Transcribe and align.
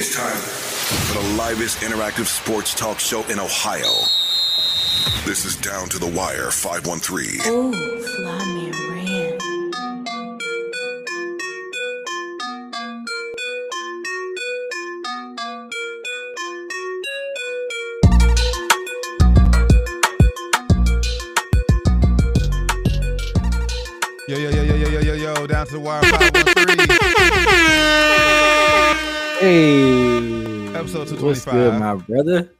It's 0.00 0.14
time 0.14 0.36
for 0.36 1.20
the 1.20 1.28
livest 1.36 1.80
interactive 1.80 2.26
sports 2.26 2.72
talk 2.72 3.00
show 3.00 3.24
in 3.24 3.40
Ohio. 3.40 3.90
This 5.26 5.44
is 5.44 5.56
Down 5.56 5.88
to 5.88 5.98
the 5.98 6.06
Wire 6.06 6.52
513. 6.52 7.40
Oh, 7.46 7.72
fly 8.14 8.44
me 8.54 8.70
ran. 8.92 9.38
Yo, 24.28 24.36
yo, 24.38 24.50
yo, 24.50 24.62
yo, 24.62 24.74
yo, 24.76 24.88
yo, 24.88 25.00
yo, 25.00 25.14
yo, 25.14 25.46
down 25.48 25.66
to 25.66 25.72
the 25.72 25.80
wire 25.80 26.02
513. 26.02 26.37
Hey, 29.40 30.66
Episode 30.74 30.98
What's 31.22 31.44
225. 31.44 31.52
good, 31.52 31.78
my 31.78 31.94
brother? 31.94 32.50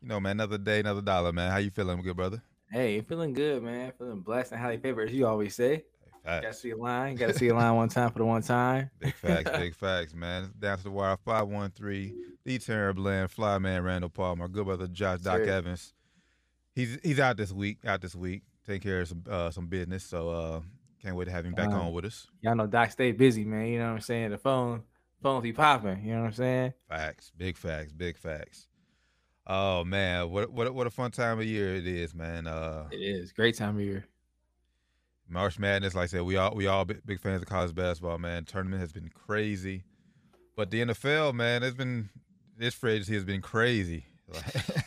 You 0.00 0.08
know, 0.08 0.20
man, 0.20 0.32
another 0.32 0.58
day, 0.58 0.78
another 0.78 1.00
dollar, 1.02 1.32
man. 1.32 1.50
How 1.50 1.56
you 1.56 1.70
feeling, 1.70 2.00
good 2.02 2.16
brother? 2.16 2.40
Hey, 2.70 3.00
feeling 3.00 3.32
good, 3.32 3.62
man. 3.64 3.92
Feeling 3.98 4.20
blessed 4.20 4.52
and 4.52 4.60
highly 4.60 4.78
favored, 4.78 5.08
as 5.08 5.14
you 5.14 5.26
always 5.26 5.56
say. 5.56 5.84
Got 6.24 6.42
to 6.42 6.52
see 6.52 6.70
a 6.70 6.76
line. 6.76 7.16
Got 7.16 7.28
to 7.28 7.34
see 7.38 7.48
a 7.48 7.54
line 7.54 7.74
one 7.74 7.88
time 7.88 8.12
for 8.12 8.20
the 8.20 8.24
one 8.24 8.42
time. 8.42 8.90
Big 9.00 9.14
facts, 9.14 9.50
big 9.58 9.74
facts, 9.74 10.14
man. 10.14 10.52
Down 10.58 10.78
to 10.78 10.84
the 10.84 10.90
wire 10.92 11.16
513. 11.24 12.14
The 12.44 12.58
terrible 12.58 13.02
land, 13.02 13.30
fly 13.32 13.58
man 13.58 13.82
Randall 13.82 14.10
Paul, 14.10 14.36
my 14.36 14.46
good 14.46 14.66
brother 14.66 14.86
Josh 14.86 15.20
Doc. 15.20 15.40
Evans. 15.40 15.94
He's 16.76 16.96
he's 17.02 17.18
out 17.18 17.36
this 17.38 17.50
week, 17.52 17.78
out 17.84 18.00
this 18.02 18.14
week, 18.14 18.42
taking 18.66 18.82
care 18.88 19.00
of 19.00 19.08
some 19.08 19.24
uh, 19.28 19.50
some 19.50 19.66
business. 19.66 20.04
So 20.04 20.28
uh 20.30 20.60
can't 21.02 21.16
wait 21.16 21.24
to 21.24 21.30
have 21.32 21.44
him 21.44 21.54
back 21.54 21.70
Wow. 21.70 21.86
on 21.88 21.92
with 21.92 22.04
us. 22.04 22.28
Y'all 22.40 22.54
know 22.54 22.66
Doc 22.68 22.92
stay 22.92 23.10
busy, 23.12 23.44
man. 23.44 23.66
You 23.66 23.78
know 23.80 23.86
what 23.88 23.94
I'm 23.94 24.00
saying? 24.00 24.30
The 24.30 24.38
phone, 24.38 24.82
phone 25.22 25.42
be 25.42 25.52
popping. 25.52 26.04
You 26.04 26.14
know 26.14 26.20
what 26.20 26.26
I'm 26.28 26.32
saying? 26.32 26.72
Facts, 26.88 27.30
big 27.36 27.56
facts, 27.56 27.92
big 27.92 28.16
facts. 28.16 28.66
Oh 29.46 29.84
man, 29.84 30.30
what 30.30 30.50
what 30.52 30.72
what 30.74 30.86
a 30.86 30.90
fun 30.90 31.10
time 31.10 31.38
of 31.40 31.44
year 31.46 31.74
it 31.74 31.86
is, 31.86 32.14
man. 32.14 32.46
Uh 32.46 32.88
It 32.92 32.96
is 32.96 33.32
great 33.32 33.56
time 33.56 33.76
of 33.76 33.82
year. 33.82 34.04
March 35.28 35.58
Madness, 35.58 35.94
like 35.94 36.04
I 36.04 36.06
said, 36.06 36.22
we 36.22 36.36
all 36.36 36.54
we 36.54 36.66
all 36.66 36.84
big, 36.84 37.04
big 37.06 37.20
fans 37.20 37.42
of 37.42 37.48
college 37.48 37.74
basketball, 37.74 38.18
man. 38.18 38.44
Tournament 38.44 38.80
has 38.80 38.92
been 38.92 39.08
crazy, 39.08 39.84
but 40.56 40.70
the 40.70 40.82
NFL, 40.82 41.34
man, 41.34 41.62
it's 41.62 41.76
been 41.76 42.10
this 42.56 42.82
agency 42.84 43.14
has 43.14 43.24
been 43.24 43.40
crazy. 43.40 44.04
Like, 44.28 44.44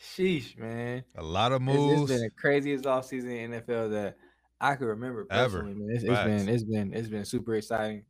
Sheesh, 0.00 0.56
man. 0.58 1.04
a 1.16 1.22
lot 1.22 1.52
of 1.52 1.62
It's- 1.62 1.76
moves. 1.76 2.02
It's 2.02 2.12
been 2.12 2.22
the 2.22 2.30
craziest 2.30 2.84
offseason 2.84 3.30
in 3.44 3.50
NFL 3.52 3.90
that 3.90 4.16
I 4.60 4.74
could 4.76 4.88
remember 4.88 5.26
Ever. 5.30 5.60
personally. 5.62 5.74
Man. 5.74 5.94
It's, 5.94 6.04
it's 6.04 6.22
been 6.24 6.48
it's 6.48 6.64
been 6.64 6.94
it's 6.94 7.08
been 7.08 7.24
super 7.24 7.54
exciting. 7.54 8.04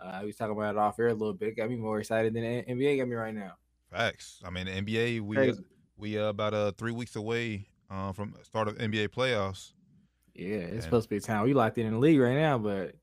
Uh, 0.00 0.18
we 0.22 0.26
was 0.28 0.36
talking 0.36 0.56
about 0.56 0.74
it 0.74 0.78
off 0.78 0.98
air 0.98 1.08
a 1.08 1.14
little 1.14 1.34
bit. 1.34 1.56
Got 1.56 1.70
me 1.70 1.76
more 1.76 2.00
excited 2.00 2.32
than 2.34 2.42
NBA 2.44 2.98
got 2.98 3.08
me 3.08 3.14
right 3.16 3.34
now. 3.34 3.52
Facts. 3.90 4.40
I 4.44 4.50
mean, 4.50 4.66
NBA, 4.66 5.20
we 5.20 5.36
uh, 5.36 5.40
Crazy. 5.40 5.64
we 5.98 6.18
uh, 6.18 6.24
about 6.26 6.54
uh 6.54 6.72
three 6.78 6.92
weeks 6.92 7.16
away 7.16 7.66
uh, 7.90 8.12
from 8.12 8.34
start 8.42 8.68
of 8.68 8.78
NBA 8.78 9.08
playoffs. 9.08 9.72
Yeah, 10.34 10.56
it's 10.56 10.72
Man. 10.72 10.82
supposed 10.82 11.04
to 11.06 11.10
be 11.10 11.16
a 11.16 11.20
time. 11.20 11.44
We 11.44 11.54
locked 11.54 11.78
in 11.78 11.86
in 11.86 11.94
the 11.94 11.98
league 11.98 12.18
right 12.20 12.36
now, 12.36 12.56
but 12.58 12.94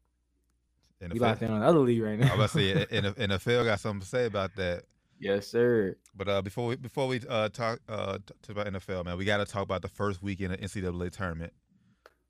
And 1.01 1.13
we 1.13 1.19
locked 1.19 1.41
in 1.41 1.51
on 1.51 1.59
the 1.59 1.65
other 1.65 1.79
league 1.79 2.01
right 2.01 2.17
now. 2.17 2.33
I 2.33 2.37
was 2.37 2.55
about 2.55 2.59
to 2.61 2.87
say, 2.87 2.97
and 2.97 3.31
NFL 3.31 3.65
got 3.65 3.79
something 3.79 4.01
to 4.01 4.07
say 4.07 4.25
about 4.25 4.55
that. 4.55 4.83
yes, 5.19 5.47
sir. 5.47 5.95
But 6.15 6.29
uh, 6.29 6.41
before 6.41 6.67
we 6.67 6.75
before 6.77 7.07
we 7.07 7.21
uh, 7.29 7.49
talk 7.49 7.79
uh, 7.87 8.17
t- 8.43 8.51
about 8.51 8.67
NFL, 8.67 9.05
man, 9.05 9.17
we 9.17 9.25
got 9.25 9.37
to 9.37 9.45
talk 9.45 9.63
about 9.63 9.81
the 9.81 9.89
first 9.89 10.23
weekend 10.23 10.53
of 10.53 10.59
NCAA 10.61 11.11
tournament. 11.11 11.53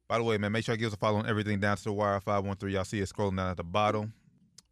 By 0.08 0.18
the 0.18 0.24
way, 0.24 0.38
man, 0.38 0.52
make 0.52 0.66
sure 0.66 0.74
you 0.74 0.80
give 0.80 0.88
us 0.88 0.94
a 0.94 0.98
follow 0.98 1.20
on 1.20 1.30
everything 1.30 1.60
down 1.60 1.78
to 1.78 1.84
the 1.84 1.94
wire 1.94 2.20
five 2.20 2.44
one 2.44 2.58
three. 2.58 2.74
Y'all 2.74 2.86
see 2.86 3.00
it 3.00 3.10
scrolling 3.10 3.38
down 3.38 3.52
at 3.52 3.58
the 3.58 3.64
bottom. 3.64 4.14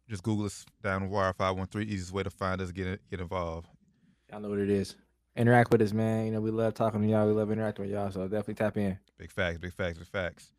Just 0.08 0.22
Google 0.22 0.46
us 0.46 0.64
down 0.82 1.02
the 1.02 1.08
wire 1.08 1.32
five 1.32 1.56
one 1.56 1.66
three. 1.66 1.84
Easiest 1.84 2.12
way 2.12 2.22
to 2.22 2.30
find 2.30 2.60
us. 2.60 2.70
Get 2.70 3.00
get 3.10 3.20
involved. 3.20 3.68
Y'all 4.30 4.40
know 4.40 4.48
what 4.48 4.58
it 4.58 4.70
is. 4.70 4.96
Interact 5.36 5.70
with 5.70 5.82
us, 5.82 5.92
man. 5.92 6.26
You 6.26 6.32
know 6.32 6.40
we 6.40 6.50
love 6.50 6.74
talking 6.74 7.02
to 7.02 7.08
y'all. 7.08 7.26
We 7.26 7.32
love 7.32 7.50
interacting 7.50 7.84
with 7.84 7.92
y'all. 7.92 8.10
So 8.10 8.22
definitely 8.22 8.54
tap 8.54 8.76
in. 8.76 8.98
Big 9.18 9.30
facts, 9.30 9.58
big 9.58 9.72
facts, 9.72 9.98
big 9.98 10.08
facts. 10.08 10.52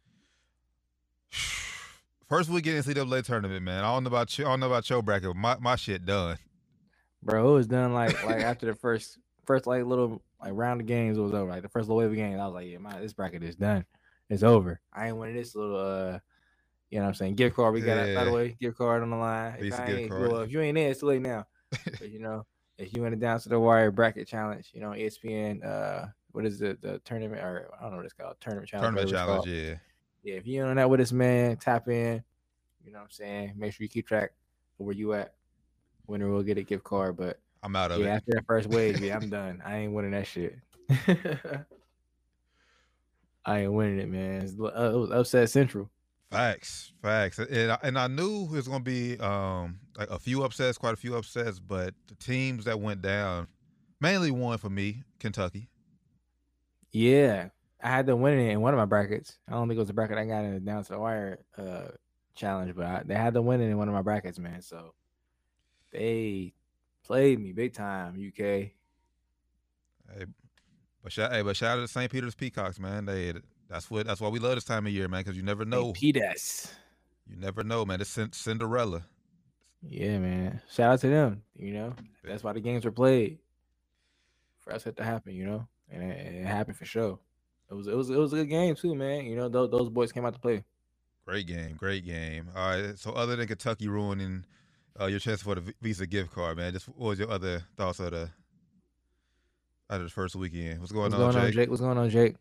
First 2.28 2.50
weekend 2.50 2.84
NCAA 2.84 3.24
tournament, 3.24 3.64
man. 3.64 3.84
I 3.84 3.94
don't 3.94 4.04
know 4.04 4.10
about 4.10 4.38
you. 4.38 4.46
I 4.46 4.50
don't 4.50 4.60
know 4.60 4.68
about 4.68 4.90
your 4.90 5.02
bracket. 5.02 5.30
But 5.30 5.38
my 5.38 5.58
my 5.60 5.76
shit 5.76 6.06
done. 6.06 6.38
Bro, 7.24 7.50
it 7.50 7.54
was 7.54 7.68
done 7.68 7.94
like 7.94 8.24
like 8.26 8.42
after 8.42 8.66
the 8.66 8.76
first 8.76 9.18
first 9.46 9.66
like 9.66 9.86
little 9.86 10.22
like 10.42 10.52
round 10.54 10.82
of 10.82 10.88
games 10.88 11.18
was 11.18 11.34
over. 11.34 11.50
Like 11.50 11.64
the 11.64 11.70
first 11.70 11.88
little 11.88 12.00
wave 12.00 12.12
of 12.12 12.16
games, 12.16 12.40
I 12.40 12.46
was 12.46 12.54
like, 12.54 12.68
yeah, 12.68 12.80
my 12.80 13.00
this 13.00 13.14
bracket 13.14 13.44
is 13.44 13.56
done. 13.56 13.86
It's 14.30 14.44
over. 14.44 14.82
I 14.94 15.08
ain't 15.08 15.18
winning 15.18 15.38
this 15.38 15.56
little 15.56 15.78
uh 15.78 16.20
you 16.90 17.00
know 17.00 17.04
what 17.04 17.10
I'm 17.10 17.16
saying 17.16 17.36
gift 17.36 17.56
card 17.56 17.74
we 17.74 17.82
got 17.82 18.14
by 18.16 18.24
the 18.24 18.32
way 18.32 18.58
gift 18.60 18.78
card 18.78 19.04
on 19.04 19.10
the 19.10 19.18
line. 19.18 19.56
If, 19.60 19.80
I 19.80 19.86
ain't, 19.86 20.10
well, 20.10 20.42
if 20.42 20.52
you 20.52 20.62
ain't 20.62 20.78
in, 20.78 20.90
it's 20.90 21.02
too 21.02 21.08
late 21.08 21.22
now. 21.22 21.46
but 21.84 22.10
you 22.10 22.20
know, 22.20 22.46
if 22.78 22.96
you 22.96 23.02
went 23.02 23.14
it 23.14 23.20
down 23.20 23.40
to 23.40 23.50
the 23.50 23.60
wire 23.60 23.92
bracket 23.92 24.28
challenge, 24.28 24.72
you 24.74 24.80
know, 24.80 24.92
ESPN, 24.92 25.66
uh, 25.66 26.08
what 26.32 26.46
is 26.46 26.62
it, 26.62 26.82
the 26.82 27.00
tournament 27.00 27.42
or 27.42 27.70
I 27.78 27.84
don't 27.84 27.92
know 27.92 27.98
what 27.98 28.06
it's 28.06 28.14
called, 28.14 28.36
tournament 28.40 28.70
challenge. 28.70 28.96
Tournament 28.96 29.10
challenge, 29.12 29.48
yeah. 29.48 29.76
Yeah, 30.24 30.36
if 30.36 30.48
you 30.48 30.62
ain't 30.62 30.70
on 30.70 30.76
that 30.78 30.90
with 30.90 31.00
us, 31.00 31.12
man, 31.12 31.58
tap 31.58 31.88
in. 31.88 32.24
You 32.84 32.92
know 32.92 33.00
what 33.00 33.06
I'm 33.06 33.12
saying? 33.12 33.54
Make 33.58 33.74
sure 33.74 33.84
you 33.84 33.90
keep 33.90 34.08
track 34.08 34.32
of 34.80 34.86
where 34.86 34.96
you 34.96 35.14
at. 35.14 35.34
Winner 36.08 36.30
will 36.30 36.44
get 36.44 36.58
a 36.58 36.64
gift 36.64 36.86
card, 36.86 37.18
but 37.18 37.40
I'm 37.64 37.76
out 37.76 37.92
of 37.92 38.00
yeah, 38.00 38.08
it. 38.08 38.10
after 38.18 38.32
that 38.34 38.46
first 38.46 38.70
wave, 38.70 39.00
yeah, 39.02 39.18
I'm 39.18 39.30
done. 39.32 39.62
I 39.66 39.78
ain't 39.78 39.94
winning 39.94 40.12
that 40.12 40.28
shit. 40.28 40.58
I 43.46 43.60
ain't 43.62 43.74
winning 43.74 44.00
it, 44.00 44.10
man. 44.10 44.42
It's, 44.42 44.54
uh, 44.60 44.92
it 44.94 44.98
was 44.98 45.12
upset 45.12 45.50
central. 45.50 45.90
Facts, 46.30 46.92
facts, 47.02 47.40
and 47.40 47.72
I, 47.72 47.78
and 47.84 47.98
I 47.98 48.08
knew 48.08 48.44
it 48.46 48.52
was 48.52 48.68
gonna 48.68 48.84
be 48.84 49.18
um 49.20 49.80
like 49.98 50.10
a 50.10 50.20
few 50.20 50.44
upsets, 50.44 50.78
quite 50.78 50.94
a 50.94 50.98
few 50.98 51.16
upsets, 51.16 51.60
but 51.60 51.94
the 52.08 52.16
teams 52.16 52.66
that 52.66 52.82
went 52.82 53.02
down, 53.02 53.48
mainly 54.02 54.32
one 54.32 54.58
for 54.58 54.70
me, 54.70 55.04
Kentucky. 55.20 55.70
Yeah, 56.92 57.50
I 57.82 57.88
had 57.90 58.08
them 58.08 58.20
winning 58.20 58.48
it 58.48 58.52
in 58.52 58.62
one 58.62 58.74
of 58.74 58.78
my 58.78 58.86
brackets. 58.86 59.38
I 59.48 59.54
don't 59.54 59.70
think 59.70 59.78
it 59.78 59.82
was 59.82 59.90
a 59.90 59.94
bracket 59.94 60.18
I 60.18 60.26
got 60.26 60.44
in 60.44 60.54
the 60.54 60.60
down 60.60 60.84
to 60.84 60.92
the 60.92 61.00
wire 61.00 61.40
uh 61.58 61.90
challenge, 62.36 62.76
but 62.76 62.86
I, 62.86 63.04
they 63.06 63.16
had 63.16 63.34
them 63.34 63.46
winning 63.46 63.72
in 63.72 63.78
one 63.78 63.88
of 63.88 63.94
my 63.94 64.02
brackets, 64.02 64.38
man. 64.38 64.62
So 64.62 64.94
they 65.94 66.54
played 67.06 67.40
me 67.40 67.54
big 67.54 67.74
time, 67.74 68.16
UK. 68.16 68.38
Hey, 68.40 70.26
but 71.02 71.12
shout, 71.12 71.32
hey, 71.32 71.42
but 71.42 71.56
shout 71.56 71.78
out 71.78 71.82
to 71.82 71.88
St. 71.88 72.12
Peter's 72.12 72.36
Peacocks, 72.36 72.80
man. 72.80 73.06
They 73.06 73.34
that's 73.70 73.90
what 73.92 74.08
that's 74.08 74.22
why 74.22 74.30
we 74.30 74.40
love 74.40 74.56
this 74.56 74.64
time 74.64 74.86
of 74.86 74.92
year, 74.94 75.08
man, 75.08 75.22
because 75.22 75.38
you 75.38 75.44
never 75.44 75.66
know, 75.66 75.94
Hey, 75.94 76.12
PDS. 76.14 76.72
you 77.30 77.36
never 77.38 77.64
know, 77.64 77.86
man. 77.86 78.02
It's 78.02 78.10
Cin- 78.10 78.32
Cinderella. 78.34 79.04
Yeah, 79.82 80.18
man. 80.20 80.62
Shout 80.72 80.94
out 80.94 81.00
to 81.02 81.08
them. 81.08 81.44
You 81.56 81.74
know, 81.74 81.94
that's 82.24 82.44
why 82.44 82.54
the 82.54 82.60
games 82.62 82.86
were 82.86 82.92
played 82.92 83.40
for 84.60 84.74
us 84.74 84.86
it 84.88 84.98
to 84.98 85.04
happen. 85.04 85.34
You 85.34 85.46
know, 85.46 85.68
and 85.92 86.04
it, 86.04 86.36
it 86.36 86.46
happened 86.46 86.78
for 86.78 86.86
sure. 86.86 87.20
It 87.70 87.74
was 87.74 87.88
it 87.88 87.96
was 87.96 88.10
it 88.10 88.18
was 88.18 88.34
a 88.34 88.38
good 88.38 88.50
game 88.50 88.76
too, 88.76 88.96
man. 88.96 89.26
You 89.26 89.36
know, 89.36 89.50
those, 89.50 89.70
those 89.70 89.90
boys 89.90 90.12
came 90.12 90.26
out 90.26 90.34
to 90.34 90.40
play. 90.40 90.64
Great 91.26 91.46
game, 91.48 91.76
great 91.76 92.06
game. 92.06 92.48
All 92.56 92.70
right, 92.70 92.98
so 92.98 93.12
other 93.12 93.36
than 93.36 93.48
Kentucky 93.48 93.90
ruining 93.90 94.46
uh, 95.00 95.08
your 95.08 95.20
chance 95.20 95.42
for 95.42 95.56
the 95.56 95.74
Visa 95.82 96.08
gift 96.08 96.32
card, 96.32 96.56
man, 96.58 96.72
just 96.72 96.88
what 96.88 97.10
was 97.10 97.20
your 97.20 97.30
other 97.30 97.62
thoughts 97.76 98.00
of 98.00 98.12
the 98.12 98.30
out 99.90 100.00
of 100.02 100.04
the 100.04 100.10
first 100.10 100.36
weekend? 100.36 100.80
What's 100.80 100.94
going 100.94 101.12
What's 101.12 101.16
on, 101.16 101.20
going 101.20 101.34
Jake? 101.34 101.44
on, 101.44 101.52
Jake? 101.52 101.70
What's 101.70 101.82
going 101.82 101.98
on, 101.98 102.10
Jake? 102.10 102.36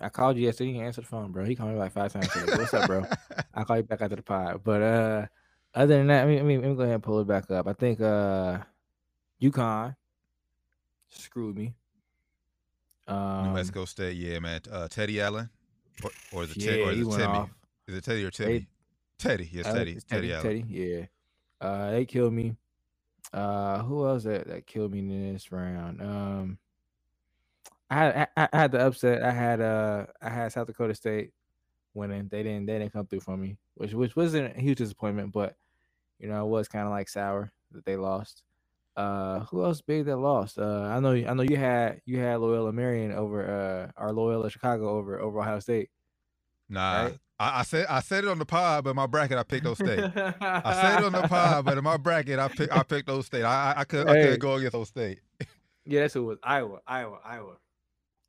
I 0.00 0.08
called 0.08 0.36
you 0.36 0.44
yesterday. 0.44 0.72
He 0.72 0.80
answered 0.80 1.04
the 1.04 1.08
phone, 1.08 1.30
bro. 1.32 1.44
He 1.44 1.54
called 1.54 1.70
me 1.70 1.76
like 1.76 1.92
five 1.92 2.12
times. 2.12 2.28
today. 2.32 2.52
What's 2.56 2.74
up, 2.74 2.86
bro? 2.86 3.04
I'll 3.54 3.64
call 3.64 3.76
you 3.76 3.82
back 3.84 4.00
after 4.00 4.16
the 4.16 4.22
pod. 4.22 4.60
But 4.64 4.82
uh, 4.82 5.26
other 5.74 5.96
than 5.98 6.08
that, 6.08 6.24
I 6.24 6.26
mean, 6.26 6.40
I 6.40 6.42
mean, 6.42 6.60
let 6.62 6.70
me 6.70 6.74
go 6.76 6.82
ahead 6.82 6.94
and 6.94 7.02
pull 7.02 7.20
it 7.20 7.26
back 7.28 7.50
up. 7.50 7.68
I 7.68 7.72
think 7.72 8.00
uh, 8.00 8.58
UConn 9.40 9.94
screwed 11.10 11.56
me. 11.56 11.74
Um, 13.06 13.48
New 13.48 13.54
Mexico 13.54 13.84
State, 13.84 14.16
yeah, 14.16 14.38
man. 14.40 14.60
Uh, 14.70 14.88
Teddy 14.88 15.20
Allen, 15.20 15.48
or, 16.02 16.10
or 16.32 16.42
is 16.44 16.50
it, 16.52 16.56
Yeah, 16.56 16.70
Ted, 16.70 16.80
or 16.80 16.90
is 16.92 16.98
it 17.00 17.10
Timmy? 17.18 17.38
off. 17.38 17.50
Is 17.86 17.94
it 17.96 18.04
Teddy 18.04 18.24
or 18.24 18.30
Timmy? 18.30 18.66
Teddy, 19.18 19.48
yes, 19.52 19.66
Teddy, 19.66 19.92
it's 19.92 20.04
Teddy, 20.04 20.32
Allen. 20.32 20.42
Teddy, 20.42 20.64
yeah. 20.68 21.06
Uh, 21.60 21.90
they 21.92 22.04
killed 22.04 22.32
me. 22.32 22.56
Uh, 23.32 23.82
who 23.82 24.06
else 24.06 24.24
that, 24.24 24.46
that 24.48 24.66
killed 24.66 24.92
me 24.92 25.00
in 25.00 25.32
this 25.34 25.52
round? 25.52 26.00
Um, 26.00 26.58
I 27.90 27.94
had 27.94 28.28
I, 28.36 28.48
I 28.52 28.56
had 28.56 28.72
the 28.72 28.86
upset. 28.86 29.22
I 29.22 29.30
had 29.30 29.60
uh 29.60 30.06
I 30.20 30.28
had 30.30 30.52
South 30.52 30.66
Dakota 30.66 30.94
State 30.94 31.30
winning. 31.92 32.28
They 32.28 32.42
didn't 32.42 32.66
they 32.66 32.78
didn't 32.78 32.92
come 32.92 33.06
through 33.06 33.20
for 33.20 33.36
me, 33.36 33.58
which 33.74 33.92
which 33.92 34.16
wasn't 34.16 34.56
a 34.56 34.60
huge 34.60 34.78
disappointment, 34.78 35.32
but 35.32 35.56
you 36.18 36.28
know 36.28 36.44
it 36.46 36.48
was 36.48 36.68
kind 36.68 36.84
of 36.86 36.90
like 36.90 37.08
sour 37.08 37.52
that 37.72 37.84
they 37.84 37.96
lost. 37.96 38.42
Uh, 38.96 39.40
who 39.46 39.64
else 39.64 39.80
big 39.80 40.04
that 40.06 40.16
lost? 40.16 40.58
Uh, 40.58 40.82
I 40.82 41.00
know 41.00 41.12
I 41.12 41.34
know 41.34 41.42
you 41.42 41.56
had 41.56 42.00
you 42.06 42.18
had 42.18 42.36
Loyola 42.36 42.72
Marion 42.72 43.12
over 43.12 43.44
uh 43.44 44.00
our 44.00 44.12
Loyola 44.12 44.50
Chicago 44.50 44.90
over 44.90 45.20
over 45.20 45.40
Ohio 45.40 45.58
State. 45.58 45.90
Nah, 46.68 47.02
Right? 47.02 47.18
I, 47.38 47.60
I 47.60 47.62
said 47.64 47.86
I 47.90 48.00
said 48.00 48.24
it 48.24 48.30
on 48.30 48.38
the 48.38 48.46
pod, 48.46 48.84
but 48.84 48.90
in 48.90 48.96
my 48.96 49.06
bracket 49.06 49.36
I 49.36 49.42
picked 49.42 49.64
those 49.64 49.78
State. 49.78 49.98
I 49.98 50.72
said 50.80 51.00
it 51.00 51.04
on 51.04 51.12
the 51.12 51.26
pod, 51.28 51.64
but 51.64 51.76
in 51.76 51.84
my 51.84 51.96
bracket 51.96 52.38
I 52.38 52.48
picked 52.48 52.72
I 52.72 52.82
picked 52.84 53.08
those 53.08 53.26
State. 53.26 53.42
I 53.42 53.72
I, 53.72 53.80
I 53.80 53.84
could 53.84 54.08
I 54.08 54.14
couldn't 54.14 54.38
go 54.40 54.54
against 54.54 54.72
those 54.72 54.88
State. 54.88 55.18
Yeah, 55.84 56.00
that's 56.02 56.14
who 56.14 56.22
it 56.22 56.24
was. 56.26 56.38
Iowa, 56.42 56.80
Iowa, 56.86 57.18
Iowa. 57.24 57.56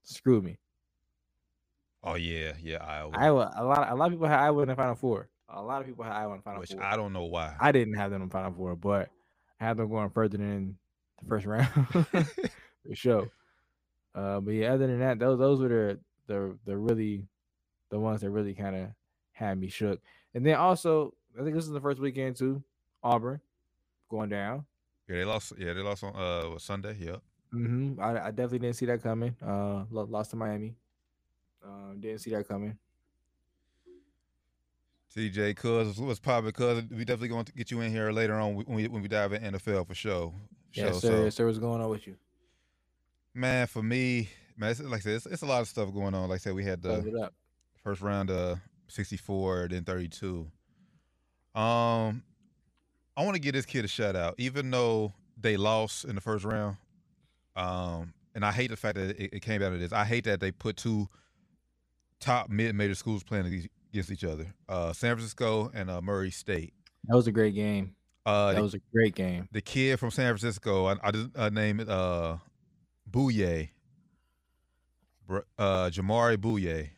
Screw 0.05 0.41
me. 0.41 0.57
Oh 2.03 2.15
yeah, 2.15 2.53
yeah, 2.61 2.77
Iowa. 2.77 3.11
Iowa. 3.15 3.53
A 3.55 3.63
lot. 3.63 3.91
A 3.91 3.95
lot 3.95 4.05
of 4.05 4.11
people 4.11 4.27
had 4.27 4.39
Iowa 4.39 4.61
in 4.61 4.69
the 4.69 4.75
Final 4.75 4.95
Four. 4.95 5.27
A 5.49 5.61
lot 5.61 5.81
of 5.81 5.87
people 5.87 6.03
had 6.03 6.13
Iowa 6.13 6.33
in 6.33 6.37
the 6.37 6.43
Final 6.43 6.59
which 6.59 6.71
Four. 6.71 6.83
I 6.83 6.95
don't 6.95 7.13
know 7.13 7.25
why. 7.25 7.55
I 7.59 7.71
didn't 7.71 7.95
have 7.95 8.11
them 8.11 8.21
in 8.21 8.27
the 8.27 8.31
Final 8.31 8.53
Four, 8.53 8.75
but 8.75 9.09
I 9.59 9.65
have 9.65 9.77
them 9.77 9.89
going 9.89 10.11
further 10.11 10.37
than 10.37 10.77
the 11.19 11.27
first 11.27 11.45
round 11.47 11.67
for 12.87 12.93
sure. 12.93 13.31
Uh, 14.13 14.39
but 14.39 14.51
yeah, 14.51 14.73
other 14.73 14.85
than 14.85 14.99
that, 14.99 15.17
those 15.17 15.39
those 15.39 15.59
were 15.59 15.67
the 15.67 15.99
the 16.27 16.57
the 16.65 16.77
really 16.77 17.25
the 17.89 17.99
ones 17.99 18.21
that 18.21 18.29
really 18.29 18.53
kind 18.53 18.75
of 18.75 18.89
had 19.31 19.59
me 19.59 19.67
shook. 19.67 19.99
And 20.35 20.45
then 20.45 20.55
also, 20.55 21.15
I 21.39 21.43
think 21.43 21.55
this 21.55 21.65
is 21.65 21.71
the 21.71 21.81
first 21.81 21.99
weekend 21.99 22.35
too. 22.35 22.63
Auburn 23.01 23.41
going 24.09 24.29
down. 24.29 24.65
Yeah, 25.09 25.17
they 25.17 25.25
lost. 25.25 25.53
Yeah, 25.57 25.73
they 25.73 25.81
lost 25.81 26.03
on 26.03 26.15
uh 26.15 26.59
Sunday. 26.59 26.95
Yep. 26.99 27.21
Mm-hmm. 27.55 28.01
I, 28.01 28.27
I 28.27 28.31
definitely 28.31 28.59
didn't 28.59 28.75
see 28.75 28.85
that 28.87 29.01
coming. 29.01 29.35
Uh, 29.45 29.85
lost 29.89 30.31
to 30.31 30.35
Miami. 30.35 30.75
Um, 31.63 31.97
didn't 31.99 32.19
see 32.19 32.31
that 32.31 32.47
coming. 32.47 32.77
TJ, 35.15 35.55
cuz 35.55 35.97
what's 35.97 36.19
popping? 36.19 36.51
Cuz 36.51 36.83
we 36.91 37.05
definitely 37.05 37.29
going 37.29 37.45
to 37.45 37.53
get 37.53 37.71
you 37.71 37.79
in 37.81 37.91
here 37.91 38.11
later 38.11 38.33
on 38.35 38.55
when 38.55 38.65
we 38.67 38.87
when 38.87 39.01
we 39.01 39.07
dive 39.07 39.31
in 39.33 39.53
NFL 39.53 39.87
for 39.87 39.95
sure. 39.95 40.33
Yes, 40.73 40.95
sir. 40.95 41.07
So, 41.07 41.23
yes, 41.23 41.35
sir. 41.35 41.45
What's 41.45 41.59
going 41.59 41.81
on 41.81 41.89
with 41.89 42.05
you? 42.05 42.15
Man, 43.33 43.67
for 43.67 43.81
me, 43.81 44.29
man, 44.57 44.71
it's, 44.71 44.81
like 44.81 44.99
I 44.99 45.03
said, 45.03 45.13
it's, 45.13 45.25
it's, 45.25 45.41
a 45.41 45.45
lot 45.45 45.61
of 45.61 45.67
stuff 45.67 45.93
going 45.93 46.13
on. 46.13 46.29
Like 46.29 46.35
I 46.35 46.39
said, 46.39 46.53
we 46.53 46.63
had 46.63 46.81
the 46.81 47.29
first 47.83 48.01
round 48.01 48.29
of 48.29 48.59
64, 48.87 49.69
then 49.71 49.83
32. 49.83 50.47
Um, 51.53 52.23
I 53.17 53.23
want 53.23 53.35
to 53.35 53.41
give 53.41 53.53
this 53.53 53.65
kid 53.65 53.85
a 53.85 53.87
shout 53.87 54.15
out, 54.15 54.35
even 54.37 54.69
though 54.69 55.13
they 55.39 55.57
lost 55.57 56.05
in 56.05 56.15
the 56.15 56.21
first 56.21 56.43
round. 56.43 56.77
Um, 57.55 58.13
and 58.33 58.45
I 58.45 58.51
hate 58.51 58.69
the 58.69 58.77
fact 58.77 58.95
that 58.95 59.19
it, 59.19 59.33
it 59.33 59.41
came 59.41 59.61
out 59.61 59.73
of 59.73 59.79
this. 59.79 59.93
I 59.93 60.05
hate 60.05 60.25
that 60.25 60.39
they 60.39 60.51
put 60.51 60.77
two 60.77 61.07
top 62.19 62.49
mid-major 62.49 62.95
schools 62.95 63.23
playing 63.23 63.67
against 63.91 64.11
each 64.11 64.23
other. 64.23 64.53
Uh, 64.67 64.93
San 64.93 65.15
Francisco 65.15 65.71
and 65.73 65.89
uh, 65.89 66.01
Murray 66.01 66.31
State. 66.31 66.73
That 67.05 67.15
was 67.15 67.27
a 67.27 67.31
great 67.31 67.55
game. 67.55 67.95
Uh, 68.25 68.47
that 68.47 68.55
the, 68.55 68.61
was 68.61 68.73
a 68.73 68.79
great 68.91 69.15
game. 69.15 69.47
The 69.51 69.61
kid 69.61 69.99
from 69.99 70.11
San 70.11 70.35
Francisco, 70.35 70.87
I, 70.87 70.95
I 71.03 71.11
just 71.11 71.29
uh, 71.35 71.49
name 71.49 71.79
it 71.79 71.89
uh, 71.89 72.37
Bouyea. 73.09 73.69
Uh, 75.29 75.89
Jamaree 75.89 76.37
Bouyea, 76.37 76.89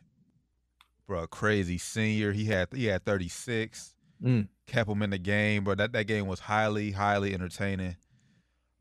bro, 1.06 1.28
crazy 1.28 1.78
senior. 1.78 2.34
He 2.34 2.46
had 2.46 2.68
he 2.74 2.86
had 2.86 3.06
36. 3.06 3.96
Mm. 4.22 4.48
Kept 4.66 4.90
him 4.90 5.02
in 5.02 5.12
the 5.12 5.18
game, 5.18 5.64
bro. 5.64 5.76
That 5.76 5.94
that 5.94 6.08
game 6.08 6.28
was 6.28 6.42
highly 6.42 6.92
highly 6.92 7.34
entertaining. 7.34 7.96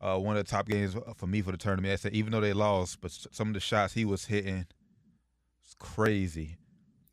Uh, 0.01 0.19
one 0.19 0.37
of 0.37 0.45
the 0.45 0.51
top 0.51 0.67
games 0.67 0.95
for 1.17 1.27
me 1.27 1.41
for 1.41 1.53
the 1.53 1.57
tournament. 1.57 1.93
I 1.93 1.97
said 1.97 2.13
even 2.13 2.33
though 2.33 2.41
they 2.41 2.53
lost, 2.53 3.01
but 3.01 3.11
some 3.11 3.49
of 3.49 3.55
the 3.55 3.61
shots 3.61 3.95
he 3.95 4.05
was 4.05 4.27
hitting, 4.27 4.67
it's 5.65 5.75
crazy. 5.79 6.59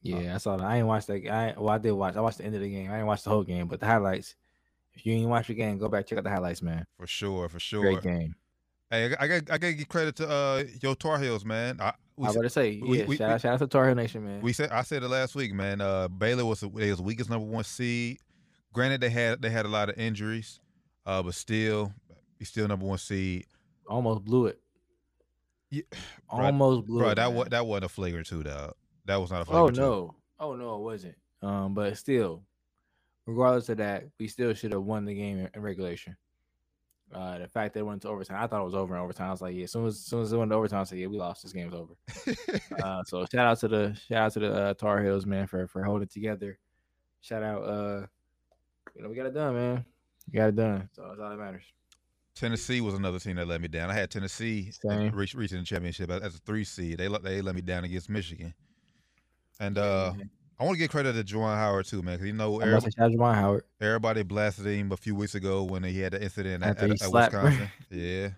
Yeah, 0.01 0.33
uh, 0.33 0.35
I 0.35 0.37
saw 0.37 0.57
that. 0.57 0.65
I 0.65 0.77
ain't 0.77 0.87
watched 0.87 1.07
that. 1.07 1.25
I 1.27 1.53
well, 1.57 1.69
I 1.69 1.77
did 1.77 1.93
watch. 1.93 2.15
I 2.15 2.21
watched 2.21 2.39
the 2.39 2.45
end 2.45 2.55
of 2.55 2.61
the 2.61 2.69
game. 2.69 2.89
I 2.89 2.95
didn't 2.95 3.07
watch 3.07 3.23
the 3.23 3.29
whole 3.29 3.43
game, 3.43 3.67
but 3.67 3.79
the 3.79 3.85
highlights. 3.85 4.35
If 4.93 5.05
you 5.05 5.13
ain't 5.13 5.29
watch 5.29 5.47
the 5.47 5.55
game, 5.55 5.77
go 5.77 5.87
back 5.87 6.05
check 6.05 6.17
out 6.17 6.25
the 6.25 6.29
highlights, 6.29 6.61
man. 6.61 6.85
For 6.97 7.07
sure, 7.07 7.49
for 7.49 7.59
sure. 7.59 7.81
Great 7.81 8.03
game. 8.03 8.35
Hey, 8.91 9.15
I, 9.17 9.27
got 9.27 9.49
I 9.49 9.57
gotta 9.57 9.73
give 9.73 9.89
credit 9.89 10.15
to 10.17 10.29
uh 10.29 10.63
your 10.81 10.95
Tar 10.95 11.19
Heels, 11.19 11.45
man. 11.45 11.79
I, 11.79 11.93
we, 12.15 12.25
I 12.25 12.27
was 12.27 12.35
about 12.35 12.43
to 12.43 12.49
say, 12.49 12.79
we, 12.79 12.99
yeah, 12.99 13.05
we, 13.05 13.17
shout, 13.17 13.31
out, 13.31 13.41
shout 13.41 13.53
out 13.53 13.59
to 13.59 13.67
Tar 13.67 13.87
Heel 13.87 13.95
Nation, 13.95 14.23
man. 14.23 14.41
We 14.41 14.53
said 14.53 14.69
I 14.71 14.83
said 14.83 15.01
it 15.03 15.07
last 15.07 15.33
week, 15.35 15.53
man. 15.53 15.81
Uh, 15.81 16.09
Baylor 16.09 16.45
was 16.45 16.59
they 16.59 16.91
was 16.91 17.01
weakest 17.01 17.29
number 17.29 17.47
one 17.47 17.63
seed. 17.63 18.19
Granted, 18.71 19.01
they 19.01 19.09
had 19.09 19.41
they 19.41 19.49
had 19.49 19.65
a 19.65 19.69
lot 19.69 19.89
of 19.89 19.97
injuries, 19.97 20.59
uh, 21.05 21.23
but 21.23 21.33
still, 21.33 21.91
he's 22.43 22.49
still 22.49 22.67
number 22.67 22.85
one 22.85 22.97
seed. 22.97 23.45
Almost 23.87 24.25
blew 24.25 24.47
it. 24.47 24.59
Yeah, 25.71 25.83
almost 26.29 26.85
blew 26.85 26.99
bro, 26.99 27.09
it. 27.09 27.15
That 27.15 27.33
was 27.33 27.47
that 27.49 27.65
wasn't 27.65 27.85
a 27.85 27.89
flagrant 27.89 28.27
two, 28.27 28.43
dog. 28.43 28.73
That 29.05 29.15
was 29.15 29.31
not 29.31 29.43
a 29.43 29.45
flagrant. 29.45 29.79
Oh 29.79 29.81
no, 29.81 30.15
oh 30.39 30.55
no, 30.55 30.75
it 30.75 30.81
wasn't. 30.81 31.15
Um, 31.41 31.73
but 31.73 31.97
still, 31.97 32.43
regardless 33.25 33.69
of 33.69 33.77
that, 33.77 34.03
we 34.19 34.27
still 34.27 34.53
should 34.53 34.73
have 34.73 34.83
won 34.83 35.05
the 35.05 35.15
game 35.15 35.39
in, 35.39 35.49
in 35.53 35.61
regulation. 35.61 36.17
Uh, 37.13 37.37
the 37.37 37.47
fact 37.47 37.73
that 37.73 37.81
it 37.81 37.83
went 37.83 38.01
to 38.01 38.09
overtime, 38.09 38.41
I 38.41 38.47
thought 38.47 38.61
it 38.61 38.65
was 38.65 38.75
over 38.75 38.95
in 38.95 39.01
overtime. 39.01 39.27
I 39.27 39.31
was 39.31 39.41
like, 39.41 39.55
yeah, 39.55 39.65
as 39.65 39.71
soon 39.71 39.85
as, 39.85 39.95
as 39.95 40.05
soon 40.05 40.21
as 40.21 40.33
it 40.33 40.37
went 40.37 40.51
to 40.51 40.55
overtime, 40.55 40.81
I 40.81 40.83
said, 40.83 40.97
yeah, 40.97 41.07
we 41.07 41.17
lost. 41.17 41.43
This 41.43 41.53
game's 41.53 41.73
over. 41.73 41.93
uh, 42.83 43.03
so 43.03 43.25
shout 43.31 43.47
out 43.47 43.59
to 43.59 43.67
the 43.67 43.97
shout 44.07 44.17
out 44.17 44.33
to 44.33 44.39
the 44.39 44.53
uh, 44.53 44.73
Tar 44.73 45.01
Heels, 45.01 45.25
man, 45.25 45.47
for 45.47 45.67
for 45.67 45.83
holding 45.83 46.07
together. 46.07 46.57
Shout 47.21 47.43
out, 47.43 47.63
uh, 47.63 48.05
you 48.95 49.03
know, 49.03 49.09
we 49.09 49.15
got 49.15 49.27
it 49.27 49.33
done, 49.33 49.53
man. 49.53 49.85
We 50.31 50.37
got 50.37 50.49
it 50.49 50.55
done. 50.55 50.89
So 50.93 51.03
that's 51.07 51.19
all 51.21 51.29
that 51.29 51.37
matters. 51.37 51.63
Tennessee 52.35 52.81
was 52.81 52.95
another 52.95 53.19
team 53.19 53.35
that 53.35 53.47
let 53.47 53.61
me 53.61 53.67
down. 53.67 53.89
I 53.89 53.93
had 53.93 54.09
Tennessee 54.09 54.71
reach, 54.83 55.35
reaching 55.35 55.59
the 55.59 55.65
championship 55.65 56.09
as 56.09 56.35
a 56.35 56.39
three 56.39 56.63
seed. 56.63 56.97
They 56.97 57.07
let 57.07 57.23
they 57.23 57.41
let 57.41 57.55
me 57.55 57.61
down 57.61 57.83
against 57.83 58.09
Michigan, 58.09 58.53
and 59.59 59.77
uh, 59.77 60.13
I 60.59 60.63
want 60.63 60.75
to 60.75 60.79
give 60.79 60.89
credit 60.89 61.13
to 61.13 61.23
Juwan 61.23 61.55
Howard 61.55 61.85
too, 61.85 62.01
man, 62.01 62.15
because 62.15 62.27
you 62.27 62.33
know 62.33 62.59
everybody, 62.59 62.91
Juwan 62.91 63.35
Howard. 63.35 63.63
everybody 63.81 64.23
blasted 64.23 64.65
him 64.65 64.91
a 64.91 64.97
few 64.97 65.13
weeks 65.13 65.35
ago 65.35 65.63
when 65.63 65.83
he 65.83 65.99
had 65.99 66.13
the 66.13 66.23
incident 66.23 66.63
at, 66.63 66.77
at, 66.77 67.01
at 67.01 67.11
Wisconsin. 67.11 67.69
yeah. 67.91 68.29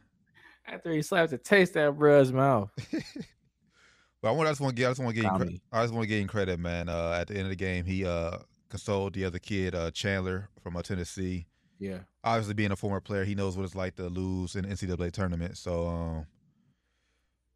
After 0.67 0.91
he 0.91 1.01
slapped 1.01 1.31
the 1.31 1.37
taste 1.37 1.77
out 1.77 1.89
of 1.89 1.95
bruh's 1.95 2.33
mouth. 2.33 2.71
but 2.91 4.29
I 4.29 4.31
want 4.31 4.47
I 4.47 4.51
just 4.51 4.61
want 4.61 4.75
to 4.75 4.81
get 4.81 4.87
I 4.87 4.89
just 4.89 5.01
want 5.01 5.15
to 5.15 5.21
get 5.21 5.31
him, 5.31 5.61
I 5.71 5.83
just 5.83 5.93
want 5.93 6.03
to 6.03 6.07
get 6.07 6.19
him 6.19 6.27
credit, 6.27 6.59
man. 6.59 6.89
Uh, 6.89 7.17
at 7.19 7.27
the 7.27 7.35
end 7.35 7.43
of 7.43 7.49
the 7.49 7.55
game, 7.55 7.85
he 7.85 8.05
uh 8.05 8.39
consoled 8.69 9.13
the 9.13 9.23
other 9.23 9.39
kid, 9.39 9.75
uh, 9.75 9.91
Chandler 9.91 10.49
from 10.61 10.75
uh, 10.75 10.81
Tennessee. 10.81 11.45
Yeah. 11.79 11.99
Obviously, 12.23 12.53
being 12.53 12.71
a 12.71 12.75
former 12.75 13.01
player, 13.01 13.23
he 13.23 13.35
knows 13.35 13.57
what 13.57 13.63
it's 13.63 13.75
like 13.75 13.95
to 13.95 14.07
lose 14.07 14.55
in 14.55 14.65
NCAA 14.65 15.11
tournament. 15.11 15.57
So, 15.57 15.87
um, 15.87 16.27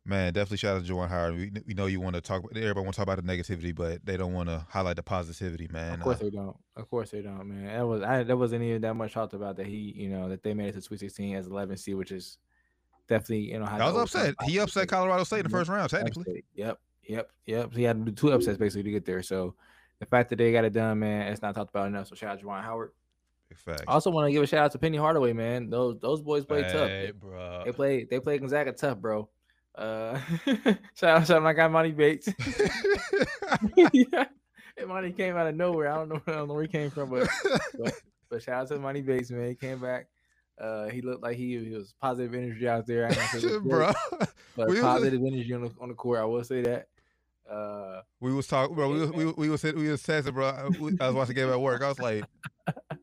Man, 0.09 0.33
definitely 0.33 0.57
shout 0.57 0.77
out 0.77 0.85
to 0.85 0.91
Juwan 0.91 1.07
Howard. 1.07 1.35
We, 1.35 1.51
we 1.67 1.73
know 1.75 1.85
you 1.85 1.99
want 1.99 2.15
to 2.15 2.21
talk. 2.21 2.43
Everybody 2.55 2.83
want 2.83 2.95
to 2.95 2.97
talk 2.97 3.03
about 3.03 3.23
the 3.23 3.31
negativity, 3.31 3.75
but 3.75 4.03
they 4.03 4.17
don't 4.17 4.33
want 4.33 4.49
to 4.49 4.65
highlight 4.67 4.95
the 4.95 5.03
positivity, 5.03 5.67
man. 5.71 5.93
Of 5.93 5.99
course 5.99 6.17
uh, 6.17 6.23
they 6.23 6.29
don't. 6.31 6.57
Of 6.75 6.89
course 6.89 7.11
they 7.11 7.21
don't, 7.21 7.47
man. 7.47 7.65
That 7.67 7.87
was 7.87 8.01
I. 8.01 8.23
That 8.23 8.35
wasn't 8.35 8.63
even 8.63 8.81
that 8.81 8.95
much 8.95 9.13
talked 9.13 9.35
about 9.35 9.57
that 9.57 9.67
he, 9.67 9.93
you 9.95 10.09
know, 10.09 10.29
that 10.29 10.41
they 10.41 10.55
made 10.55 10.69
it 10.69 10.71
to 10.73 10.81
Sweet 10.81 11.01
16 11.01 11.35
as 11.35 11.45
11 11.45 11.77
C, 11.77 11.93
which 11.93 12.11
is 12.11 12.39
definitely, 13.07 13.51
you 13.51 13.59
know, 13.59 13.65
I 13.65 13.91
was 13.91 14.01
upset. 14.01 14.33
He 14.45 14.57
upset 14.57 14.87
Colorado 14.87 15.23
State 15.25 15.39
in 15.39 15.43
the 15.43 15.49
first 15.49 15.69
round, 15.69 15.91
technically. 15.91 16.43
Yep, 16.55 16.79
yep, 17.03 17.29
yep. 17.45 17.73
he 17.75 17.83
had 17.83 18.03
to 18.03 18.11
do 18.11 18.15
two 18.15 18.31
upsets 18.31 18.57
basically 18.57 18.83
to 18.83 18.91
get 18.91 19.05
there. 19.05 19.21
So 19.21 19.53
the 19.99 20.07
fact 20.07 20.29
that 20.29 20.37
they 20.37 20.51
got 20.51 20.65
it 20.65 20.73
done, 20.73 20.99
man, 20.99 21.31
it's 21.31 21.43
not 21.43 21.53
talked 21.53 21.69
about 21.69 21.85
enough. 21.85 22.07
So 22.07 22.15
shout 22.15 22.31
out 22.31 22.39
to 22.39 22.45
Juwan 22.45 22.63
Howard. 22.63 22.93
Fact. 23.55 23.83
I 23.87 23.93
also 23.93 24.11
want 24.11 24.27
to 24.27 24.31
give 24.31 24.43
a 24.43 24.47
shout 24.47 24.65
out 24.65 24.71
to 24.73 24.79
Penny 24.79 24.97
Hardaway, 24.97 25.33
man. 25.33 25.69
Those 25.69 25.99
those 25.99 26.21
boys 26.21 26.45
play 26.45 26.63
hey, 26.63 26.71
tough. 26.71 27.19
Bro. 27.19 27.63
They 27.65 27.71
play 27.71 28.03
they 28.09 28.19
play 28.19 28.37
Gonzaga 28.37 28.71
tough, 28.73 28.99
bro. 28.99 29.27
Uh, 29.75 30.19
shout 30.93 31.21
out, 31.21 31.29
out 31.29 31.43
my 31.43 31.53
guy 31.53 31.67
Monty 31.67 31.91
Bates. 31.91 32.29
yeah, 33.75 34.25
Monty 34.87 35.11
came 35.11 35.35
out 35.35 35.47
of 35.47 35.55
nowhere. 35.55 35.91
I 35.91 35.95
don't 35.95 36.09
know, 36.09 36.21
I 36.27 36.31
don't 36.31 36.47
know 36.47 36.53
where 36.53 36.63
he 36.63 36.69
came 36.69 36.89
from, 36.89 37.09
but, 37.09 37.29
but 37.77 37.93
but 38.29 38.43
shout 38.43 38.61
out 38.61 38.67
to 38.69 38.79
Monty 38.79 39.01
Bates, 39.01 39.31
man. 39.31 39.49
He 39.49 39.55
came 39.55 39.79
back. 39.79 40.07
Uh, 40.59 40.89
he 40.89 41.01
looked 41.01 41.23
like 41.23 41.37
he, 41.37 41.57
he 41.57 41.75
was 41.75 41.93
positive 42.01 42.33
energy 42.33 42.67
out 42.67 42.85
there. 42.85 43.09
bro. 43.63 43.93
But 44.57 44.67
we 44.67 44.81
positive 44.81 45.21
was, 45.21 45.33
energy 45.33 45.53
on 45.53 45.61
the 45.61 45.71
on 45.79 45.87
the 45.89 45.95
court. 45.95 46.19
I 46.19 46.25
will 46.25 46.43
say 46.43 46.61
that. 46.63 46.87
Uh, 47.49 48.01
we 48.19 48.33
was 48.33 48.45
talking, 48.45 48.75
bro. 48.75 48.89
We 48.89 48.99
was, 48.99 49.11
we, 49.11 49.25
we 49.25 49.49
was 49.49 49.63
we 49.63 49.89
was 49.89 50.03
texting, 50.03 50.33
bro. 50.33 50.49
I 50.49 51.07
was 51.07 51.15
watching 51.15 51.27
the 51.27 51.33
game 51.33 51.49
at 51.49 51.59
work. 51.59 51.81
I 51.81 51.87
was 51.87 51.99
like, 51.99 52.25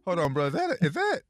"Hold 0.06 0.18
on, 0.18 0.32
bro. 0.32 0.46
Is 0.46 0.52
that 0.54 0.78
is 0.80 0.94
that 0.94 1.22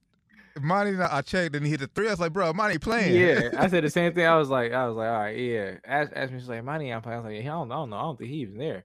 Monty, 0.60 0.96
I 0.98 1.20
checked 1.22 1.54
and 1.56 1.64
he 1.64 1.72
hit 1.72 1.80
the 1.80 1.86
three. 1.88 2.08
I 2.08 2.10
was 2.10 2.20
like, 2.20 2.32
bro, 2.32 2.52
Monty 2.52 2.78
playing. 2.78 3.14
Yeah, 3.14 3.50
I 3.58 3.68
said 3.68 3.84
the 3.84 3.90
same 3.90 4.14
thing. 4.14 4.26
I 4.26 4.36
was 4.36 4.48
like, 4.48 4.72
I 4.72 4.86
was 4.86 4.96
like, 4.96 5.08
all 5.08 5.18
right, 5.18 5.36
yeah. 5.36 5.74
Ask, 5.84 6.12
ask 6.14 6.32
me, 6.32 6.38
she's 6.38 6.48
like, 6.48 6.64
Monty, 6.64 6.92
I'm 6.92 7.02
playing. 7.02 7.18
I 7.18 7.20
was 7.20 7.32
like, 7.32 7.44
yeah, 7.44 7.52
I 7.52 7.58
don't, 7.58 7.72
I 7.72 7.74
don't 7.74 7.90
know. 7.90 7.96
I 7.96 8.02
don't 8.02 8.18
think 8.18 8.30
he 8.30 8.36
even 8.36 8.58
there. 8.58 8.84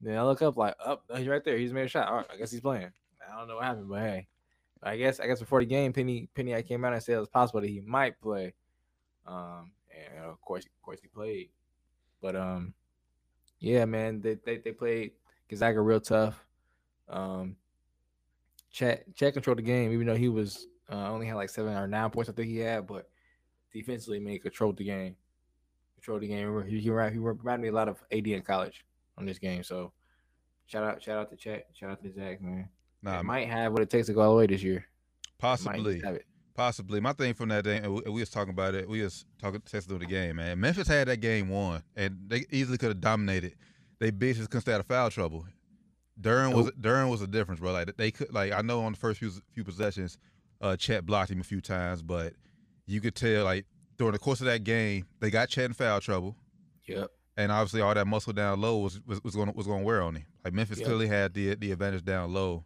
Then 0.00 0.16
I 0.16 0.22
look 0.22 0.40
up, 0.40 0.56
like, 0.56 0.74
up, 0.84 1.04
oh, 1.10 1.16
he's 1.16 1.28
right 1.28 1.44
there. 1.44 1.58
He's 1.58 1.72
made 1.72 1.84
a 1.84 1.88
shot. 1.88 2.08
All 2.08 2.16
right, 2.16 2.26
I 2.32 2.36
guess 2.36 2.50
he's 2.50 2.60
playing. 2.60 2.90
I 3.30 3.38
don't 3.38 3.48
know 3.48 3.56
what 3.56 3.64
happened, 3.64 3.88
but 3.88 4.00
hey, 4.00 4.26
I 4.82 4.96
guess 4.96 5.20
I 5.20 5.26
guess 5.26 5.40
before 5.40 5.60
the 5.60 5.66
game, 5.66 5.92
Penny 5.92 6.28
Penny 6.34 6.54
I 6.54 6.62
came 6.62 6.84
out 6.84 6.94
and 6.94 7.02
said 7.02 7.16
it 7.16 7.20
was 7.20 7.28
possible 7.28 7.60
that 7.60 7.68
he 7.68 7.80
might 7.80 8.20
play. 8.20 8.54
Um, 9.26 9.72
and 9.90 10.24
of 10.24 10.40
course, 10.40 10.64
of 10.64 10.82
course, 10.82 11.00
he 11.00 11.08
played. 11.08 11.50
But 12.22 12.34
um, 12.34 12.74
yeah, 13.58 13.84
man, 13.84 14.20
they 14.20 14.36
they, 14.44 14.56
they 14.56 14.72
played 14.72 15.12
Gonzaga 15.48 15.80
real 15.80 16.00
tough. 16.00 16.42
Um, 17.08 17.56
Chet 18.70 19.04
Chet 19.14 19.32
controlled 19.32 19.58
the 19.58 19.62
game, 19.62 19.92
even 19.92 20.06
though 20.06 20.16
he 20.16 20.28
was 20.28 20.66
uh, 20.90 21.10
only 21.10 21.26
had 21.26 21.36
like 21.36 21.50
seven 21.50 21.76
or 21.76 21.86
nine 21.86 22.10
points, 22.10 22.30
I 22.30 22.32
think 22.32 22.48
he 22.48 22.58
had, 22.58 22.86
but 22.86 23.08
defensively, 23.72 24.20
made 24.20 24.42
controlled 24.42 24.76
the 24.76 24.84
game. 24.84 25.16
Controlled 25.96 26.22
the 26.22 26.28
game. 26.28 26.64
He, 26.66 26.78
he, 26.78 26.80
he 26.80 26.90
reminded 26.90 27.60
me 27.60 27.68
a 27.68 27.72
lot 27.72 27.88
of 27.88 28.02
AD 28.10 28.26
in 28.26 28.42
college 28.42 28.84
on 29.18 29.26
this 29.26 29.38
game. 29.38 29.62
So 29.62 29.92
shout 30.66 30.84
out, 30.84 31.02
shout 31.02 31.18
out 31.18 31.30
to 31.30 31.36
Chet, 31.36 31.66
shout 31.74 31.90
out 31.90 32.02
to 32.02 32.12
Zags, 32.12 32.40
man. 32.40 32.68
Nah, 33.02 33.22
might 33.22 33.48
have 33.48 33.72
what 33.72 33.82
it 33.82 33.90
takes 33.90 34.06
to 34.08 34.12
go 34.12 34.20
all 34.20 34.30
the 34.32 34.36
way 34.36 34.46
this 34.46 34.62
year. 34.62 34.84
Possibly. 35.38 36.02
Possibly. 36.54 37.00
My 37.00 37.14
thing 37.14 37.32
from 37.32 37.48
that 37.48 37.64
day, 37.64 37.80
we, 37.80 38.02
we 38.02 38.20
was 38.20 38.28
talking 38.28 38.52
about 38.52 38.74
it. 38.74 38.86
We 38.86 39.02
was 39.02 39.24
talking 39.40 39.60
testing 39.60 39.88
through 39.88 40.06
the 40.06 40.12
game, 40.12 40.36
man. 40.36 40.60
Memphis 40.60 40.88
had 40.88 41.08
that 41.08 41.18
game 41.18 41.48
won, 41.48 41.82
and 41.96 42.18
they 42.26 42.44
easily 42.50 42.76
could 42.76 42.88
have 42.88 43.00
dominated. 43.00 43.54
They 43.98 44.10
bitches 44.10 44.44
couldn't 44.44 44.62
stay 44.62 44.74
out 44.74 44.80
of 44.80 44.86
foul 44.86 45.10
trouble. 45.10 45.46
Duren 46.20 46.54
was 46.54 46.70
Duren 46.72 47.10
was 47.10 47.22
a 47.22 47.26
difference, 47.26 47.60
bro. 47.60 47.72
Like 47.72 47.96
they 47.96 48.10
could, 48.10 48.32
like 48.32 48.52
I 48.52 48.62
know 48.62 48.82
on 48.82 48.92
the 48.92 48.98
first 48.98 49.18
few 49.18 49.30
few 49.52 49.64
possessions, 49.64 50.18
uh, 50.60 50.76
Chet 50.76 51.06
blocked 51.06 51.30
him 51.30 51.40
a 51.40 51.44
few 51.44 51.60
times, 51.60 52.02
but 52.02 52.34
you 52.86 53.00
could 53.00 53.14
tell 53.14 53.44
like 53.44 53.66
during 53.96 54.12
the 54.12 54.18
course 54.18 54.40
of 54.40 54.46
that 54.46 54.64
game, 54.64 55.06
they 55.20 55.30
got 55.30 55.48
Chet 55.48 55.66
in 55.66 55.72
foul 55.72 56.00
trouble. 56.00 56.36
Yep. 56.86 57.10
And 57.36 57.50
obviously, 57.50 57.80
all 57.80 57.94
that 57.94 58.06
muscle 58.06 58.32
down 58.32 58.60
low 58.60 58.78
was 58.78 59.00
was, 59.06 59.22
was 59.24 59.34
going 59.34 59.52
was 59.54 59.66
going 59.66 59.80
to 59.80 59.86
wear 59.86 60.02
on 60.02 60.16
him. 60.16 60.26
Like 60.44 60.52
Memphis 60.52 60.78
yep. 60.78 60.86
clearly 60.86 61.06
had 61.06 61.32
the 61.32 61.54
the 61.54 61.72
advantage 61.72 62.04
down 62.04 62.32
low. 62.32 62.64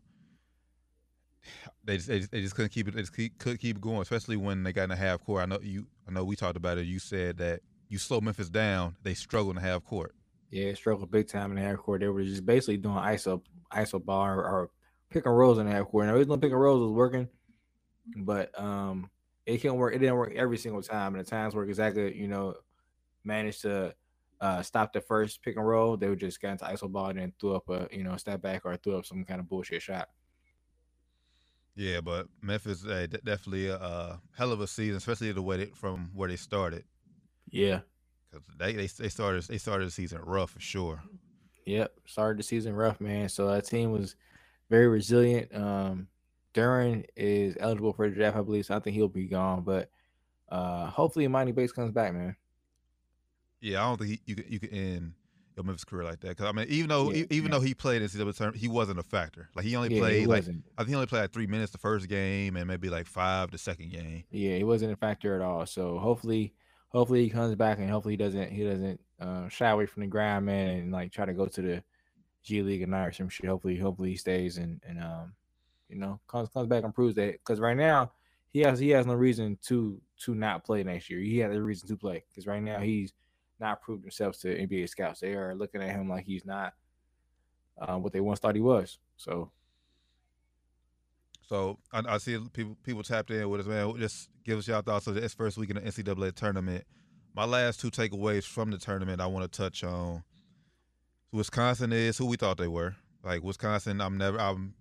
they 1.84 1.96
just, 1.96 2.08
they 2.08 2.18
just 2.18 2.30
they 2.32 2.40
just 2.40 2.54
couldn't 2.54 2.72
keep 2.72 2.88
it. 2.88 2.94
They 2.94 3.02
just 3.02 3.14
keep, 3.14 3.38
could 3.38 3.60
keep 3.60 3.80
going, 3.80 4.02
especially 4.02 4.36
when 4.36 4.64
they 4.64 4.72
got 4.72 4.84
in 4.84 4.90
the 4.90 4.96
half 4.96 5.20
court. 5.22 5.42
I 5.42 5.46
know 5.46 5.58
you. 5.62 5.86
I 6.08 6.12
know 6.12 6.24
we 6.24 6.34
talked 6.36 6.56
about 6.56 6.78
it. 6.78 6.86
You 6.86 6.98
said 6.98 7.38
that 7.38 7.60
you 7.88 7.98
slow 7.98 8.20
Memphis 8.20 8.50
down. 8.50 8.96
They 9.02 9.14
struggle 9.14 9.50
in 9.50 9.56
the 9.56 9.62
half 9.62 9.84
court. 9.84 10.14
Yeah, 10.54 10.72
struggled 10.74 11.10
big 11.10 11.26
time 11.26 11.50
in 11.50 11.56
the 11.56 11.62
half 11.68 11.78
court. 11.78 12.00
They 12.00 12.06
were 12.06 12.22
just 12.22 12.46
basically 12.46 12.76
doing 12.76 12.94
ISO 12.94 13.42
ISO 13.72 14.04
bar 14.04 14.38
or, 14.38 14.44
or 14.44 14.70
pick 15.10 15.26
and 15.26 15.36
rolls 15.36 15.58
in 15.58 15.66
the 15.66 15.72
half 15.72 15.86
court. 15.86 16.06
Now, 16.06 16.14
original 16.14 16.38
pick 16.38 16.52
and 16.52 16.60
rolls 16.60 16.80
was 16.80 16.92
working, 16.92 17.26
but 18.18 18.56
um, 18.56 19.10
it 19.46 19.60
can't 19.60 19.74
work. 19.74 19.96
It 19.96 19.98
didn't 19.98 20.14
work 20.14 20.32
every 20.36 20.56
single 20.56 20.80
time, 20.80 21.16
and 21.16 21.26
the 21.26 21.28
times 21.28 21.56
where 21.56 21.64
exactly 21.64 22.16
you 22.16 22.28
know 22.28 22.54
managed 23.24 23.62
to 23.62 23.96
uh, 24.40 24.62
stop 24.62 24.92
the 24.92 25.00
first 25.00 25.42
pick 25.42 25.56
and 25.56 25.66
roll, 25.66 25.96
they 25.96 26.08
would 26.08 26.20
just 26.20 26.40
get 26.40 26.52
into 26.52 26.66
ISO 26.66 26.88
ball 26.88 27.08
and 27.08 27.18
then 27.18 27.32
threw 27.40 27.56
up 27.56 27.68
a 27.68 27.88
you 27.90 28.04
know 28.04 28.16
step 28.16 28.40
back 28.40 28.62
or 28.64 28.76
threw 28.76 28.96
up 28.96 29.06
some 29.06 29.24
kind 29.24 29.40
of 29.40 29.48
bullshit 29.48 29.82
shot. 29.82 30.08
Yeah, 31.74 32.00
but 32.00 32.28
Memphis 32.40 32.86
uh, 32.86 33.08
definitely 33.24 33.66
a 33.66 33.76
uh, 33.76 34.16
hell 34.38 34.52
of 34.52 34.60
a 34.60 34.68
season, 34.68 34.98
especially 34.98 35.32
the 35.32 35.42
way 35.42 35.56
they, 35.56 35.66
from 35.74 36.12
where 36.14 36.28
they 36.28 36.36
started. 36.36 36.84
Yeah, 37.50 37.80
because 38.34 38.58
they, 38.58 38.72
they 38.72 38.86
they 38.86 39.08
started 39.08 39.42
they 39.44 39.58
started 39.58 39.86
the 39.86 39.92
season 39.92 40.20
rough 40.24 40.50
for 40.50 40.60
sure. 40.60 41.02
Yep, 41.66 41.92
started 42.06 42.38
the 42.38 42.42
season 42.42 42.74
rough, 42.74 43.00
man. 43.00 43.28
So 43.28 43.48
that 43.48 43.66
team 43.66 43.90
was 43.90 44.16
very 44.70 44.88
resilient. 44.88 45.54
Um, 45.54 46.08
Duren 46.52 47.04
is 47.16 47.56
eligible 47.58 47.92
for 47.92 48.08
the 48.08 48.14
draft, 48.14 48.36
I 48.36 48.42
believe. 48.42 48.66
So 48.66 48.76
I 48.76 48.80
think 48.80 48.94
he'll 48.94 49.08
be 49.08 49.26
gone, 49.26 49.62
but 49.62 49.90
uh, 50.48 50.86
hopefully 50.86 51.26
Emoni 51.26 51.54
Bates 51.54 51.72
comes 51.72 51.90
back, 51.90 52.14
man. 52.14 52.36
Yeah, 53.60 53.82
I 53.82 53.88
don't 53.88 53.98
think 53.98 54.10
he, 54.10 54.20
you 54.26 54.36
can 54.36 54.44
you 54.48 54.60
can 54.60 54.68
end 54.70 55.12
your 55.56 55.64
Memphis 55.64 55.84
career 55.84 56.04
like 56.04 56.20
that. 56.20 56.28
Because 56.28 56.46
I 56.46 56.52
mean, 56.52 56.66
even 56.68 56.88
though 56.88 57.10
yeah, 57.10 57.24
even 57.30 57.50
yeah. 57.50 57.58
though 57.58 57.64
he 57.64 57.74
played 57.74 58.02
in 58.02 58.08
CW 58.08 58.36
term, 58.36 58.54
he 58.54 58.68
wasn't 58.68 58.98
a 58.98 59.02
factor. 59.02 59.48
Like 59.54 59.64
he 59.64 59.74
only 59.76 59.94
yeah, 59.94 60.00
played 60.00 60.20
he 60.20 60.26
like 60.26 60.44
I 60.44 60.82
think 60.82 60.88
he 60.88 60.94
only 60.94 61.06
played 61.06 61.22
like 61.22 61.32
three 61.32 61.46
minutes 61.46 61.72
the 61.72 61.78
first 61.78 62.08
game 62.08 62.56
and 62.56 62.66
maybe 62.66 62.90
like 62.90 63.06
five 63.06 63.50
the 63.50 63.58
second 63.58 63.90
game. 63.90 64.24
Yeah, 64.30 64.56
he 64.56 64.64
wasn't 64.64 64.92
a 64.92 64.96
factor 64.96 65.34
at 65.34 65.40
all. 65.40 65.66
So 65.66 65.98
hopefully, 65.98 66.54
hopefully 66.94 67.24
he 67.24 67.28
comes 67.28 67.54
back 67.56 67.78
and 67.78 67.90
hopefully 67.90 68.14
he 68.14 68.16
doesn't 68.16 68.50
he 68.50 68.64
doesn't 68.64 69.00
uh, 69.20 69.48
shy 69.48 69.68
away 69.68 69.84
from 69.84 70.02
the 70.02 70.06
ground, 70.06 70.46
man, 70.46 70.78
and 70.78 70.92
like 70.92 71.12
try 71.12 71.26
to 71.26 71.34
go 71.34 71.46
to 71.46 71.60
the 71.60 71.82
G 72.42 72.62
League 72.62 72.82
and 72.82 72.94
or 72.94 73.12
some 73.12 73.28
shit. 73.28 73.46
Hopefully, 73.46 73.76
hopefully 73.76 74.10
he 74.10 74.16
stays 74.16 74.56
and 74.56 74.80
and 74.86 75.02
um, 75.02 75.34
you 75.88 75.96
know, 75.96 76.20
comes 76.26 76.48
comes 76.48 76.68
back 76.68 76.84
and 76.84 76.94
proves 76.94 77.16
that 77.16 77.32
because 77.32 77.60
right 77.60 77.76
now 77.76 78.12
he 78.52 78.60
has 78.60 78.78
he 78.78 78.90
has 78.90 79.06
no 79.06 79.14
reason 79.14 79.58
to 79.66 80.00
to 80.20 80.34
not 80.34 80.64
play 80.64 80.82
next 80.84 81.10
year. 81.10 81.20
He 81.20 81.38
has 81.38 81.54
a 81.54 81.60
reason 81.60 81.88
to 81.88 81.96
play 81.96 82.24
because 82.30 82.46
right 82.46 82.62
now 82.62 82.78
he's 82.78 83.12
not 83.60 83.82
proved 83.82 84.02
himself 84.02 84.38
to 84.40 84.48
NBA 84.48 84.88
scouts. 84.88 85.20
They 85.20 85.34
are 85.34 85.54
looking 85.54 85.82
at 85.82 85.90
him 85.90 86.08
like 86.08 86.24
he's 86.24 86.44
not 86.44 86.74
uh, 87.80 87.96
what 87.96 88.12
they 88.12 88.20
once 88.20 88.38
thought 88.38 88.54
he 88.54 88.60
was. 88.60 88.98
So, 89.16 89.50
so 91.48 91.78
I, 91.92 92.02
I, 92.08 92.18
see 92.18 92.38
people 92.52 92.76
people 92.82 93.02
tapped 93.02 93.30
in 93.30 93.48
with 93.48 93.60
us, 93.60 93.66
man. 93.66 93.96
Just 93.98 94.28
give 94.44 94.58
us 94.58 94.68
y'all 94.68 94.82
thoughts 94.82 95.06
of 95.06 95.14
this 95.14 95.34
first 95.34 95.58
week 95.58 95.70
in 95.70 95.76
the 95.76 95.82
NCAA 95.82 96.34
tournament. 96.34 96.84
My 97.34 97.44
last 97.44 97.80
two 97.80 97.90
takeaways 97.90 98.44
from 98.44 98.70
the 98.70 98.78
tournament, 98.78 99.20
I 99.20 99.26
want 99.26 99.50
to 99.50 99.58
touch 99.58 99.84
on. 99.84 100.22
Wisconsin 101.32 101.92
is 101.92 102.16
who 102.16 102.26
we 102.26 102.36
thought 102.36 102.58
they 102.58 102.68
were. 102.68 102.94
Like 103.24 103.42
Wisconsin, 103.42 104.00
I'm 104.00 104.16
never. 104.16 104.38
I'm 104.40 104.74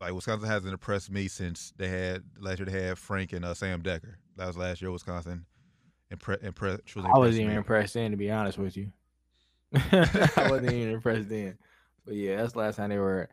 like 0.00 0.12
Wisconsin 0.12 0.48
hasn't 0.48 0.72
impressed 0.72 1.10
me 1.10 1.28
since 1.28 1.72
they 1.76 1.88
had 1.88 2.24
last 2.38 2.58
year. 2.58 2.66
They 2.66 2.82
had 2.86 2.98
Frank 2.98 3.32
and 3.32 3.44
uh, 3.44 3.54
Sam 3.54 3.82
Dekker. 3.82 4.14
That 4.36 4.46
was 4.46 4.56
last 4.56 4.82
year. 4.82 4.90
Wisconsin 4.90 5.46
impre- 6.12 6.42
impre- 6.42 6.84
truly 6.84 7.08
I 7.14 7.18
wasn't 7.18 7.42
even 7.42 7.56
impressed 7.56 7.94
then, 7.94 8.10
to 8.10 8.16
be 8.16 8.30
honest 8.30 8.58
with 8.58 8.76
you. 8.76 8.92
I 9.74 10.48
wasn't 10.50 10.72
even 10.72 10.94
impressed 10.94 11.28
then. 11.28 11.58
But 12.04 12.14
yeah, 12.14 12.36
that's 12.36 12.54
the 12.54 12.58
last 12.58 12.76
time 12.76 12.90
they 12.90 12.98
were 12.98 13.28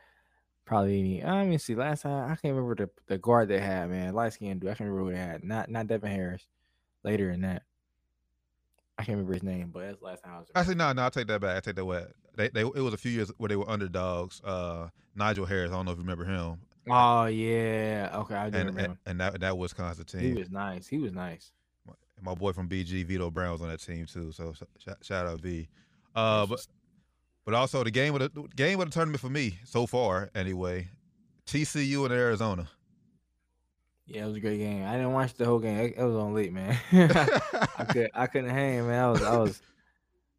probably. 0.67 1.23
I 1.23 1.45
mean, 1.45 1.57
see, 1.57 1.73
last 1.73 2.03
time 2.03 2.25
I 2.25 2.35
can't 2.35 2.55
remember 2.55 2.75
the, 2.75 2.89
the 3.07 3.17
guard 3.17 3.49
they 3.49 3.59
had, 3.59 3.89
man. 3.89 4.13
Light 4.13 4.33
skin 4.33 4.59
dude. 4.59 4.69
I 4.69 4.75
can't 4.75 4.89
remember 4.89 5.09
who 5.09 5.15
they 5.15 5.19
had. 5.19 5.43
Not 5.43 5.69
not 5.69 5.87
Devin 5.87 6.11
Harris. 6.11 6.45
Later 7.03 7.31
in 7.31 7.41
that, 7.41 7.63
I 8.97 9.03
can't 9.03 9.15
remember 9.15 9.33
his 9.33 9.43
name, 9.43 9.71
but 9.73 9.81
that's 9.81 9.99
the 9.99 10.05
last 10.05 10.23
time 10.23 10.33
I 10.35 10.39
was. 10.39 10.47
Actually, 10.53 10.75
no, 10.75 10.93
no, 10.93 11.03
I'll 11.03 11.11
take 11.11 11.27
that 11.27 11.41
back. 11.41 11.57
I 11.57 11.59
take 11.61 11.75
that 11.75 11.85
back. 11.85 12.07
They, 12.35 12.49
they, 12.49 12.61
it 12.61 12.81
was 12.81 12.93
a 12.93 12.97
few 12.97 13.11
years 13.11 13.31
where 13.37 13.47
they 13.47 13.55
were 13.55 13.69
underdogs. 13.69 14.41
Uh, 14.43 14.89
Nigel 15.15 15.45
Harris. 15.45 15.71
I 15.71 15.75
don't 15.75 15.85
know 15.85 15.91
if 15.91 15.97
you 15.97 16.03
remember 16.03 16.25
him. 16.25 16.59
Oh 16.89 17.25
yeah, 17.25 18.11
okay, 18.13 18.35
I 18.35 18.49
do 18.49 18.57
and, 18.59 18.69
remember. 18.69 18.97
And, 19.05 19.19
and 19.19 19.19
that 19.21 19.39
that 19.39 19.57
Wisconsin 19.57 20.05
team. 20.05 20.21
He 20.21 20.33
was 20.33 20.51
nice. 20.51 20.87
He 20.87 20.99
was 20.99 21.13
nice 21.13 21.51
my 22.21 22.33
boy 22.33 22.51
from 22.51 22.67
BG, 22.67 23.05
Vitto 23.05 23.31
Brown, 23.31 23.51
was 23.51 23.61
on 23.61 23.69
that 23.69 23.81
team 23.81 24.05
too. 24.05 24.31
So 24.31 24.53
shout, 24.79 24.97
shout 25.01 25.27
out 25.27 25.39
V. 25.39 25.67
Uh, 26.15 26.45
but 26.45 26.65
but 27.47 27.53
also 27.55 27.81
the 27.81 27.89
game 27.89 28.13
of 28.13 28.19
the, 28.19 28.43
game 28.57 28.81
of 28.81 28.87
the 28.87 28.91
tournament 28.91 29.21
for 29.21 29.29
me 29.29 29.57
so 29.63 29.87
far, 29.87 30.29
anyway. 30.35 30.89
TCU 31.45 32.03
and 32.03 32.13
Arizona. 32.13 32.67
Yeah, 34.05 34.23
it 34.23 34.27
was 34.27 34.35
a 34.35 34.41
great 34.41 34.57
game. 34.57 34.85
I 34.85 34.97
didn't 34.97 35.13
watch 35.13 35.33
the 35.33 35.45
whole 35.45 35.59
game. 35.59 35.93
It, 35.95 36.03
was 36.03 36.15
on 36.15 36.33
late, 36.33 36.51
man. 36.51 36.77
I 36.91 37.85
could 37.89 38.09
I 38.13 38.27
couldn't 38.27 38.49
hang, 38.49 38.85
man. 38.85 39.01
I 39.01 39.09
was 39.09 39.23
I 39.23 39.37
was 39.37 39.61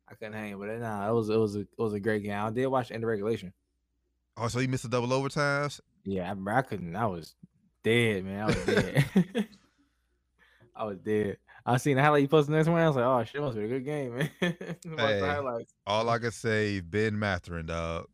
I 0.06 0.16
couldn't 0.16 0.34
hang, 0.34 0.58
but 0.58 0.68
nah, 0.80 1.08
it 1.08 1.14
was 1.14 1.30
it 1.30 1.38
was 1.38 1.56
a 1.56 1.60
it 1.60 1.78
was 1.78 1.94
a 1.94 2.00
great 2.00 2.24
game. 2.24 2.38
I 2.38 2.50
did 2.50 2.66
watch 2.66 2.88
the 2.88 2.94
end 2.94 3.04
of 3.04 3.08
regulation. 3.08 3.54
Oh, 4.36 4.48
so 4.48 4.58
you 4.58 4.68
missed 4.68 4.82
the 4.82 4.90
double 4.90 5.08
overtimes? 5.08 5.80
Yeah, 6.04 6.30
I, 6.30 6.58
I 6.58 6.60
couldn't. 6.60 6.94
I 6.94 7.06
was 7.06 7.34
dead, 7.82 8.26
man. 8.26 8.42
I 8.42 8.46
was 8.46 8.56
dead. 8.66 9.48
I 10.76 10.84
was 10.84 10.98
dead. 10.98 11.38
I 11.68 11.76
seen 11.76 11.96
the 11.96 12.02
highlight 12.02 12.22
you 12.22 12.28
posted 12.28 12.54
next 12.54 12.66
one. 12.66 12.80
I 12.80 12.86
was 12.86 12.96
like, 12.96 13.04
oh 13.04 13.22
shit, 13.24 13.42
must 13.42 13.58
be 13.58 13.64
a 13.64 13.68
good 13.68 13.84
game, 13.84 14.16
man. 14.16 14.30
hey. 14.96 15.64
All 15.86 16.08
I 16.08 16.18
can 16.18 16.30
say, 16.30 16.80
Ben 16.80 17.18
Mathurin, 17.18 17.66
dog, 17.66 18.06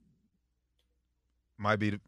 might 1.57 1.77
be, 1.77 2.01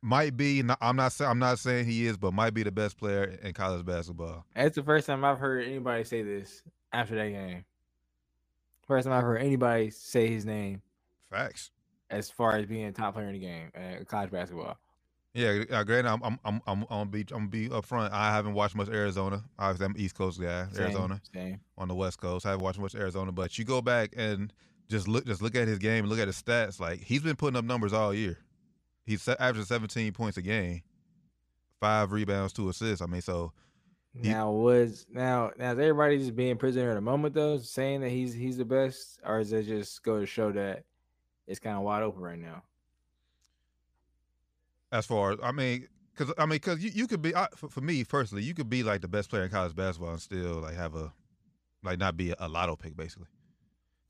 might 0.00 0.34
be. 0.34 0.62
I'm 0.80 0.96
not. 0.96 1.12
saying 1.12 1.30
I'm 1.30 1.38
not 1.38 1.58
saying 1.58 1.84
he 1.84 2.06
is, 2.06 2.16
but 2.16 2.32
might 2.32 2.54
be 2.54 2.62
the 2.62 2.72
best 2.72 2.96
player 2.96 3.38
in 3.42 3.52
college 3.52 3.84
basketball. 3.84 4.46
That's 4.56 4.74
the 4.74 4.82
first 4.82 5.06
time 5.06 5.26
I've 5.26 5.38
heard 5.38 5.66
anybody 5.66 6.04
say 6.04 6.22
this 6.22 6.62
after 6.90 7.16
that 7.16 7.28
game. 7.28 7.66
First 8.88 9.06
time 9.06 9.12
I've 9.12 9.24
heard 9.24 9.42
anybody 9.42 9.90
say 9.90 10.28
his 10.28 10.46
name. 10.46 10.80
Facts. 11.30 11.70
As 12.08 12.30
far 12.30 12.56
as 12.56 12.64
being 12.64 12.86
a 12.86 12.92
top 12.92 13.12
player 13.12 13.26
in 13.26 13.34
the 13.34 13.40
game, 13.40 13.70
uh, 13.76 14.04
college 14.04 14.30
basketball. 14.30 14.78
Yeah, 15.34 15.64
uh, 15.70 15.82
granted, 15.84 16.10
I'm 16.10 16.22
I'm 16.22 16.38
I'm 16.44 16.62
I'm 16.66 16.84
gonna 16.88 17.06
be 17.06 17.20
I'm 17.20 17.26
gonna 17.26 17.48
be 17.48 17.68
upfront. 17.70 18.12
I 18.12 18.34
haven't 18.34 18.52
watched 18.52 18.74
much 18.74 18.88
Arizona. 18.88 19.42
Obviously, 19.58 19.86
I'm 19.86 19.94
East 19.96 20.14
Coast 20.14 20.38
guy. 20.38 20.66
Same, 20.72 20.82
Arizona, 20.82 21.20
same. 21.32 21.60
on 21.78 21.88
the 21.88 21.94
West 21.94 22.20
Coast. 22.20 22.44
I 22.44 22.50
haven't 22.50 22.64
watched 22.64 22.78
much 22.78 22.94
Arizona, 22.94 23.32
but 23.32 23.58
you 23.58 23.64
go 23.64 23.80
back 23.80 24.12
and 24.14 24.52
just 24.90 25.08
look 25.08 25.24
just 25.24 25.40
look 25.40 25.54
at 25.54 25.66
his 25.66 25.78
game, 25.78 26.04
look 26.04 26.18
at 26.18 26.26
his 26.26 26.40
stats. 26.40 26.78
Like 26.78 27.00
he's 27.00 27.22
been 27.22 27.36
putting 27.36 27.56
up 27.56 27.64
numbers 27.64 27.94
all 27.94 28.12
year. 28.12 28.38
He's 29.06 29.26
averaging 29.26 29.64
17 29.64 30.12
points 30.12 30.36
a 30.36 30.42
game, 30.42 30.82
five 31.80 32.12
rebounds, 32.12 32.52
two 32.52 32.68
assists. 32.68 33.00
I 33.00 33.06
mean, 33.06 33.22
so 33.22 33.52
he, 34.14 34.28
now 34.28 34.50
was 34.50 35.06
now 35.10 35.50
now 35.56 35.72
is 35.72 35.78
everybody 35.78 36.18
just 36.18 36.36
being 36.36 36.58
prisoner 36.58 36.90
at 36.90 36.94
the 36.94 37.00
moment 37.00 37.34
though, 37.34 37.56
saying 37.56 38.02
that 38.02 38.10
he's 38.10 38.34
he's 38.34 38.58
the 38.58 38.66
best, 38.66 39.18
or 39.24 39.40
is 39.40 39.50
it 39.54 39.64
just 39.64 40.02
go 40.02 40.20
to 40.20 40.26
show 40.26 40.52
that 40.52 40.84
it's 41.46 41.58
kind 41.58 41.78
of 41.78 41.84
wide 41.84 42.02
open 42.02 42.20
right 42.20 42.38
now? 42.38 42.62
As 44.92 45.06
far 45.06 45.32
as 45.32 45.38
I 45.42 45.50
mean, 45.50 45.88
because 46.14 46.32
I 46.38 46.42
mean, 46.42 46.56
because 46.56 46.84
you, 46.84 46.90
you 46.94 47.06
could 47.08 47.22
be 47.22 47.34
I, 47.34 47.48
for, 47.56 47.68
for, 47.68 47.80
me 47.80 48.04
personally, 48.04 48.44
you 48.44 48.54
could 48.54 48.70
be 48.70 48.82
like 48.82 49.00
the 49.00 49.08
best 49.08 49.30
player 49.30 49.42
in 49.42 49.50
college 49.50 49.74
basketball 49.74 50.12
and 50.12 50.20
still 50.20 50.60
like 50.60 50.74
have 50.74 50.94
a 50.94 51.12
like 51.82 51.98
not 51.98 52.16
be 52.16 52.30
a, 52.30 52.36
a 52.38 52.48
lotto 52.48 52.76
pick 52.76 52.96
basically. 52.96 53.26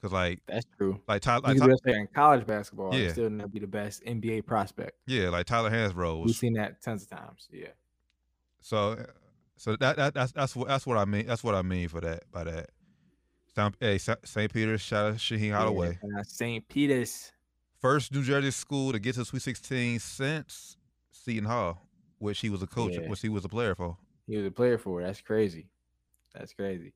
Because 0.00 0.12
like 0.12 0.40
that's 0.46 0.66
true. 0.76 1.00
Like 1.06 1.22
Tyler, 1.22 1.54
you 1.54 1.60
like, 1.60 1.68
be 1.68 1.72
best 1.72 1.84
player 1.84 1.98
in 1.98 2.08
college 2.12 2.46
basketball, 2.46 2.94
yeah, 2.94 3.12
still 3.12 3.30
not 3.30 3.52
be 3.52 3.60
the 3.60 3.68
best 3.68 4.04
NBA 4.04 4.44
prospect. 4.44 4.92
Yeah, 5.06 5.28
like 5.28 5.46
Tyler 5.46 5.70
Hansbrough. 5.70 6.20
Was, 6.20 6.26
We've 6.26 6.36
seen 6.36 6.54
that 6.54 6.82
tons 6.82 7.04
of 7.04 7.10
times. 7.10 7.48
Yeah. 7.52 7.68
So, 8.60 9.04
so 9.56 9.76
that, 9.76 9.96
that 9.96 10.14
that's 10.14 10.32
that's 10.32 10.56
what 10.56 10.66
that's 10.66 10.86
what 10.86 10.98
I 10.98 11.04
mean. 11.04 11.26
That's 11.26 11.44
what 11.44 11.54
I 11.54 11.62
mean 11.62 11.88
for 11.88 12.00
that 12.00 12.24
by 12.32 12.44
that. 12.44 12.70
Hey, 13.80 13.98
St. 13.98 14.50
Peter's, 14.50 14.80
shout 14.80 15.12
out 15.12 15.16
Shaheen 15.16 15.52
Holloway. 15.52 15.98
St. 16.22 16.66
Peter's 16.68 17.32
first 17.82 18.14
New 18.14 18.22
Jersey 18.22 18.52
school 18.52 18.92
to 18.92 18.98
get 18.98 19.16
to 19.16 19.24
Sweet 19.24 19.42
16 19.42 19.98
since 19.98 20.76
Seton 21.10 21.44
Hall, 21.44 21.86
which 22.18 22.40
he 22.40 22.48
was 22.48 22.62
a 22.62 22.66
coach, 22.66 22.94
yeah. 22.94 23.08
which 23.08 23.20
he 23.20 23.28
was 23.28 23.44
a 23.44 23.48
player 23.48 23.74
for. 23.74 23.98
He 24.26 24.36
was 24.36 24.46
a 24.46 24.50
player 24.50 24.78
for. 24.78 25.02
That's 25.02 25.20
crazy. 25.20 25.66
That's 26.32 26.54
crazy. 26.54 26.94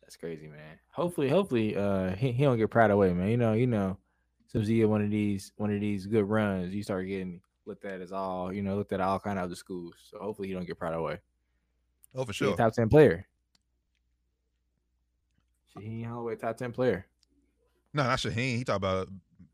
That's 0.00 0.16
crazy, 0.16 0.48
man. 0.48 0.78
Hopefully, 0.90 1.28
hopefully, 1.28 1.76
uh, 1.76 2.10
he, 2.10 2.32
he 2.32 2.44
don't 2.44 2.56
get 2.56 2.70
proud 2.70 2.90
away, 2.90 3.12
man. 3.12 3.28
You 3.28 3.36
know, 3.36 3.52
you 3.52 3.66
know, 3.66 3.98
since 4.46 4.66
he 4.66 4.78
get 4.78 4.88
one 4.88 5.02
of 5.02 5.10
these 5.10 5.52
one 5.56 5.72
of 5.72 5.80
these 5.80 6.06
good 6.06 6.24
runs, 6.24 6.74
you 6.74 6.82
start 6.82 7.06
getting 7.06 7.40
looked 7.66 7.84
at 7.84 8.00
as 8.00 8.12
all, 8.12 8.52
you 8.52 8.62
know, 8.62 8.76
looked 8.76 8.92
at 8.92 9.00
all 9.00 9.18
kind 9.18 9.38
of 9.38 9.44
other 9.44 9.56
schools. 9.56 9.94
So 10.10 10.18
hopefully, 10.18 10.48
he 10.48 10.54
don't 10.54 10.66
get 10.66 10.78
proud 10.78 10.94
away. 10.94 11.18
Oh, 12.14 12.24
for 12.24 12.32
sure. 12.32 12.56
top 12.56 12.72
ten 12.72 12.88
player. 12.88 13.26
Shaheen 15.76 16.06
Holloway, 16.06 16.36
top 16.36 16.56
ten 16.56 16.72
player. 16.72 17.06
No, 17.92 18.04
not 18.04 18.18
Shaheen. 18.18 18.56
He 18.56 18.64
talked 18.64 18.76
about 18.76 19.08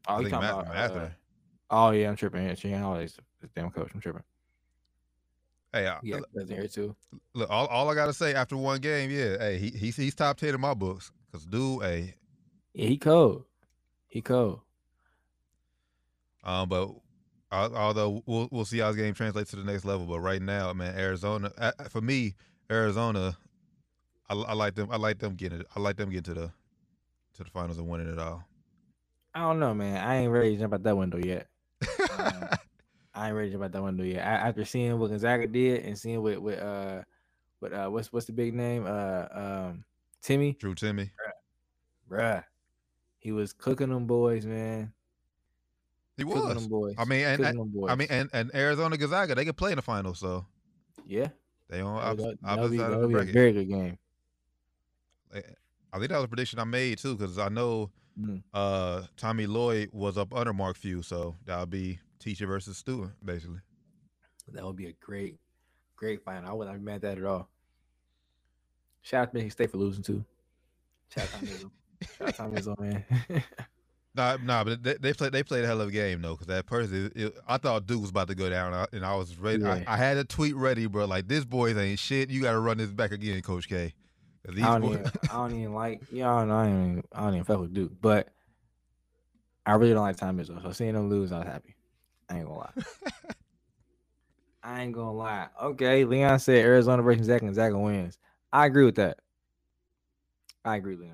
Oh, 0.09 0.17
I 0.17 0.19
think 0.19 0.33
Matt, 0.33 0.51
about, 0.51 0.97
uh, 0.97 1.09
oh 1.71 1.91
yeah, 1.91 2.09
I'm 2.09 2.17
tripping. 2.17 2.47
Yeah, 2.47 2.55
Shane 2.55 2.79
Holiday's 2.79 3.17
the 3.41 3.49
damn 3.55 3.71
coach. 3.71 3.91
I'm 3.95 4.01
tripping. 4.01 4.23
Hey, 5.73 5.87
uh, 5.87 5.99
yeah, 6.03 6.21
that's 6.35 6.51
here 6.51 6.69
too. 6.69 6.95
Look, 7.35 7.51
all, 7.51 7.67
all 7.67 7.89
I 7.89 7.95
gotta 7.95 8.13
say 8.13 8.35
after 8.35 8.57
one 8.57 8.81
game, 8.81 9.11
yeah, 9.11 9.39
hey, 9.39 9.59
he 9.59 9.71
he's 9.71 9.97
he's 9.97 10.15
top 10.15 10.37
ten 10.37 10.55
in 10.55 10.61
my 10.61 10.75
books. 10.75 11.13
Cause 11.33 11.47
dude, 11.47 11.83
hey, 11.83 12.15
yeah, 12.75 12.89
he 12.89 12.99
cold, 12.99 13.45
he 14.09 14.21
cold. 14.21 14.61
Um, 16.45 16.69
but 16.69 16.91
Al- 17.53 17.77
Although 17.77 18.23
we'll 18.25 18.49
we'll 18.51 18.65
see 18.65 18.79
how 18.79 18.89
this 18.89 18.97
game 18.97 19.13
translates 19.13 19.51
to 19.51 19.57
the 19.57 19.65
next 19.65 19.85
level, 19.85 20.07
but 20.07 20.21
right 20.21 20.41
now, 20.41 20.73
man, 20.73 20.99
Arizona 20.99 21.53
uh, 21.59 21.73
for 21.91 22.01
me, 22.01 22.35
Arizona, 22.71 23.37
I, 24.31 24.35
I 24.35 24.55
like 24.55 24.75
them. 24.75 24.89
I 24.91 24.97
like 24.97 25.19
them 25.19 25.35
getting 25.35 25.61
it. 25.61 25.67
I 25.77 25.81
like 25.81 25.97
them 25.97 26.09
getting 26.09 26.35
to 26.35 26.41
the 26.41 26.53
to 27.37 27.45
the 27.45 27.51
finals 27.51 27.79
and 27.79 27.87
winning 27.89 28.11
it 28.11 28.19
all. 28.19 28.43
I 29.35 29.41
don't 29.41 29.59
know, 29.61 29.75
man. 29.75 29.97
I 29.97 30.17
ain't 30.17 30.33
ready 30.33 30.55
to 30.55 30.61
jump 30.61 30.75
out 30.75 30.83
that 30.83 30.97
window 30.97 31.19
yet. 31.19 31.47
Um, 32.19 32.49
I 33.15 33.29
ain't 33.29 33.37
ready 33.37 33.49
to 33.49 33.53
jump 33.53 33.65
out 33.65 33.73
that 33.73 33.83
window 33.83 34.05
yet. 34.05 34.27
I, 34.27 34.49
after 34.49 34.65
seeing 34.65 34.99
what 34.99 35.11
Gonzaga 35.11 35.47
did 35.47 35.85
and 35.85 35.99
seeing 35.99 36.23
what 36.23 36.41
what 36.41 36.59
uh 36.59 37.03
what 37.61 37.73
uh 37.73 37.89
what's 37.89 38.13
what's 38.13 38.27
the 38.27 38.33
big 38.33 38.55
name 38.55 38.85
uh 38.87 39.27
um 39.33 39.85
Timme 40.23 40.59
Drew 40.59 40.75
Timme. 40.75 41.11
bruh, 42.11 42.45
he 43.19 43.33
was 43.33 43.53
cooking 43.53 43.89
them 43.89 44.07
boys, 44.07 44.45
man. 44.47 44.93
He 46.17 46.25
Cooking 46.25 46.43
was. 46.43 46.55
them 46.55 46.69
boys. 46.69 46.95
I 46.99 47.05
mean, 47.05 47.25
and, 47.25 47.43
cooking 47.43 47.61
and. 47.61 47.91
I 47.91 47.95
mean, 47.95 48.09
and, 48.11 48.31
and 48.33 48.51
Arizona 48.55 48.97
Gonzaga, 48.97 49.35
they 49.35 49.45
can 49.45 49.55
play 49.55 49.73
in 49.73 49.77
the 49.77 49.83
finals, 49.83 50.19
so 50.19 50.45
yeah, 51.07 51.29
they 51.71 51.81
on 51.81 52.03
opposite, 52.03 52.39
opposite 52.45 52.79
side 52.79 52.93
of 52.93 53.01
the 53.01 53.09
bracket. 53.09 53.33
very 53.33 53.53
good 53.53 53.69
game. 53.69 53.99
I 55.35 55.99
think 55.99 56.11
that 56.11 56.17
was 56.17 56.25
a 56.25 56.29
prediction 56.29 56.59
I 56.59 56.65
made 56.65 56.99
too, 56.99 57.17
because 57.17 57.39
I 57.39 57.49
know 57.49 57.91
Mm. 58.21 58.43
uh, 58.53 59.03
Tommy 59.17 59.47
Lloyd 59.47 59.89
was 59.93 60.19
up 60.19 60.35
under 60.35 60.53
Mark 60.53 60.77
Few, 60.77 61.03
so 61.03 61.37
that'll 61.47 61.67
be 61.67 61.99
teacher 62.19 62.47
versus 62.47 62.77
student, 62.77 63.13
basically. 63.25 63.61
That 64.53 64.65
would 64.65 64.77
be 64.77 64.87
a 64.87 64.93
great, 65.01 65.39
great 65.97 66.23
final. 66.23 66.51
I 66.51 66.53
wouldn't 66.53 66.79
be 66.79 66.85
mad 66.85 66.97
at 66.97 67.03
that 67.03 67.19
at 67.19 67.25
all. 67.25 67.49
Shout 69.03 69.23
out 69.23 69.31
to 69.31 69.35
Michigan 69.35 69.51
State 69.51 69.71
for 69.71 69.79
losing 69.79 70.03
too. 70.03 70.25
Shout 71.09 71.29
out 71.35 71.41
to 71.41 71.47
Izzo. 71.47 71.71
Shout 72.19 72.41
out 72.41 72.55
to 72.55 72.63
Izzo, 72.63 72.79
man. 72.79 73.05
Nah, 74.15 74.37
nah, 74.43 74.63
but 74.63 74.83
they, 74.83 74.95
they 75.01 75.15
played 75.15 75.33
they 75.33 75.43
played 75.43 75.65
a 75.65 75.67
hell 75.67 75.81
of 75.81 75.89
a 75.89 75.91
game 75.91 76.21
though, 76.21 76.33
because 76.33 76.47
that 76.49 76.67
person, 76.67 77.11
it, 77.17 77.35
I 77.49 77.57
thought 77.57 77.87
Duke 77.87 78.03
was 78.03 78.11
about 78.11 78.29
to 78.29 78.35
go 78.35 78.51
down, 78.51 78.75
uh, 78.75 78.85
and 78.93 79.07
I 79.07 79.15
was 79.15 79.39
ready. 79.39 79.63
Yeah. 79.63 79.83
I, 79.87 79.95
I 79.95 79.97
had 79.97 80.19
a 80.19 80.25
tweet 80.25 80.55
ready, 80.55 80.87
bro. 80.87 81.07
Like 81.07 81.29
this 81.29 81.47
boys 81.47 81.79
ain't 81.79 81.99
shit. 81.99 82.29
You 82.29 82.43
got 82.43 82.53
to 82.53 82.59
run 82.59 82.77
this 82.77 82.91
back 82.91 83.13
again, 83.13 83.41
Coach 83.41 83.69
K. 83.69 83.95
These 84.49 84.65
I 84.65 84.79
don't 84.79 84.81
boys, 84.83 84.99
even, 84.99 85.11
I 85.31 85.35
don't 85.35 85.55
even 85.55 85.75
like, 85.75 86.03
y'all. 86.13 86.39
I 86.51 86.65
don't 86.65 86.69
even, 86.91 87.05
I 87.13 87.21
don't 87.23 87.35
even 87.35 87.45
fuck 87.45 87.61
with 87.61 87.73
Duke, 87.75 87.93
but 88.01 88.29
I 89.65 89.75
really 89.75 89.93
don't 89.93 90.03
like 90.03 90.17
Tom 90.17 90.39
Izzo. 90.39 90.61
So 90.63 90.73
seeing 90.73 90.95
them 90.95 91.09
lose, 91.09 91.31
I 91.33 91.39
was 91.39 91.47
happy. 91.47 91.77
I 92.29 92.39
ain't 92.39 92.47
gonna 92.47 92.59
lie. 92.59 92.73
I 94.65 94.83
ain't 94.83 94.93
gonna 94.93 95.13
lie. 95.13 95.49
Okay, 95.63 96.05
Leon 96.05 96.39
said 96.39 96.65
Arizona 96.65 97.03
versus 97.03 97.27
Zags 97.27 97.43
and 97.43 97.55
Zags 97.55 97.75
wins. 97.75 98.19
I 98.53 98.67
agree 98.67 98.85
with 98.85 98.97
that. 98.97 99.19
I 100.65 100.77
agree, 100.77 100.97
Leon. 100.97 101.13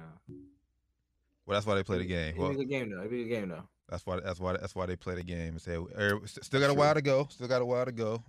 well, 1.46 1.54
that's 1.56 1.66
why 1.66 1.74
they 1.74 1.82
play 1.82 1.98
the 1.98 2.04
game. 2.04 2.28
It'd 2.28 2.38
Well, 2.38 2.50
be 2.50 2.54
a 2.56 2.58
good 2.58 2.68
game 2.68 2.90
though. 2.90 2.98
It'd 3.00 3.10
be 3.10 3.22
a 3.22 3.28
game 3.28 3.48
though. 3.48 3.68
That's 3.88 4.04
why. 4.04 4.20
That's 4.20 4.38
why. 4.40 4.52
That's 4.52 4.74
why 4.74 4.86
they 4.86 4.96
play 4.96 5.14
the 5.14 5.22
game 5.22 5.54
and 5.54 5.60
say 5.60 5.78
still 6.26 6.60
got 6.60 6.70
a 6.70 6.74
while 6.74 6.94
to 6.94 7.02
go. 7.02 7.26
Still 7.30 7.48
got 7.48 7.62
a 7.62 7.66
while 7.66 7.86
to 7.86 7.92
go. 7.92 8.22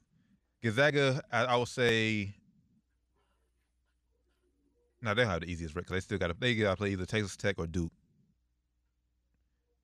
Gonzaga, 0.63 1.22
I, 1.32 1.46
I 1.46 1.56
would 1.58 1.68
say. 1.68 2.36
No, 5.01 5.13
they 5.13 5.22
don't 5.24 5.32
have 5.32 5.41
the 5.41 5.51
easiest 5.51 5.75
record. 5.75 5.94
They 5.94 6.00
still 6.01 6.18
got 6.18 6.27
to. 6.27 6.36
They 6.38 6.56
got 6.56 6.72
to 6.72 6.77
play 6.77 6.91
either 6.91 7.06
Texas 7.06 7.38
Tech 7.38 7.56
or 7.58 7.68
Duke. 7.68 7.91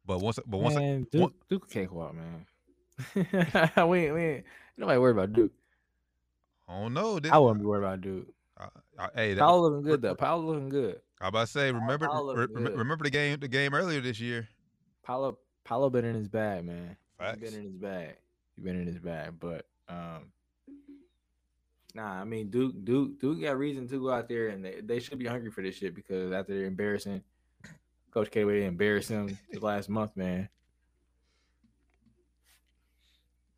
But 0.06 0.20
once, 0.20 0.40
but 0.46 0.58
once, 0.60 0.76
man, 0.76 1.08
Duke, 1.12 1.22
one- 1.22 1.34
Duke 1.50 1.70
cakewalk, 1.70 2.14
man. 2.16 2.46
we 3.90 4.00
ain't, 4.06 4.14
we 4.14 4.22
ain't 4.24 4.46
nobody 4.78 5.00
worried 5.00 5.14
about 5.14 5.34
Duke. 5.34 5.52
I 6.68 6.80
don't 6.80 6.94
know. 6.94 7.20
I 7.32 7.38
wouldn't 7.38 7.60
be 7.60 7.66
worried 7.66 7.84
about 7.84 8.02
Duke. 8.02 8.28
I, 8.58 8.68
I, 8.98 9.10
hey, 9.16 9.34
that, 9.34 9.40
Paolo 9.40 9.70
looking 9.70 9.84
good 9.84 10.02
though. 10.02 10.16
Paolo 10.16 10.46
looking 10.46 10.70
good. 10.70 11.02
I 11.20 11.28
about 11.30 11.48
to 11.48 11.52
say, 11.52 11.72
remember, 11.72 12.08
re- 12.08 12.20
looked 12.20 12.40
re- 12.40 12.48
good. 12.48 12.78
remember 12.78 13.04
the 13.04 13.10
game, 13.10 13.40
the 13.40 13.48
game 13.48 13.74
earlier 13.74 14.02
this 14.02 14.20
year. 14.20 14.48
Paolo 15.04 15.38
Paolo 15.64 15.90
been 15.90 16.06
in 16.06 16.16
his 16.16 16.28
bag, 16.28 16.66
man. 16.66 16.96
He 17.20 17.26
Facts. 17.26 17.40
been 17.40 17.54
in 17.54 17.64
his 17.64 17.76
bag. 17.76 18.16
He 18.56 18.62
been 18.62 18.80
in 18.80 18.88
his 18.88 19.00
bag. 19.00 19.34
But 19.40 19.66
um 19.90 20.32
Nah, 21.96 22.22
I 22.22 22.26
mean 22.26 22.50
Duke 22.50 22.84
Duke 22.84 23.20
Duke 23.20 23.42
got 23.42 23.58
reason 23.58 23.88
to 23.88 24.00
go 24.02 24.12
out 24.12 24.28
there 24.28 24.50
and 24.50 24.64
they, 24.64 24.82
they 24.84 25.00
should 25.00 25.18
be 25.18 25.26
hungry 25.26 25.50
for 25.50 25.64
this 25.64 25.76
shit 25.76 25.96
because 25.96 26.34
after 26.34 26.54
they're 26.54 26.66
embarrassing 26.68 27.24
Coach 28.12 28.30
K 28.32 28.44
way 28.44 28.66
embarrassed 28.66 29.10
him 29.10 29.38
the 29.52 29.60
last 29.62 29.88
month, 29.90 30.16
man. 30.18 30.50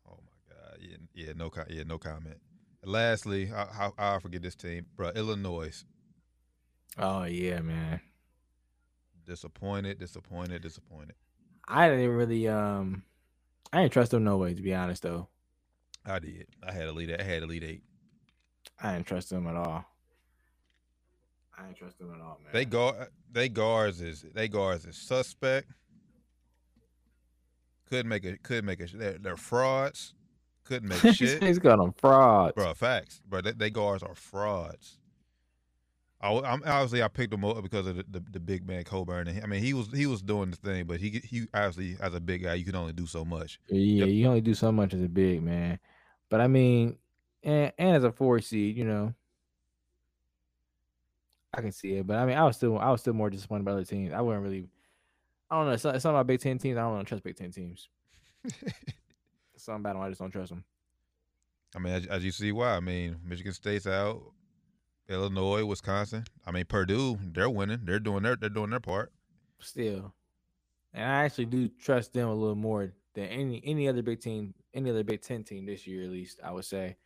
Oh 0.08 0.18
my 0.24 0.54
God, 0.54 0.78
yeah, 0.80 0.96
yeah, 1.14 1.32
no, 1.34 1.50
yeah, 1.68 1.82
no 1.84 1.98
comment. 1.98 2.38
And 2.82 2.92
lastly, 2.92 3.50
I, 3.52 3.66
how 3.72 3.92
I 3.98 4.18
forget 4.20 4.42
this 4.42 4.54
team, 4.54 4.86
bro. 4.96 5.10
Illinois, 5.10 5.84
Oh 6.96 7.24
yeah, 7.24 7.60
man. 7.60 8.00
disappointed, 9.26 9.98
disappointed, 9.98 10.62
disappointed. 10.62 11.14
I 11.66 11.88
didn't 11.88 12.10
really 12.10 12.46
um 12.48 13.02
I 13.72 13.82
didn't 13.82 13.92
trust 13.92 14.12
them 14.12 14.24
no 14.24 14.36
way, 14.38 14.54
to 14.54 14.62
be 14.62 14.74
honest 14.74 15.02
though. 15.02 15.28
I 16.06 16.20
did. 16.20 16.46
I 16.66 16.72
had 16.72 16.86
a 16.86 16.92
lead. 16.92 17.14
I 17.20 17.22
had 17.22 17.42
a 17.42 17.46
lead 17.46 17.64
eight. 17.64 17.82
I 18.82 18.94
didn't 18.94 19.06
trust 19.06 19.30
them 19.30 19.46
at 19.46 19.56
all. 19.56 19.84
I 21.58 21.62
didn't 21.64 21.76
trust 21.78 21.98
them 21.98 22.12
at 22.14 22.20
all, 22.20 22.38
man. 22.42 22.52
They 22.52 22.64
guard. 22.64 23.08
They 23.32 23.48
guards 23.48 24.00
is 24.00 24.24
they 24.34 24.48
guards 24.48 24.84
is 24.86 24.96
suspect. 24.96 25.68
Couldn't 27.88 28.08
make 28.08 28.24
a. 28.24 28.36
Could 28.38 28.64
make 28.64 28.80
a. 28.80 28.86
They're, 28.86 29.18
they're 29.18 29.36
frauds. 29.36 30.14
Couldn't 30.64 30.88
make 30.88 30.98
shit. 31.14 31.42
He's 31.42 31.58
got 31.58 31.78
them 31.78 31.92
frauds. 31.92 32.54
bro. 32.54 32.74
Facts, 32.74 33.20
bro. 33.26 33.40
They, 33.40 33.52
they 33.52 33.70
guards 33.70 34.02
are 34.02 34.14
frauds. 34.14 34.98
I, 36.20 36.32
am 36.32 36.62
obviously 36.66 37.02
I 37.02 37.08
picked 37.08 37.32
him 37.32 37.44
up 37.44 37.62
because 37.62 37.86
of 37.86 37.96
the, 37.96 38.04
the, 38.10 38.22
the 38.32 38.40
big 38.40 38.66
man 38.66 38.82
Cockburn. 38.82 39.40
I 39.42 39.46
mean, 39.46 39.62
he 39.62 39.72
was 39.72 39.88
he 39.92 40.06
was 40.06 40.20
doing 40.20 40.50
the 40.50 40.56
thing, 40.56 40.84
but 40.84 41.00
he 41.00 41.20
he 41.24 41.46
obviously 41.54 41.96
as 42.00 42.12
a 42.14 42.20
big 42.20 42.42
guy, 42.42 42.54
you 42.54 42.64
can 42.64 42.74
only 42.74 42.92
do 42.92 43.06
so 43.06 43.24
much. 43.24 43.60
Yeah, 43.68 44.04
Yep. 44.04 44.08
you 44.08 44.26
only 44.26 44.40
do 44.40 44.54
so 44.54 44.70
much 44.72 44.94
as 44.94 45.02
a 45.02 45.08
big 45.08 45.42
man. 45.42 45.78
But 46.28 46.40
I 46.40 46.48
mean, 46.48 46.96
and, 47.42 47.72
and 47.78 47.96
as 47.96 48.04
a 48.04 48.12
four 48.12 48.40
seed, 48.40 48.76
you 48.76 48.84
know, 48.84 49.14
I 51.54 51.60
can 51.60 51.72
see 51.72 51.94
it. 51.94 52.06
But 52.06 52.18
I 52.18 52.26
mean, 52.26 52.36
I 52.36 52.44
was 52.44 52.56
still 52.56 52.78
I 52.78 52.90
was 52.90 53.00
still 53.00 53.14
more 53.14 53.30
disappointed 53.30 53.64
by 53.64 53.72
other 53.72 53.84
teams. 53.84 54.12
I 54.12 54.20
wouldn't 54.20 54.42
really 54.42 54.68
I 55.50 55.56
don't 55.56 55.66
know. 55.66 55.76
Some, 55.76 55.98
some 55.98 56.14
of 56.14 56.18
my 56.18 56.22
Big 56.22 56.40
Ten 56.40 56.58
teams, 56.58 56.76
I 56.76 56.82
don't 56.82 56.92
want 56.92 57.06
to 57.06 57.08
trust 57.08 57.24
Big 57.24 57.36
Ten 57.36 57.50
teams. 57.50 57.88
Something 59.56 59.80
about 59.80 59.94
them, 59.94 60.02
I 60.02 60.08
just 60.08 60.20
don't 60.20 60.30
trust 60.30 60.50
them. 60.50 60.64
I 61.74 61.78
mean, 61.78 61.92
as, 61.92 62.06
as 62.06 62.24
you 62.24 62.30
see 62.30 62.52
why. 62.52 62.76
I 62.76 62.80
mean, 62.80 63.16
Michigan 63.24 63.52
State's 63.52 63.86
out. 63.86 64.22
Illinois, 65.08 65.64
Wisconsin. 65.64 66.24
I 66.46 66.50
mean, 66.50 66.66
Purdue, 66.66 67.18
they're 67.32 67.48
winning. 67.48 67.80
They're 67.84 67.98
doing 67.98 68.22
their 68.22 68.36
they're 68.36 68.50
doing 68.50 68.70
their 68.70 68.80
part. 68.80 69.10
Still, 69.58 70.12
and 70.92 71.04
I 71.04 71.24
actually 71.24 71.46
do 71.46 71.68
trust 71.68 72.12
them 72.12 72.28
a 72.28 72.34
little 72.34 72.54
more 72.54 72.92
than 73.14 73.24
any 73.24 73.62
any 73.64 73.88
other 73.88 74.02
Big 74.02 74.20
Team, 74.20 74.52
any 74.74 74.90
other 74.90 75.04
Big 75.04 75.22
Ten 75.22 75.44
team 75.44 75.64
this 75.64 75.86
year, 75.86 76.04
at 76.04 76.10
least 76.10 76.40
I 76.44 76.52
would 76.52 76.66
say. 76.66 76.96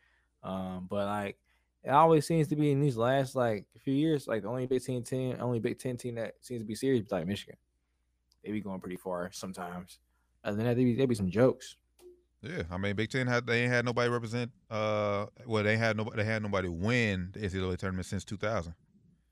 Um, 0.42 0.86
but 0.88 1.06
like 1.06 1.36
it 1.84 1.90
always 1.90 2.26
seems 2.26 2.48
to 2.48 2.56
be 2.56 2.70
in 2.70 2.80
these 2.80 2.96
last 2.96 3.34
like 3.34 3.66
few 3.82 3.94
years, 3.94 4.28
like 4.28 4.42
the 4.42 4.48
only 4.48 4.66
Big 4.66 4.84
Ten 4.84 5.02
team, 5.02 5.36
only 5.40 5.58
Big 5.58 5.78
Ten 5.78 5.96
team 5.96 6.14
that 6.14 6.34
seems 6.40 6.60
to 6.60 6.66
be 6.66 6.74
serious, 6.74 7.10
like 7.10 7.26
Michigan. 7.26 7.56
They 8.44 8.52
be 8.52 8.60
going 8.60 8.80
pretty 8.80 8.96
far 8.96 9.30
sometimes. 9.32 9.98
Other 10.44 10.56
than 10.56 10.66
that, 10.66 10.76
they 10.76 10.84
be 10.84 10.94
they 10.94 11.06
be 11.06 11.14
some 11.14 11.30
jokes. 11.30 11.76
Yeah, 12.42 12.62
I 12.70 12.76
mean, 12.76 12.96
Big 12.96 13.10
Ten 13.10 13.26
had 13.26 13.46
they 13.46 13.62
ain't 13.62 13.72
had 13.72 13.84
nobody 13.84 14.10
represent. 14.10 14.50
Uh, 14.70 15.26
well, 15.46 15.62
they 15.62 15.76
had 15.76 15.96
nobody. 15.96 16.16
They 16.16 16.24
had 16.24 16.42
nobody 16.42 16.68
win 16.68 17.30
the 17.32 17.40
NCAA 17.40 17.78
tournament 17.78 18.06
since 18.06 18.24
2000. 18.24 18.74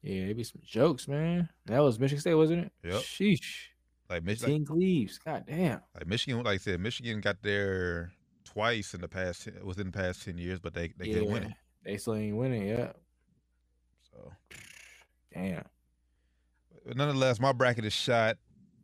Yeah, 0.02 0.26
they 0.26 0.32
be 0.32 0.44
some 0.44 0.62
jokes, 0.64 1.08
man. 1.08 1.48
That 1.66 1.80
was 1.80 1.98
Michigan 1.98 2.20
State, 2.20 2.34
wasn't 2.34 2.66
it? 2.66 2.72
Yep. 2.84 3.02
Sheesh. 3.02 3.66
Like 4.08 4.24
Michigan, 4.24 4.62
Mateen 4.62 4.66
Cleaves. 4.66 5.18
God 5.18 5.44
damn. 5.46 5.80
like 5.94 6.06
Michigan, 6.06 6.42
like 6.42 6.54
I 6.54 6.56
said, 6.56 6.80
Michigan 6.80 7.20
got 7.20 7.42
there 7.42 8.12
twice 8.52 8.94
in 8.94 9.00
the 9.00 9.08
past 9.08 9.48
within 9.62 9.86
the 9.86 9.92
past 9.92 10.24
10 10.24 10.38
years, 10.38 10.60
but 10.60 10.74
they 10.74 10.92
they 10.96 11.06
yeah. 11.06 11.14
couldn't 11.14 11.32
win 11.32 11.42
it. 11.44 11.52
They 11.84 11.96
still 11.96 12.14
ain't 12.14 12.36
winning. 12.36 12.66
Yeah. 12.66 12.92
So, 14.10 14.32
Damn. 15.32 15.64
but 16.86 16.96
nonetheless, 16.96 17.40
my 17.40 17.52
bracket 17.52 17.84
is 17.84 17.92
shot. 17.92 18.36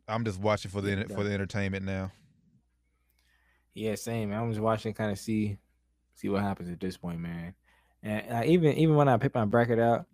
I'm 0.07 0.23
just 0.23 0.39
watching 0.39 0.71
for 0.71 0.81
the 0.81 1.05
for 1.13 1.23
the 1.23 1.33
entertainment 1.33 1.85
now. 1.85 2.11
Yeah, 3.73 3.95
same. 3.95 4.31
I'm 4.31 4.49
just 4.49 4.61
watching, 4.61 4.93
kind 4.93 5.11
of 5.11 5.19
see, 5.19 5.57
see 6.15 6.29
what 6.29 6.41
happens 6.41 6.69
at 6.69 6.79
this 6.79 6.97
point, 6.97 7.19
man. 7.19 7.53
And 8.01 8.23
uh, 8.31 8.43
even 8.45 8.73
even 8.73 8.95
when 8.95 9.07
I 9.07 9.17
pick 9.17 9.35
my 9.35 9.45
bracket 9.45 9.79
out, 9.79 10.05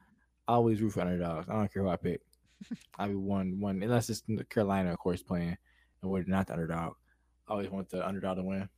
I 0.48 0.54
always 0.54 0.82
root 0.82 0.92
for 0.92 1.02
underdogs. 1.02 1.48
I 1.48 1.54
don't 1.54 1.72
care 1.72 1.84
who 1.84 1.90
I 1.90 1.96
pick. 1.96 2.22
I 3.00 3.08
be 3.08 3.16
one 3.16 3.60
one 3.60 3.82
unless 3.84 4.10
it's 4.10 4.24
Carolina, 4.50 4.92
of 4.92 5.00
course, 5.00 5.22
playing, 5.22 5.58
and 6.02 6.12
we're 6.12 6.24
not 6.24 6.48
the 6.48 6.54
underdog. 6.54 6.94
I 7.48 7.52
always 7.52 7.70
want 7.70 7.90
the 7.90 8.06
underdog 8.06 8.38
to 8.38 8.44
win. 8.44 8.70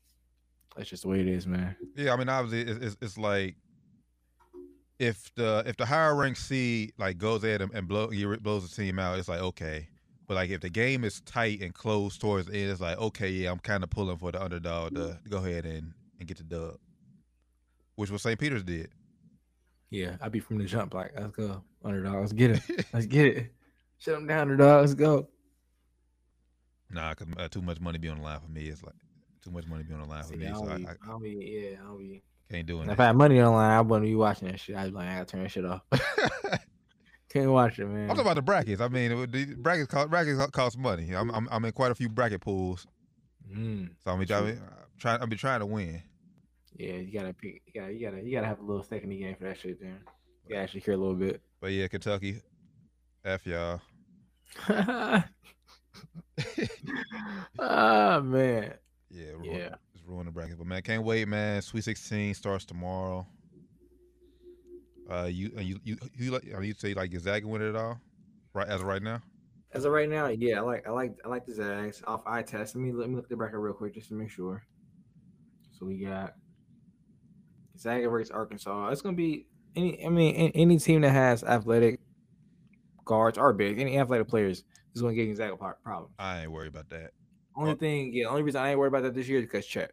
That's 0.75 0.89
just 0.89 1.03
the 1.03 1.09
way 1.09 1.21
it 1.21 1.27
is, 1.27 1.47
man. 1.47 1.75
Yeah, 1.95 2.13
I 2.13 2.17
mean, 2.17 2.27
obviously, 2.27 2.71
it's, 2.71 2.85
it's, 2.85 2.97
it's 3.01 3.17
like 3.17 3.55
if 4.99 5.33
the 5.35 5.63
if 5.65 5.77
the 5.77 5.85
higher 5.85 6.15
ranked 6.15 6.39
seed 6.39 6.93
like 6.97 7.17
goes 7.17 7.43
at 7.43 7.61
and, 7.61 7.73
and 7.73 7.87
blow, 7.87 8.09
blows 8.41 8.69
the 8.69 8.75
team 8.75 8.99
out, 8.99 9.17
it's 9.19 9.29
like 9.29 9.41
okay. 9.41 9.87
But 10.27 10.35
like 10.35 10.49
if 10.49 10.61
the 10.61 10.69
game 10.69 11.03
is 11.03 11.21
tight 11.21 11.61
and 11.61 11.73
close 11.73 12.17
towards 12.17 12.47
the 12.47 12.57
end, 12.57 12.71
it's 12.71 12.81
like 12.81 12.97
okay, 12.97 13.29
yeah, 13.29 13.51
I'm 13.51 13.59
kind 13.59 13.83
of 13.83 13.89
pulling 13.89 14.17
for 14.17 14.31
the 14.31 14.43
underdog 14.43 14.95
to, 14.95 15.19
to 15.23 15.29
go 15.29 15.37
ahead 15.37 15.65
and, 15.65 15.93
and 16.19 16.27
get 16.27 16.37
the 16.37 16.43
dub, 16.43 16.77
which 17.95 18.09
was 18.09 18.21
St. 18.21 18.39
Peter's 18.39 18.63
did. 18.63 18.89
Yeah, 19.89 20.17
I'd 20.19 20.31
be 20.31 20.39
from 20.39 20.57
the 20.57 20.65
jump 20.65 20.93
like, 20.93 21.13
let's 21.17 21.31
go, 21.31 21.63
underdog, 21.83 22.15
let's 22.15 22.33
get 22.33 22.51
it, 22.51 22.85
let's 22.93 23.05
get 23.05 23.25
it. 23.27 23.51
Shut 23.97 24.15
them 24.15 24.27
down, 24.27 24.41
underdog, 24.41 24.81
let's 24.81 24.93
go. 24.93 25.29
Nah, 26.91 27.13
cause 27.13 27.27
uh, 27.37 27.47
too 27.47 27.61
much 27.61 27.79
money 27.79 27.97
be 27.97 28.09
on 28.09 28.17
the 28.17 28.23
line 28.23 28.39
for 28.39 28.49
me. 28.49 28.63
It's 28.63 28.83
like 28.83 28.95
Too 29.45 29.51
much 29.51 29.67
money 29.67 29.83
be 29.83 29.93
on 29.93 30.01
the 30.01 30.07
line 30.07 30.23
for 30.23 30.35
me, 30.35 30.47
so 30.53 30.67
I, 30.67 30.77
be, 30.77 30.87
I 30.87 31.07
don't 31.07 31.21
be, 31.21 31.29
yeah, 31.39 31.77
I 31.81 31.85
don't 31.85 31.99
be. 31.99 32.23
can't 32.51 32.65
do 32.65 32.81
it. 32.81 32.89
If 32.89 32.99
I 32.99 33.05
had 33.05 33.15
money 33.15 33.39
online, 33.41 33.71
I 33.71 33.81
wouldn't 33.81 34.09
be 34.09 34.15
watching 34.15 34.47
that 34.49 34.59
shit. 34.59 34.75
I'd 34.75 34.89
be 34.91 34.97
like, 34.97 35.07
I 35.07 35.13
gotta 35.13 35.25
turn 35.25 35.43
that 35.43 35.51
shit 35.51 35.65
off. 35.65 35.81
Can't 37.29 37.51
watch 37.51 37.79
it, 37.79 37.85
man. 37.85 38.03
I'm 38.03 38.15
talking 38.15 38.21
about 38.21 38.35
the 38.35 38.41
brackets. 38.41 38.81
I 38.81 38.87
mean, 38.87 39.29
the 39.29 39.55
brackets 39.57 39.87
cost, 39.87 40.09
brackets 40.09 40.43
cost 40.51 40.77
money. 40.77 41.13
I'm, 41.13 41.29
I'm 41.31 41.47
I'm 41.51 41.65
in 41.65 41.73
quite 41.73 41.91
a 41.91 41.95
few 41.95 42.07
bracket 42.09 42.41
pools, 42.41 42.87
Mm, 43.53 43.89
so 44.03 44.11
I'm. 44.11 44.21
I'm 44.21 44.59
trying. 44.97 45.21
I'll 45.21 45.27
be 45.27 45.35
trying 45.35 45.59
to 45.59 45.65
win. 45.65 46.01
yeah, 46.77 46.93
you 46.93 47.11
gotta 47.11 47.33
pick. 47.33 47.61
You 47.67 47.81
gotta, 47.81 47.93
you 47.93 48.09
gotta, 48.09 48.23
you 48.23 48.31
gotta 48.31 48.47
have 48.47 48.59
a 48.59 48.63
little 48.63 48.83
stake 48.83 49.03
in 49.03 49.09
the 49.09 49.17
game 49.19 49.35
for 49.35 49.43
that 49.43 49.59
shit. 49.59 49.79
Then 49.79 49.99
you 50.47 50.51
gotta 50.51 50.63
actually 50.63 50.81
care 50.81 50.93
a 50.95 50.97
little 50.97 51.13
bit. 51.13 51.41
But 51.61 51.71
yeah, 51.71 51.87
Kentucky, 51.87 52.41
f 53.23 53.45
y'all. 53.45 53.81
ah 57.59 58.19
man, 58.23 58.73
Yeah, 59.15 59.31
ru- 59.31 59.45
Yeah. 59.57 59.75
just 59.93 60.05
ruin 60.05 60.25
the 60.25 60.31
bracket. 60.31 60.57
But 60.57 60.67
man, 60.67 60.81
can't 60.81 61.03
wait, 61.03 61.27
man. 61.27 61.61
Sweet 61.61 61.83
16 61.85 62.33
starts 62.33 62.65
tomorrow. 62.65 63.25
Uh, 65.09 65.29
you 65.31 65.51
you 65.57 65.79
you 65.83 65.97
you 66.17 66.31
like 66.31 66.43
you 66.45 66.73
say 66.73 66.89
you 66.89 66.95
like 66.95 67.11
Gonzaga 67.11 67.47
win 67.47 67.61
it 67.61 67.75
all, 67.75 67.99
right? 68.53 68.67
As 68.67 68.81
of 68.81 68.87
right 68.87 69.01
now, 69.03 69.21
as 69.71 69.85
of 69.85 69.91
right 69.91 70.09
now, 70.09 70.27
yeah, 70.27 70.57
I 70.57 70.61
like, 70.61 70.87
I 70.87 70.91
like, 70.91 71.15
I 71.23 71.27
like 71.27 71.45
the 71.45 71.53
Zags 71.53 72.01
off 72.07 72.23
eye 72.25 72.41
test. 72.41 72.75
Let 72.75 72.81
me 72.83 72.91
let 72.91 73.07
me 73.09 73.15
look 73.15 73.25
at 73.25 73.29
the 73.29 73.35
bracket 73.35 73.59
real 73.59 73.73
quick 73.75 73.93
just 73.93 74.07
to 74.09 74.15
make 74.15 74.31
sure. 74.31 74.63
So 75.71 75.85
we 75.85 75.99
got 76.03 76.33
Zaga 77.77 78.09
versus 78.09 78.31
Arkansas. 78.31 78.89
It's 78.89 79.01
gonna 79.03 79.15
be 79.15 79.45
any. 79.75 80.03
I 80.03 80.09
mean, 80.09 80.35
a- 80.35 80.51
any 80.57 80.79
team 80.79 81.01
that 81.01 81.11
has 81.11 81.43
athletic 81.43 81.99
guards 83.05 83.37
or 83.37 83.53
big, 83.53 83.79
any 83.79 83.99
athletic 83.99 84.27
players 84.27 84.63
is 84.95 85.01
gonna 85.03 85.13
get 85.13 85.27
Gonzaga 85.27 85.55
pro- 85.55 85.73
problems. 85.83 86.15
I 86.17 86.41
ain't 86.41 86.51
worried 86.51 86.69
about 86.69 86.89
that. 86.89 87.11
Only 87.55 87.75
thing, 87.75 88.13
yeah, 88.13 88.25
only 88.25 88.43
reason 88.43 88.61
I 88.61 88.69
ain't 88.69 88.79
worried 88.79 88.89
about 88.89 89.03
that 89.03 89.13
this 89.13 89.27
year 89.27 89.39
is 89.39 89.45
because 89.45 89.65
Chet. 89.65 89.91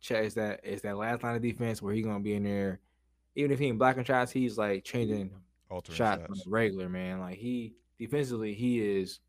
Chet 0.00 0.24
is 0.24 0.34
that 0.34 0.60
is 0.64 0.82
that 0.82 0.96
last 0.96 1.22
line 1.22 1.36
of 1.36 1.42
defense 1.42 1.80
where 1.82 1.94
he 1.94 2.02
gonna 2.02 2.20
be 2.20 2.34
in 2.34 2.44
there. 2.44 2.80
Even 3.34 3.50
if 3.50 3.58
he 3.58 3.66
ain't 3.66 3.78
blocking 3.78 4.04
shots, 4.04 4.30
he's 4.30 4.58
like 4.58 4.84
changing 4.84 5.30
shots 5.70 5.96
shots. 5.96 6.44
the 6.44 6.50
regular, 6.50 6.88
man. 6.88 7.20
Like 7.20 7.38
he 7.38 7.74
defensively, 7.98 8.54
he 8.54 8.80
is 8.80 9.20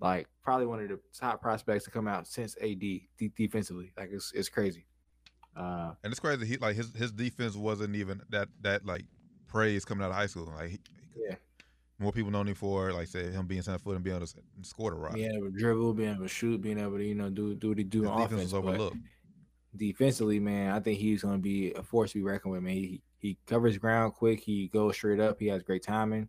like 0.00 0.28
probably 0.42 0.66
one 0.66 0.80
of 0.80 0.88
the 0.88 0.98
top 1.12 1.40
prospects 1.42 1.84
to 1.84 1.90
come 1.90 2.08
out 2.08 2.26
since 2.26 2.56
AD 2.62 2.78
de- 2.78 3.08
defensively. 3.36 3.92
Like 3.96 4.10
it's 4.12 4.32
it's 4.32 4.48
crazy. 4.48 4.86
Uh, 5.56 5.92
And 6.04 6.12
it's 6.12 6.20
crazy. 6.20 6.46
He 6.46 6.56
like 6.56 6.76
his 6.76 6.94
his 6.94 7.12
defense 7.12 7.56
wasn't 7.56 7.96
even 7.96 8.22
that 8.30 8.48
that 8.62 8.86
like 8.86 9.04
praise 9.46 9.84
coming 9.84 10.04
out 10.04 10.10
of 10.10 10.16
high 10.16 10.26
school. 10.26 10.52
Like 10.56 10.70
he, 10.70 10.80
yeah, 11.16 11.34
more 12.00 12.12
people 12.12 12.30
know 12.30 12.40
him 12.40 12.54
for 12.54 12.92
like 12.92 13.06
say 13.06 13.30
him 13.30 13.46
being 13.46 13.62
center 13.62 13.78
foot 13.78 13.94
and 13.94 14.04
being 14.04 14.16
able 14.16 14.26
to 14.26 14.34
score 14.62 14.90
the 14.90 14.96
rock. 14.96 15.14
being 15.14 15.32
able 15.32 15.50
to 15.50 15.58
dribble, 15.58 15.94
being 15.94 16.10
able 16.10 16.22
to 16.22 16.28
shoot, 16.28 16.60
being 16.60 16.78
able 16.78 16.96
to 16.96 17.04
you 17.04 17.14
know 17.14 17.30
do 17.30 17.54
do 17.54 17.68
what 17.68 17.78
he 17.78 17.84
do 17.84 18.02
his 18.02 18.10
on 18.10 18.20
defense 18.22 18.52
offense. 18.52 18.54
overlooked. 18.54 18.96
defensively, 19.76 20.40
man, 20.40 20.72
I 20.72 20.80
think 20.80 20.98
he's 20.98 21.22
going 21.22 21.34
to 21.36 21.42
be 21.42 21.72
a 21.74 21.82
force 21.82 22.12
to 22.12 22.18
be 22.18 22.24
reckoned 22.24 22.52
with. 22.52 22.62
Man, 22.62 22.74
he 22.74 23.02
he 23.18 23.38
covers 23.46 23.76
ground 23.78 24.14
quick. 24.14 24.40
He 24.40 24.68
goes 24.68 24.96
straight 24.96 25.20
up. 25.20 25.38
He 25.38 25.48
has 25.48 25.62
great 25.62 25.82
timing, 25.82 26.28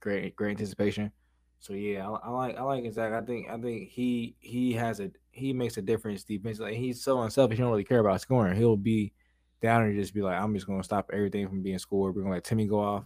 great 0.00 0.34
great 0.34 0.52
anticipation. 0.52 1.12
So 1.60 1.74
yeah, 1.74 2.08
I, 2.08 2.28
I 2.28 2.30
like 2.30 2.56
I 2.56 2.62
like 2.62 2.92
Zags. 2.92 3.14
I 3.14 3.20
think 3.20 3.50
I 3.50 3.58
think 3.58 3.90
he 3.90 4.36
he 4.40 4.72
has 4.72 5.00
a 5.00 5.10
he 5.30 5.52
makes 5.52 5.76
a 5.76 5.82
difference 5.82 6.24
defensively. 6.24 6.76
He's 6.76 7.02
so 7.02 7.20
unselfish. 7.22 7.58
He 7.58 7.62
don't 7.62 7.70
really 7.70 7.84
care 7.84 8.00
about 8.00 8.20
scoring. 8.20 8.56
He'll 8.56 8.76
be 8.76 9.12
down 9.60 9.82
and 9.82 9.98
just 9.98 10.14
be 10.14 10.22
like, 10.22 10.40
I'm 10.40 10.54
just 10.54 10.66
going 10.66 10.80
to 10.80 10.84
stop 10.84 11.10
everything 11.12 11.48
from 11.48 11.62
being 11.62 11.78
scored. 11.78 12.14
We're 12.14 12.22
going 12.22 12.32
to 12.32 12.36
let 12.36 12.44
Timme 12.44 12.68
go 12.68 12.80
off, 12.80 13.04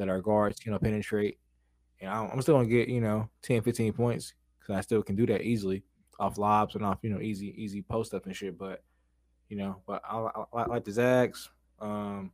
let 0.00 0.08
our 0.08 0.20
guards 0.20 0.58
you 0.64 0.72
know 0.72 0.78
penetrate, 0.78 1.38
and 2.00 2.10
I'm, 2.10 2.40
still 2.42 2.58
to 2.58 2.66
get 2.66 2.88
you 2.88 3.00
know 3.00 3.28
10, 3.42 3.62
15 3.62 3.92
points 3.92 4.32
because 4.58 4.76
I 4.76 4.80
still 4.80 5.02
can 5.02 5.14
do 5.14 5.26
that 5.26 5.42
easily 5.42 5.84
off 6.18 6.38
lobs 6.38 6.74
and 6.74 6.84
off 6.84 6.98
you 7.02 7.10
know 7.10 7.20
easy 7.20 7.54
easy 7.56 7.82
post 7.82 8.14
up 8.14 8.26
and 8.26 8.34
shit. 8.34 8.58
But 8.58 8.82
you 9.48 9.56
know, 9.56 9.82
but 9.86 10.02
I, 10.08 10.16
I, 10.18 10.44
I 10.54 10.66
like 10.66 10.84
the 10.84 10.92
Zags. 10.92 11.50
Um, 11.78 12.32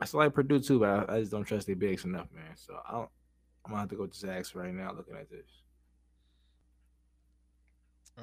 I 0.00 0.04
still 0.04 0.20
like 0.20 0.32
Purdue 0.34 0.60
too, 0.60 0.78
but 0.78 1.10
I, 1.10 1.16
I 1.16 1.20
just 1.20 1.32
don't 1.32 1.44
trust 1.44 1.66
their 1.66 1.76
bigs 1.76 2.04
enough, 2.04 2.28
man. 2.32 2.56
So 2.56 2.74
I 2.86 3.04
I'm 3.64 3.70
gonna 3.70 3.80
have 3.80 3.90
to 3.90 3.96
go 3.96 4.06
to 4.06 4.16
Zags 4.16 4.54
right 4.54 4.72
now. 4.72 4.92
Looking 4.92 5.16
at 5.16 5.28
this, 5.30 5.46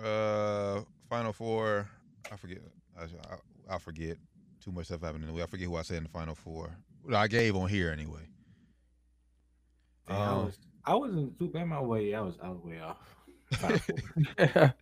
Uh, 0.01 0.81
Final 1.09 1.33
Four. 1.33 1.89
I 2.31 2.35
forget. 2.35 2.59
I, 2.97 3.75
I, 3.75 3.77
forget. 3.77 4.17
Too 4.61 4.71
much 4.71 4.87
stuff 4.87 5.01
happening. 5.01 5.23
in 5.23 5.27
the 5.29 5.33
way. 5.33 5.43
I 5.43 5.45
forget 5.45 5.67
who 5.67 5.77
I 5.77 5.83
said 5.83 5.97
in 5.97 6.03
the 6.03 6.09
Final 6.09 6.35
Four. 6.35 6.77
Well, 7.05 7.17
I 7.17 7.27
gave 7.27 7.55
on 7.55 7.69
here 7.69 7.91
anyway. 7.91 8.27
Damn, 10.07 10.17
I 10.17 10.25
Um, 10.27 10.45
was 10.45 10.57
I 10.85 10.95
wasn't 10.95 11.37
too 11.39 11.47
bad 11.49 11.65
my 11.65 11.81
way. 11.81 12.13
I 12.13 12.21
was 12.21 12.35
I 12.41 12.49
was 12.49 12.59
way 12.61 12.79
off. 12.79 12.97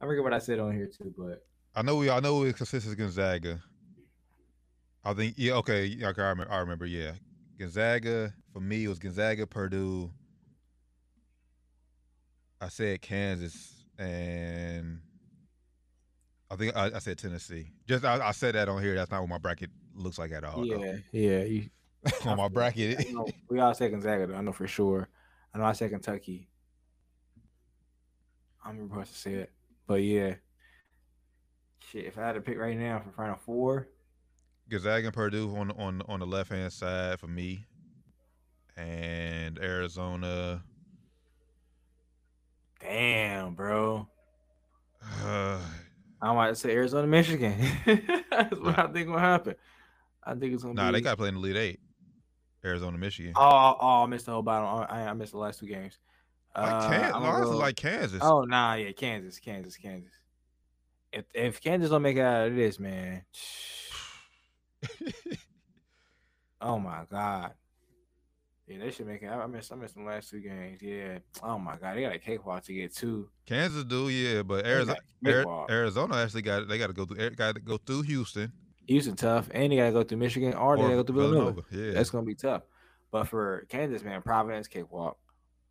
I 0.00 0.06
forget 0.06 0.22
what 0.22 0.32
I 0.32 0.38
said 0.38 0.58
on 0.58 0.72
here 0.72 0.86
too, 0.86 1.14
but 1.16 1.44
I 1.74 1.82
know 1.82 1.96
we. 1.96 2.10
I 2.10 2.20
know 2.20 2.42
it's 2.42 2.56
consistent 2.58 2.98
Gonzaga. 2.98 3.62
I 5.04 5.14
think. 5.14 5.34
Yeah. 5.36 5.54
Okay. 5.54 5.84
Yeah. 5.86 6.08
Okay, 6.08 6.22
I 6.22 6.28
remember. 6.30 6.52
I 6.52 6.58
remember. 6.58 6.86
Yeah. 6.86 7.12
Gonzaga 7.58 8.32
for 8.52 8.60
me 8.60 8.84
it 8.84 8.88
was 8.88 8.98
Gonzaga, 8.98 9.46
Purdue. 9.46 10.10
I 12.60 12.68
said 12.68 13.00
Kansas 13.02 13.84
and 13.98 15.00
I 16.50 16.56
think 16.56 16.76
I, 16.76 16.90
I 16.94 16.98
said 16.98 17.18
Tennessee. 17.18 17.72
Just 17.88 18.04
I, 18.04 18.28
I 18.28 18.32
said 18.32 18.54
that 18.54 18.68
on 18.68 18.82
here. 18.82 18.94
That's 18.94 19.10
not 19.10 19.20
what 19.20 19.28
my 19.30 19.38
bracket 19.38 19.70
looks 19.94 20.18
like 20.18 20.32
at 20.32 20.44
all. 20.44 20.66
though. 20.66 20.82
yeah, 20.82 20.96
yeah. 21.12 21.44
You, 21.44 21.70
on 22.24 22.36
my 22.36 22.48
bracket. 22.48 23.12
know 23.12 23.26
we 23.48 23.60
all 23.60 23.74
said 23.74 23.90
Gonzaga. 23.90 24.26
Though, 24.26 24.34
I 24.34 24.40
know 24.40 24.52
for 24.52 24.66
sure. 24.66 25.08
I 25.54 25.58
know 25.58 25.64
I 25.64 25.72
said 25.72 25.90
Kentucky. 25.90 26.48
I 28.62 28.68
don't 28.68 28.76
remember 28.76 28.98
what 28.98 29.06
to 29.06 29.14
say 29.14 29.34
it, 29.34 29.52
but 29.86 30.02
yeah. 30.02 30.34
Shit, 31.90 32.06
if 32.06 32.16
I 32.16 32.26
had 32.26 32.32
to 32.34 32.40
pick 32.40 32.58
right 32.58 32.76
now 32.76 33.00
for 33.00 33.10
Final 33.10 33.36
Four, 33.36 33.88
Gonzaga 34.68 35.06
and 35.06 35.14
Purdue 35.14 35.54
on 35.56 35.70
on 35.72 36.02
on 36.08 36.20
the 36.20 36.26
left 36.26 36.50
hand 36.50 36.72
side 36.72 37.20
for 37.20 37.26
me, 37.26 37.66
and 38.76 39.58
Arizona. 39.58 40.62
damn, 42.80 43.54
bro. 43.54 44.08
Uh, 45.24 45.58
I 46.22 46.32
might 46.32 46.56
say 46.56 46.70
Arizona, 46.70 47.06
Michigan. 47.06 47.56
That's 48.30 48.58
what 48.58 48.78
I 48.78 48.86
think 48.86 49.08
will 49.08 49.18
happen. 49.18 49.56
I 50.24 50.34
think 50.34 50.54
it's 50.54 50.62
gonna 50.62 50.74
nah, 50.74 50.88
be. 50.90 50.98
they 50.98 51.00
got 51.02 51.12
to 51.12 51.16
play 51.16 51.28
in 51.28 51.34
the 51.34 51.40
Elite 51.40 51.56
Eight. 51.56 51.80
Arizona, 52.64 52.96
Michigan. 52.96 53.32
Oh, 53.34 53.76
oh, 53.80 54.02
I 54.04 54.06
missed 54.06 54.26
the 54.26 54.32
whole 54.32 54.42
bottom. 54.42 54.86
I, 54.88 55.08
I 55.08 55.12
missed 55.14 55.32
the 55.32 55.38
last 55.38 55.58
two 55.58 55.66
games. 55.66 55.98
like 56.56 56.68
Uh, 56.68 56.88
Kansas, 56.88 57.12
I'm 57.16 57.22
no, 57.22 57.26
gonna 57.28 57.38
this 57.40 57.46
is 57.48 57.52
go- 57.54 57.58
like 57.58 57.76
Kansas. 57.76 58.22
Oh 58.22 58.42
nah, 58.44 58.74
yeah, 58.74 58.92
Kansas, 58.92 59.38
Kansas, 59.40 59.76
Kansas. 59.76 60.12
If 61.12 61.24
if 61.34 61.60
Kansas 61.60 61.90
don't 61.90 62.02
make 62.02 62.16
it 62.16 62.20
out 62.22 62.48
of 62.48 62.54
this, 62.56 62.78
man. 62.78 63.22
Oh 66.60 66.78
my 66.78 67.02
god. 67.10 67.54
Yeah, 68.68 68.78
they 68.78 68.92
should 68.92 69.08
make 69.08 69.22
it. 69.22 69.26
I 69.26 69.40
I 69.42 69.46
missed 69.46 69.72
I 69.72 69.74
missed 69.74 69.96
the 69.96 70.02
last 70.02 70.30
two 70.30 70.40
games. 70.40 70.80
Yeah. 70.80 71.18
Oh 71.42 71.58
my 71.58 71.76
god, 71.76 71.96
they 71.96 72.02
got 72.02 72.14
a 72.14 72.18
cakewalk 72.20 72.62
to 72.64 72.72
get 72.72 72.94
two. 72.94 73.28
Kansas 73.46 73.82
do, 73.84 74.08
yeah, 74.08 74.42
but 74.42 74.64
Arizona, 74.64 74.98
got 75.24 75.32
a 75.32 75.34
Ari- 75.34 75.42
cakewalk. 75.42 75.70
Arizona 75.72 76.16
actually 76.18 76.42
got 76.42 76.68
they 76.68 76.78
got 76.78 76.86
to 76.86 76.92
go 76.92 77.04
through 77.04 77.30
got 77.30 77.56
to 77.56 77.60
go 77.60 77.78
through 77.78 78.02
Houston 78.02 78.52
Houston 78.92 79.16
tough, 79.16 79.48
and 79.52 79.72
they 79.72 79.76
gotta 79.76 79.92
go 79.92 80.02
through 80.02 80.18
Michigan 80.18 80.54
or 80.54 80.76
they 80.76 80.82
or 80.82 80.86
gotta 80.86 80.96
go 80.96 81.02
through 81.04 81.30
Villanova. 81.30 81.62
Yeah, 81.70 81.92
That's 81.92 82.10
gonna 82.10 82.26
be 82.26 82.34
tough. 82.34 82.62
But 83.10 83.28
for 83.28 83.66
Kansas, 83.68 84.02
man, 84.02 84.22
Providence 84.22 84.68
cakewalk. 84.68 85.18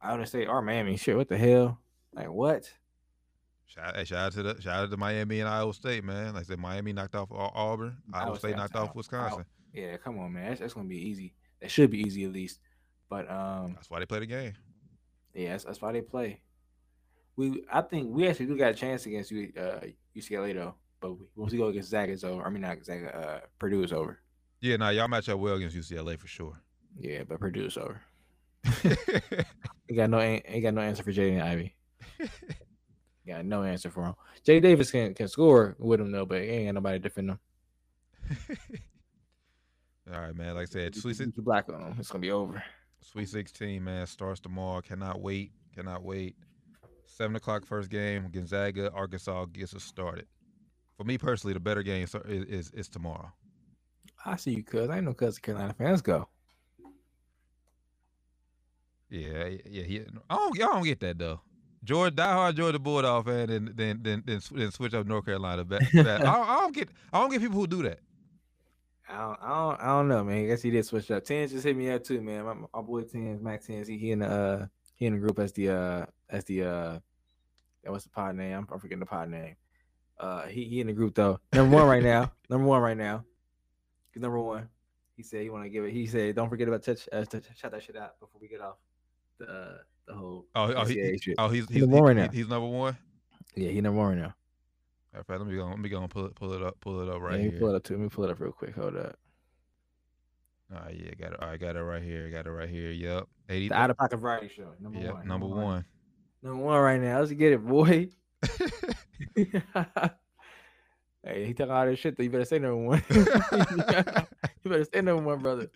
Iowa 0.02 0.26
State 0.26 0.48
or 0.48 0.62
Miami, 0.62 0.98
shit, 0.98 1.16
what 1.16 1.30
the 1.30 1.38
hell? 1.38 1.80
Like 2.14 2.32
what? 2.32 2.72
shout, 3.68 4.08
shout 4.08 4.20
out 4.20 4.32
to 4.34 4.44
the 4.44 4.62
shout 4.62 4.84
out 4.84 4.92
to 4.92 4.98
Miami 4.98 5.40
and 5.40 5.50
Iowa 5.50 5.74
State, 5.74 6.04
man. 6.04 6.34
Like 6.34 6.42
I 6.42 6.46
said, 6.46 6.60
Miami 6.60 6.94
knocked 6.94 7.16
off 7.16 7.30
Auburn. 7.32 7.98
Iowa 8.14 8.26
Iowa 8.26 8.38
State 8.38 8.50
State 8.50 8.58
knocked 8.58 8.76
off 8.76 8.96
Wisconsin. 8.96 9.46
Yeah, 9.74 9.98
come 9.98 10.20
on, 10.20 10.34
man. 10.34 10.50
That's, 10.50 10.60
that's 10.60 10.74
gonna 10.74 10.88
be 10.88 10.98
easy. 10.98 11.34
That 11.62 11.72
should 11.72 11.92
be 11.92 12.02
easy 12.02 12.26
at 12.26 12.32
least. 12.32 12.60
But 13.10 13.30
um, 13.30 13.74
That's 13.76 13.90
why 13.90 14.00
they 14.00 14.06
play 14.06 14.20
the 14.20 14.26
game. 14.26 14.54
yeah, 15.34 15.52
that's, 15.52 15.66
that's 15.66 15.82
why 15.82 15.92
they 15.92 16.02
play. 16.02 16.42
We, 17.36 17.64
I 17.72 17.82
think 17.82 18.10
we 18.10 18.28
actually 18.28 18.48
do 18.48 18.58
got 18.58 18.72
a 18.72 18.74
chance 18.74 19.06
against 19.06 19.32
uh, 19.32 19.82
UCLA 20.16 20.54
though. 20.54 20.76
But 21.02 21.14
once 21.36 21.52
we 21.52 21.58
go 21.58 21.68
against 21.68 21.90
Zaga, 21.90 22.14
it's 22.14 22.24
over. 22.24 22.44
I 22.44 22.50
mean, 22.50 22.62
not 22.62 22.86
Zaga, 22.86 23.16
uh, 23.16 23.40
Purdue 23.60 23.84
is 23.84 23.92
over. 23.92 24.20
Yeah, 24.62 24.78
nah, 24.78 24.90
y'all 24.90 25.08
match 25.08 25.28
up 25.28 25.40
well 25.40 25.56
against 25.56 25.76
UCLA 25.76 26.18
for 26.18 26.28
sure. 26.28 26.62
Yeah, 26.98 27.24
but 27.28 27.40
Purdue 27.40 27.66
is 27.66 27.78
over. 27.78 28.02
He 29.92 29.98
got 29.98 30.10
no, 30.10 30.22
ain't 30.22 30.64
got 30.64 30.74
no 30.74 30.80
answer 30.80 31.04
for 31.04 31.12
Jaden 31.12 31.44
Ivey. 31.44 31.76
got 33.28 33.44
no 33.44 33.64
answer 33.64 33.90
for 33.90 34.06
him. 34.06 34.14
Jay 34.42 34.62
Davis 34.62 34.90
can 34.90 35.14
can 35.14 35.28
score 35.28 35.76
with 35.80 36.00
him 36.00 36.14
though, 36.14 36.26
but 36.26 36.42
he 36.42 36.48
ain't 36.48 36.68
got 36.70 36.76
nobody 36.76 36.98
to 36.98 37.04
defend 37.04 37.32
him. 37.32 37.40
All 40.14 40.22
right, 40.22 40.34
man. 40.34 40.56
Like 40.56 40.70
I 40.70 40.72
said, 40.72 40.96
Sweet, 40.96 41.18
Sixteen 41.18 41.44
Black 41.44 41.68
on 41.68 41.82
him. 41.82 41.96
It's 42.00 42.10
gonna 42.10 42.22
be 42.22 42.32
over. 42.32 42.64
Sweet 43.02 43.28
16, 43.28 43.84
man, 43.84 44.08
starts 44.08 44.40
tomorrow. 44.40 44.80
Cannot 44.80 45.20
wait. 45.20 45.52
Cannot 45.76 46.04
wait. 46.04 46.38
Seven 47.06 47.36
o'clock 47.36 47.66
first 47.66 47.90
game. 47.90 48.30
Gonzaga, 48.32 48.94
Arkansas 48.94 49.44
gets 49.48 49.76
us 49.76 49.84
started. 49.84 50.26
For 51.02 51.06
me 51.06 51.18
personally, 51.18 51.56
the 51.56 51.60
better 51.60 51.82
game 51.82 52.04
is 52.04 52.14
is, 52.28 52.70
is 52.76 52.88
tomorrow. 52.88 53.32
I 54.24 54.36
see 54.36 54.52
you, 54.52 54.64
cuz 54.64 54.88
I 54.88 54.98
ain't 54.98 55.06
no 55.06 55.16
cuz 55.16 55.40
Carolina 55.40 55.74
fans 55.74 56.04
go. 56.04 56.30
Yeah, 59.10 59.50
yeah. 59.66 60.02
I 60.30 60.36
don't, 60.36 60.62
I 60.62 60.66
don't 60.68 60.84
get 60.84 61.00
that 61.00 61.18
though. 61.18 61.42
Georgia, 61.84 62.16
diehard 62.16 62.56
Georgia 62.56 62.78
Bulldog 62.78 63.26
fan, 63.26 63.48
then 63.48 63.74
then 63.76 64.00
then 64.04 64.24
then, 64.28 64.42
then 64.52 64.70
switch 64.70 64.94
up 64.94 65.08
North 65.08 65.26
Carolina. 65.26 65.66
Bet, 65.66 65.82
bet. 65.92 66.22
I, 66.22 66.36
don't, 66.36 66.50
I 66.50 66.60
don't 66.60 66.76
get 66.76 66.90
I 67.12 67.20
don't 67.20 67.32
get 67.32 67.42
people 67.42 67.60
who 67.60 67.66
do 67.66 67.82
that. 67.82 68.00
I 69.10 69.18
don't, 69.18 69.40
I 69.42 69.50
don't, 69.50 69.82
I 69.82 69.86
don't 69.88 70.08
know, 70.08 70.24
man. 70.24 70.44
I 70.44 70.46
guess 70.46 70.62
he 70.62 70.70
did 70.70 70.86
switch 70.86 71.10
up. 71.10 71.24
Tens 71.24 71.52
just 71.52 71.64
hit 71.64 71.76
me 71.76 71.90
up 71.90 72.04
too, 72.04 72.22
man. 72.22 72.46
My, 72.46 72.54
my 72.54 72.82
boy 72.84 73.02
Tens, 73.02 73.42
Max 73.42 73.66
Tens, 73.66 73.88
he, 73.88 73.98
he 73.98 74.12
in 74.12 74.20
the 74.20 74.28
uh 74.28 74.66
he 74.94 75.08
in 75.08 75.14
the 75.14 75.20
group 75.20 75.40
as 75.40 75.52
the 75.54 75.70
uh 75.70 76.06
as 76.30 76.44
the 76.44 76.62
uh 76.62 77.00
what's 77.86 78.04
the 78.04 78.12
pod 78.12 78.36
name? 78.36 78.56
I'm, 78.56 78.68
I'm 78.72 78.80
forgetting 78.80 79.00
the 79.00 79.08
pod 79.08 79.30
name. 79.30 79.56
Uh, 80.22 80.46
he 80.46 80.66
he 80.66 80.80
in 80.82 80.88
the 80.88 80.94
group 80.94 81.16
though. 81.16 81.40
Number 81.52 81.76
one 81.78 81.88
right 81.88 82.04
now. 82.04 82.32
Number 82.50 82.68
one 82.68 82.82
right 82.82 82.96
now. 82.98 83.26
He's 84.14 84.22
number 84.22 84.40
one. 84.40 84.70
He 85.16 85.24
said 85.24 85.42
he 85.42 85.50
want 85.50 85.64
to 85.64 85.70
give 85.70 85.84
it. 85.86 85.92
He 85.94 86.06
said 86.06 86.36
don't 86.36 86.50
forget 86.50 86.68
about 86.68 86.84
touch 86.84 87.08
uh, 87.12 87.24
to 87.26 87.42
shout 87.58 87.72
that 87.72 87.82
shit 87.82 87.96
out 87.96 88.20
before 88.20 88.40
we 88.42 88.48
get 88.48 88.62
off 88.62 88.76
the 89.40 89.46
uh, 89.46 89.78
the 90.08 90.14
whole. 90.14 90.46
Oh, 90.54 90.74
oh, 90.74 90.86
he, 90.86 90.96
he- 91.02 91.18
shit. 91.18 91.36
oh 91.40 91.48
he's 91.50 91.66
He's 91.68 91.78
he's, 91.78 91.82
number 91.88 91.96
one 91.96 92.04
right 92.06 92.18
he- 92.18 92.22
now. 92.24 92.32
he's 92.32 92.48
number 92.50 92.68
one. 92.68 92.98
Yeah, 93.56 93.70
he 93.70 93.82
number 93.82 94.00
one 94.00 94.10
right 94.10 94.18
now. 94.18 94.34
All 95.16 95.24
right, 95.28 95.40
let 95.40 95.48
me 95.48 95.56
go. 95.56 95.66
Let 95.66 95.80
me 95.80 95.90
go 95.90 96.02
and 96.02 96.10
pull 96.10 96.26
it 96.26 96.36
pull 96.36 96.54
it 96.54 96.62
up 96.62 96.80
pull 96.82 97.00
it 97.02 97.10
up 97.10 97.22
right 97.22 97.40
me 97.42 97.50
here. 97.50 97.60
pull 97.60 97.70
it 97.70 97.76
up 97.76 97.84
too. 97.84 97.96
Let 97.96 98.04
me 98.04 98.10
pull 98.10 98.26
it 98.26 98.30
up 98.32 98.40
real 98.40 98.52
quick. 98.52 98.76
Hold 98.76 98.96
up. 98.98 99.18
All 100.74 100.82
right, 100.82 100.96
yeah, 100.96 101.14
got 101.16 101.34
it. 101.34 101.42
All 101.42 101.48
right, 101.50 101.60
got 101.60 101.76
it 101.76 101.82
right 101.84 102.02
here. 102.04 102.30
Got 102.30 102.46
it 102.46 102.52
right 102.52 102.70
here. 102.70 102.92
Yep, 102.92 103.24
eighty. 103.50 103.70
The 103.70 103.76
Out 103.76 103.90
of 103.90 103.98
Pocket 103.98 104.18
Variety 104.18 104.50
Show. 104.56 104.70
Number 104.80 105.00
Yep, 105.00 105.14
one. 105.14 105.28
number 105.28 105.48
one. 105.48 105.86
Number 106.44 106.64
one 106.64 106.80
right 106.80 107.00
now. 107.02 107.20
Let's 107.20 107.32
get 107.34 107.54
it, 107.54 107.66
boy. 107.66 108.10
hey, 111.24 111.46
he 111.46 111.54
talking 111.54 111.72
all 111.72 111.86
this 111.86 112.00
shit. 112.00 112.18
Though. 112.18 112.24
You 112.24 112.30
better 112.30 112.46
say 112.46 112.60
number 112.60 112.78
one. 112.78 113.04
you 113.12 113.24
better 114.70 114.86
say 114.94 115.02
number 115.02 115.24
one, 115.24 115.40
brother. 115.40 115.70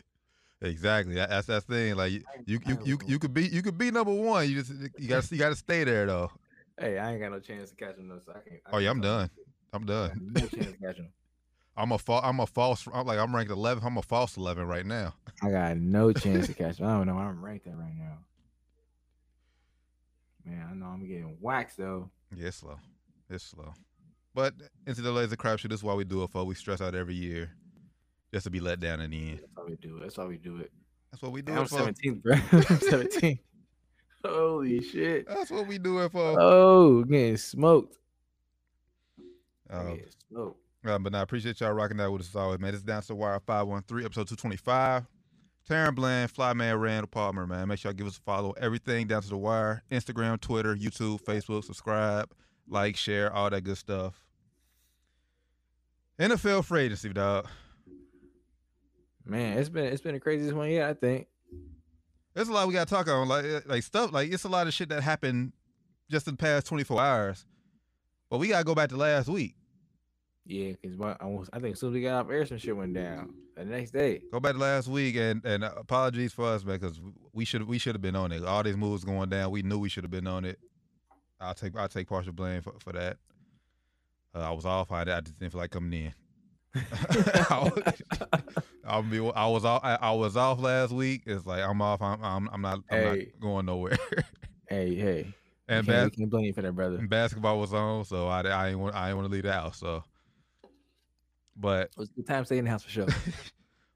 Exactly. 0.61 1.15
That- 1.15 1.29
That's 1.29 1.47
that 1.47 1.63
thing. 1.63 1.95
Like 1.95 2.11
you, 2.11 2.23
you, 2.45 2.59
you, 2.65 2.77
you, 2.85 2.99
you 3.07 3.19
could 3.19 3.33
be, 3.33 3.47
you 3.47 3.61
could 3.61 3.77
be 3.77 3.91
number 3.91 4.13
one. 4.13 4.49
You 4.49 4.61
just, 4.61 4.71
you 4.97 5.07
got, 5.07 5.23
to 5.23 5.35
you 5.35 5.39
got 5.39 5.49
to 5.49 5.55
stay 5.55 5.83
there 5.83 6.05
though. 6.05 6.31
Hey, 6.79 6.97
I 6.97 7.13
ain't 7.13 7.21
got 7.21 7.31
no 7.31 7.39
chance 7.39 7.69
to 7.69 7.75
catch 7.75 7.97
him 7.97 8.09
though, 8.09 8.19
so 8.25 8.31
I 8.31 8.49
can't. 8.49 8.61
I 8.65 8.69
Oh 8.73 8.77
yeah, 8.79 8.89
I'm 8.89 9.01
done. 9.01 9.29
I'm 9.73 9.85
done. 9.85 10.31
No 10.33 10.41
chance 10.47 10.71
to 10.71 10.77
catch 10.77 10.97
him. 10.97 11.09
I'm 11.77 11.91
a, 11.91 11.97
fa- 11.97 12.21
I'm 12.23 12.39
a 12.39 12.47
false. 12.47 12.87
I'm 12.93 13.05
like, 13.05 13.19
I'm 13.19 13.35
ranked 13.35 13.51
11. 13.51 13.83
I'm 13.85 13.97
a 13.97 14.01
false 14.01 14.37
11 14.37 14.65
right 14.65 14.85
now. 14.85 15.13
I 15.43 15.49
got 15.51 15.75
no 15.75 16.13
chance 16.13 16.47
to 16.47 16.53
catch 16.53 16.79
him. 16.79 16.85
I 16.87 16.91
don't 16.97 17.07
know. 17.07 17.17
I'm 17.17 17.43
ranked 17.43 17.67
at 17.67 17.77
right 17.77 17.93
now. 17.97 18.17
Man, 20.45 20.67
I 20.71 20.73
know 20.73 20.85
I'm 20.85 21.05
getting 21.05 21.35
waxed 21.41 21.77
though. 21.77 22.09
Yeah, 22.33 22.47
it's 22.47 22.57
slow. 22.57 22.77
It's 23.29 23.43
slow. 23.43 23.73
But 24.33 24.53
NCAA 24.85 25.25
is 25.25 25.31
a 25.31 25.37
crapshoot. 25.37 25.69
This 25.69 25.79
is 25.79 25.83
why 25.83 25.93
we 25.93 26.03
do 26.03 26.23
it 26.23 26.29
for. 26.29 26.43
We 26.43 26.55
stress 26.55 26.81
out 26.81 26.93
every 26.93 27.15
year, 27.15 27.51
just 28.33 28.43
to 28.43 28.49
be 28.49 28.59
let 28.59 28.79
down 28.79 28.99
in 29.01 29.11
the 29.11 29.29
end. 29.29 29.39
That's 29.39 29.55
why 29.55 29.63
we 29.65 29.75
do 29.77 29.97
it. 29.97 30.01
That's 30.01 30.17
why 30.17 30.25
we 30.25 30.37
do 30.37 30.57
it. 30.57 30.71
That's 31.11 31.23
what 31.23 31.31
we 31.31 31.41
do 31.41 31.53
I'm 31.53 31.63
it 31.63 31.69
for. 31.69 31.79
17th, 31.79 32.21
bro. 32.21 32.35
I'm 32.69 32.79
17. 32.79 33.39
Holy 34.25 34.81
shit. 34.81 35.27
That's 35.27 35.51
what 35.51 35.67
we 35.67 35.77
do 35.77 35.99
it 35.99 36.11
for. 36.11 36.39
Oh, 36.39 37.03
getting 37.03 37.37
smoked. 37.37 37.97
Um, 39.69 39.87
getting 39.87 40.05
smoked. 40.29 40.59
Uh, 40.85 40.99
but 40.99 41.11
now 41.13 41.19
I 41.19 41.21
appreciate 41.23 41.59
y'all 41.61 41.71
rocking 41.71 41.97
that 41.97 42.11
with 42.11 42.21
us 42.21 42.29
as 42.29 42.35
always, 42.35 42.59
man. 42.59 42.71
This 42.71 42.79
is 42.79 42.85
Down 42.85 43.01
to 43.01 43.07
the 43.07 43.15
Wire 43.15 43.39
513, 43.39 44.05
episode 44.05 44.27
225. 44.27 45.05
Taryn 45.67 45.95
Bland, 45.95 46.31
Flyman, 46.31 46.79
Randall 46.79 47.07
Palmer, 47.07 47.47
man. 47.47 47.67
Make 47.67 47.79
sure 47.79 47.89
y'all 47.89 47.95
give 47.95 48.05
us 48.05 48.17
a 48.17 48.21
follow. 48.21 48.51
Everything 48.59 49.07
Down 49.07 49.21
to 49.23 49.29
the 49.29 49.37
Wire. 49.37 49.83
Instagram, 49.91 50.39
Twitter, 50.39 50.75
YouTube, 50.75 51.23
Facebook. 51.23 51.63
Subscribe, 51.63 52.29
like, 52.67 52.97
share, 52.97 53.33
all 53.33 53.49
that 53.49 53.61
good 53.61 53.77
stuff. 53.77 54.21
NFL 56.19 56.65
free 56.65 56.83
agency, 56.83 57.09
dog. 57.09 57.47
Man, 59.25 59.57
it's 59.57 59.69
been 59.69 59.85
it's 59.85 60.01
been 60.01 60.13
the 60.13 60.19
craziest 60.19 60.53
one 60.55 60.69
yet, 60.69 60.89
I 60.89 60.93
think. 60.93 61.27
There's 62.33 62.47
a 62.47 62.53
lot 62.53 62.67
we 62.67 62.73
got 62.73 62.87
to 62.87 62.93
talk 62.93 63.07
on. 63.07 63.27
Like, 63.27 63.45
eh, 63.45 63.59
like 63.65 63.83
stuff, 63.83 64.11
like 64.11 64.31
it's 64.31 64.43
a 64.43 64.49
lot 64.49 64.67
of 64.67 64.73
shit 64.73 64.89
that 64.89 65.01
happened 65.01 65.53
just 66.09 66.27
in 66.27 66.33
the 66.33 66.37
past 66.37 66.67
24 66.67 67.01
hours. 67.01 67.45
But 68.29 68.39
we 68.39 68.49
got 68.49 68.59
to 68.59 68.63
go 68.65 68.75
back 68.75 68.89
to 68.89 68.97
last 68.97 69.27
week. 69.27 69.55
Yeah, 70.45 70.73
because 70.79 70.99
I 71.01 71.15
I 71.53 71.59
think 71.59 71.73
as 71.73 71.79
soon 71.79 71.89
as 71.89 71.93
we 71.95 72.01
got 72.01 72.25
off 72.25 72.31
air, 72.31 72.45
some 72.45 72.57
shit 72.57 72.75
went 72.77 72.93
down. 72.93 73.33
The 73.55 73.63
next 73.63 73.91
day. 73.91 74.21
Go 74.31 74.41
back 74.41 74.53
to 74.53 74.59
last 74.59 74.87
week, 74.87 75.15
and 75.15 75.43
and 75.45 75.63
uh, 75.63 75.71
apologies 75.77 76.33
for 76.33 76.45
us, 76.45 76.63
man, 76.63 76.77
because 76.77 76.99
we 77.33 77.45
should 77.45 77.63
we 77.63 77.77
should 77.77 77.95
have 77.95 78.01
been 78.01 78.15
on 78.15 78.31
it. 78.31 78.43
All 78.43 78.61
these 78.61 78.75
moves 78.75 79.03
going 79.05 79.29
down, 79.29 79.49
we 79.49 79.63
knew 79.63 79.79
we 79.79 79.89
should 79.89 80.03
have 80.03 80.11
been 80.11 80.27
on 80.27 80.43
it. 80.45 80.59
I'll 81.45 81.53
take 81.53 81.75
I'll 81.77 81.87
take 81.87 82.07
partial 82.07 82.33
blame 82.33 82.61
for, 82.61 82.73
for 82.79 82.93
that. 82.93 83.17
Uh, 84.33 84.39
I 84.39 84.51
was 84.51 84.65
off. 84.65 84.91
I, 84.91 85.01
I 85.01 85.21
just 85.21 85.39
didn't 85.39 85.51
feel 85.53 85.61
like 85.61 85.71
coming 85.71 85.93
in. 86.05 86.13
I 87.49 87.71
was, 87.73 88.01
I'll 88.85 89.01
be, 89.03 89.19
I 89.33 89.47
was 89.47 89.63
off. 89.63 89.81
I, 89.83 89.95
I 89.95 90.11
was 90.11 90.35
off 90.35 90.59
last 90.59 90.91
week. 90.91 91.21
It's 91.25 91.45
like 91.45 91.63
I'm 91.63 91.81
off. 91.81 92.01
I'm 92.01 92.21
I'm, 92.23 92.49
I'm 92.51 92.61
not 92.61 92.79
I'm 92.89 92.97
Hey. 92.97 93.27
not 93.31 93.41
going 93.41 93.65
nowhere. 93.65 93.97
hey, 94.69 94.93
hey. 94.95 95.33
and 95.69 95.87
bas- 95.87 96.09
can't 96.11 96.29
blame 96.29 96.45
you 96.45 96.53
for 96.53 96.61
that, 96.63 96.73
brother. 96.73 96.97
basketball 97.07 97.59
was 97.59 97.73
on, 97.73 98.03
so 98.05 98.27
I 98.27 98.41
I 98.41 98.69
ain't 98.69 98.79
want 98.79 98.93
I 98.95 99.07
ain't 99.09 99.17
want 99.17 99.27
to 99.29 99.31
leave 99.31 99.43
the 99.43 99.53
house. 99.53 99.77
So, 99.79 100.03
but 101.55 101.83
It 101.91 101.97
was 101.97 102.09
a 102.09 102.13
good 102.13 102.27
time 102.27 102.43
staying 102.43 102.59
in 102.59 102.65
the 102.65 102.71
house 102.71 102.83
for 102.83 102.89
sure. 102.89 103.07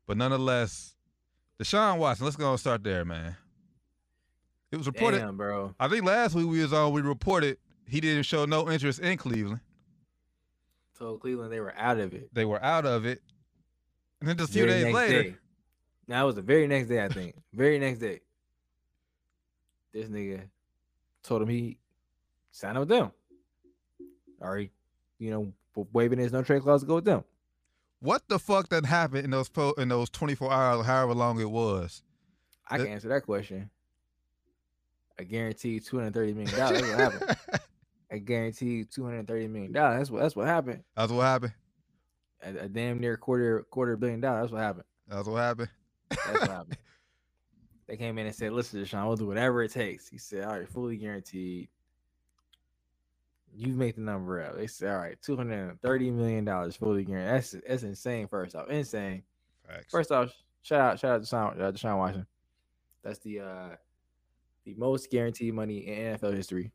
But 0.08 0.16
nonetheless, 0.18 0.96
Deshaun 1.62 1.98
Watson, 1.98 2.26
let's 2.26 2.38
go 2.38 2.50
and 2.52 2.60
start 2.60 2.82
there, 2.84 3.04
man. 3.04 3.36
It 4.72 4.78
was 4.78 4.88
reported. 4.88 5.20
Damn, 5.20 5.38
bro. 5.38 5.74
I 5.80 5.88
think 5.88 6.06
last 6.06 6.36
week 6.36 6.48
we 6.48 6.62
was 6.62 6.74
on. 6.74 6.94
We 6.94 7.02
reported 7.02 7.58
he 7.88 8.00
didn't 8.00 8.24
show 8.24 8.46
no 8.46 8.70
interest 8.70 9.00
in 9.00 9.18
Cleveland. 9.18 9.62
Told 10.98 11.22
Cleveland 11.22 11.52
they 11.52 11.60
were 11.60 11.74
out 11.78 11.98
of 12.00 12.14
it. 12.14 12.30
They 12.34 12.46
were 12.46 12.62
out 12.64 12.86
of 12.86 13.06
it, 13.06 13.22
and 14.20 14.30
then 14.30 14.38
just 14.38 14.50
a 14.52 14.54
few 14.54 14.66
days 14.66 14.94
later, 14.94 15.24
day. 15.24 15.36
Now 16.08 16.24
it 16.24 16.28
was 16.28 16.36
the 16.36 16.42
very 16.42 16.68
next 16.68 16.88
day, 16.90 17.04
I 17.04 17.08
think. 17.08 17.36
very 17.54 17.80
next 17.80 18.00
day. 18.00 18.20
This 19.94 20.08
nigga 20.10 20.42
told 21.24 21.42
him 21.42 21.48
he 21.50 21.78
signed 22.52 22.78
up 22.78 22.82
with 22.82 22.90
them. 22.90 23.12
Or 24.40 24.58
he, 24.58 24.70
you 25.18 25.32
know, 25.32 25.54
waving 25.94 26.20
his 26.20 26.32
no 26.32 26.44
trade 26.44 26.62
clause 26.62 26.82
to 26.82 26.88
go 26.88 26.96
with 26.96 27.06
them. 27.06 27.24
what 28.02 28.22
the 28.28 28.38
fuck 28.40 28.70
that 28.70 28.86
happened 28.86 29.26
in 29.26 29.32
those 29.32 29.50
po- 29.50 29.74
in 29.78 29.88
those 29.90 30.10
twenty 30.10 30.36
four 30.36 30.52
hours, 30.52 30.86
however 30.86 31.14
long 31.16 31.40
it 31.40 31.50
was? 31.50 32.04
I 32.68 32.78
That- 32.78 32.84
can 32.84 32.94
answer 32.94 33.08
that 33.10 33.24
question. 33.24 33.70
I 35.20 35.24
guarantee 35.24 35.70
you 35.70 35.80
two 35.82 35.98
hundred 35.98 36.14
thirty 36.14 36.34
million 36.34 36.58
dollars. 36.58 36.82
That's 36.82 36.92
what 36.92 37.00
happened. 37.00 37.62
I 38.12 38.18
guarantee 38.20 38.66
you 38.68 38.86
two 38.86 39.04
hundred 39.04 39.28
thirty 39.28 39.48
million 39.48 39.74
dollars. 39.74 39.98
That's 39.98 40.12
what 40.12 40.22
that's 40.22 40.36
what 40.36 40.48
happened. 40.48 40.84
That's 40.96 41.12
what 41.12 41.24
happened. 41.24 41.54
A, 42.42 42.50
a 42.66 42.70
damn 42.70 43.00
near 43.00 43.18
quarter 43.18 43.66
quarter 43.70 43.98
billion 43.98 44.22
dollars. 44.22 44.44
That's 44.44 44.54
what 44.54 44.62
happened. 44.62 44.86
That's 45.10 45.28
what 45.28 45.38
happened. 45.38 45.70
That's 46.10 46.40
what 46.40 46.50
happened. 46.50 46.78
They 47.88 47.98
came 47.98 48.20
in 48.20 48.28
and 48.28 48.36
said, 48.36 48.52
"Listen, 48.52 48.84
Deshaun, 48.84 49.08
we'll 49.08 49.16
do 49.16 49.26
whatever 49.26 49.64
it 49.64 49.72
takes." 49.72 50.08
He 50.08 50.20
said, 50.20 50.44
"All 50.44 50.60
right, 50.60 50.70
fully 50.70 50.96
guaranteed." 50.96 51.70
You 53.52 53.74
make 53.74 53.96
the 53.96 54.02
number 54.02 54.44
up. 54.44 54.56
They 54.56 54.68
said, 54.68 54.92
"All 54.92 55.00
right, 55.00 55.20
two 55.24 55.36
hundred 55.36 55.70
and 55.70 55.82
thirty 55.82 56.12
million 56.12 56.46
dollars 56.46 56.76
fully 56.76 57.04
guaranteed." 57.04 57.34
That's 57.34 57.68
that's 57.68 57.82
insane. 57.82 58.28
First 58.28 58.56
off, 58.56 58.70
insane. 58.70 59.24
Facts. 59.68 59.88
First 59.90 60.12
off, 60.12 60.32
shout 60.62 60.80
out, 60.80 61.00
shout 61.00 61.12
out 61.14 61.26
to 61.26 61.36
Deshaun, 61.36 61.60
uh, 61.60 61.72
Deshaun 61.72 61.98
Watson. 61.98 62.28
That's 63.04 63.18
the 63.22 63.40
uh 63.40 63.70
the 64.66 64.74
most 64.76 65.10
guaranteed 65.10 65.54
money 65.54 65.88
in 65.88 66.16
NFL 66.16 66.34
history. 66.36 66.72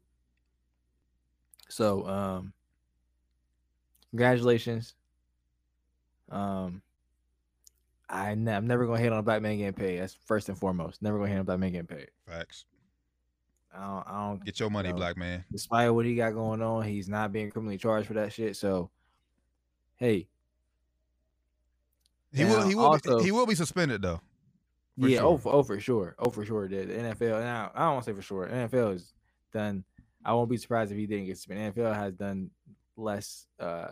So, 1.69 2.07
um, 2.07 2.53
congratulations. 4.11 4.95
Um, 6.31 6.83
I 8.09 8.35
ne- 8.35 8.53
I'm 8.55 8.67
never 8.67 8.87
gonna 8.87 8.99
hate 9.01 9.13
on 9.13 9.19
a 9.19 9.23
black 9.23 9.43
man 9.43 9.57
getting 9.59 9.73
paid. 9.73 10.01
That's 10.01 10.15
first 10.15 10.49
and 10.49 10.59
foremost. 10.59 11.03
Never 11.03 11.19
gonna 11.19 11.29
hate 11.31 11.35
on 11.37 11.41
a 11.41 11.45
black 11.45 11.59
man 11.59 11.73
getting 11.73 11.87
paid. 11.87 12.09
Facts. 12.27 12.65
I 13.75 13.81
don't. 13.87 14.07
I 14.07 14.27
don't. 14.29 14.45
Get 14.45 14.61
your 14.61 14.71
money, 14.71 14.91
No. 14.91 14.97
black 14.97 15.17
man. 15.17 15.45
Despite 15.51 15.93
what 15.93 16.05
he 16.07 16.15
got 16.15 16.33
going 16.35 16.63
on, 16.63 16.85
he's 16.85 17.09
not 17.09 17.33
being 17.33 17.51
criminally 17.51 17.79
charged 17.79 18.07
for 18.07 18.15
that 18.15 18.33
shit. 18.33 18.57
So, 18.57 18.91
hey, 19.97 20.29
He 22.33 22.45
will. 22.45 22.67
He 22.69 22.75
will. 22.75 22.85
also- 22.85 23.19
be, 23.19 23.25
he 23.25 23.33
will 23.33 23.47
be 23.47 23.55
suspended 23.55 24.03
though. 24.03 24.21
For 25.01 25.09
yeah, 25.09 25.19
sure. 25.19 25.27
oh, 25.27 25.39
for, 25.39 25.53
oh, 25.53 25.63
for 25.63 25.81
sure, 25.81 26.15
oh, 26.21 26.31
for 26.31 26.45
sure. 26.45 26.69
The, 26.69 26.85
the 26.85 26.95
NFL 26.95 27.41
now, 27.41 27.73
I 27.75 27.81
don't 27.81 27.95
want 27.95 28.05
to 28.05 28.11
say 28.13 28.15
for 28.15 28.23
sure. 28.23 28.47
NFL 28.47 28.93
has 28.93 29.13
done. 29.53 29.85
I 30.25 30.33
won't 30.33 30.49
be 30.49 30.57
surprised 30.57 30.93
if 30.93 30.99
he 30.99 31.07
didn't 31.07 31.27
get 31.27 31.37
suspended. 31.37 31.75
NFL 31.75 31.95
has 31.95 32.15
done 32.15 32.51
less 32.97 33.47
uh 33.59 33.89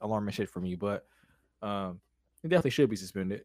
alarming 0.00 0.32
shit 0.32 0.48
for 0.48 0.60
me, 0.60 0.76
but 0.76 1.06
um, 1.60 2.00
he 2.42 2.48
definitely 2.48 2.70
should 2.70 2.88
be 2.88 2.96
suspended. 2.96 3.44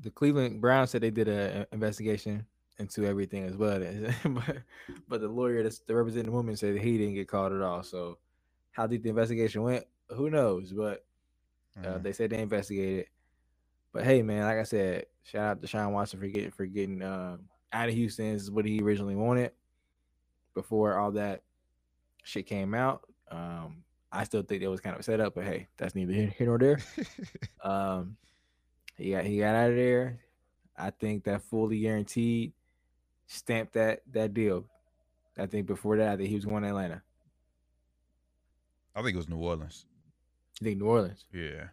The 0.00 0.10
Cleveland 0.10 0.60
Browns 0.60 0.90
said 0.90 1.00
they 1.00 1.10
did 1.10 1.28
a 1.28 1.62
a 1.62 1.74
investigation 1.74 2.44
into 2.78 3.06
everything 3.06 3.44
as 3.44 3.56
well, 3.56 3.80
but 4.24 4.58
but 5.08 5.20
the 5.20 5.28
lawyer 5.28 5.62
that's 5.62 5.78
the 5.78 5.94
representing 5.94 6.32
woman 6.32 6.56
said 6.56 6.76
he 6.76 6.98
didn't 6.98 7.14
get 7.14 7.28
called 7.28 7.52
at 7.52 7.62
all. 7.62 7.82
So 7.82 8.18
how 8.72 8.86
deep 8.86 9.02
the 9.02 9.10
investigation 9.10 9.62
went, 9.62 9.84
who 10.10 10.28
knows? 10.28 10.72
But 10.72 11.04
uh, 11.78 11.86
Mhm. 11.98 12.02
they 12.02 12.12
said 12.12 12.30
they 12.30 12.40
investigated. 12.42 13.06
But 13.92 14.04
hey, 14.04 14.22
man, 14.22 14.44
like 14.44 14.58
I 14.58 14.62
said, 14.62 15.06
shout 15.22 15.42
out 15.42 15.60
to 15.60 15.66
Sean 15.66 15.92
Watson 15.92 16.18
for 16.20 16.26
getting 16.26 16.50
for 16.50 16.66
getting 16.66 17.02
um, 17.02 17.48
out 17.72 17.88
of 17.88 17.94
Houston. 17.94 18.32
This 18.32 18.42
is 18.42 18.50
what 18.50 18.64
he 18.64 18.80
originally 18.80 19.16
wanted 19.16 19.52
before 20.54 20.96
all 20.98 21.12
that 21.12 21.42
shit 22.24 22.46
came 22.46 22.74
out. 22.74 23.04
Um, 23.30 23.84
I 24.10 24.24
still 24.24 24.42
think 24.42 24.62
it 24.62 24.68
was 24.68 24.80
kind 24.80 24.96
of 24.96 25.04
set 25.04 25.20
up, 25.20 25.34
but 25.34 25.44
hey, 25.44 25.68
that's 25.78 25.94
neither 25.94 26.12
here, 26.12 26.34
here 26.36 26.46
nor 26.46 26.58
there. 26.58 26.78
Um, 27.64 28.16
he 28.96 29.10
got 29.12 29.24
he 29.24 29.38
got 29.38 29.54
out 29.54 29.70
of 29.70 29.76
there. 29.76 30.20
I 30.76 30.90
think 30.90 31.24
that 31.24 31.42
fully 31.42 31.80
guaranteed 31.80 32.52
stamped 33.26 33.74
that 33.74 34.02
that 34.12 34.34
deal. 34.34 34.66
I 35.38 35.46
think 35.46 35.66
before 35.66 35.96
that, 35.98 36.12
I 36.12 36.16
think 36.16 36.28
he 36.28 36.34
was 36.34 36.44
going 36.44 36.62
to 36.62 36.68
Atlanta. 36.68 37.02
I 38.94 39.00
think 39.02 39.14
it 39.14 39.18
was 39.18 39.28
New 39.28 39.36
Orleans. 39.38 39.86
You 40.62 40.70
think 40.70 40.80
New 40.80 40.86
Orleans? 40.86 41.24
Yeah. 41.32 41.64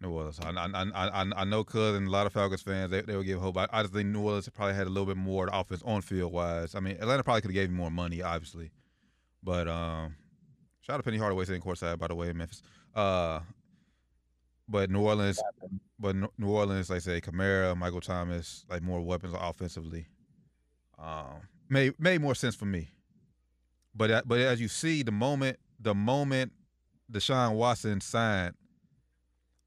New 0.00 0.10
Orleans. 0.10 0.40
I 0.42 0.50
I 0.50 1.20
I 1.20 1.26
I, 1.36 1.44
know 1.44 1.62
cuz 1.62 1.96
and 1.96 2.08
a 2.08 2.10
lot 2.10 2.26
of 2.26 2.32
Falcons 2.32 2.60
fans 2.60 2.90
they, 2.90 3.02
they 3.02 3.14
would 3.14 3.26
give 3.26 3.38
hope. 3.38 3.56
I, 3.56 3.68
I 3.70 3.82
just 3.82 3.94
think 3.94 4.08
New 4.08 4.22
Orleans 4.22 4.48
probably 4.48 4.74
had 4.74 4.88
a 4.88 4.90
little 4.90 5.06
bit 5.06 5.16
more 5.16 5.48
offense 5.52 5.80
on 5.84 6.02
field 6.02 6.32
wise. 6.32 6.74
I 6.74 6.80
mean 6.80 6.96
Atlanta 6.96 7.22
probably 7.22 7.42
could 7.42 7.50
have 7.50 7.54
gave 7.54 7.68
him 7.68 7.76
more 7.76 7.90
money, 7.90 8.20
obviously. 8.20 8.72
But 9.44 9.68
um 9.68 10.16
shout 10.80 10.94
out 10.94 10.96
to 10.96 11.02
Penny 11.04 11.18
Hardaway 11.18 11.44
sitting 11.44 11.62
courtside 11.62 12.00
by 12.00 12.08
the 12.08 12.16
way 12.16 12.30
in 12.30 12.36
Memphis. 12.36 12.62
Uh 12.96 13.40
but 14.68 14.90
New 14.90 15.02
Orleans 15.02 15.38
but 16.00 16.16
New 16.16 16.48
Orleans, 16.48 16.90
like 16.90 16.96
I 16.96 16.98
say, 16.98 17.20
Kamara, 17.20 17.76
Michael 17.76 18.00
Thomas, 18.00 18.64
like 18.68 18.82
more 18.82 19.00
weapons 19.02 19.36
offensively. 19.38 20.08
Um 20.98 21.42
made 21.68 21.94
made 22.00 22.20
more 22.20 22.34
sense 22.34 22.56
for 22.56 22.64
me. 22.64 22.88
But 23.94 24.26
but 24.26 24.40
as 24.40 24.60
you 24.60 24.66
see, 24.66 25.04
the 25.04 25.12
moment 25.12 25.60
the 25.78 25.94
moment 25.94 26.54
Deshaun 27.10 27.54
Watson 27.54 28.00
signed, 28.00 28.54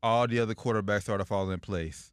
all 0.01 0.27
the 0.27 0.39
other 0.39 0.55
quarterbacks 0.55 1.03
started 1.03 1.25
falling 1.25 1.53
in 1.53 1.59
place. 1.59 2.11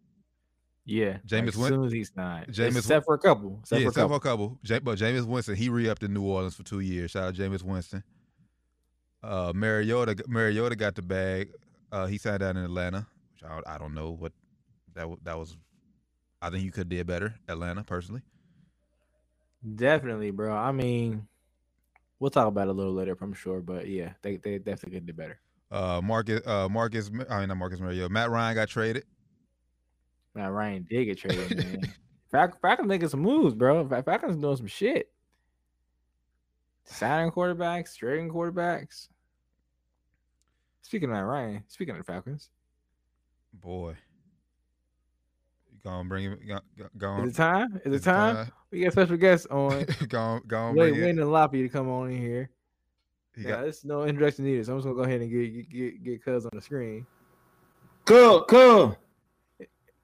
Yeah, 0.86 1.18
Jameis 1.26 1.32
like, 1.32 1.48
as 1.48 1.56
Win- 1.56 1.68
soon 1.72 1.84
as 1.84 1.92
he 1.92 2.04
signed, 2.04 2.46
Jameis- 2.48 2.78
except 2.78 3.04
for 3.04 3.14
a 3.14 3.18
couple, 3.18 3.58
except 3.60 3.80
yeah, 3.80 3.84
for 3.84 3.88
a 3.88 3.90
except 3.90 4.08
for 4.08 4.16
a 4.16 4.20
couple. 4.20 4.58
Ja- 4.64 4.80
but 4.80 4.98
Jameis 4.98 5.24
Winston, 5.26 5.54
he 5.54 5.68
re-upped 5.68 6.02
in 6.02 6.12
New 6.14 6.22
Orleans 6.22 6.54
for 6.56 6.62
two 6.64 6.80
years. 6.80 7.12
Shout 7.12 7.24
out 7.28 7.34
Jameis 7.34 7.62
Winston. 7.62 8.02
Uh, 9.22 9.52
Mariota, 9.54 10.16
Mariota 10.26 10.74
got 10.74 10.94
the 10.94 11.02
bag. 11.02 11.52
Uh, 11.92 12.06
he 12.06 12.16
signed 12.18 12.40
down 12.40 12.56
in 12.56 12.64
Atlanta, 12.64 13.06
which 13.34 13.48
I, 13.48 13.74
I 13.74 13.78
don't 13.78 13.94
know 13.94 14.10
what 14.12 14.32
that 14.94 15.06
that 15.24 15.38
was. 15.38 15.56
I 16.42 16.48
think 16.50 16.64
you 16.64 16.72
could 16.72 16.88
did 16.88 17.06
better, 17.06 17.34
Atlanta 17.48 17.84
personally. 17.84 18.22
Definitely, 19.76 20.30
bro. 20.30 20.54
I 20.54 20.72
mean, 20.72 21.28
we'll 22.20 22.30
talk 22.30 22.46
about 22.46 22.68
it 22.68 22.70
a 22.70 22.74
little 22.74 22.92
later, 22.92 23.16
I'm 23.20 23.32
sure, 23.32 23.60
but 23.60 23.88
yeah, 23.88 24.12
they 24.22 24.36
they 24.36 24.58
definitely 24.58 24.98
could 25.00 25.06
do 25.06 25.12
better. 25.12 25.40
Uh, 25.72 26.00
Marcus, 26.02 26.46
uh, 26.46 26.68
Marcus, 26.68 27.10
I 27.28 27.40
mean 27.40 27.48
not 27.48 27.56
Marcus 27.56 27.80
Mariota. 27.80 28.08
Matt 28.08 28.30
Ryan 28.30 28.54
got 28.54 28.68
traded. 28.68 29.04
Now 30.34 30.50
Ryan 30.50 30.86
did 30.88 31.04
get 31.06 31.18
traded, 31.18 31.56
man. 31.82 31.92
Falcons, 32.30 32.60
Falcons 32.62 32.88
making 32.88 33.08
some 33.08 33.20
moves, 33.20 33.54
bro. 33.54 33.88
Fal- 33.88 34.02
Falcons 34.02 34.36
doing 34.36 34.56
some 34.56 34.66
shit. 34.68 35.10
Signing 36.84 37.30
quarterbacks, 37.32 37.96
trading 37.96 38.28
quarterbacks. 38.30 39.08
Speaking 40.82 41.08
of 41.08 41.14
Matt 41.14 41.24
Ryan, 41.24 41.64
speaking 41.68 41.94
of 41.96 42.04
the 42.04 42.12
Falcons, 42.12 42.50
Boy, 43.52 43.94
you 45.84 45.90
gonna 45.90 46.08
bring 46.08 46.24
him? 46.24 46.38
Go, 46.46 46.58
go, 46.76 46.88
go 46.96 47.22
is 47.24 47.32
it 47.32 47.36
time? 47.36 47.80
Is 47.84 47.92
it 47.92 47.96
It's 47.96 48.04
time? 48.04 48.50
We 48.70 48.82
got 48.82 48.92
special 48.92 49.16
guests 49.16 49.46
on. 49.46 49.86
go 50.08 50.18
on, 50.18 50.42
go 50.46 50.58
on. 50.58 50.76
Wait, 50.76 50.90
bring 50.90 50.94
it. 51.00 51.02
waiting 51.02 51.16
to 51.16 51.26
Loppy 51.26 51.62
to 51.62 51.68
come 51.68 51.88
on 51.88 52.10
in 52.10 52.18
here. 52.20 52.50
He 53.34 53.42
Yeah, 53.42 53.48
got- 53.50 53.62
there's 53.62 53.84
no 53.84 54.04
introduction 54.04 54.44
needed, 54.44 54.66
so 54.66 54.72
I'm 54.72 54.78
just 54.78 54.84
gonna 54.86 54.96
go 54.96 55.02
ahead 55.02 55.20
and 55.20 55.30
get 55.30 55.52
get 55.52 55.70
get, 55.70 56.04
get 56.04 56.24
Cuz 56.24 56.44
on 56.44 56.50
the 56.54 56.60
screen. 56.60 57.06
Cool, 58.04 58.44
cool. 58.44 58.96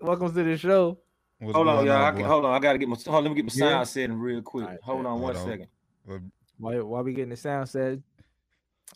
Welcome 0.01 0.33
to 0.35 0.43
the 0.45 0.57
show. 0.57 0.99
what's 1.39 1.55
Hold 1.57 1.69
on, 1.69 1.87
y'all. 1.87 2.05
I 2.05 2.13
can, 2.13 2.25
hold 2.25 2.45
on. 2.45 2.55
I 2.55 2.59
gotta 2.59 2.79
get 2.79 2.89
my 2.89 2.97
hold. 3.07 3.25
Let 3.25 3.31
me 3.31 3.37
get 3.37 3.45
my 3.45 3.51
Yeah. 3.55 3.71
sound 3.71 3.89
setting 3.89 4.19
real 4.19 4.43
quick. 4.43 4.65
Alright, 4.67 4.81
hold 4.83 5.03
bet. 5.03 5.07
on 5.07 5.21
one 5.21 5.35
Hold 5.35 5.49
on. 5.49 5.53
second. 5.53 6.31
While 6.59 6.85
while 6.87 7.03
we 7.03 7.13
getting 7.13 7.31
the 7.31 7.37
sound 7.37 7.69
set, 7.69 7.93
I'm 7.93 8.03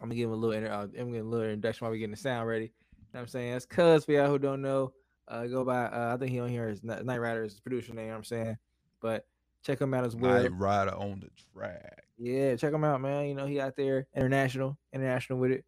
gonna 0.09 0.15
give 0.15 0.29
him 0.29 0.35
a 0.35 0.37
little 0.37 0.57
inter- 0.57 0.73
uh, 0.73 0.83
I'm 0.85 0.91
gonna 0.93 1.13
give 1.13 1.27
a 1.27 1.29
little 1.29 1.47
introduction 1.47 1.85
while 1.85 1.93
we 1.93 1.99
getting 1.99 2.13
the 2.13 2.17
sound 2.17 2.49
ready. 2.49 2.67
You 2.67 2.71
know 3.15 3.19
what 3.19 3.21
I'm 3.23 3.27
saying? 3.29 3.53
That's 3.53 3.67
Cuz 3.67 4.05
for 4.05 4.13
y'all 4.13 4.29
who 4.29 4.39
don't 4.39 4.63
know. 4.63 4.93
Uh 5.31 5.47
go 5.47 5.65
by 5.65 5.85
uh 5.85 6.13
I 6.15 6.19
think 6.19 6.33
he 6.33 6.41
on 6.41 6.49
here 6.49 6.69
is 6.69 6.83
Night 6.83 7.05
Rider 7.05 7.45
is 7.45 7.53
his 7.53 7.61
producer 7.61 7.95
name, 7.95 8.07
you 8.07 8.09
know 8.09 8.15
what 8.15 8.19
I'm 8.19 8.25
saying. 8.25 8.59
But 9.01 9.27
check 9.63 9.81
him 9.81 9.95
out 9.95 10.05
as 10.05 10.17
well. 10.17 10.43
Night 10.43 10.53
Rider 10.53 10.95
on 10.95 11.21
the 11.21 11.31
track. 11.55 12.05
Yeah, 12.19 12.57
check 12.57 12.73
him 12.75 12.85
out, 12.85 13.01
man. 13.01 13.27
You 13.29 13.35
know, 13.35 13.47
he 13.47 13.61
out 13.61 13.77
there 13.77 14.09
international, 14.15 14.77
international 14.93 15.39
with 15.39 15.53
it. 15.53 15.65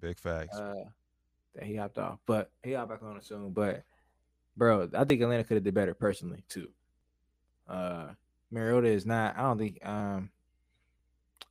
Big 0.00 0.18
facts. 0.18 0.56
Uh 0.58 0.84
that 1.54 1.64
he 1.64 1.76
hopped 1.76 1.98
off. 1.98 2.18
But 2.26 2.50
he 2.62 2.72
hopped 2.72 2.90
back 2.90 3.02
on 3.02 3.16
it 3.16 3.24
soon. 3.24 3.52
But 3.52 3.84
bro, 4.56 4.90
I 4.92 5.04
think 5.04 5.22
Atlanta 5.22 5.44
could 5.44 5.54
have 5.54 5.64
did 5.64 5.74
better 5.74 5.94
personally 5.94 6.44
too. 6.48 6.68
Uh 7.68 8.08
Mariota 8.50 8.88
is 8.88 9.06
not 9.06 9.38
I 9.38 9.42
don't 9.42 9.58
think 9.58 9.86
um 9.86 10.30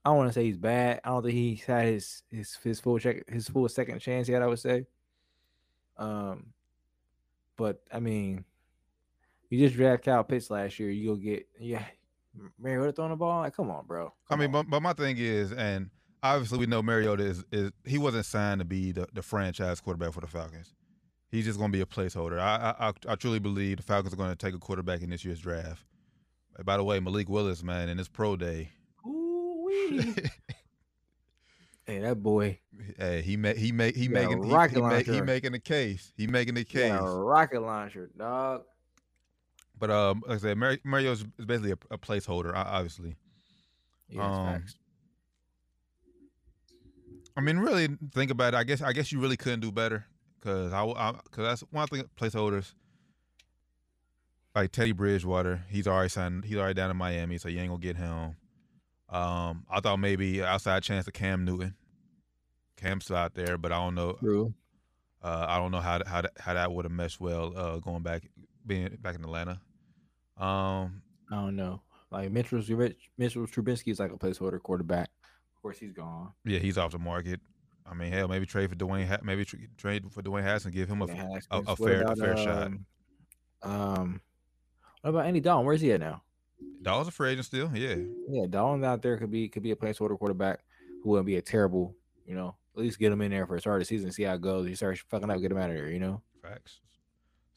I 0.03 0.09
don't 0.09 0.17
want 0.17 0.29
to 0.29 0.33
say 0.33 0.43
he's 0.43 0.57
bad. 0.57 0.99
I 1.03 1.09
don't 1.09 1.23
think 1.23 1.33
he's 1.33 1.63
had 1.63 1.85
his 1.87 2.21
his 2.29 2.55
his 2.63 2.79
full 2.81 2.99
check 2.99 3.27
his 3.29 3.47
full 3.47 3.67
second 3.69 3.99
chance 3.99 4.27
yet, 4.27 4.41
I 4.41 4.47
would 4.47 4.59
say. 4.59 4.85
Um 5.97 6.47
but 7.57 7.81
I 7.91 7.99
mean 7.99 8.45
you 9.49 9.59
just 9.59 9.75
draft 9.75 10.03
Kyle 10.03 10.23
Pitts 10.23 10.49
last 10.49 10.79
year, 10.79 10.89
you 10.89 11.09
go 11.09 11.15
get 11.15 11.47
yeah 11.59 11.83
Mariota 12.59 12.91
throwing 12.91 13.11
the 13.11 13.15
ball. 13.15 13.41
Like, 13.41 13.55
come 13.55 13.71
on, 13.71 13.85
bro. 13.85 14.13
I 14.29 14.35
mean, 14.35 14.47
on. 14.47 14.51
but, 14.51 14.69
but 14.69 14.81
my 14.81 14.93
thing 14.93 15.15
is, 15.17 15.51
and 15.51 15.89
obviously 16.21 16.57
we 16.57 16.65
know 16.65 16.81
Mariota 16.81 17.23
is 17.23 17.43
is 17.51 17.71
he 17.85 17.97
wasn't 17.97 18.25
signed 18.25 18.59
to 18.59 18.65
be 18.65 18.91
the, 18.91 19.07
the 19.13 19.21
franchise 19.21 19.79
quarterback 19.79 20.13
for 20.13 20.21
the 20.21 20.27
Falcons. 20.27 20.73
He's 21.29 21.45
just 21.45 21.57
going 21.57 21.71
to 21.71 21.77
be 21.77 21.81
a 21.81 21.85
placeholder. 21.85 22.39
I, 22.39 22.75
I 22.79 22.93
I 23.07 23.15
truly 23.15 23.39
believe 23.39 23.77
the 23.77 23.83
Falcons 23.83 24.13
are 24.13 24.17
going 24.17 24.29
to 24.29 24.35
take 24.35 24.53
a 24.53 24.59
quarterback 24.59 25.01
in 25.01 25.09
this 25.09 25.25
year's 25.25 25.39
draft. 25.39 25.83
By 26.63 26.77
the 26.77 26.83
way, 26.83 26.99
Malik 26.99 27.27
Willis, 27.27 27.63
man, 27.63 27.89
in 27.89 27.97
his 27.97 28.07
pro 28.07 28.37
day, 28.37 28.69
Ooh-wee. 29.05 30.15
hey, 31.85 31.99
that 31.99 32.21
boy. 32.21 32.59
hey, 32.97 33.21
he 33.21 33.37
make 33.37 33.57
he 33.57 33.71
make 33.71 33.95
he 33.95 34.07
making 34.07 34.43
he, 34.43 34.49
he, 34.49 34.81
make, 34.81 35.05
he 35.07 35.21
making 35.21 35.51
the 35.51 35.59
case. 35.59 36.13
He 36.17 36.27
making 36.27 36.55
the 36.55 36.63
case. 36.63 36.89
Yeah, 36.89 36.99
rocket 37.03 37.61
launcher, 37.61 38.09
dog. 38.17 38.63
But 39.77 39.91
um, 39.91 40.23
like 40.27 40.37
I 40.37 40.39
said, 40.39 40.57
Mar- 40.57 40.79
Mario 40.83 41.11
is 41.11 41.23
basically 41.23 41.71
a, 41.71 41.77
a 41.91 41.97
placeholder, 41.97 42.53
obviously. 42.55 43.17
Yeah, 44.09 44.25
Um, 44.25 44.45
facts. 44.45 44.75
I 47.37 47.41
mean, 47.41 47.57
really 47.57 47.89
think 48.13 48.31
about 48.31 48.53
it. 48.53 48.57
I 48.57 48.63
guess 48.63 48.81
I 48.81 48.93
guess 48.93 49.11
you 49.11 49.19
really 49.19 49.35
couldn't 49.37 49.59
do 49.59 49.71
better 49.71 50.05
because 50.39 50.71
I 50.71 50.85
because 51.23 51.43
that's 51.45 51.61
one 51.71 51.87
thing. 51.87 52.03
Placeholders 52.17 52.73
like 54.55 54.71
Teddy 54.71 54.93
Bridgewater, 54.93 55.65
he's 55.69 55.87
already 55.87 56.09
signed. 56.09 56.45
He's 56.45 56.55
already 56.57 56.75
down 56.75 56.89
in 56.89 56.97
Miami, 56.97 57.37
so 57.37 57.49
you 57.49 57.59
ain't 57.59 57.69
gonna 57.69 57.81
get 57.81 57.97
him. 57.97 58.37
Um, 59.15 59.65
I 59.69 59.79
thought 59.79 59.97
maybe 59.97 60.43
outside 60.43 60.83
chance 60.83 61.07
of 61.07 61.13
Cam 61.13 61.45
Newton. 61.45 61.75
Cam's 62.77 63.05
still 63.05 63.15
out 63.15 63.33
there, 63.33 63.57
but 63.57 63.71
I 63.71 63.77
don't 63.77 63.95
know. 63.95 64.13
True. 64.13 64.53
Uh, 65.23 65.45
I 65.47 65.57
don't 65.57 65.71
know 65.71 65.79
how 65.79 65.97
that- 65.99 66.07
how 66.07 66.21
that, 66.21 66.31
how 66.39 66.53
that 66.53 66.71
would 66.71 66.85
have 66.85 66.91
meshed 66.91 67.19
well 67.21 67.53
uh, 67.57 67.77
going 67.79 68.03
back 68.03 68.23
being 68.67 68.97
back 69.01 69.15
in 69.15 69.23
Atlanta. 69.23 69.61
Um, 70.37 71.01
I 71.31 71.35
don't 71.35 71.55
know. 71.55 71.81
Like 72.11 72.31
Mitchell 72.31 72.59
Mitchell 73.17 73.47
Trubisky 73.47 73.91
is 73.91 73.99
like 73.99 74.11
a 74.11 74.17
placeholder 74.17 74.61
quarterback. 74.61 75.09
Of 75.55 75.61
course, 75.61 75.79
he's 75.79 75.93
gone. 75.93 76.33
yeah, 76.43 76.59
he's 76.59 76.77
off 76.77 76.91
the 76.91 76.99
market. 76.99 77.39
I 77.89 77.93
mean, 77.93 78.11
hell, 78.11 78.27
maybe 78.27 78.45
trade 78.45 78.69
for 78.69 78.75
Dwayne. 78.75 79.07
Ha- 79.07 79.19
maybe 79.23 79.45
tra- 79.45 79.59
trade 79.77 80.11
for 80.11 80.21
Dwayne 80.21 80.43
Haskins, 80.43 80.73
give 80.75 80.89
him 80.89 81.01
a, 81.01 81.05
a, 81.05 81.07
a 81.51 81.61
What 81.63 81.77
fair 81.77 82.01
a 82.01 82.03
about, 82.03 82.17
fair 82.19 82.37
shot. 82.37 82.63
um, 82.63 82.85
Um, 83.61 84.21
what 85.01 85.09
about 85.11 85.25
Andy 85.25 85.39
Dalton? 85.39 85.65
Where's 85.65 85.81
he 85.81 85.91
at 85.93 85.99
now? 85.99 86.21
Dawes 86.81 87.07
a 87.07 87.11
free 87.11 87.31
agent 87.31 87.45
still, 87.45 87.71
yeah. 87.75 87.95
Yeah, 88.29 88.45
Dalton 88.49 88.83
out 88.83 89.01
there 89.01 89.17
could 89.17 89.31
be 89.31 89.49
could 89.49 89.63
be 89.63 89.71
a 89.71 89.75
placeholder 89.75 90.17
quarterback 90.17 90.59
who 91.03 91.09
wouldn't 91.09 91.25
be 91.25 91.37
a 91.37 91.41
terrible, 91.41 91.95
you 92.25 92.35
know, 92.35 92.55
at 92.75 92.81
least 92.81 92.99
get 92.99 93.11
him 93.11 93.21
in 93.21 93.31
there 93.31 93.47
for 93.47 93.55
a 93.55 93.59
start 93.59 93.81
of 93.81 93.81
the 93.81 93.85
season, 93.85 94.11
see 94.11 94.23
how 94.23 94.35
it 94.35 94.41
goes. 94.41 94.67
You 94.67 94.75
start 94.75 94.97
fucking 95.09 95.29
up, 95.29 95.41
get 95.41 95.51
him 95.51 95.57
out 95.57 95.69
of 95.69 95.75
there, 95.75 95.89
you 95.89 95.99
know. 95.99 96.21
Facts. 96.41 96.79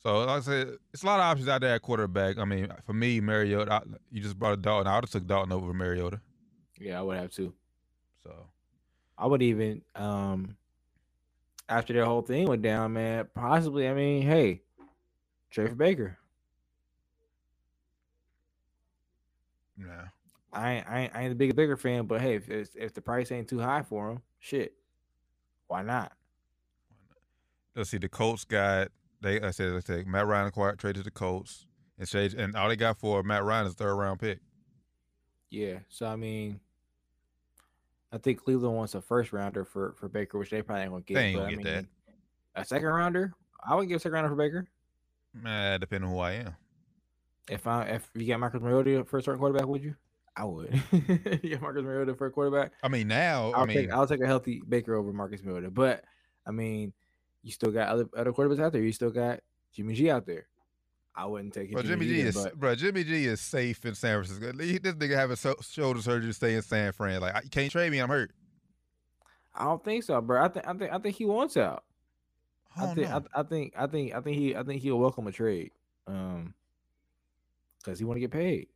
So 0.02 0.20
like 0.20 0.28
I 0.28 0.40
said, 0.40 0.70
it's 0.92 1.02
a 1.02 1.06
lot 1.06 1.20
of 1.20 1.24
options 1.24 1.48
out 1.48 1.60
there 1.60 1.74
at 1.74 1.82
quarterback. 1.82 2.38
I 2.38 2.44
mean, 2.44 2.68
for 2.86 2.92
me, 2.92 3.20
Mariota, 3.20 3.72
I, 3.72 3.80
you 4.10 4.22
just 4.22 4.38
brought 4.38 4.54
a 4.54 4.56
Dalton. 4.56 4.86
I 4.86 4.94
would 4.94 5.04
have 5.04 5.10
took 5.10 5.26
Dalton 5.26 5.52
over 5.52 5.72
Mariota. 5.74 6.20
Yeah, 6.78 6.98
I 6.98 7.02
would 7.02 7.16
have 7.16 7.32
to. 7.32 7.52
So 8.22 8.46
I 9.16 9.26
would 9.26 9.42
even 9.42 9.82
um 9.94 10.56
after 11.68 11.92
that 11.92 12.06
whole 12.06 12.22
thing 12.22 12.46
went 12.46 12.62
down, 12.62 12.92
man, 12.92 13.28
possibly 13.34 13.88
I 13.88 13.94
mean, 13.94 14.22
hey, 14.22 14.62
trade 15.50 15.70
for 15.70 15.74
Baker. 15.74 16.18
Yeah, 19.78 20.08
I 20.52 20.72
ain't, 20.72 20.88
I 20.88 21.00
ain't, 21.00 21.16
I 21.16 21.20
ain't 21.22 21.30
the 21.30 21.34
biggest 21.36 21.56
Baker 21.56 21.76
fan, 21.76 22.06
but 22.06 22.20
hey, 22.20 22.36
if 22.36 22.48
it's, 22.48 22.74
if 22.74 22.94
the 22.94 23.00
price 23.00 23.30
ain't 23.32 23.48
too 23.48 23.60
high 23.60 23.82
for 23.82 24.10
him, 24.10 24.22
shit, 24.40 24.74
why 25.66 25.82
not? 25.82 26.12
let's 27.78 27.90
see. 27.90 27.98
The 27.98 28.08
Colts 28.08 28.44
got 28.44 28.88
they. 29.20 29.40
I 29.40 29.50
said 29.52 29.72
let's 29.72 29.86
take 29.86 30.06
Matt 30.06 30.26
Ryan 30.26 30.48
acquired 30.48 30.78
traded 30.78 31.04
the 31.04 31.10
Colts 31.10 31.66
and 31.98 32.08
shade, 32.08 32.34
and 32.34 32.54
all 32.56 32.68
they 32.68 32.76
got 32.76 32.98
for 32.98 33.22
Matt 33.22 33.44
Ryan 33.44 33.66
is 33.66 33.74
third 33.74 33.94
round 33.94 34.20
pick. 34.20 34.40
Yeah, 35.50 35.78
so 35.88 36.06
I 36.06 36.16
mean, 36.16 36.60
I 38.12 38.18
think 38.18 38.42
Cleveland 38.42 38.76
wants 38.76 38.94
a 38.94 39.00
first 39.00 39.32
rounder 39.32 39.64
for 39.64 39.94
for 39.98 40.08
Baker, 40.08 40.38
which 40.38 40.50
they 40.50 40.60
probably 40.60 40.82
ain't 40.82 40.90
gonna 40.90 41.02
get. 41.02 41.14
They 41.14 41.24
ain't 41.26 41.36
but, 41.36 41.40
gonna 41.40 41.52
I 41.52 41.54
get 41.56 41.64
that. 41.64 41.76
mean, 41.76 41.88
A 42.56 42.64
second 42.64 42.88
rounder, 42.88 43.32
I 43.64 43.74
would 43.74 43.88
give 43.88 43.96
a 43.96 44.00
second 44.00 44.14
rounder 44.14 44.30
for 44.30 44.36
Baker. 44.36 44.66
Man, 45.32 45.80
depending 45.80 46.08
on 46.08 46.14
who 46.14 46.20
I 46.20 46.32
am. 46.32 46.56
If 47.48 47.66
I 47.66 47.84
if 47.84 48.08
you 48.14 48.26
got 48.26 48.40
Marcus 48.40 48.60
Mariota 48.60 49.04
for 49.04 49.18
a 49.18 49.22
starting 49.22 49.40
quarterback, 49.40 49.66
would 49.66 49.82
you? 49.82 49.94
I 50.36 50.44
would. 50.44 50.80
you 51.42 51.50
got 51.50 51.62
Marcus 51.62 51.82
Mariota 51.82 52.14
for 52.14 52.26
a 52.26 52.30
quarterback. 52.30 52.72
I 52.82 52.88
mean, 52.88 53.08
now 53.08 53.52
I'll 53.52 53.62
I 53.62 53.66
mean, 53.66 53.76
take 53.76 53.92
I'll 53.92 54.06
take 54.06 54.20
a 54.20 54.26
healthy 54.26 54.62
Baker 54.68 54.94
over 54.94 55.12
Marcus 55.12 55.42
Mariota. 55.42 55.70
But 55.70 56.04
I 56.46 56.50
mean, 56.50 56.92
you 57.42 57.52
still 57.52 57.72
got 57.72 57.88
other 57.88 58.08
other 58.16 58.32
quarterbacks 58.32 58.60
out 58.60 58.72
there. 58.72 58.82
You 58.82 58.92
still 58.92 59.10
got 59.10 59.40
Jimmy 59.72 59.94
G 59.94 60.10
out 60.10 60.26
there. 60.26 60.46
I 61.18 61.26
wouldn't 61.26 61.52
take 61.52 61.70
it. 61.70 61.72
Bro, 61.72 61.82
Jimmy 61.82 62.06
G 62.06 62.20
is 62.20 62.46
bro. 62.54 62.76
Jimmy 62.76 63.02
G 63.02 63.24
is 63.24 63.40
safe 63.40 63.84
in 63.84 63.96
San 63.96 64.22
Francisco. 64.22 64.56
He- 64.62 64.78
This 64.78 64.94
nigga 64.94 65.16
having 65.16 65.34
so, 65.34 65.56
shoulder 65.60 66.00
surgery 66.00 66.30
to 66.30 66.34
stay 66.34 66.54
in 66.54 66.62
San 66.62 66.92
Fran. 66.92 67.20
Like, 67.20 67.34
I, 67.34 67.40
you 67.42 67.50
can't 67.50 67.72
trade 67.72 67.90
me. 67.90 67.98
I'm 67.98 68.08
hurt. 68.08 68.30
I 69.52 69.64
don't 69.64 69.82
think 69.82 70.04
so, 70.04 70.20
bro. 70.20 70.44
I 70.44 70.48
think 70.48 70.68
I 70.68 70.72
think 70.74 70.92
I 70.92 70.98
think 70.98 71.16
he 71.16 71.24
wants 71.24 71.56
out. 71.56 71.82
I 72.76 72.82
I, 72.82 72.86
don't 72.86 72.94
think. 72.94 73.08
I, 73.08 73.20
I 73.34 73.42
think 73.42 73.74
I 73.76 73.86
think 73.88 74.14
I 74.14 74.20
think 74.20 74.38
he 74.38 74.54
I 74.54 74.62
think 74.62 74.80
he'll 74.80 75.00
welcome 75.00 75.26
a 75.26 75.32
trade. 75.32 75.72
Um, 76.06 76.54
because 77.78 77.98
he 77.98 78.04
want 78.04 78.16
to 78.16 78.20
get 78.20 78.30
paid. 78.30 78.68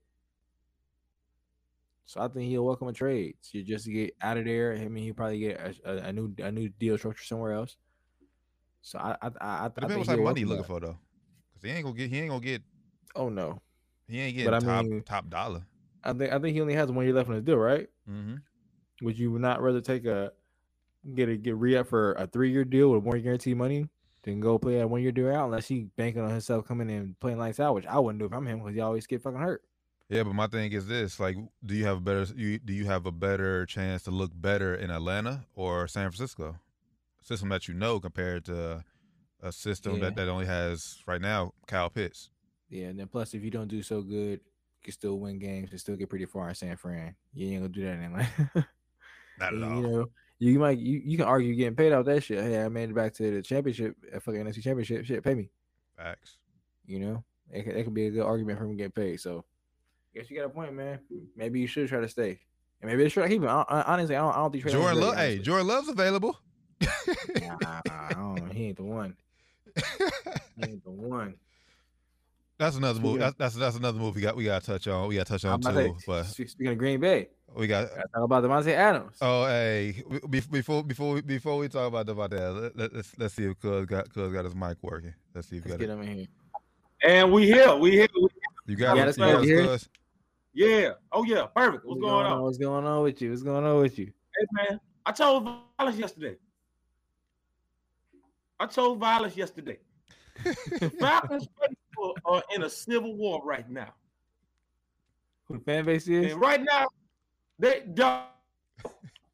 So 2.05 2.21
I 2.21 2.29
think 2.29 2.49
he'll 2.51 2.65
welcome 2.65 2.89
a 2.89 2.93
trade. 2.93 3.37
So 3.41 3.61
just 3.63 3.85
to 3.87 3.93
get 3.93 4.15
out 4.21 4.37
of 4.37 4.45
there. 4.45 4.75
I 4.75 4.89
mean, 4.89 5.05
he'll 5.05 5.15
probably 5.15 5.39
get 5.39 5.61
a, 5.61 5.91
a, 5.91 5.97
a 6.09 6.13
new 6.13 6.35
a 6.39 6.51
new 6.53 6.69
deal 6.69 6.99
structure 6.99 7.25
somewhere 7.25 7.53
else. 7.53 7.77
So 8.83 8.99
I 8.99 9.17
I 9.23 9.27
I, 9.27 9.31
I, 9.41 9.65
I 9.65 9.69
Depends 9.69 9.89
think 9.95 9.99
what 9.99 10.07
type 10.07 10.19
of 10.19 10.25
money 10.25 10.41
he 10.41 10.45
looking 10.45 10.63
that. 10.63 10.67
for 10.69 10.81
though, 10.81 10.99
because 11.55 11.71
he 11.71 11.71
ain't 11.71 11.85
gonna 11.85 11.97
get. 11.97 12.11
He 12.11 12.19
ain't 12.21 12.29
gonna 12.31 12.41
get. 12.45 12.63
Oh 13.15 13.29
no, 13.29 13.61
He 14.09 14.19
ain't 14.19 14.37
But 14.37 14.51
getting 14.53 14.69
I 14.69 14.73
top 14.73 14.85
mean- 14.85 15.03
top 15.03 15.29
dollar. 15.31 15.63
I 16.05 16.13
think 16.13 16.33
I 16.33 16.39
think 16.41 16.55
he 16.55 16.61
only 16.61 16.75
has 16.75 16.91
one 16.91 17.05
year 17.05 17.15
left 17.15 17.29
on 17.29 17.37
his 17.37 17.45
deal, 17.45 17.57
right? 17.59 17.89
Mm-hmm. 18.11 18.35
Would 19.03 19.19
you 19.19 19.39
not 19.39 19.63
rather 19.63 19.81
take 19.81 20.05
a 20.05 20.33
get 21.15 21.29
a 21.29 21.37
get 21.37 21.57
re 21.57 21.77
up 21.77 21.87
for 21.89 22.13
a 22.15 22.27
three 22.27 22.51
year 22.51 22.65
deal 22.65 22.91
with 22.91 23.05
more 23.05 23.19
guaranteed 23.19 23.57
money 23.57 23.89
than 24.23 24.41
go 24.41 24.59
play 24.59 24.81
a 24.81 24.87
one 24.87 25.03
year 25.03 25.13
deal 25.13 25.33
out 25.33 25.47
unless 25.47 25.69
he 25.69 25.89
banking 25.97 26.23
on 26.23 26.31
himself 26.31 26.67
coming 26.67 26.89
in 26.91 26.97
and 26.97 27.21
playing 27.21 27.39
lights 27.39 27.61
out, 27.61 27.75
which 27.75 27.87
I 27.87 27.99
wouldn't 27.99 28.21
do 28.21 28.27
if 28.27 28.33
I'm 28.33 28.47
him 28.47 28.59
because 28.61 28.75
he 28.75 28.81
always 28.81 29.07
get 29.07 29.23
fucking 29.23 29.41
hurt. 29.41 29.63
Yeah, 30.09 30.25
but 30.25 30.35
my 30.35 30.47
thing 30.47 30.73
is 30.73 30.87
this: 30.87 31.19
like, 31.19 31.37
do 31.65 31.75
you 31.75 31.85
have 31.87 31.97
a 31.99 32.01
better? 32.01 32.27
You, 32.37 32.59
do 32.59 32.73
you 32.73 32.85
have 32.87 33.07
a 33.07 33.13
better 33.13 33.65
chance 33.67 34.03
to 34.05 34.11
look 34.11 34.31
better 34.35 34.75
in 34.75 34.91
Atlanta 34.91 35.47
or 35.55 35.89
San 35.89 36.11
Francisco? 36.11 36.57
System 37.23 37.49
that 37.51 37.69
you 37.69 37.75
know 37.75 38.01
compared 38.01 38.45
to 38.47 38.85
a 39.41 39.53
system 39.53 39.95
Yeah. 39.95 40.01
that, 40.01 40.17
that 40.17 40.29
only 40.29 40.47
has 40.47 40.99
right 41.07 41.21
now 41.21 41.53
Kyle 41.67 41.89
Pitts. 41.89 42.31
Yeah, 42.69 42.87
and 42.87 42.99
then 42.99 43.07
plus 43.09 43.33
if 43.35 43.43
you 43.43 43.51
don't 43.51 43.69
do 43.69 43.83
so 43.83 44.03
good, 44.03 44.41
you 44.41 44.83
can 44.85 44.93
still 44.93 45.19
win 45.19 45.39
games 45.39 45.71
and 45.71 45.81
still 45.81 45.97
get 45.97 46.09
pretty 46.11 46.25
far 46.27 46.49
in 46.49 46.55
San 46.55 46.77
Fran. 46.77 47.15
You 47.33 47.47
ain't 47.49 47.61
gonna 47.63 47.69
do 47.73 47.83
that 47.85 47.93
in 47.95 48.03
Atlanta. 48.03 48.29
Not 49.39 49.55
at 49.55 49.59
you 49.59 49.65
all. 49.65 49.81
know, 49.83 50.07
you 50.51 50.59
might 50.59 50.79
you, 50.79 51.01
you 51.05 51.17
can 51.17 51.27
argue 51.27 51.55
getting 51.55 51.77
paid 51.77 51.93
off 51.93 52.05
that 52.07 52.23
shit. 52.23 52.43
Hey, 52.43 52.63
I 52.63 52.69
made 52.69 52.91
it 52.91 52.95
back 52.97 53.15
to 53.15 53.31
the 53.31 53.43
championship, 53.43 53.97
uh, 54.15 54.19
fucking 54.19 54.43
NFC 54.43 54.63
championship. 54.63 55.05
Shit, 55.05 55.23
pay 55.23 55.35
me. 55.35 55.51
Facts. 55.97 56.39
You 56.85 56.99
know, 56.99 57.25
it 57.51 57.63
could, 57.63 57.77
it 57.77 57.85
could 57.85 57.95
be 57.95 58.07
a 58.07 58.11
good 58.11 58.23
argument 58.23 58.59
for 58.59 58.65
him 58.65 58.77
getting 58.77 58.93
paid. 58.93 59.21
So, 59.21 59.45
I 60.15 60.19
guess 60.19 60.31
you 60.31 60.37
got 60.37 60.47
a 60.47 60.49
point, 60.49 60.75
man. 60.75 60.99
Maybe 61.37 61.61
you 61.61 61.69
should 61.69 61.89
try 61.89 62.01
to 62.01 62.09
stay, 62.09 62.41
and 62.81 62.91
maybe 62.91 63.05
they 63.05 63.09
should 63.09 63.29
keep 63.29 63.41
him. 63.43 63.49
I, 63.49 63.65
I, 63.69 63.83
honestly, 63.83 64.17
I 64.17 64.21
don't, 64.21 64.33
I 64.33 64.37
don't 64.39 64.51
think 64.51 64.67
Jordan 64.67 65.01
Love. 65.01 65.17
Hey. 65.17 65.39
Jordan 65.39 65.69
Love's 65.69 65.89
available. 65.89 66.37
Nah, 66.81 67.81
I 67.91 68.11
don't 68.11 68.35
know. 68.35 68.53
He 68.53 68.67
ain't 68.67 68.77
the 68.77 68.85
one. 68.85 69.17
He 70.57 70.65
ain't 70.65 70.85
the 70.85 70.91
one. 70.91 71.35
that's 72.59 72.77
another 72.77 73.01
move. 73.01 73.13
Speaking 73.13 73.21
That's, 73.21 73.37
that's 73.37 73.55
that's 73.55 73.77
another 73.77 73.99
move 73.99 74.15
we 74.15 74.21
got. 74.23 74.37
We 74.37 74.45
got 74.45 74.63
to 74.63 74.67
touch 74.73 74.87
on. 74.87 75.09
We 75.09 75.17
got 75.17 75.27
to 75.27 75.33
touch 75.33 75.45
on 75.45 75.61
too. 75.61 75.73
say, 75.73 75.95
But 76.07 76.25
spe- 76.25 76.49
speaking 76.49 76.73
of 76.73 76.79
Green 76.79 77.01
Bay, 77.01 77.29
we 77.57 77.67
got. 77.67 77.89
gotta 77.91 78.09
talk 78.15 78.25
about 78.25 78.45
Davante 78.45 78.73
Adams. 78.73 79.17
Oh, 79.21 79.47
hey, 79.47 80.03
before 80.51 80.83
before 80.83 81.15
we, 81.15 81.21
before 81.23 81.59
we 81.59 81.69
talk 81.69 81.89
about 81.89 82.09
about 82.09 82.31
that, 82.31 82.53
let, 82.53 82.77
let, 82.77 82.95
let's 82.95 83.19
let's 83.19 83.35
see 83.35 83.45
if 83.45 83.59
Cuz 83.61 83.87
got 83.87 84.13
Cuz 84.13 84.33
got 84.33 84.45
his 84.45 84.55
mic 84.55 84.77
working. 84.83 85.15
Let's 85.35 85.49
see 85.49 85.57
if 85.59 85.65
you 85.65 85.71
Let's 85.73 85.81
got 85.83 85.89
get 85.89 85.91
it. 85.91 85.93
him 85.93 86.03
in 86.03 86.17
here. 86.19 86.27
And 87.05 87.33
we 87.33 87.47
here. 87.47 87.75
We 87.77 87.93
here. 87.93 88.09
We- 88.15 88.29
You 88.67 88.77
got 88.77 88.97
Yeah, 88.97 89.03
it. 89.03 89.07
that's 89.07 89.19
You 89.19 89.25
got 89.25 89.41
good. 89.41 89.43
it, 89.43 89.47
hear 89.47 89.61
it? 89.61 89.67
Cuz? 89.67 89.89
Yeah. 90.55 90.91
Oh 91.13 91.25
yeah. 91.25 91.47
Perfect. 91.55 91.85
What's 91.85 92.01
going 92.01 92.27
on? 92.27 92.43
What's 92.43 92.59
going 92.59 92.85
on 92.87 93.03
with 93.03 93.21
you? 93.23 93.31
What's 93.31 93.43
going 93.43 93.65
on 93.65 93.81
with 93.81 93.99
you? 93.99 94.07
Hey 94.07 94.47
man, 94.53 94.81
I 95.07 95.13
told 95.13 95.45
Violence 95.79 95.99
yesterday. 95.99 96.37
I 98.61 98.67
told 98.67 98.99
Violence 98.99 99.37
yesterday. 99.37 99.79
The 100.81 100.91
Falcons 100.91 101.47
are 102.25 102.43
in 102.55 102.63
a 102.63 102.71
civil 102.71 103.17
war 103.17 103.41
right 103.45 103.69
now. 103.69 103.93
Who 105.47 105.59
the 105.59 105.65
fan 105.65 105.85
base 105.85 106.09
is? 106.09 106.33
And 106.33 106.41
right 106.41 106.63
now, 106.63 106.89
they 107.63 107.85
dog, 107.95 108.25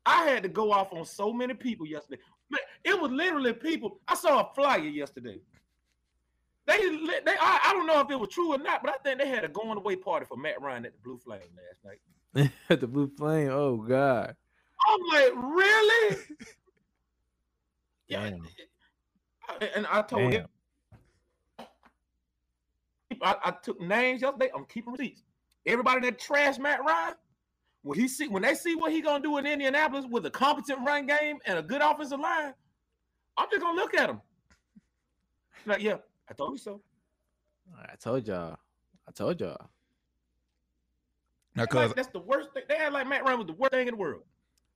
I 0.05 0.25
had 0.27 0.43
to 0.43 0.51
go 0.51 0.71
off 0.71 0.93
on 0.93 1.07
so 1.07 1.33
many 1.33 1.55
people 1.55 1.87
yesterday. 1.87 2.21
Man, 2.51 2.61
it 2.85 3.01
was 3.01 3.11
literally 3.11 3.55
people. 3.55 4.01
I 4.07 4.15
saw 4.15 4.41
a 4.41 4.55
flyer 4.55 4.81
yesterday. 4.81 5.41
They, 6.67 6.77
they 6.77 7.33
I, 7.41 7.61
I 7.65 7.73
don't 7.73 7.87
know 7.87 8.01
if 8.01 8.11
it 8.11 8.21
was 8.21 8.29
true 8.29 8.53
or 8.53 8.59
not, 8.59 8.83
but 8.83 8.93
I 8.93 8.99
think 8.99 9.19
they 9.19 9.29
had 9.29 9.45
a 9.45 9.49
going 9.49 9.79
away 9.79 9.97
party 9.97 10.27
for 10.27 10.37
Matt 10.37 10.61
Ryan 10.61 10.85
at 10.85 10.93
the 10.93 10.99
Blue 11.03 11.17
Flame 11.17 11.41
last 11.41 11.85
night. 11.85 12.51
At 12.69 12.81
the 12.81 12.87
blue 12.87 13.11
flame. 13.17 13.49
Oh 13.51 13.79
God. 13.79 14.37
I'm 14.87 15.01
like, 15.11 15.33
really? 15.35 16.17
yeah. 18.09 18.31
Damn. 18.31 19.69
And 19.75 19.87
I 19.87 20.03
told 20.03 20.35
him, 20.35 20.47
I, 23.23 23.37
I 23.43 23.51
took 23.63 23.81
names 23.81 24.21
yesterday. 24.21 24.51
I'm 24.55 24.67
keeping 24.67 24.93
receipts. 24.93 25.23
Everybody 25.65 26.03
that 26.03 26.21
trashed 26.21 26.59
Matt 26.59 26.85
Ryan, 26.85 27.15
when 27.89 27.99
he 27.99 28.07
see 28.07 28.29
when 28.29 28.43
they 28.43 28.55
see 28.55 28.75
what 28.75 28.93
he 28.93 29.01
gonna 29.01 29.23
do 29.23 29.39
in 29.39 29.47
Indianapolis 29.47 30.05
with 30.11 30.27
a 30.27 30.31
competent 30.31 30.79
run 30.87 31.07
game 31.07 31.39
and 31.47 31.59
a 31.59 31.63
good 31.63 31.81
offensive 31.81 32.21
line, 32.21 32.53
I'm 33.39 33.49
just 33.51 33.63
gonna 33.63 33.77
look 33.77 33.95
at 33.95 34.11
him. 34.11 34.21
Like, 35.65 35.81
yeah, 35.81 35.97
I 36.29 36.35
told 36.35 36.53
you 36.53 36.59
so. 36.59 36.83
I 37.75 37.95
told 37.97 38.29
y'all. 38.29 38.59
I 39.09 39.11
told 39.13 39.41
y'all. 39.41 39.71
Now, 41.55 41.63
Like, 41.63 41.71
Cuz, 41.71 41.95
that's 41.95 42.09
the 42.09 42.21
worst 42.21 42.53
thing. 42.53 42.65
They 42.69 42.77
had 42.77 42.93
like 42.93 43.09
Matt 43.09 43.25
Ryan 43.25 43.39
was 43.39 43.47
the 43.47 43.55
worst 43.55 43.73
thing 43.73 43.89
in 43.89 43.95
the 43.95 43.99
world. 43.99 44.25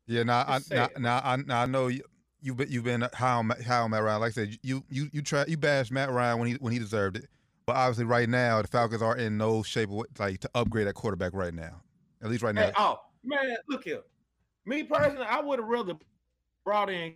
yeah, 0.07 0.23
now 0.23 0.45
I 0.49 0.57
It's 0.57 0.71
now, 0.71 0.89
now 0.99 1.21
I 1.23 1.37
now 1.37 1.63
I 1.63 1.67
know 1.67 1.89
you. 1.89 2.03
You've 2.41 2.57
been 2.57 2.71
you've 2.71 2.85
been 2.85 3.07
high 3.13 3.35
on, 3.35 3.49
Ma- 3.49 3.63
high 3.63 3.81
on 3.81 3.91
Matt 3.91 4.05
Ryan. 4.05 4.21
Like 4.23 4.31
I 4.31 4.33
said, 4.33 4.59
you 4.63 4.85
you 4.89 5.11
you 5.13 5.21
try 5.21 5.45
you 5.47 5.59
bashed 5.59 5.93
Matt 5.93 6.11
Ryan 6.11 6.39
when 6.39 6.49
he 6.49 6.55
when 6.55 6.73
he 6.73 6.79
deserved 6.79 7.19
it. 7.19 7.29
But 7.67 7.77
obviously, 7.77 8.07
right 8.07 8.29
now 8.29 8.63
the 8.63 8.69
Falcons 8.69 9.03
are 9.03 9.19
in 9.19 9.37
no 9.37 9.63
shape 9.63 9.91
like 10.19 10.41
to 10.41 10.51
upgrade 10.55 10.87
at 10.87 10.95
quarterback 10.95 11.35
right 11.35 11.53
now. 11.53 11.83
At 12.23 12.31
least 12.31 12.43
right 12.43 12.55
now. 12.55 12.67
Hey, 12.67 12.73
oh 12.77 13.01
man, 13.25 13.57
look 13.69 13.85
here. 13.85 14.03
Me 14.65 14.85
personally, 14.85 15.27
I 15.29 15.41
would 15.41 15.59
have 15.59 15.69
rather 15.69 15.95
brought 16.65 16.89
in, 16.89 17.15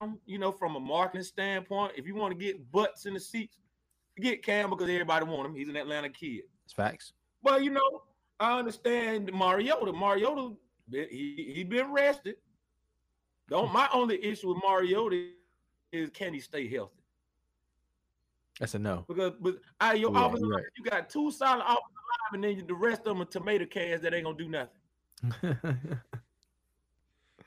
um, 0.00 0.18
you 0.26 0.38
know, 0.38 0.50
from 0.50 0.74
a 0.74 0.80
marketing 0.80 1.22
standpoint. 1.22 1.92
If 1.96 2.06
you 2.06 2.14
want 2.14 2.36
to 2.36 2.44
get 2.44 2.70
butts 2.72 3.06
in 3.06 3.14
the 3.14 3.20
seats, 3.20 3.58
get 4.20 4.42
Cam 4.42 4.70
because 4.70 4.88
everybody 4.88 5.24
want 5.24 5.46
him. 5.46 5.54
He's 5.54 5.68
an 5.68 5.76
Atlanta 5.76 6.08
kid. 6.08 6.42
It's 6.64 6.72
facts. 6.74 7.12
But 7.42 7.62
you 7.62 7.70
know, 7.70 8.02
I 8.40 8.58
understand 8.58 9.30
Mariota. 9.32 9.92
Mariota, 9.92 10.54
he 10.90 11.52
he 11.54 11.62
been 11.64 11.92
rested. 11.92 12.36
Don't 13.48 13.72
my 13.72 13.88
only 13.92 14.22
issue 14.24 14.48
with 14.48 14.62
Mariota 14.66 15.28
is 15.92 16.10
can 16.10 16.34
he 16.34 16.40
stay 16.40 16.66
healthy? 16.66 16.98
That's 18.58 18.74
a 18.74 18.78
no. 18.78 19.04
Because 19.06 19.32
but 19.40 19.56
out 19.80 19.94
of 19.94 20.00
your 20.00 20.12
Yeah, 20.12 20.26
offensive 20.26 20.46
you're 20.48 20.56
right. 20.56 20.64
you 20.76 20.84
got 20.84 21.08
two 21.10 21.30
solid 21.30 21.62
offensive 21.62 21.82
line, 21.84 21.93
and 22.32 22.44
then 22.44 22.64
the 22.66 22.74
rest 22.74 23.00
of 23.00 23.04
them 23.06 23.22
are 23.22 23.26
tomato 23.26 23.66
cans 23.66 24.02
that 24.02 24.14
ain't 24.14 24.24
gonna 24.24 24.36
do 24.36 24.48
nothing. 24.48 24.70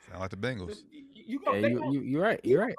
Sound 0.08 0.20
like 0.20 0.30
the 0.30 0.36
Bengals. 0.36 0.78
You, 1.14 1.40
go, 1.44 1.52
yeah, 1.54 1.66
you, 1.66 1.78
gonna, 1.78 1.92
you, 2.00 2.18
are 2.18 2.22
right. 2.22 2.40
You're 2.42 2.60
right. 2.62 2.74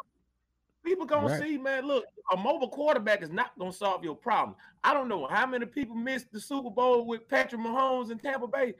People 0.84 1.06
gonna 1.06 1.28
Right. 1.28 1.42
see, 1.42 1.58
man. 1.58 1.86
Look, 1.86 2.06
a 2.32 2.38
mobile 2.38 2.70
quarterback 2.70 3.22
is 3.22 3.30
not 3.30 3.52
gonna 3.60 3.72
solve 3.74 4.04
your 4.04 4.16
problem. 4.16 4.56
I 4.84 4.94
don't 4.94 5.08
know 5.08 5.28
how 5.28 5.46
many 5.46 5.66
people 5.66 5.96
missed 5.96 6.32
the 6.32 6.40
Super 6.40 6.70
Bowl 6.72 7.06
with 7.06 7.28
Patrick 7.28 7.62
Mahomes 7.62 8.10
in 8.12 8.18
Tampa 8.18 8.48
Bay. 8.48 8.74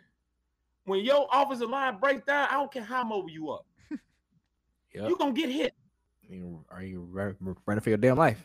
When 0.86 1.02
your 1.06 1.28
offensive 1.32 1.70
line 1.70 2.00
breaks 2.00 2.24
down, 2.26 2.48
I 2.50 2.54
don't 2.54 2.72
care 2.72 2.84
how 2.84 3.04
mobile 3.04 3.30
you 3.30 3.50
are, 3.52 3.60
Yep. 4.94 5.10
you 5.10 5.18
gonna 5.18 5.34
get 5.34 5.50
hit. 5.50 5.74
You- 6.28 6.66
Are 6.70 6.82
you 6.84 7.02
run- 7.02 7.36
running 7.66 7.82
for 7.82 7.90
your 7.90 7.98
damn 7.98 8.18
life? 8.18 8.44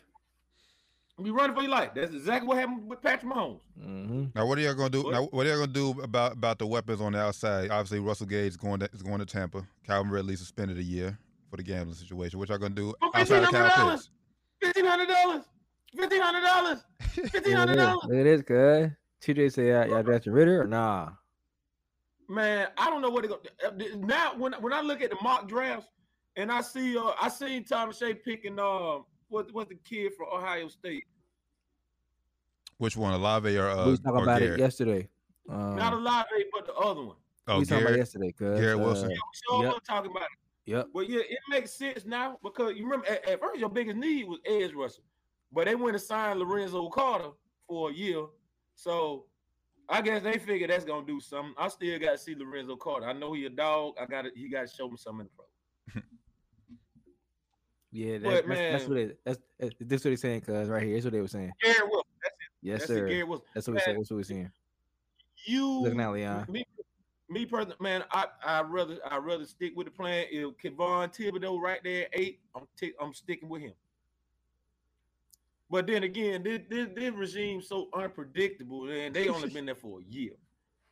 You 1.22 1.32
running 1.32 1.54
for 1.54 1.62
your 1.62 1.70
life. 1.70 1.90
That's 1.94 2.12
exactly 2.12 2.48
what 2.48 2.58
happened 2.58 2.88
with 2.88 3.00
Patrick 3.00 3.32
Mahomes. 3.32 3.60
Mm-hmm. 3.80 4.24
Now, 4.34 4.46
what 4.46 4.58
are 4.58 4.60
y'all 4.62 4.74
gonna 4.74 4.90
do? 4.90 5.04
What? 5.04 5.12
Now, 5.12 5.22
what 5.30 5.46
are 5.46 5.50
y'all 5.50 5.60
gonna 5.60 5.72
do 5.72 5.90
about 6.02 6.32
about 6.32 6.58
the 6.58 6.66
weapons 6.66 7.00
on 7.00 7.12
the 7.12 7.20
outside? 7.20 7.70
Obviously, 7.70 8.00
Russell 8.00 8.26
Gage 8.26 8.48
is 8.48 8.56
going 8.56 8.80
to, 8.80 8.90
is 8.92 9.02
going 9.02 9.20
to 9.20 9.26
Tampa. 9.26 9.64
Calvin 9.86 10.10
Ridley 10.10 10.34
suspended 10.34 10.76
a 10.76 10.82
year 10.82 11.16
for 11.50 11.56
the 11.56 11.62
gambling 11.62 11.94
situation. 11.94 12.40
What 12.40 12.48
y'all 12.48 12.58
gonna 12.58 12.74
do 12.74 12.94
For 12.98 13.16
outside 13.16 13.44
of 13.44 13.50
Kyle 13.50 13.70
$1,500. 13.70 13.90
Pitts? 13.92 14.10
Fifteen 14.60 14.86
hundred 14.86 15.06
dollars. 15.06 15.44
Fifteen 15.96 16.20
hundred 16.20 16.40
dollars. 16.40 16.84
Fifteen 17.30 17.54
hundred 17.54 17.76
dollars. 17.76 18.04
Look 18.08 18.18
at 18.18 18.24
this, 18.24 18.42
cuz. 18.42 18.90
TJ 19.22 19.52
say 19.52 19.68
y'all, 19.68 19.86
y'all 19.86 20.02
drafted 20.02 20.32
Ridder 20.32 20.62
or 20.62 20.66
nah? 20.66 21.10
Man, 22.28 22.68
I 22.76 22.90
don't 22.90 23.02
know 23.02 23.10
what 23.10 23.22
they're 23.22 23.36
going 23.70 24.06
now. 24.06 24.34
When 24.36 24.52
when 24.54 24.72
I 24.72 24.80
look 24.80 25.00
at 25.00 25.10
the 25.10 25.16
mock 25.22 25.46
drafts 25.48 25.86
and 26.36 26.50
I 26.50 26.60
see 26.60 26.98
uh 26.98 27.12
I 27.20 27.28
seen 27.28 27.64
Thomas 27.64 27.98
Shea 27.98 28.14
picking 28.14 28.58
uh 28.58 28.98
what 29.28 29.52
what's 29.52 29.68
the 29.68 29.76
kid 29.76 30.12
from 30.16 30.26
Ohio 30.32 30.68
State? 30.68 31.04
Which 32.78 32.96
one, 32.96 33.14
Olave 33.14 33.56
or 33.56 33.68
uh, 33.68 33.84
we 33.84 33.90
was 33.92 34.00
talking 34.00 34.22
about 34.22 34.40
Garrett? 34.40 34.58
it 34.60 34.62
yesterday. 34.62 35.08
Um, 35.48 35.76
Not 35.76 35.92
Olave, 35.92 36.26
but 36.52 36.66
the 36.66 36.74
other 36.74 37.02
one. 37.02 37.16
Oh, 37.46 37.54
we 37.54 37.58
was 37.60 37.68
talking 37.68 37.82
about 37.82 37.92
it 37.92 37.96
Garrett. 37.96 37.98
yesterday, 37.98 38.32
cuz. 38.32 38.60
Garrett 38.60 38.80
uh, 38.80 38.84
Wilson. 38.84 39.10
Yeah, 39.10 39.16
we 39.16 39.56
sure 39.56 39.64
Yep. 39.64 39.72
was 39.74 39.82
talking 39.86 40.10
about 40.10 40.22
it. 40.24 40.70
Yep. 40.70 40.88
Well, 40.94 41.04
yeah, 41.04 41.20
it 41.20 41.38
makes 41.50 41.72
sense 41.72 42.04
now 42.06 42.38
because 42.42 42.74
you 42.76 42.84
remember 42.84 43.06
at, 43.06 43.28
at 43.28 43.40
first 43.40 43.60
your 43.60 43.68
biggest 43.68 43.96
need 43.98 44.24
was 44.24 44.40
edge 44.46 44.72
rusher, 44.72 45.02
but 45.52 45.66
they 45.66 45.74
went 45.74 45.94
and 45.94 46.02
signed 46.02 46.40
Lorenzo 46.40 46.88
Carter 46.88 47.30
for 47.68 47.90
a 47.90 47.92
year. 47.92 48.24
So 48.74 49.26
I 49.88 50.00
guess 50.00 50.22
they 50.22 50.38
figured 50.38 50.70
that's 50.70 50.84
gonna 50.86 51.06
do 51.06 51.20
something. 51.20 51.54
I 51.58 51.68
still 51.68 51.98
got 51.98 52.12
to 52.12 52.18
see 52.18 52.34
Lorenzo 52.34 52.76
Carter. 52.76 53.06
I 53.06 53.12
know 53.12 53.34
he 53.34 53.44
a 53.44 53.50
dog. 53.50 53.94
I 54.00 54.06
got 54.06 54.22
to 54.22 54.30
he 54.34 54.48
got 54.48 54.66
to 54.66 54.74
show 54.74 54.88
me 54.88 54.96
something 54.96 55.26
in 55.26 55.28
the 55.36 56.00
pro. 56.00 56.02
Yeah, 57.94 58.18
that, 58.18 58.22
But, 58.24 58.48
that's, 58.48 58.60
that's 58.60 58.88
what 58.88 58.98
it. 58.98 59.20
That's, 59.24 59.38
that's 59.56 59.74
this 59.78 60.04
what 60.04 60.10
they 60.10 60.16
saying, 60.16 60.40
cuz 60.40 60.68
right 60.68 60.82
here. 60.82 60.90
Here's 60.90 61.04
what 61.04 61.12
they 61.12 61.20
were 61.20 61.28
saying. 61.28 61.52
Garrett 61.62 61.88
Wilson. 61.88 62.10
That's 62.20 62.34
Yes, 62.60 62.80
That's 62.80 62.88
sir. 62.88 63.06
it, 63.06 63.10
Gary 63.10 63.24
Wilson. 63.24 63.46
That's 63.54 63.68
what 63.68 63.72
we 63.72 63.76
Man, 63.76 63.84
said. 63.84 63.96
That's 63.98 64.10
what 64.10 64.16
we 64.16 64.22
saying? 64.24 64.50
You 65.46 65.80
Looking 65.82 66.00
at 66.00 66.12
Leon. 66.12 66.46
me, 66.48 66.64
me 67.28 67.46
personally, 67.46 67.76
man, 67.78 68.02
I 68.10 68.26
I 68.44 68.62
rather 68.62 68.98
I 69.08 69.18
rather 69.18 69.44
stick 69.44 69.74
with 69.76 69.86
the 69.86 69.92
plan. 69.92 70.26
If 70.28 70.56
Kayvon 70.56 71.14
Thibodeaux 71.14 71.60
right 71.60 71.80
there 71.84 72.08
eight, 72.14 72.40
I'm 72.56 72.62
i 72.82 72.92
I'm 73.00 73.14
sticking 73.14 73.48
with 73.48 73.62
him. 73.62 73.74
But 75.70 75.86
then 75.86 76.02
again, 76.02 76.42
this, 76.42 76.62
this 76.68 76.88
this 76.96 77.12
regime's 77.12 77.68
so 77.68 77.90
unpredictable, 77.94 78.90
and 78.90 79.14
they 79.14 79.28
only 79.28 79.50
been 79.50 79.66
there 79.66 79.76
for 79.76 80.00
a 80.00 80.02
year, 80.12 80.32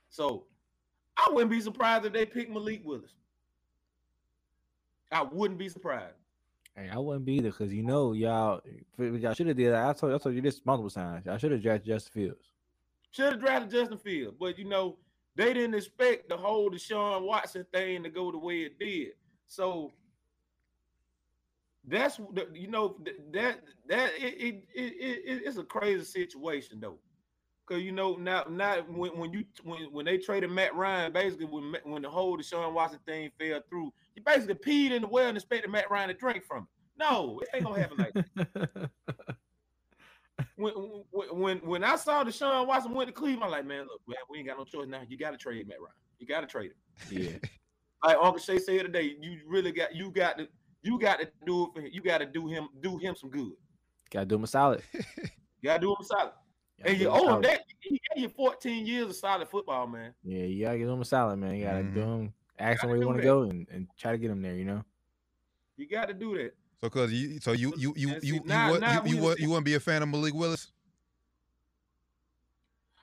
so 0.08 0.44
I 1.16 1.30
wouldn't 1.32 1.50
be 1.50 1.60
surprised 1.60 2.04
if 2.04 2.12
they 2.12 2.26
pick 2.26 2.48
Malik 2.48 2.82
Willis. 2.84 3.14
I 5.10 5.22
wouldn't 5.22 5.58
be 5.58 5.68
surprised. 5.68 6.14
Hey, 6.74 6.88
I 6.90 6.98
wouldn't 6.98 7.26
be 7.26 7.34
either 7.34 7.50
because 7.50 7.72
you 7.72 7.82
know 7.82 8.12
y'all 8.12 8.60
y'all 8.98 9.34
should 9.34 9.46
have 9.48 9.56
did 9.56 9.72
that. 9.72 9.88
I 9.88 9.92
told 9.92 10.14
I 10.14 10.18
told 10.18 10.34
you 10.34 10.40
this 10.40 10.62
multiple 10.64 10.90
times. 10.90 11.28
I 11.28 11.36
should 11.36 11.52
have 11.52 11.62
drafted 11.62 11.86
Justin 11.86 12.12
Fields. 12.12 12.52
Should 13.10 13.32
have 13.32 13.40
drafted 13.40 13.70
Justin 13.70 13.98
Fields, 13.98 14.36
but 14.40 14.58
you 14.58 14.64
know 14.64 14.96
they 15.36 15.52
didn't 15.52 15.74
expect 15.74 16.28
the 16.28 16.36
whole 16.36 16.70
Deshaun 16.70 17.26
Watson 17.26 17.66
thing 17.72 18.02
to 18.02 18.10
go 18.10 18.30
the 18.32 18.38
way 18.38 18.60
it 18.60 18.78
did. 18.78 19.12
So 19.48 19.92
that's 21.86 22.18
you 22.54 22.68
know 22.68 22.96
that 23.32 23.60
that 23.88 24.12
it, 24.16 24.34
it, 24.40 24.64
it, 24.74 24.92
it 25.26 25.42
it's 25.44 25.58
a 25.58 25.64
crazy 25.64 26.04
situation 26.04 26.78
though, 26.80 26.98
because 27.66 27.82
you 27.82 27.92
know 27.92 28.14
now 28.14 28.44
now 28.48 28.80
when, 28.88 29.10
when 29.18 29.32
you 29.32 29.44
when, 29.64 29.92
when 29.92 30.06
they 30.06 30.16
traded 30.16 30.50
Matt 30.50 30.74
Ryan, 30.74 31.12
basically 31.12 31.46
when 31.46 31.74
when 31.84 32.02
the 32.02 32.08
whole 32.08 32.38
Deshaun 32.38 32.72
Watson 32.72 33.00
thing 33.04 33.30
fell 33.38 33.60
through, 33.68 33.92
you 34.14 34.22
basically 34.24 34.54
peed 34.54 34.90
in 34.92 35.02
the 35.02 35.08
well 35.08 35.28
and 35.28 35.36
expected 35.36 35.70
Matt 35.70 35.90
Ryan 35.90 36.08
to 36.08 36.14
drink 36.14 36.44
from 36.44 36.64
it. 36.64 36.68
No, 36.98 37.40
it 37.40 37.48
ain't 37.54 37.64
gonna 37.64 37.80
happen 37.80 37.96
like 37.98 38.12
that. 38.14 38.90
when, 40.56 40.72
when 41.10 41.28
when 41.40 41.58
when 41.58 41.84
I 41.84 41.96
saw 41.96 42.24
Deshaun 42.24 42.66
Watson 42.66 42.92
went 42.92 43.08
to 43.08 43.12
Cleveland, 43.12 43.44
I'm 43.44 43.50
like, 43.50 43.66
man, 43.66 43.80
look, 43.86 44.00
man, 44.06 44.16
we 44.30 44.38
ain't 44.38 44.48
got 44.48 44.58
no 44.58 44.64
choice 44.64 44.88
now. 44.88 45.02
You 45.08 45.16
got 45.18 45.30
to 45.32 45.36
trade 45.36 45.66
Matt 45.68 45.80
Ryan. 45.80 45.94
You 46.18 46.26
got 46.26 46.40
to 46.42 46.46
trade 46.46 46.72
him. 47.10 47.22
yeah. 47.24 47.38
Like 48.04 48.16
Uncle 48.20 48.40
Shay 48.40 48.58
said 48.58 48.82
today, 48.82 49.14
you 49.20 49.38
really 49.46 49.70
got 49.70 49.94
you 49.94 50.10
got 50.10 50.36
to 50.38 50.48
you 50.82 50.98
got 50.98 51.20
to 51.20 51.28
do 51.46 51.66
it 51.66 51.70
for 51.72 51.80
him. 51.82 51.90
You 51.92 52.00
got 52.02 52.18
to 52.18 52.26
do 52.26 52.48
him 52.48 52.66
do 52.80 52.98
him 52.98 53.14
some 53.14 53.30
good. 53.30 53.52
Gotta 54.10 54.26
do 54.26 54.34
him 54.34 54.42
a 54.44 54.46
solid. 54.48 54.82
You 55.62 55.68
got 55.68 55.74
to 55.74 55.80
do 55.82 55.90
him 55.90 55.96
a 56.00 56.04
solid. 56.04 56.32
Gotta 56.80 56.90
And 56.90 57.00
you 57.00 57.06
him 57.06 57.12
owe 57.14 57.18
him 57.20 57.26
solid. 57.28 57.44
that. 57.44 57.60
He 57.78 58.00
gave 58.12 58.22
you 58.24 58.28
14 58.30 58.84
years 58.86 59.06
of 59.10 59.14
solid 59.14 59.46
football, 59.48 59.86
man. 59.86 60.12
Yeah, 60.24 60.42
you 60.42 60.64
gotta 60.64 60.78
give 60.78 60.88
him 60.88 61.00
a 61.00 61.04
solid, 61.04 61.36
man. 61.36 61.54
You 61.54 61.64
gotta 61.66 61.84
do 61.84 62.00
Mhm. 62.00 62.18
him, 62.22 62.34
ask 62.58 62.82
him 62.82 62.90
where 62.90 62.98
you 62.98 63.06
want 63.06 63.18
to 63.18 63.24
go, 63.24 63.42
and, 63.42 63.66
and 63.70 63.86
try 63.98 64.12
to 64.12 64.18
get 64.18 64.30
him 64.30 64.42
there. 64.42 64.54
You 64.54 64.64
know. 64.64 64.84
You 65.76 65.88
got 65.88 66.06
to 66.08 66.14
do 66.14 66.36
that. 66.38 66.54
So, 66.80 66.90
cause 66.90 67.12
you, 67.12 67.38
so 67.40 67.52
you, 67.52 67.72
you, 67.76 67.94
you, 67.96 68.20
see, 68.20 68.26
you, 68.26 68.34
you, 68.34 68.40
now- 68.44 68.72
would- 68.72 68.80
now 68.80 69.04
you, 69.04 69.14
you, 69.16 69.22
would- 69.22 69.28
was- 69.30 69.40
you 69.40 69.48
wouldn't 69.48 69.64
be 69.64 69.74
a 69.74 69.80
fan 69.80 70.02
of 70.02 70.08
Malik 70.08 70.34
Willis? 70.34 70.72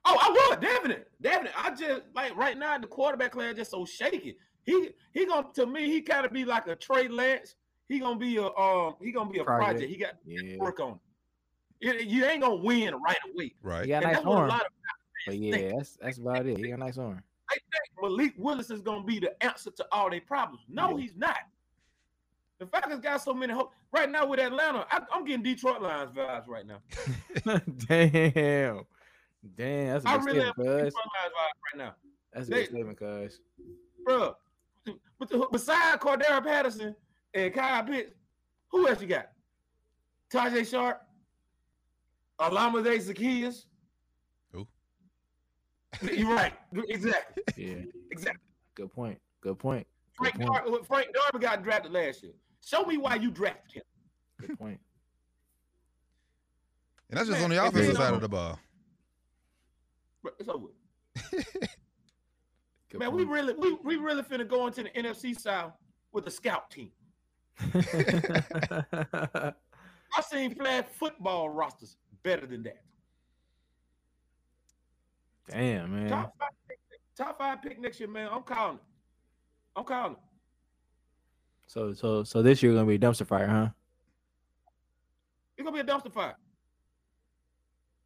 Oh, 0.06 0.18
I 0.20 0.50
would 0.50 0.62
definitely, 0.62 1.04
definitely. 1.22 1.52
I 1.58 1.70
just 1.76 2.02
like 2.16 2.36
right 2.36 2.58
now 2.58 2.78
the 2.78 2.88
quarterback 2.88 3.32
class 3.32 3.56
just 3.56 3.72
so 3.72 3.86
shaky. 3.86 4.38
He 4.66 4.90
he 5.14 5.26
gonna 5.26 5.48
to 5.56 5.66
me 5.66 5.86
he 5.86 6.02
kind 6.02 6.26
of 6.26 6.32
be 6.34 6.46
like 6.46 6.68
a 6.68 6.76
Trey 6.76 7.08
Lance. 7.08 7.56
He 7.88 8.00
gonna 8.00 8.18
be 8.18 8.38
a 8.38 8.46
um 8.48 8.96
he 9.02 9.12
gonna 9.12 9.30
be 9.30 9.40
a 9.40 9.44
Project. 9.44 9.72
project. 9.80 9.92
He 9.92 9.98
got 9.98 10.14
Yeah. 10.26 10.58
work 10.58 10.80
on. 10.80 11.00
it. 11.82 11.96
It- 12.02 12.08
You 12.08 12.26
ain't 12.26 12.42
gonna 12.42 12.56
win 12.56 12.94
right 12.96 13.18
away. 13.34 13.54
Right. 13.62 13.84
He 13.86 13.90
got 13.90 14.04
a 14.04 14.08
nice 14.08 14.16
that's 14.18 14.26
what 14.26 14.36
a 14.38 14.40
arm. 14.40 14.50
lot 14.50 14.62
of 14.62 14.68
But 15.28 15.38
yeah, 15.38 15.54
think. 15.56 15.76
that's 15.78 15.98
that's 16.02 16.18
about 16.18 16.46
it. 16.46 16.58
He 16.58 16.68
got 16.70 16.76
a 16.76 16.78
nice 16.78 16.98
arm. 16.98 17.22
They 17.50 17.56
think 17.56 18.02
Malik 18.02 18.34
Willis 18.38 18.70
is 18.70 18.82
gonna 18.82 19.04
be 19.04 19.20
the 19.20 19.42
answer 19.44 19.72
to 19.72 19.86
all 19.92 20.10
their 20.10 20.22
problems. 20.22 20.64
No, 20.70 20.92
Yeah. 20.92 21.02
he's 21.04 21.16
not. 21.16 21.38
The 22.60 22.66
Falcons 22.68 23.00
got 23.00 23.22
so 23.22 23.34
many 23.34 23.54
hope 23.54 23.72
right 23.94 24.10
now 24.10 24.26
with 24.28 24.40
Atlanta. 24.40 24.86
I, 24.92 25.02
I'm 25.14 25.24
getting 25.26 25.44
Detroit 25.44 25.82
Lions 25.82 26.12
vibes 26.12 26.48
right 26.48 26.66
now. 26.68 26.80
Damn. 27.88 28.82
Damn, 29.56 29.94
that's 29.94 30.06
a 30.06 30.10
I 30.10 30.16
really 30.18 30.42
am. 30.42 30.54
Detroit 30.58 30.68
Lions 30.68 30.94
vibes 30.94 31.34
right 31.34 31.78
now. 31.78 31.96
That's 32.34 32.48
a 32.48 32.52
they- 32.52 32.56
big 32.62 32.70
statement, 32.70 33.00
cuz. 33.00 33.40
bro. 34.04 34.36
But 35.20 35.30
the, 35.30 35.48
beside 35.52 36.00
Cordarrelle 36.00 36.44
Patterson 36.44 36.96
and 37.34 37.54
Kyle 37.54 37.84
Pitts, 37.84 38.14
who 38.70 38.88
else 38.88 39.02
you 39.02 39.08
got? 39.08 39.30
Tajae 40.32 40.70
Sharpe, 40.70 41.02
Alama 42.40 42.82
Zaccheaus. 42.82 43.66
Who? 46.00 46.08
You're 46.08 46.34
right. 46.36 46.54
Exactly. 46.88 47.44
Yeah. 47.58 47.84
Exactly. 48.12 48.42
Good 48.76 48.92
point. 48.94 49.20
Good 49.42 49.58
point. 49.60 49.86
Good 50.20 50.32
Frank, 50.34 50.50
point. 50.50 50.66
Dar- 50.66 50.84
Frank 50.84 51.08
Darby 51.14 51.46
got 51.46 51.64
drafted 51.64 51.92
last 51.92 52.24
year. 52.24 52.34
Show 52.66 52.84
me 52.84 52.98
why 52.98 53.16
you 53.16 53.32
drafted 53.32 53.74
him. 53.78 53.84
Good 54.40 54.58
point. 54.60 54.80
And 57.10 57.18
that's 57.18 57.28
just 57.30 57.40
Man, 57.42 57.52
on 57.52 57.58
the 57.58 57.64
if 57.66 57.70
offensive 57.74 57.96
side 57.98 58.06
don't- 58.08 58.16
of 58.16 58.22
the 58.22 58.30
ball. 58.30 58.60
But 60.24 60.36
it's 60.40 60.50
over. 60.50 60.68
Good 62.90 63.00
Man, 63.00 63.14
we 63.16 63.24
really 63.24 63.54
we, 63.54 63.74
we 63.84 63.96
really 63.98 64.24
finna 64.24 64.48
go 64.48 64.68
into 64.68 64.84
the 64.84 64.90
NFC 64.90 65.40
South 65.40 65.74
with 66.12 66.28
a 66.28 66.32
scout 66.32 66.70
team. 66.72 66.92
I 67.74 69.54
seen 70.28 70.56
flag 70.56 70.86
football 70.90 71.50
rosters 71.50 71.98
better 72.24 72.46
than 72.48 72.64
that. 72.64 72.82
Damn, 75.50 75.94
man. 75.94 76.10
Top 76.10 76.34
five, 76.40 76.50
pick, 76.68 76.80
top 77.18 77.38
five 77.38 77.62
pick 77.62 77.80
next 77.80 78.00
year, 78.00 78.10
man. 78.10 78.30
I'm 78.32 78.44
calling 78.44 78.76
it. 78.78 78.82
I'm 79.76 79.84
calling 79.84 80.14
it. 80.14 80.20
So 81.68 81.94
so 81.94 82.24
so 82.24 82.42
this 82.42 82.64
year 82.64 82.74
gonna 82.74 82.86
be 82.86 82.96
a 82.96 83.00
dumpster 83.00 83.28
fire, 83.28 83.48
huh? 83.48 83.70
It's 85.58 85.66
gonna 85.66 85.84
be 85.84 85.88
a 85.88 85.94
dumpster 85.96 86.12
fire. 86.12 86.36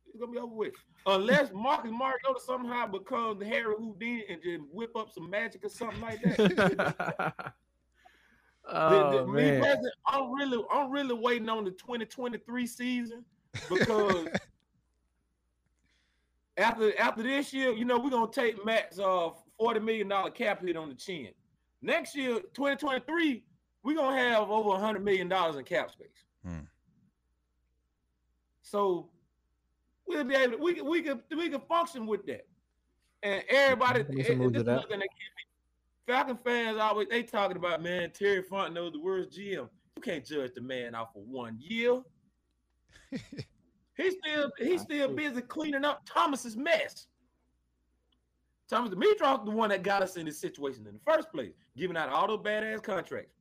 It's 0.08 0.20
gonna 0.20 0.32
be 0.32 0.38
over 0.38 0.54
with. 0.54 0.74
Unless 1.06 1.52
Marcus 1.54 1.92
Mariota 1.92 2.40
somehow 2.46 2.88
becomes 2.88 3.44
Harry 3.44 3.74
Houdini 3.78 4.26
and 4.30 4.42
just 4.44 4.62
whip 4.72 4.96
up 4.96 5.12
some 5.12 5.30
magic 5.30 5.64
or 5.66 5.70
something 5.70 6.02
like 6.02 6.22
that. 6.22 7.34
Oh 8.66 9.12
the- 9.18 9.28
me 9.28 9.42
man. 9.42 9.62
personally, 9.62 9.92
I'm 10.08 10.32
really, 10.34 10.64
I'm 10.72 10.90
really 10.90 11.14
waiting 11.14 11.50
on 11.50 11.66
the 11.66 11.72
2023 11.72 12.66
season 12.66 13.26
because 13.70 14.28
after 16.58 16.98
after 17.00 17.24
this 17.24 17.54
year, 17.54 17.72
you 17.72 17.86
know, 17.86 17.98
we're 18.00 18.10
gonna 18.10 18.32
take 18.32 18.64
Matt's 18.66 19.00
uh 19.00 19.30
40 19.58 19.80
million 19.80 20.08
dollar 20.08 20.30
cap 20.32 20.62
hit 20.62 20.76
on 20.76 20.90
the 20.90 20.96
chin. 20.96 21.30
Next 21.82 22.16
year, 22.16 22.40
2023, 22.54 23.44
we're 23.84 23.96
gonna 23.96 24.18
have 24.18 24.50
over 24.50 24.70
100 24.70 25.04
million 25.04 25.28
dollars 25.28 25.56
in 25.56 25.64
cap 25.64 25.92
space. 25.92 26.08
Hmm. 26.46 26.60
So 28.62 29.10
we'll 30.08 30.24
be 30.24 30.36
able 30.36 30.58
to, 30.58 30.64
we 30.64 30.74
can 30.74 30.86
we 30.86 31.02
can 31.02 31.22
we 31.36 31.50
can 31.50 31.62
function 31.62 32.06
with 32.06 32.26
that. 32.28 32.46
And 33.22 33.44
everybody, 33.50 34.02
and 34.02 34.18
this 34.18 34.28
that. 34.28 34.38
another 34.38 34.88
thing 34.88 35.00
that 35.00 35.10
keep 35.10 35.32
me- 35.38 35.44
Falcon 36.06 36.38
fans 36.44 36.78
always 36.78 37.08
they 37.08 37.24
talking 37.24 37.58
about 37.58 37.82
man 37.82 38.12
Terry 38.12 38.44
Fontenot 38.44 38.94
the 38.94 39.00
worst 39.00 39.32
GM. 39.32 39.70
You 39.96 40.02
can't 40.02 40.26
judge 40.26 40.54
the 40.54 40.62
man 40.62 40.96
off 40.96 41.16
of 41.16 41.24
one 41.24 41.58
year. 41.60 42.02
he's 43.96 44.16
still 44.24 44.52
he's 44.58 44.82
still 44.82 45.14
busy 45.14 45.42
cleaning 45.42 45.86
up 45.86 46.02
Thomas's 46.06 46.56
mess. 46.58 47.08
Thomas 48.70 48.92
Dimitroff 48.92 49.46
the 49.46 49.52
one 49.52 49.70
that 49.70 49.84
got 49.84 50.02
us 50.02 50.16
in 50.18 50.26
this 50.26 50.40
situation 50.40 50.88
in 50.88 50.94
the 50.94 51.00
first 51.06 51.32
place, 51.32 51.54
giving 51.78 51.98
out 51.98 52.10
all 52.10 52.28
those 52.28 52.40
badass 52.40 52.82
contracts. 52.82 53.34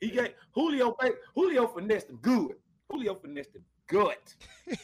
He 0.00 0.10
got 0.10 0.30
Julio 0.52 0.96
Julio 1.34 1.66
finessed 1.66 2.08
him 2.10 2.16
good. 2.22 2.56
Julio 2.90 3.14
finessed 3.14 3.54
him 3.54 3.64
good. 3.86 4.16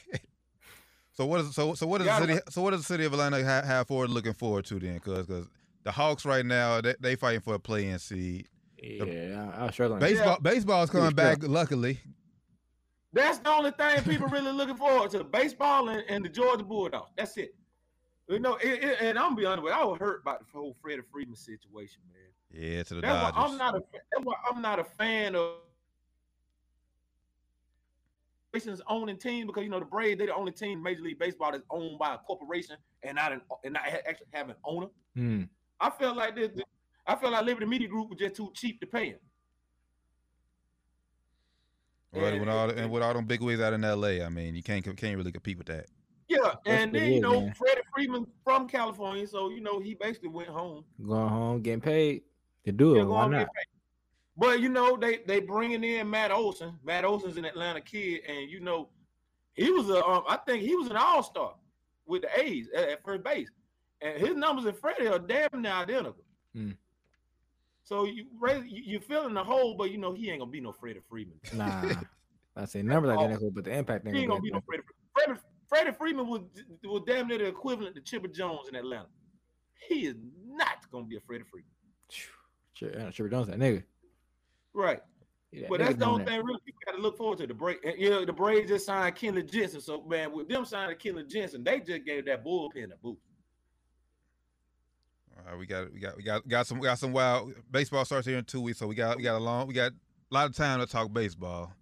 So 1.19 1.27
what 1.27 1.41
is 1.41 1.53
so 1.53 1.75
so 1.75 1.85
what 1.85 2.01
is 2.01 2.07
Yeah, 2.07 2.21
the 2.21 2.27
city 2.29 2.41
so 2.49 2.63
what 2.63 2.71
does 2.71 2.83
the 2.83 2.87
city 2.87 3.05
of 3.05 3.13
Atlanta 3.13 3.43
have, 3.43 3.65
have 3.65 3.89
forward 3.89 4.11
looking 4.11 4.35
forward 4.35 4.65
to 4.67 4.79
then? 4.79 4.95
Because 4.95 5.27
because 5.27 5.49
the 5.83 5.91
Hawks 5.91 6.25
right 6.25 6.47
now 6.47 6.81
they, 6.81 6.95
they 7.01 7.17
fighting 7.17 7.41
for 7.41 7.55
a 7.55 7.59
play-in 7.59 7.99
seed. 7.99 8.47
Yeah, 8.81 9.51
I, 9.53 9.63
I 9.63 9.65
was 9.65 9.73
struggling. 9.73 9.99
Baseball 9.99 10.39
baseball's 10.41 10.91
coming 10.91 11.07
Yeah. 11.07 11.11
back 11.11 11.39
luckily. 11.43 11.99
That's 13.13 13.39
the 13.39 13.51
only 13.51 13.71
thing 13.71 14.03
people 14.03 14.29
really 14.29 14.53
looking 14.53 14.77
forward 14.77 15.11
to: 15.13 15.25
baseball 15.25 15.89
and, 15.89 16.05
and 16.09 16.25
the 16.25 16.29
Georgia 16.29 16.65
Bulldogs. 16.65 17.11
That's 17.17 17.37
it. 17.39 17.55
You 18.29 18.39
know, 18.39 18.57
it, 18.57 18.85
it- 18.85 18.99
and 19.01 19.19
I'm 19.19 19.31
gonna 19.31 19.37
be 19.37 19.47
honest 19.47 19.63
with 19.65 19.73
you, 19.73 19.79
I 19.81 19.85
was 19.85 19.99
hurt 19.99 20.21
about 20.23 20.41
the 20.41 20.47
whole 20.53 20.77
Freddie 20.83 21.03
Freeman 21.11 21.37
situation, 21.37 22.03
man. 22.13 22.63
Yeah, 22.63 22.83
to 22.83 22.95
the 22.97 23.01
That's 23.01 23.23
why 23.25 23.31
Dodgers. 23.31 23.53
I'm 23.53 23.59
not 23.59 23.75
a 23.77 23.81
fa- 23.81 24.05
that's 24.13 24.25
why 24.25 24.35
I'm 24.51 24.63
not 24.63 24.79
a 24.79 24.85
fan 24.85 25.35
of 25.37 25.53
corporations 28.53 28.81
owning 28.89 29.17
teams 29.19 29.47
because 29.47 29.63
you 29.65 29.69
know 29.71 29.79
the 29.79 29.85
Braves 29.87 30.19
they're 30.19 30.27
the 30.29 30.35
only 30.35 30.53
team 30.53 30.79
in 30.79 30.83
Major 30.83 31.03
League 31.03 31.19
Baseball 31.19 31.53
that's 31.53 31.65
owned 31.71 31.99
by 31.99 32.15
a 32.15 32.19
corporation 32.19 32.77
and 33.03 33.17
not 33.17 33.33
an 33.33 33.41
and 33.65 33.75
not 33.75 33.83
actually 33.87 34.27
have 34.33 34.49
an 34.51 34.57
owner. 34.65 34.87
Hmm. 35.15 35.43
I 35.81 35.91
felt 35.91 36.17
like 36.17 36.35
this. 36.35 36.51
I 37.07 37.17
felt 37.17 37.33
like 37.33 37.45
Liberty 37.45 37.67
Media 37.67 37.89
Group 37.89 38.11
was 38.11 38.19
just 38.19 38.35
too 38.37 38.51
cheap 38.55 38.81
to 38.81 38.87
pay 38.87 39.07
him. 39.11 39.19
Well, 42.13 42.25
and- 42.27 42.41
with 42.41 42.49
all 42.49 42.71
and- 42.71 42.79
and 42.81 42.91
with 42.91 43.03
all 43.03 43.15
them 43.15 43.27
big 43.27 43.41
wigs 43.43 43.61
out 43.61 43.73
in 43.73 43.85
L.A., 43.85 44.23
I 44.23 44.29
mean, 44.29 44.55
you 44.55 44.63
can't 44.63 44.85
can't 44.85 45.17
really 45.17 45.33
compete 45.33 45.59
with 45.59 45.67
that. 45.69 45.87
Yeah, 46.29 46.55
and 46.67 46.95
then 46.95 47.13
you 47.13 47.21
know 47.21 47.41
man. 47.41 47.55
Freddie 47.55 47.81
Freeman 47.95 48.27
from 48.45 48.69
California, 48.69 49.27
so 49.27 49.49
you 49.51 49.61
know 49.61 49.81
he 49.81 49.95
basically 49.95 50.29
went 50.29 50.49
home. 50.51 50.85
Going 51.07 51.29
home, 51.29 51.63
getting 51.63 51.81
paid 51.81 52.23
to 52.65 52.73
do 52.73 52.95
it. 52.95 52.99
Yeah, 52.99 53.05
Why 53.05 53.27
not? 53.29 53.49
But 54.37 54.61
you 54.61 54.69
know 54.69 54.97
they 54.97 55.19
they 55.27 55.41
bringing 55.41 55.83
in 55.83 56.09
Matt 56.09 56.31
Olson. 56.31 56.79
Matt 56.85 57.05
Olson's 57.05 57.39
an 57.39 57.45
Atlanta 57.47 57.81
kid, 57.81 58.21
and 58.29 58.51
you 58.51 58.61
know 58.61 58.89
he 59.55 59.71
was 59.71 59.89
a 59.89 60.05
um, 60.05 60.23
I 60.29 60.37
think 60.37 60.63
he 60.63 60.77
was 60.77 60.89
an 60.89 60.97
All 60.97 61.23
Star. 61.23 61.55
with 62.07 62.23
the 62.23 62.41
A's 62.41 62.69
at, 62.77 62.89
at 62.91 63.05
first 63.05 63.25
base, 63.25 63.49
and 64.03 64.19
his 64.21 64.37
numbers 64.37 64.67
and 64.67 64.77
Freddie 64.77 65.09
are 65.09 65.19
damn 65.19 65.49
near 65.63 65.73
identical. 65.73 66.25
Mm. 66.55 66.77
So 67.89 68.05
you 68.05 68.27
raise 68.39 68.65
you, 68.71 68.83
you 68.85 69.01
filling 69.01 69.33
the 69.33 69.43
hole, 69.43 69.75
but 69.75 69.91
you 69.91 69.97
know 69.97 70.13
he 70.13 70.29
ain't 70.29 70.41
gonna 70.41 70.51
be 70.51 70.61
no 70.61 70.73
Freddie 70.73 71.01
Freeman. 71.09 71.41
Nah, 71.55 71.95
I 72.57 72.67
say 72.67 72.83
numbers 72.83 73.17
Oh. 73.17 73.19
identical, 73.19 73.51
but 73.51 73.65
the 73.65 73.73
impact 73.73 74.07
ain't 74.07 74.15
He 74.15 74.21
ain't 74.23 74.29
gonna 74.29 74.41
gonna 74.41 74.43
be 74.43 74.51
be 74.51 74.55
no. 74.57 74.61
Freddie. 74.67 74.83
Freddie, 75.17 75.41
Freddie 75.71 75.93
Freeman 75.93 76.27
was 76.29 76.43
was 76.85 77.03
damn 77.07 77.29
near 77.29 77.39
the 77.39 77.47
equivalent 77.47 77.95
to 77.97 78.03
Chipper 78.03 78.29
Jones 78.29 78.69
in 78.69 78.75
Atlanta. 78.75 79.07
He 79.89 80.05
is 80.05 80.17
not 80.47 80.85
gonna 80.93 81.07
be 81.07 81.17
a 81.17 81.21
Freddie 81.21 81.45
Freeman. 81.51 81.71
Sure, 82.75 82.91
uh, 83.01 83.11
Chipper 83.11 83.31
Jones, 83.31 83.47
that 83.47 83.59
nigga. 83.59 83.83
Right. 84.75 85.01
Yeah, 85.51 85.69
But 85.71 85.81
that's 85.81 85.97
the 85.97 86.05
only 86.05 86.25
that. 86.25 86.31
thing 86.31 86.45
really 86.45 86.61
people 86.67 86.81
got 86.85 86.93
to 86.97 87.01
look 87.01 87.17
forward 87.17 87.39
to. 87.39 87.47
The 87.47 87.55
break, 87.55 87.79
you 87.97 88.11
know, 88.11 88.23
the 88.27 88.35
Braves 88.35 88.69
just 88.69 88.85
signed 88.85 89.17
Kenley 89.17 89.51
Jansen. 89.51 89.81
So 89.81 90.03
man, 90.03 90.31
with 90.31 90.47
them 90.47 90.67
signing 90.67 90.97
Kenley 90.97 91.27
Jansen, 91.27 91.65
they 91.65 91.81
just 91.81 92.05
gave 92.05 92.27
that 92.27 92.45
bullpen 92.45 92.93
a 92.93 92.97
boost. 93.03 93.23
All 95.49 95.55
right, 95.55 95.61
we 95.61 95.67
got 95.67 95.91
we 95.95 95.99
got 95.99 96.17
we 96.17 96.23
got 96.23 96.47
got 96.47 96.67
some 96.67 96.79
we 96.79 96.85
got 96.85 96.99
some 96.99 97.13
wild 97.13 97.55
baseball 97.71 98.05
starts 98.05 98.27
here 98.27 98.37
in 98.37 98.45
two 98.45 98.61
weeks, 98.61 98.79
so 98.79 98.87
we 98.87 98.95
got 98.95 99.17
we 99.17 99.23
got 99.23 99.37
a 99.37 99.39
long 99.43 99.67
we 99.67 99.73
got 99.73 99.93
a 99.93 100.35
lot 100.35 100.47
of 100.47 100.55
time 100.55 100.79
to 100.79 100.87
talk 100.87 101.11
baseball. 101.11 101.73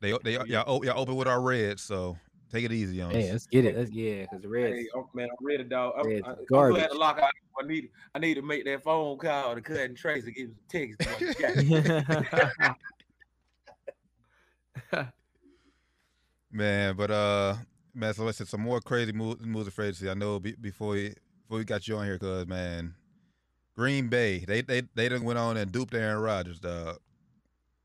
They 0.00 0.16
they 0.24 0.32
y'all, 0.46 0.82
y'all 0.82 0.98
open 0.98 1.14
with 1.14 1.28
our 1.28 1.42
Reds, 1.42 1.82
so 1.82 2.16
take 2.50 2.64
it 2.64 2.72
easy 2.72 3.02
on 3.02 3.10
Hey, 3.10 3.26
us. 3.26 3.32
let's 3.32 3.46
get 3.48 3.66
it. 3.66 3.76
Let's 3.76 3.90
yeah, 3.90 4.22
because 4.22 4.40
the 4.40 4.48
Reds. 4.48 4.76
Hey, 4.76 4.86
oh, 4.94 5.10
man, 5.12 5.28
I'm 5.30 5.46
ready, 5.46 5.64
dog. 5.64 5.92
I'm, 5.98 6.06
Reds 6.06 6.22
I, 6.26 6.30
is 6.32 6.38
I'm 6.38 6.44
garbage. 6.48 6.76
glad 6.78 6.90
to 6.92 6.96
lock 6.96 7.18
out. 7.18 7.30
I 7.62 7.66
need 7.66 7.90
I 8.14 8.18
need 8.18 8.34
to 8.34 8.42
make 8.42 8.64
that 8.64 8.82
phone 8.82 9.18
call 9.18 9.54
to 9.54 9.60
cut 9.60 9.76
and 9.80 9.94
trace 9.96 10.24
to 10.24 10.30
give 10.32 10.48
him 10.48 10.96
some 10.98 11.34
text. 11.34 12.76
Man, 16.50 16.96
but 16.96 17.10
uh, 17.10 17.56
man, 17.92 18.14
so 18.14 18.24
listen, 18.24 18.46
some 18.46 18.62
more 18.62 18.80
crazy 18.80 19.12
moves, 19.12 19.44
moves 19.44 19.68
afraid 19.68 19.88
to 19.88 19.94
see. 19.94 20.08
I 20.08 20.14
know 20.14 20.40
be, 20.40 20.52
before 20.52 20.90
we 20.92 21.14
before 21.46 21.58
we 21.58 21.64
got 21.64 21.86
you 21.86 21.96
on 21.96 22.04
here, 22.06 22.18
cause 22.18 22.46
man, 22.46 22.94
Green 23.76 24.08
Bay, 24.08 24.44
they 24.46 24.62
they 24.62 24.82
they 24.94 25.08
done 25.08 25.22
went 25.24 25.38
on 25.38 25.56
and 25.56 25.70
duped 25.70 25.94
Aaron 25.94 26.20
Rodgers, 26.20 26.58
dog. 26.58 26.98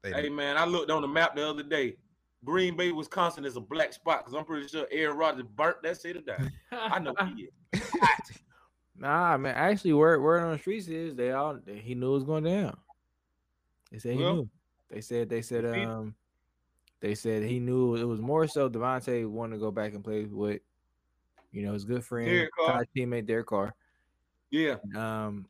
They 0.02 0.12
hey 0.12 0.24
done- 0.24 0.36
man, 0.36 0.58
I 0.58 0.66
looked 0.66 0.90
on 0.90 1.02
the 1.02 1.08
map 1.08 1.36
the 1.36 1.48
other 1.48 1.64
day. 1.64 1.98
Green 2.44 2.76
Bay, 2.76 2.92
Wisconsin 2.92 3.46
is 3.46 3.56
a 3.56 3.62
black 3.62 3.94
spot 3.94 4.26
because 4.26 4.34
I'm 4.34 4.46
pretty 4.46 4.68
sure 4.68 4.88
Aaron 4.92 5.16
Rodgers 5.16 5.46
burnt 5.56 5.84
that 5.84 6.02
city 6.02 6.22
down. 6.22 6.52
I 6.72 6.98
know 6.98 7.14
he 7.36 7.50
is. 7.74 7.82
Hot. 8.02 8.32
Nah, 8.98 9.38
man. 9.38 9.54
Actually, 9.56 9.94
word 9.94 10.22
word 10.24 10.42
on 10.42 10.54
the 10.54 10.58
streets 10.58 10.88
is 10.88 11.14
they 11.16 11.32
all 11.32 11.60
he 11.68 11.94
knew 11.94 12.10
it 12.12 12.16
was 12.16 12.24
going 12.24 12.44
down. 12.46 12.76
They 13.92 14.00
said 14.00 14.14
he 14.14 14.24
Well, 14.24 14.36
knew. 14.36 14.50
They 14.90 15.02
said 15.02 15.30
they 15.30 15.44
said 15.44 15.66
um 15.66 16.16
they 17.00 17.14
said 17.16 17.44
he 17.44 17.60
knew 17.60 17.96
it 17.96 18.04
was 18.06 18.20
more 18.22 18.48
so 18.48 18.70
Davante 18.70 19.28
wanted 19.30 19.56
to 19.56 19.60
go 19.60 19.70
back 19.72 19.94
and 19.94 20.04
play 20.04 20.26
with 20.26 20.62
you 21.52 21.64
know 21.64 21.74
his 21.74 21.86
good 21.86 22.04
friend, 22.04 22.28
Derek 22.28 22.50
Carr. 22.58 22.78
tight 22.80 22.90
teammate 22.96 23.26
Derek 23.26 23.48
Carr. 23.48 23.74
Yeah. 24.50 24.76
Um, 24.96 25.48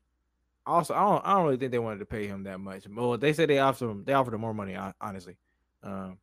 also 0.66 0.93
I 0.93 0.99
don't 1.02 1.26
I 1.26 1.34
don't 1.34 1.45
really 1.45 1.58
think 1.58 1.72
they 1.72 1.80
wanted 1.80 1.99
to 1.99 2.06
pay 2.06 2.28
him 2.28 2.43
that 2.43 2.60
much. 2.60 2.88
Well, 2.88 3.18
they 3.18 3.34
said 3.34 3.49
they 3.49 3.60
offered 3.60 3.89
him 3.89 4.04
they 4.04 4.14
offered 4.14 4.34
him 4.34 4.41
more 4.41 4.54
money. 4.54 4.76
Honestly, 4.99 5.38
um, 5.84 6.18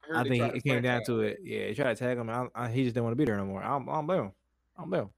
heard 0.00 0.16
I 0.16 0.24
think 0.24 0.54
it 0.56 0.64
came 0.64 0.82
down 0.82 1.04
franchise 1.04 1.06
to 1.06 1.20
it. 1.20 1.38
Yeah, 1.42 1.66
he 1.68 1.74
tried 1.74 1.96
to 1.96 2.04
tag 2.04 2.18
him, 2.18 2.28
and 2.28 2.50
I, 2.54 2.64
I, 2.64 2.68
he 2.68 2.84
just 2.84 2.94
didn't 2.94 3.04
want 3.04 3.12
to 3.12 3.16
be 3.16 3.24
there 3.24 3.36
no 3.36 3.44
more. 3.44 3.62
I 3.62 3.68
don't, 3.68 3.88
I 3.88 3.92
don't 3.92 4.06
blame 4.06 4.22
him. 4.22 4.32
I 4.76 4.80
don't 4.80 4.90
blame 4.90 5.02
him. 5.02 5.10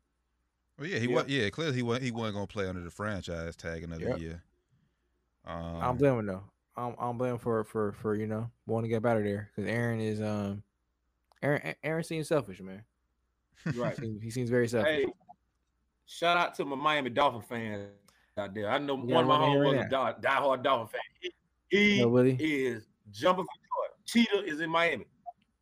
Well, 0.78 0.88
yeah, 0.88 0.99
he 0.99 1.07
Yeah. 1.07 1.14
was. 1.14 1.28
Yeah, 1.28 1.51
clearly 1.51 1.76
he 1.76 1.82
wasn't. 1.82 2.05
He 2.05 2.11
wasn't 2.11 2.34
gonna 2.34 2.47
play 2.47 2.66
under 2.66 2.80
the 2.82 2.91
franchise 2.91 3.55
tag 3.57 3.84
another 3.84 4.09
Yep. 4.09 4.18
year. 4.18 4.43
I 5.47 5.53
Um, 5.55 5.80
don't 5.80 5.99
blame 5.99 6.18
him 6.20 6.26
though. 6.26 6.45
I 6.76 6.82
don't, 6.82 6.99
I 6.99 7.03
don't 7.03 7.18
blame 7.18 7.32
him 7.32 7.38
for 7.38 7.64
for 7.64 7.93
for 7.93 8.14
you 8.14 8.26
know 8.26 8.51
wanting 8.66 8.91
to 8.91 8.95
get 8.97 9.03
better 9.03 9.22
there 9.22 9.51
because 9.55 9.70
Aaron 9.70 10.01
is 10.01 10.20
um 10.20 10.62
Aaron 11.43 11.74
Aaron 11.82 12.05
seems 12.05 12.28
selfish, 12.28 12.61
man. 12.61 12.84
Right. 13.74 13.94
He 13.96 14.02
seems, 14.02 14.22
he 14.22 14.30
seems 14.30 14.50
very 14.50 14.68
selfish. 14.68 15.04
Hey, 15.04 15.06
shout 16.06 16.36
out 16.36 16.54
to 16.56 16.64
my 16.64 16.76
Miami 16.76 17.11
Dolphin 17.11 17.42
fans 17.42 17.88
out 18.36 18.54
there. 18.54 18.70
I 18.70 18.78
know 18.78 18.96
Yeah, 18.96 19.16
one 19.16 19.24
of 19.24 19.28
my 19.28 19.38
homeboys 19.38 19.86
a 19.86 19.88
die, 19.88 20.14
diehard 20.20 20.62
Dolphin 20.62 20.88
fan. 20.88 21.00
He, 21.68 21.94
he 21.96 22.00
No, 22.00 22.16
is 22.16 22.88
jumping 23.12 23.44
for 23.44 23.50
joy. 23.50 23.94
Cheetah 24.06 24.44
is 24.44 24.61
in 24.61 24.70
Miami. 24.70 25.06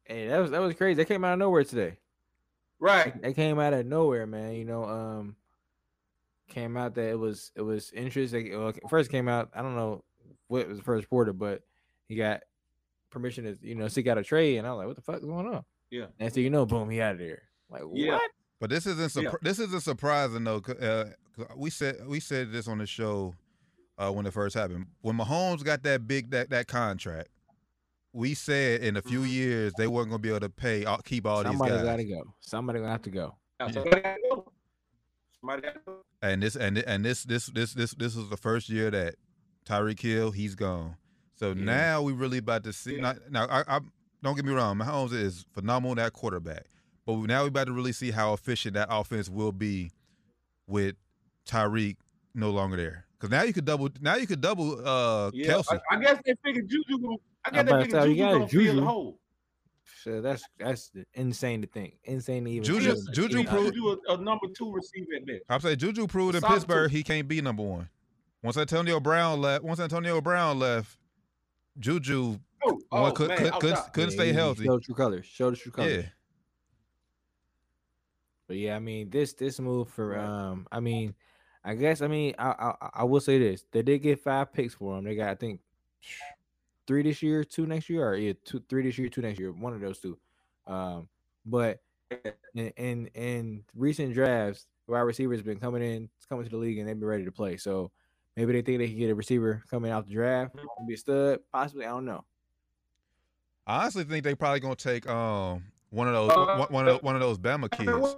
Hey, 0.05 0.29
that 0.29 0.39
was 0.39 0.51
that 0.51 0.61
was 0.61 0.75
crazy. 0.75 0.95
They 0.95 1.05
came 1.05 1.25
out 1.25 1.35
of 1.35 1.39
nowhere 1.39 1.65
today. 1.65 1.99
Right. 2.81 3.21
They 3.21 3.35
came 3.35 3.59
out 3.59 3.75
of 3.75 3.85
nowhere, 3.85 4.27
man. 4.27 4.55
You 4.55 4.65
know, 4.65 4.85
um, 4.85 5.37
came 6.49 6.77
out 6.77 6.95
that 6.95 7.11
it 7.11 7.19
was 7.19 7.53
it 7.57 7.63
was 7.63 7.93
interest. 7.93 8.33
They, 8.33 8.51
well, 8.57 8.73
first 8.89 9.11
came 9.11 9.29
out. 9.29 9.51
I 9.55 9.63
don't 9.63 9.77
know 9.77 10.05
what 10.47 10.69
was 10.69 10.79
the 10.79 10.85
first 10.85 11.05
reporter, 11.05 11.33
but 11.33 11.63
he 12.09 12.15
got 12.15 12.43
permission 13.11 13.45
to 13.45 13.59
you 13.61 13.75
know 13.75 13.89
seek 13.89 14.07
out 14.07 14.19
a 14.19 14.23
trade, 14.23 14.57
and 14.57 14.67
I 14.67 14.71
was 14.71 14.79
like, 14.79 14.87
what 14.87 14.97
the 14.97 15.03
fuck 15.03 15.17
is 15.17 15.25
going 15.27 15.47
on? 15.47 15.65
Yeah. 15.91 16.07
And 16.19 16.33
so 16.33 16.41
you 16.41 16.51
know, 16.51 16.67
boom, 16.67 16.89
he 16.89 17.01
out 17.01 17.13
of 17.13 17.19
there. 17.19 17.43
Like 17.71 17.83
Yeah. 17.93 18.13
what? 18.15 18.31
But 18.61 18.71
this 18.71 18.87
isn't 18.87 19.11
surpri- 19.13 19.25
Yeah. 19.33 19.39
this 19.43 19.59
isn't 19.59 19.83
surprising 19.83 20.45
though. 20.45 20.61
'cause, 20.61 20.77
Uh, 20.77 21.13
'cause 21.37 21.47
we 21.57 21.71
said 21.71 22.07
we 22.07 22.21
said 22.21 22.51
this 22.53 22.67
on 22.69 22.79
the 22.79 22.87
show 22.87 23.35
uh, 23.99 24.11
when 24.13 24.27
it 24.27 24.33
first 24.33 24.55
happened. 24.55 24.87
When 25.01 25.17
Mahomes 25.17 25.63
got 25.65 25.83
that 25.85 26.07
big 26.07 26.31
that 26.31 26.51
that 26.51 26.67
contract, 26.69 27.29
we 28.13 28.35
said 28.35 28.83
in 28.83 28.97
a 28.97 29.03
few 29.03 29.23
years 29.23 29.73
they 29.77 29.87
weren't 29.87 30.09
gonna 30.11 30.19
be 30.21 30.29
able 30.31 30.41
to 30.41 30.49
pay 30.51 30.85
all, 30.85 30.99
keep 30.99 31.27
all 31.27 31.43
Somebody 31.43 31.71
these 31.73 31.79
guys. 31.79 31.87
Somebody 31.87 32.05
gotta 32.09 32.25
go. 32.25 32.35
Somebody 32.41 32.79
gonna 32.81 32.91
have 32.93 33.03
to 33.03 33.11
go. 33.11 33.37
Yeah. 33.61 33.71
somebody 33.71 34.01
gotta 34.01 34.21
go. 34.31 34.53
Somebody 35.41 35.63
gotta 35.63 35.81
go. 35.87 36.05
And 36.23 36.43
this 36.43 36.57
and 36.57 36.79
and 36.79 37.05
this 37.05 37.23
this 37.25 37.47
this 37.47 37.75
this 37.75 37.93
this 37.93 38.17
was 38.17 38.29
the 38.29 38.37
first 38.37 38.69
year 38.69 38.91
that 38.91 39.15
Tyreek 39.65 40.01
Hill 40.01 40.31
he's 40.33 40.55
gone. 40.57 40.97
So 41.35 41.49
Yeah. 41.51 41.65
now 41.65 42.03
we 42.03 42.13
really 42.13 42.39
about 42.39 42.65
to 42.65 42.73
see. 42.73 42.97
Yeah. 42.97 43.03
Now, 43.03 43.15
now 43.31 43.47
I, 43.47 43.77
I 43.77 43.81
don't 44.23 44.35
get 44.35 44.45
me 44.45 44.53
wrong, 44.53 44.77
Mahomes 44.79 45.13
is 45.13 45.45
phenomenal 45.53 45.95
that 45.97 46.13
quarterback, 46.13 46.67
but 47.17 47.27
now 47.27 47.43
we 47.43 47.49
about 47.49 47.67
to 47.69 47.73
really 47.73 47.93
see 47.93 48.11
how 48.11 48.35
efficient 48.35 48.75
that 48.75 48.89
offense 48.91 49.31
will 49.31 49.53
be 49.53 49.91
with 50.67 50.95
Tyreek 51.47 51.97
no 52.35 52.51
longer 52.51 52.77
there. 52.77 53.07
Because 53.19 53.31
now 53.31 53.43
you 53.43 53.55
could 53.55 53.65
double. 53.65 53.89
Now 54.01 54.17
you 54.17 54.27
could 54.27 54.43
double 54.43 54.87
uh, 54.87 55.31
Yeah. 55.33 55.55
Kelce. 55.55 55.81
I, 55.91 55.97
I 55.97 56.01
guess 56.01 56.21
they 56.25 56.35
figured 56.45 56.69
Juju. 56.69 56.99
Gonna, 56.99 57.17
I 57.45 57.51
guess 57.51 57.65
they 57.65 57.85
figured 57.85 58.03
Juju 58.03 58.17
gonna 58.19 58.49
fill 58.49 58.75
the 58.77 58.83
hole. 58.83 59.19
So 60.05 60.21
that's 60.21 60.45
that's 60.59 60.93
insane 61.15 61.63
to 61.63 61.67
think. 61.67 61.99
Insane 62.05 62.45
to 62.45 62.51
even. 62.51 62.65
Juju- 62.65 62.95
think. 62.95 63.15
Juju 63.15 63.29
Juju, 63.39 63.49
proved- 63.49 63.75
Juju 63.75 63.97
a, 64.09 64.15
a 64.15 64.17
number 64.19 64.47
two 64.57 64.71
receiver 64.71 65.15
at 65.17 65.27
best. 65.27 65.43
I'm 65.49 65.61
saying 65.61 65.79
Juju 65.79 66.07
proved 66.07 66.35
in 66.35 66.43
Solid 66.43 66.55
Pittsburgh 66.55 66.91
two. 66.91 66.97
he 66.99 67.03
can't 67.03 67.27
be 67.27 67.41
number 67.41 67.63
one. 67.63 67.89
Once 68.43 68.57
Antonio 68.57 69.01
Brown 69.01 69.41
left, 69.41 69.65
once 69.65 69.81
Antonio 69.81 70.21
Brown 70.21 70.59
left, 70.59 70.97
Juju 71.79 72.39
Oh, 72.65 72.73
one 72.89 73.11
oh, 73.11 73.13
could, 73.13 73.29
man, 73.29 73.39
could, 73.39 73.53
I'm 73.53 73.61
couldn't, 73.61 73.93
couldn't 73.93 74.11
Yeah, 74.11 74.17
stay 74.17 74.27
he 74.29 74.33
healthy. 74.33 74.65
Show 74.65 74.77
the 74.77 74.81
true 74.81 74.95
colors. 74.95 75.27
Show 75.27 75.51
the 75.51 75.57
true 75.57 75.73
colors. 75.73 76.05
Yeah. 76.05 76.11
But 78.49 78.57
yeah, 78.57 78.75
I 78.75 78.79
mean 78.81 79.11
this 79.11 79.35
this 79.35 79.61
move 79.61 79.91
for 79.91 80.19
um 80.19 80.67
I 80.73 80.81
mean 80.81 81.15
I 81.63 81.75
guess 81.75 82.01
I 82.01 82.09
mean 82.09 82.35
I, 82.39 82.49
I 82.81 82.89
I 82.95 83.05
will 83.05 83.21
say 83.21 83.39
this. 83.39 83.65
They 83.71 83.83
did 83.83 83.99
get 83.99 84.21
five 84.21 84.53
picks 84.53 84.75
for 84.75 84.97
him. 84.99 85.05
They 85.05 85.15
got 85.15 85.29
I 85.29 85.35
think 85.35 85.61
three 86.87 87.03
this 87.03 87.23
year, 87.23 87.45
two 87.45 87.67
next 87.67 87.91
year, 87.91 88.09
or 88.09 88.17
yeah, 88.17 88.33
two 88.45 88.63
three 88.69 88.83
this 88.83 88.97
year, 88.99 89.11
two 89.11 89.21
next 89.21 89.39
year. 89.39 89.53
One 89.53 89.75
of 89.75 89.81
those 89.81 89.99
two. 89.99 90.19
Um 90.67 91.09
but 91.45 91.81
in 92.55 92.69
in, 92.77 93.07
in 93.09 93.65
recent 93.77 94.15
drafts, 94.15 94.67
wide 94.87 95.01
receivers 95.01 95.43
been 95.43 95.61
coming 95.61 95.83
in, 95.83 96.09
coming 96.29 96.45
to 96.45 96.51
the 96.51 96.57
league 96.57 96.79
and 96.79 96.89
they've 96.89 96.99
been 96.99 97.09
ready 97.09 97.27
to 97.27 97.33
play. 97.33 97.59
So 97.59 97.91
maybe 98.35 98.55
they 98.55 98.63
think 98.63 98.79
they 98.79 98.89
can 98.89 98.99
get 98.99 99.11
a 99.11 99.15
receiver 99.15 99.63
coming 99.71 99.91
out 99.91 100.07
the 100.07 100.15
draft, 100.15 100.57
be 100.87 100.95
a 100.95 100.97
stud, 100.97 101.41
possibly. 101.53 101.85
I 101.85 101.91
don't 101.91 102.07
know. 102.07 102.25
I 103.67 103.83
honestly 103.83 104.05
think 104.05 104.25
they 104.25 104.35
probably 104.35 104.61
gonna 104.61 104.75
take 104.75 105.07
um 105.07 105.65
one 105.91 106.09
of 106.09 106.15
those 106.15 106.31
Uh, 106.31 106.57
one, 106.59 106.69
one 106.73 106.89
of 106.89 107.03
one 107.03 107.15
of 107.15 107.21
those 107.21 107.39
Bama 107.39 107.71
kids. 107.71 108.17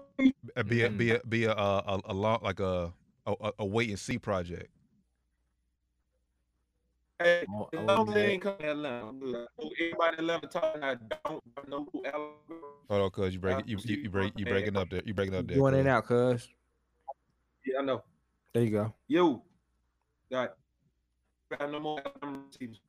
uh, 0.57 0.62
Be 0.62 0.83
a 0.83 0.91
be 0.91 1.12
a 1.12 1.21
be 1.21 1.45
a 1.45 1.53
a, 1.53 1.55
a, 1.87 2.01
a 2.07 2.14
lot 2.14 2.43
like 2.43 2.61
a, 2.61 2.93
a 3.27 3.53
a 3.59 3.64
wait 3.66 3.91
and 3.91 3.99
see 3.99 4.18
project. 4.18 4.71
Hey, 7.18 7.45
I 7.47 7.53
won't- 7.53 7.68
I 7.75 7.77
the 7.77 7.83
won't 7.85 8.09
coming 8.41 8.41
to 8.41 8.71
Atlanta, 8.71 9.47
everybody 9.61 10.14
in 10.16 10.21
Atlanta 10.21 10.47
talking. 10.47 10.83
I 10.83 10.95
don't 11.27 11.68
know 11.68 11.87
who 11.93 12.05
Alabama. 12.05 12.33
Hold 12.89 13.03
on, 13.03 13.11
cause 13.11 13.33
you 13.35 13.39
break 13.39 13.57
Uh, 13.59 13.62
you, 13.66 13.77
you 13.77 13.79
see, 13.83 14.01
you 14.01 14.09
break 14.11 14.33
you 14.39 14.47
breaking 14.47 14.77
up 14.77 14.89
there. 14.91 15.03
You 15.05 15.12
breaking 15.14 15.35
up 15.35 15.47
there. 15.47 15.59
Going 15.59 15.75
in 15.75 15.81
cuz. 15.81 15.87
and 15.87 15.89
out, 15.89 16.07
cuz. 16.07 16.49
Yeah, 17.66 17.81
I 17.81 17.83
know. 17.83 18.03
There 18.55 18.62
you 18.64 18.71
go. 18.71 18.95
You 19.07 19.43
got 20.33 20.55
got 21.51 21.71
no 21.71 21.79
more 21.79 22.01
Alabama 22.01 22.43
receivers. 22.51 22.81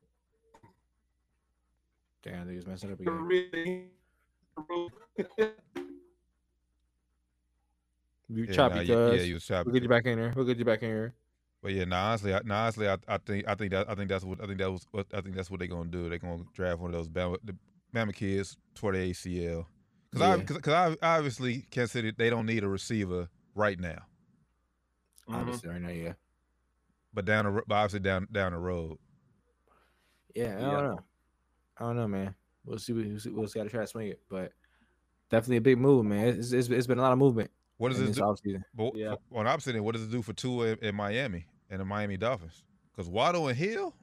Damn, 2.22 2.46
they 2.46 2.54
just 2.54 2.66
messing 2.66 2.90
up 2.92 3.00
again. 3.00 3.90
Really- 4.68 4.90
You 8.28 8.44
Yeah, 8.44 8.52
choppy, 8.54 8.74
nah, 8.76 8.80
cuz. 8.80 8.88
you- 8.88 9.12
yeah, 9.16 9.22
you 9.22 9.34
was 9.34 9.44
choppy. 9.44 9.66
We'll 9.66 9.74
get 9.74 9.82
you 9.82 9.88
back 9.90 10.06
in 10.06 10.16
here. 10.18 10.32
We'll 10.34 10.46
get 10.46 10.58
you 10.58 10.64
back 10.64 10.82
in 10.82 10.88
here. 10.88 11.14
But 11.62 11.72
yeah, 11.72 11.84
nah, 11.84 12.08
honestly, 12.08 12.32
I, 12.34 12.40
nah, 12.44 12.62
honestly, 12.62 12.88
I, 12.88 12.96
I 13.06 13.18
think 13.18 13.46
I 13.46 13.54
think 13.54 13.70
that 13.72 13.88
I 13.90 13.94
think 13.94 14.08
that's 14.08 14.24
what 14.24 14.42
I 14.42 14.46
think 14.46 14.58
that 14.58 14.72
was 14.72 14.86
what 14.90 15.06
I 15.12 15.20
think 15.20 15.36
that's 15.36 15.50
what 15.50 15.58
they're 15.60 15.68
gonna 15.68 15.90
do. 15.90 16.08
They're 16.08 16.18
gonna 16.18 16.42
draft 16.54 16.80
one 16.80 16.90
of 16.90 16.96
those 16.96 17.08
Bama, 17.08 17.36
the 17.44 17.54
Bama 17.94 18.14
kids 18.14 18.56
toward 18.74 18.94
the 18.94 19.10
ACL. 19.10 19.66
Because 20.10 20.22
I 20.22 20.36
Yeah. 20.36 20.42
because 20.42 20.96
I 21.02 21.16
obviously 21.16 21.66
Kansas 21.70 21.92
City 21.92 22.12
they 22.16 22.30
don't 22.30 22.46
need 22.46 22.64
a 22.64 22.68
receiver 22.68 23.28
right 23.54 23.78
now, 23.78 24.02
Mhm. 25.28 25.34
Obviously, 25.34 25.68
right 25.68 25.80
now, 25.82 25.90
yeah. 25.90 26.14
but 27.12 27.24
down 27.26 27.44
the 27.44 27.62
but 27.66 27.74
obviously 27.74 28.00
down 28.00 28.26
down 28.32 28.52
the 28.52 28.58
road. 28.58 28.98
Yeah, 30.34 30.56
I 30.56 30.60
Yeah. 30.60 30.70
don't 30.70 30.84
know. 30.96 30.98
I 31.76 31.84
don't 31.84 31.96
know, 31.96 32.08
man. 32.08 32.34
We'll 32.64 32.78
see. 32.78 32.92
We'll 32.92 33.18
see. 33.18 33.30
We'll 33.30 33.48
see 33.48 33.58
how 33.58 33.64
to 33.64 33.70
try 33.70 33.80
to 33.80 33.86
swing 33.86 34.08
it. 34.08 34.20
But 34.28 34.52
definitely 35.30 35.56
a 35.58 35.60
big 35.62 35.78
move, 35.78 36.04
man. 36.06 36.28
It's, 36.28 36.52
it's, 36.52 36.68
it's 36.68 36.86
been 36.86 36.98
a 36.98 37.02
lot 37.02 37.12
of 37.12 37.18
movement 37.18 37.50
What 37.78 37.88
does 37.90 37.98
this 37.98 38.08
this 38.08 38.16
do? 38.18 38.22
offseason. 38.22 38.62
But 38.74 38.94
Yeah. 38.96 39.14
for- 39.30 39.38
on 39.40 39.46
opposite 39.46 39.74
end, 39.74 39.84
what 39.84 39.94
does 39.94 40.04
it 40.04 40.10
do 40.10 40.22
for 40.22 40.32
Tua 40.32 40.68
in, 40.68 40.78
in 40.82 40.94
Miami 40.94 41.46
and 41.70 41.80
the 41.80 41.84
Miami 41.84 42.16
Dolphins? 42.16 42.62
Because 42.94 43.08
Waddle 43.08 43.48
and 43.48 43.56
Hill, 43.56 43.94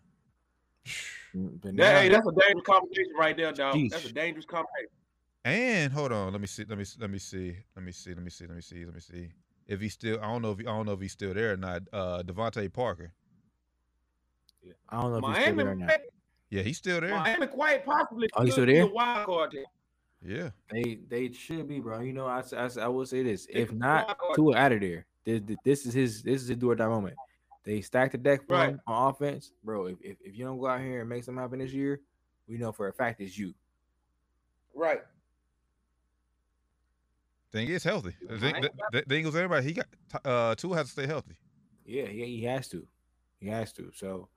But 1.34 1.62
That, 1.62 1.74
now- 1.74 2.00
hey, 2.00 2.10
that's 2.10 2.28
a 2.28 2.32
dangerous 2.32 2.66
combination 2.66 3.14
right 3.18 3.38
there, 3.38 3.52
dog. 3.54 3.78
That's 3.92 4.06
a 4.06 4.12
dangerous 4.14 4.46
combination. 4.46 4.90
and 5.46 5.94
hold 5.94 6.12
on, 6.12 6.32
let 6.32 6.42
me 6.42 6.48
see, 6.48 6.66
let 6.68 6.78
me 6.78 6.86
let 7.00 7.10
me 7.12 7.20
see, 7.20 7.56
let 7.76 7.86
me 7.86 7.92
see, 7.92 8.14
let 8.16 8.24
me 8.24 8.30
see, 8.32 8.46
let 8.48 8.56
me 8.56 8.62
see, 8.62 8.86
let 8.86 8.94
me 8.96 9.00
see. 9.02 9.30
If 9.68 9.80
he's 9.80 9.94
still, 9.94 10.18
I 10.20 10.24
don't 10.24 10.42
know 10.42 10.52
if 10.52 10.58
he, 10.58 10.66
I 10.66 10.72
don't 10.72 10.88
know 10.88 10.94
if 10.94 11.00
he's 11.02 11.12
still 11.12 11.34
there 11.36 11.54
or 11.54 11.58
not. 11.58 11.84
Uh, 11.94 12.24
DeVante 12.24 12.74
Parker, 12.74 13.14
I 14.90 15.02
don't 15.02 15.12
know 15.22 15.30
if 15.30 15.36
he's 15.36 15.44
still 15.46 15.56
there 15.58 15.72
or 15.72 15.76
not. 15.76 15.92
Yeah, 16.50 16.62
he's 16.62 16.78
still 16.78 17.00
there. 17.02 17.12
Miami 17.12 17.48
quite 17.48 17.86
possibly 17.86 18.28
Oh, 18.36 18.44
he's 18.44 18.54
still 18.54 18.66
there? 18.66 18.84
a 18.84 18.88
wild 18.88 19.26
card 19.26 19.52
team. 19.52 19.66
Yeah, 20.22 20.50
They 20.72 21.00
they 21.08 21.32
should 21.32 21.68
be, 21.68 21.80
bro. 21.80 22.02
You 22.02 22.12
know, 22.14 22.26
I 22.26 22.44
I, 22.58 22.70
I 22.82 22.88
will 22.88 23.06
say 23.06 23.24
this: 23.24 23.48
if 23.50 23.72
not, 23.72 24.08
wild 24.22 24.36
card. 24.36 24.56
Out 24.58 24.72
of 24.74 24.82
there. 24.82 25.06
This, 25.26 25.42
this 25.64 25.86
is 25.86 25.94
his 25.94 26.24
this 26.24 26.42
is 26.42 26.48
his 26.50 26.58
do 26.58 26.72
or 26.72 26.76
die 26.76 26.88
moment. 26.88 27.16
They 27.64 27.82
stack 27.82 28.12
the 28.12 28.18
deck 28.18 28.48
for 28.48 28.54
Right. 28.56 28.70
him 28.70 28.82
on 28.88 29.10
offense, 29.12 29.52
bro. 29.64 29.86
If, 29.88 29.98
if 30.02 30.18
if 30.24 30.38
you 30.38 30.46
don't 30.46 30.60
go 30.60 30.68
out 30.68 30.82
here 30.82 31.02
and 31.02 31.10
make 31.10 31.24
something 31.24 31.42
happen 31.42 31.60
this 31.60 31.72
year, 31.72 32.02
we 32.48 32.58
know 32.58 32.72
for 32.72 32.88
a 32.88 32.94
fact 32.94 33.22
it's 33.22 33.38
you. 33.38 33.54
Right. 34.74 35.02
thing 37.52 37.68
is 37.68 37.84
healthy. 37.84 38.16
The, 38.28 38.40
thing- 38.40 38.52
Miami 38.54 38.70
the, 38.92 38.98
the 39.00 39.02
thing 39.04 39.26
everybody 39.36 39.66
he 39.66 39.74
got 39.74 39.88
uh, 40.26 40.56
Tua 40.56 40.78
has 40.78 40.88
to 40.88 40.92
stay 40.92 41.08
healthy. 41.08 41.36
Yeah, 41.86 42.06
he, 42.06 42.26
he 42.38 42.44
has 42.44 42.68
to, 42.70 42.86
he 43.40 43.48
has 43.48 43.74
to. 43.74 43.92
So, 43.96 44.30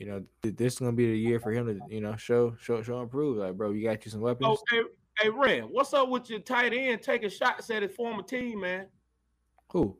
you 0.00 0.06
know, 0.06 0.24
this 0.40 0.72
is 0.72 0.78
gonna 0.78 0.92
be 0.92 1.10
the 1.10 1.18
year 1.18 1.38
for 1.38 1.52
him 1.52 1.66
to 1.66 1.78
you 1.94 2.00
know 2.00 2.16
show 2.16 2.56
show 2.58 2.82
show 2.82 3.00
and 3.02 3.10
prove. 3.10 3.36
Like, 3.36 3.54
bro, 3.54 3.72
you 3.72 3.84
got 3.86 4.02
you 4.04 4.10
some 4.10 4.22
weapons. 4.22 4.48
Oh, 4.48 4.58
hey, 4.70 4.80
hey, 5.20 5.28
Ren, 5.28 5.64
what's 5.64 5.92
up 5.92 6.08
with 6.08 6.30
your 6.30 6.40
tight 6.40 6.72
end 6.72 7.02
taking 7.02 7.28
shots 7.28 7.68
at 7.70 7.82
his 7.82 7.94
former 7.94 8.22
team, 8.22 8.60
man? 8.62 8.86
Who? 9.72 9.98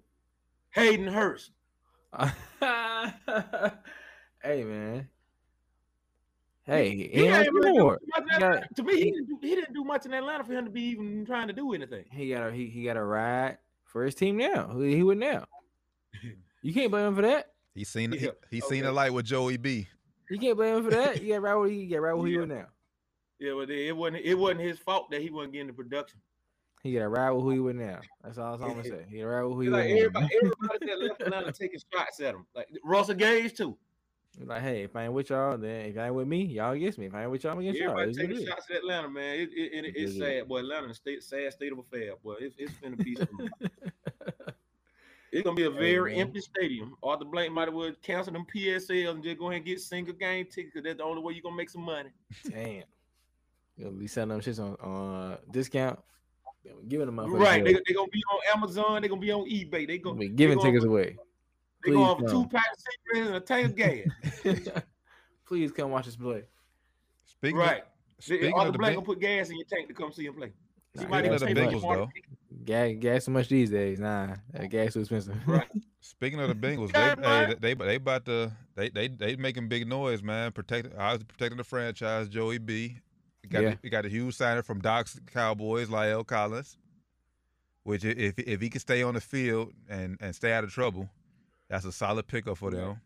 Hayden 0.70 1.06
Hurst. 1.06 1.50
hey 4.42 4.64
man. 4.64 5.08
Hey, 6.64 6.90
He 6.96 7.08
he, 7.08 7.26
ain't 7.26 7.52
really 7.52 7.78
more. 7.78 7.98
much 8.16 8.28
got- 8.28 8.42
Atlanta. 8.42 8.66
to 8.76 8.82
me, 8.82 8.96
he 8.96 9.10
didn't, 9.10 9.26
do, 9.28 9.38
he 9.42 9.54
didn't 9.54 9.74
do 9.74 9.82
much 9.84 10.06
in 10.06 10.14
Atlanta 10.14 10.44
for 10.44 10.52
him 10.52 10.64
to 10.64 10.70
be 10.70 10.82
even 10.82 11.24
trying 11.26 11.48
to 11.48 11.52
do 11.52 11.72
anything. 11.74 12.04
He 12.10 12.30
got 12.30 12.48
a 12.48 12.52
he, 12.52 12.66
he 12.68 12.84
got 12.84 12.96
a 12.96 13.02
ride 13.04 13.58
for 13.84 14.04
his 14.04 14.14
team 14.14 14.36
now. 14.38 14.68
Who 14.68 14.80
he 14.80 15.02
would 15.02 15.18
now? 15.18 15.44
You 16.62 16.74
can't 16.74 16.90
blame 16.90 17.06
him 17.06 17.14
for 17.16 17.22
that. 17.22 17.52
He's 17.80 17.88
seen 17.88 18.12
Yeah, 18.12 18.18
he, 18.50 18.56
he's 18.56 18.64
seen 18.66 18.80
okay. 18.80 18.86
the 18.88 18.92
light 18.92 19.10
with 19.10 19.24
Joey 19.24 19.56
B. 19.56 19.88
You 20.28 20.38
can't 20.38 20.54
blame 20.54 20.76
him 20.76 20.84
for 20.84 20.90
that. 20.90 21.22
You 21.22 21.32
got 21.32 21.40
right 21.40 21.54
where 21.54 21.66
he 21.70 21.86
got 21.86 22.02
right 22.02 22.12
where 22.12 22.26
he 22.26 22.34
Yeah. 22.34 22.40
with 22.40 22.48
now. 22.50 22.66
Yeah, 23.38 23.52
but 23.56 23.70
it 23.70 23.96
wasn't 23.96 24.22
it 24.22 24.34
wasn't 24.34 24.60
his 24.60 24.78
fault 24.78 25.10
that 25.10 25.22
he 25.22 25.30
wasn't 25.30 25.54
getting 25.54 25.68
the 25.68 25.72
production. 25.72 26.20
He 26.82 26.92
got 26.92 27.00
a 27.04 27.08
ride 27.08 27.30
with 27.30 27.42
who 27.42 27.50
he 27.52 27.58
with 27.58 27.76
now. 27.76 28.00
That's 28.22 28.36
all, 28.36 28.52
I'm 28.52 28.60
gonna 28.60 28.84
say. 28.84 29.06
He 29.08 29.16
got 29.20 29.24
a 29.24 29.28
ride 29.28 29.42
with 29.44 29.54
who 29.54 29.60
he 29.62 29.68
It's 29.68 29.72
with 29.74 29.80
like 29.80 29.88
now. 29.88 29.96
everybody, 29.96 30.28
everybody 30.36 30.86
that 30.86 31.00
left 31.00 31.22
Atlanta 31.22 31.52
taking 31.52 31.80
shots 31.90 32.20
at 32.20 32.34
him. 32.34 32.44
Like 32.54 32.68
Russell 32.84 33.14
Gage 33.14 33.54
too. 33.56 33.78
He's 34.38 34.46
Like, 34.46 34.60
hey, 34.60 34.82
if 34.82 34.94
I 34.94 35.04
ain't 35.04 35.14
with 35.14 35.30
y'all, 35.30 35.56
then 35.56 35.86
if 35.86 35.96
I 35.96 36.06
ain't 36.08 36.14
with 36.14 36.28
me, 36.28 36.44
y'all 36.44 36.72
against 36.72 36.98
me. 36.98 37.06
If 37.06 37.14
I 37.14 37.22
ain't 37.22 37.30
with 37.30 37.44
y'all, 37.44 37.54
I'm 37.54 37.60
against 37.60 37.80
y'all. 37.80 37.98
Everybody 37.98 38.10
It's 38.10 38.18
what 38.18 38.24
it 38.24 38.28
taking 38.34 38.46
shots 38.46 38.66
at 38.70 38.76
Atlanta, 38.76 39.08
man. 39.08 39.38
It, 39.40 39.48
it, 39.54 39.72
it, 39.72 39.84
It 39.86 39.96
it's 39.96 40.12
is. 40.12 40.18
sad, 40.18 40.46
boy. 40.48 40.58
Atlanta, 40.58 40.88
a 40.88 40.94
state, 40.94 41.22
sad 41.22 41.50
state 41.54 41.72
of 41.72 41.78
affair, 41.78 42.12
boy. 42.22 42.34
It, 42.40 42.52
it's 42.58 42.74
gonna 42.74 42.96
be 42.96 43.16
some, 43.16 43.48
it's 45.32 45.42
gonna 45.44 45.56
be 45.56 45.64
a 45.64 45.70
very 45.70 46.12
man. 46.12 46.22
empty 46.22 46.40
stadium. 46.40 46.96
Arthur 47.02 47.24
Blank 47.24 47.52
might 47.52 47.68
have 47.68 47.74
well 47.74 47.92
cancel 48.02 48.32
them 48.32 48.46
PSLs 48.54 49.10
and 49.10 49.22
just 49.22 49.38
go 49.38 49.46
ahead 49.46 49.58
and 49.58 49.64
get 49.64 49.80
single 49.80 50.14
game 50.14 50.46
tickets. 50.46 50.74
Cause 50.74 50.82
that's 50.84 50.98
the 50.98 51.04
only 51.04 51.22
way 51.22 51.34
you're 51.34 51.42
gonna 51.42 51.56
make 51.56 51.70
some 51.70 51.82
money. 51.82 52.10
Damn. 52.48 52.82
You 53.76 53.84
gonna 53.84 53.96
be 53.96 54.06
selling 54.06 54.30
them 54.30 54.40
shits 54.40 54.58
on, 54.60 54.76
on 54.80 55.32
uh, 55.32 55.36
discount. 55.50 55.98
Giving 56.88 57.06
them 57.06 57.16
motherfuckers 57.16 57.40
Right? 57.40 57.64
They 57.64 57.72
away. 57.72 57.82
they 57.86 57.94
gonna 57.94 58.08
be 58.08 58.22
on 58.32 58.40
Amazon. 58.56 59.00
they're 59.02 59.08
gonna 59.08 59.20
be 59.20 59.32
on 59.32 59.48
eBay. 59.48 59.86
They're 59.86 59.98
gonna 59.98 60.18
Be 60.18 60.28
giving 60.28 60.58
they 60.58 60.62
gonna, 60.64 60.72
tickets 60.72 60.84
away. 60.84 61.16
They're 61.84 61.94
going 61.94 62.16
Please 62.16 62.24
for 62.24 62.30
two 62.30 62.40
come. 62.42 62.48
packs 62.50 62.66
of 62.78 62.84
cigarettes 63.14 63.28
and 63.28 63.36
a 63.36 63.40
tank 63.40 63.66
of 63.66 64.64
gas. 64.64 64.82
Please 65.46 65.72
come 65.72 65.90
watch 65.90 66.06
us 66.06 66.16
play. 66.16 66.42
Speaking 67.24 67.56
right? 67.56 67.78
Of, 67.78 67.84
speaking 68.24 68.52
Arthur 68.52 68.66
of 68.68 68.72
the 68.74 68.78
Blank 68.78 68.92
Beng- 68.92 68.96
gonna 68.96 69.06
put 69.06 69.20
gas 69.20 69.48
in 69.48 69.56
your 69.56 69.64
tank 69.64 69.88
to 69.88 69.94
come 69.94 70.12
see 70.12 70.26
him 70.26 70.34
play. 70.34 70.52
He 70.98 71.06
might 71.06 71.24
even 71.24 71.34
of 71.34 71.40
the 71.40 71.46
pay 71.46 71.54
Bengals, 71.54 71.80
though. 71.82 72.06
ticket. 72.14 72.30
Gas, 72.64 72.90
gas 72.98 73.24
so 73.26 73.30
much 73.30 73.48
these 73.48 73.70
days. 73.70 74.00
Nah, 74.00 74.34
that 74.52 74.68
gas 74.70 74.94
too 74.94 75.00
expensive. 75.00 75.36
Right. 75.46 75.68
Speaking 76.00 76.40
of 76.40 76.48
the 76.48 76.54
Bengals, 76.54 76.92
they, 76.92 77.20
man. 77.20 77.48
hey, 77.48 77.54
they 77.60 77.74
they 77.74 77.94
about 77.96 78.24
to 78.24 78.50
they 78.74 78.88
they 78.88 79.08
they 79.08 79.36
making 79.36 79.68
big 79.68 79.86
noise, 79.88 80.22
man. 80.22 80.50
Protect 80.52 80.88
I 80.98 81.12
was 81.12 81.22
protecting 81.22 81.58
the 81.58 81.64
franchise, 81.64 82.28
Joey 82.28 82.58
B. 82.58 82.96
Got 83.48 83.62
Yeah. 83.62 83.74
we 83.82 83.90
got 83.90 84.04
a 84.04 84.08
huge 84.08 84.34
signing 84.34 84.62
from 84.62 84.80
Doc's 84.80 85.18
Cowboys, 85.32 85.88
La'el 85.88 86.26
Collins. 86.26 86.76
Which 87.84 88.04
if 88.04 88.38
if 88.38 88.60
he 88.60 88.68
can 88.68 88.80
stay 88.80 89.02
on 89.02 89.14
the 89.14 89.20
field 89.20 89.72
and 89.88 90.16
and 90.20 90.34
stay 90.34 90.52
out 90.52 90.64
of 90.64 90.72
trouble, 90.72 91.08
that's 91.68 91.84
a 91.84 91.92
solid 91.92 92.26
pickup 92.26 92.58
for 92.58 92.70
them. 92.70 93.00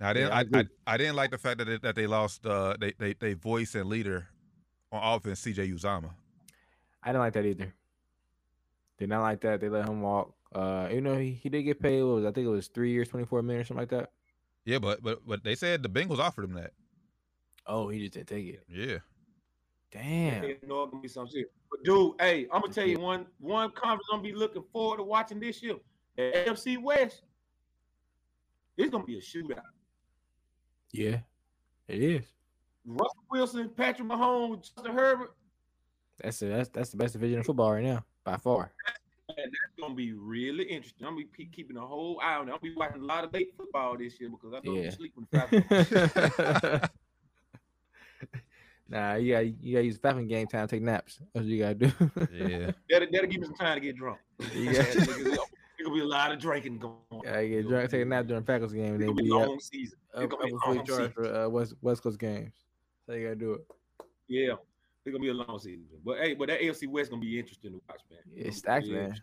Now 0.00 0.10
I 0.10 0.12
didn't 0.14 0.28
Yeah, 0.30 0.34
I 0.34 0.58
I, 0.58 0.60
I. 0.60 0.94
I 0.94 0.96
didn't 0.96 1.16
like 1.16 1.30
the 1.30 1.38
fact 1.38 1.58
that 1.58 1.64
they, 1.66 1.78
that 1.78 1.96
they 1.96 2.06
lost 2.06 2.46
uh 2.46 2.76
they, 2.80 2.92
they 2.98 3.12
they 3.14 3.34
voice 3.34 3.74
and 3.74 3.86
leader 3.88 4.28
on 4.90 5.16
offense, 5.16 5.42
CJ 5.42 5.72
Uzomah. 5.74 6.10
I 7.02 7.08
didn't 7.08 7.20
like 7.20 7.32
that 7.34 7.44
either. 7.46 7.74
Did 8.98 9.08
not 9.08 9.22
like 9.22 9.40
that. 9.42 9.60
They 9.60 9.68
let 9.68 9.88
him 9.88 10.02
walk. 10.02 10.34
Uh, 10.52 10.88
you 10.90 11.00
know, 11.00 11.16
he, 11.16 11.32
he 11.32 11.48
did 11.48 11.62
get 11.62 11.80
paid. 11.80 12.02
What 12.02 12.16
was 12.16 12.24
I 12.24 12.32
think 12.32 12.46
it 12.46 12.50
was 12.50 12.68
three 12.68 12.90
years, 12.90 13.08
twenty 13.08 13.26
four 13.26 13.42
million, 13.42 13.62
or 13.62 13.64
something 13.64 13.82
like 13.82 13.90
that. 13.90 14.10
Yeah, 14.64 14.78
but 14.78 15.02
but 15.02 15.26
but 15.26 15.44
they 15.44 15.54
said 15.54 15.82
the 15.82 15.88
Bengals 15.88 16.18
offered 16.18 16.44
him 16.44 16.54
that. 16.54 16.72
Oh, 17.66 17.88
he 17.88 18.00
just 18.00 18.14
didn't 18.14 18.28
take 18.28 18.46
it. 18.46 18.64
Yeah. 18.68 18.98
Damn. 19.90 20.42
You 20.44 20.56
know 20.66 20.82
it's 20.82 20.90
gonna 20.90 21.02
be 21.02 21.08
some 21.08 21.28
shit. 21.28 21.50
But 21.70 21.84
dude, 21.84 22.14
hey, 22.20 22.46
I'm 22.52 22.62
gonna 22.62 22.72
tell 22.72 22.86
you 22.86 22.98
one 22.98 23.26
one 23.38 23.70
conference 23.70 24.06
I'm 24.12 24.18
gonna 24.18 24.28
be 24.28 24.34
looking 24.34 24.64
forward 24.72 24.96
to 24.96 25.04
watching 25.04 25.38
this 25.38 25.62
year. 25.62 25.76
The 26.16 26.44
AFC 26.46 26.82
West. 26.82 27.22
It's 28.76 28.90
gonna 28.90 29.04
be 29.04 29.18
a 29.18 29.20
shootout. 29.20 29.60
Yeah, 30.92 31.18
it 31.86 32.02
is. 32.02 32.24
Russell 32.84 33.24
Wilson, 33.30 33.70
Patrick 33.76 34.08
Mahomes, 34.08 34.74
Justin 34.74 34.94
Herbert. 34.94 35.34
That's 36.22 36.40
a, 36.42 36.46
that's 36.46 36.68
that's 36.70 36.90
the 36.90 36.96
best 36.96 37.12
division 37.12 37.38
of 37.38 37.46
football 37.46 37.72
right 37.72 37.84
now 37.84 38.04
by 38.28 38.36
far. 38.36 38.72
Man, 39.28 39.36
that's 39.38 39.72
gonna 39.80 39.94
be 39.94 40.12
really 40.12 40.64
interesting. 40.64 41.06
I'm 41.06 41.14
gonna 41.14 41.26
be 41.36 41.46
keeping 41.46 41.76
a 41.76 41.86
whole 41.86 42.20
eye 42.22 42.34
on 42.36 42.48
it. 42.48 42.52
I'll 42.52 42.58
be 42.58 42.74
watching 42.74 43.02
a 43.02 43.04
lot 43.06 43.24
of 43.24 43.32
late 43.32 43.54
football 43.56 43.96
this 43.96 44.20
year 44.20 44.28
because 44.30 44.52
I 44.54 44.60
don't 44.60 44.74
Yeah. 44.82 44.90
sleep 44.90 45.12
when 45.14 45.26
the 45.30 46.80
five. 46.80 46.90
nah, 48.88 49.14
you 49.14 49.32
got 49.32 49.40
you 49.62 49.72
got 49.74 49.80
to 49.80 49.84
use 49.86 49.98
Falcon 49.98 50.26
game 50.26 50.46
time. 50.46 50.66
to 50.66 50.76
Take 50.76 50.82
naps. 50.82 51.18
That's 51.32 51.44
what 51.44 51.46
you 51.46 51.58
gotta 51.58 51.74
do. 51.74 51.92
Yeah. 52.32 52.72
that'll, 52.90 53.08
that'll 53.12 53.28
give 53.28 53.40
me 53.40 53.46
some 53.46 53.54
time 53.54 53.74
to 53.76 53.80
get 53.80 53.96
drunk. 53.96 54.18
You 54.52 54.62
Yeah, 54.62 54.72
got- 54.82 54.96
it's 54.96 55.06
gonna 55.84 55.94
be 55.94 56.00
a 56.00 56.04
lot 56.06 56.32
of 56.32 56.38
drinking 56.38 56.78
going 56.78 56.94
on. 57.10 57.20
Yeah, 57.24 57.40
you 57.40 57.62
get 57.62 57.68
drunk, 57.68 57.90
take 57.90 58.02
a 58.02 58.04
nap 58.04 58.26
during 58.26 58.44
Packers 58.44 58.72
game, 58.72 58.94
and 58.94 59.02
It's 59.02 59.04
gonna 59.08 59.14
be 59.14 59.22
be 59.24 59.30
a 59.30 59.36
up, 59.36 59.48
long 59.48 59.60
season. 59.60 59.98
up, 60.14 60.22
It's 60.24 60.30
gonna 60.34 60.44
be 60.46 60.50
a 60.50 60.54
up 60.54 60.60
before 60.60 60.72
you 60.74 60.78
long 60.80 60.86
season. 60.86 61.12
for 61.12 61.34
uh, 61.44 61.48
West 61.48 61.74
West 61.82 62.02
Coast 62.02 62.18
games. 62.18 62.54
So 63.06 63.12
you 63.14 63.24
gotta 63.24 63.36
do 63.36 63.52
it. 63.54 63.66
Yeah, 64.28 64.54
it's 65.08 65.16
gonna 65.16 65.22
be 65.22 65.30
a 65.30 65.34
long 65.34 65.58
season. 65.58 65.84
But 66.04 66.18
hey, 66.18 66.34
but 66.34 66.48
that 66.48 66.60
AFC 66.60 66.88
West 66.88 67.10
gonna 67.10 67.20
be 67.22 67.38
interesting 67.38 67.72
to 67.72 67.80
watch, 67.88 68.00
man. 68.10 68.20
It's 68.36 68.60
gonna 68.60 68.80
stacked, 68.80 68.86
be 68.86 68.92
man. 68.92 69.20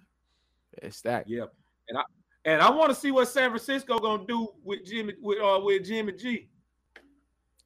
It's 0.81 0.97
stacked. 0.97 1.29
Yeah, 1.29 1.45
and 1.89 1.97
I 1.97 2.03
and 2.45 2.61
I 2.61 2.69
want 2.71 2.89
to 2.89 2.95
see 2.95 3.11
what 3.11 3.27
San 3.27 3.49
Francisco 3.49 3.97
gonna 3.99 4.25
do 4.27 4.49
with 4.63 4.85
Jimmy 4.85 5.13
with 5.21 5.39
uh 5.41 5.59
with 5.63 5.85
Jimmy 5.85 6.13
G. 6.13 6.49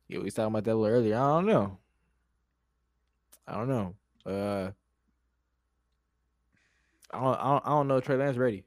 Yeah, 0.07 0.17
we 0.19 0.25
was 0.25 0.33
talking 0.33 0.47
about 0.53 0.63
that 0.65 0.73
a 0.73 0.75
little 0.75 0.95
earlier. 0.97 1.15
I 1.15 1.27
don't 1.29 1.45
know. 1.45 1.77
I 3.47 3.53
don't 3.55 3.67
know. 3.69 3.95
Uh, 4.25 4.71
I 7.11 7.19
don't. 7.19 7.39
I 7.39 7.43
don't, 7.43 7.63
I 7.65 7.69
don't 7.69 7.87
know. 7.87 7.97
if 7.97 8.03
Trey 8.05 8.17
Lance 8.17 8.37
ready. 8.37 8.63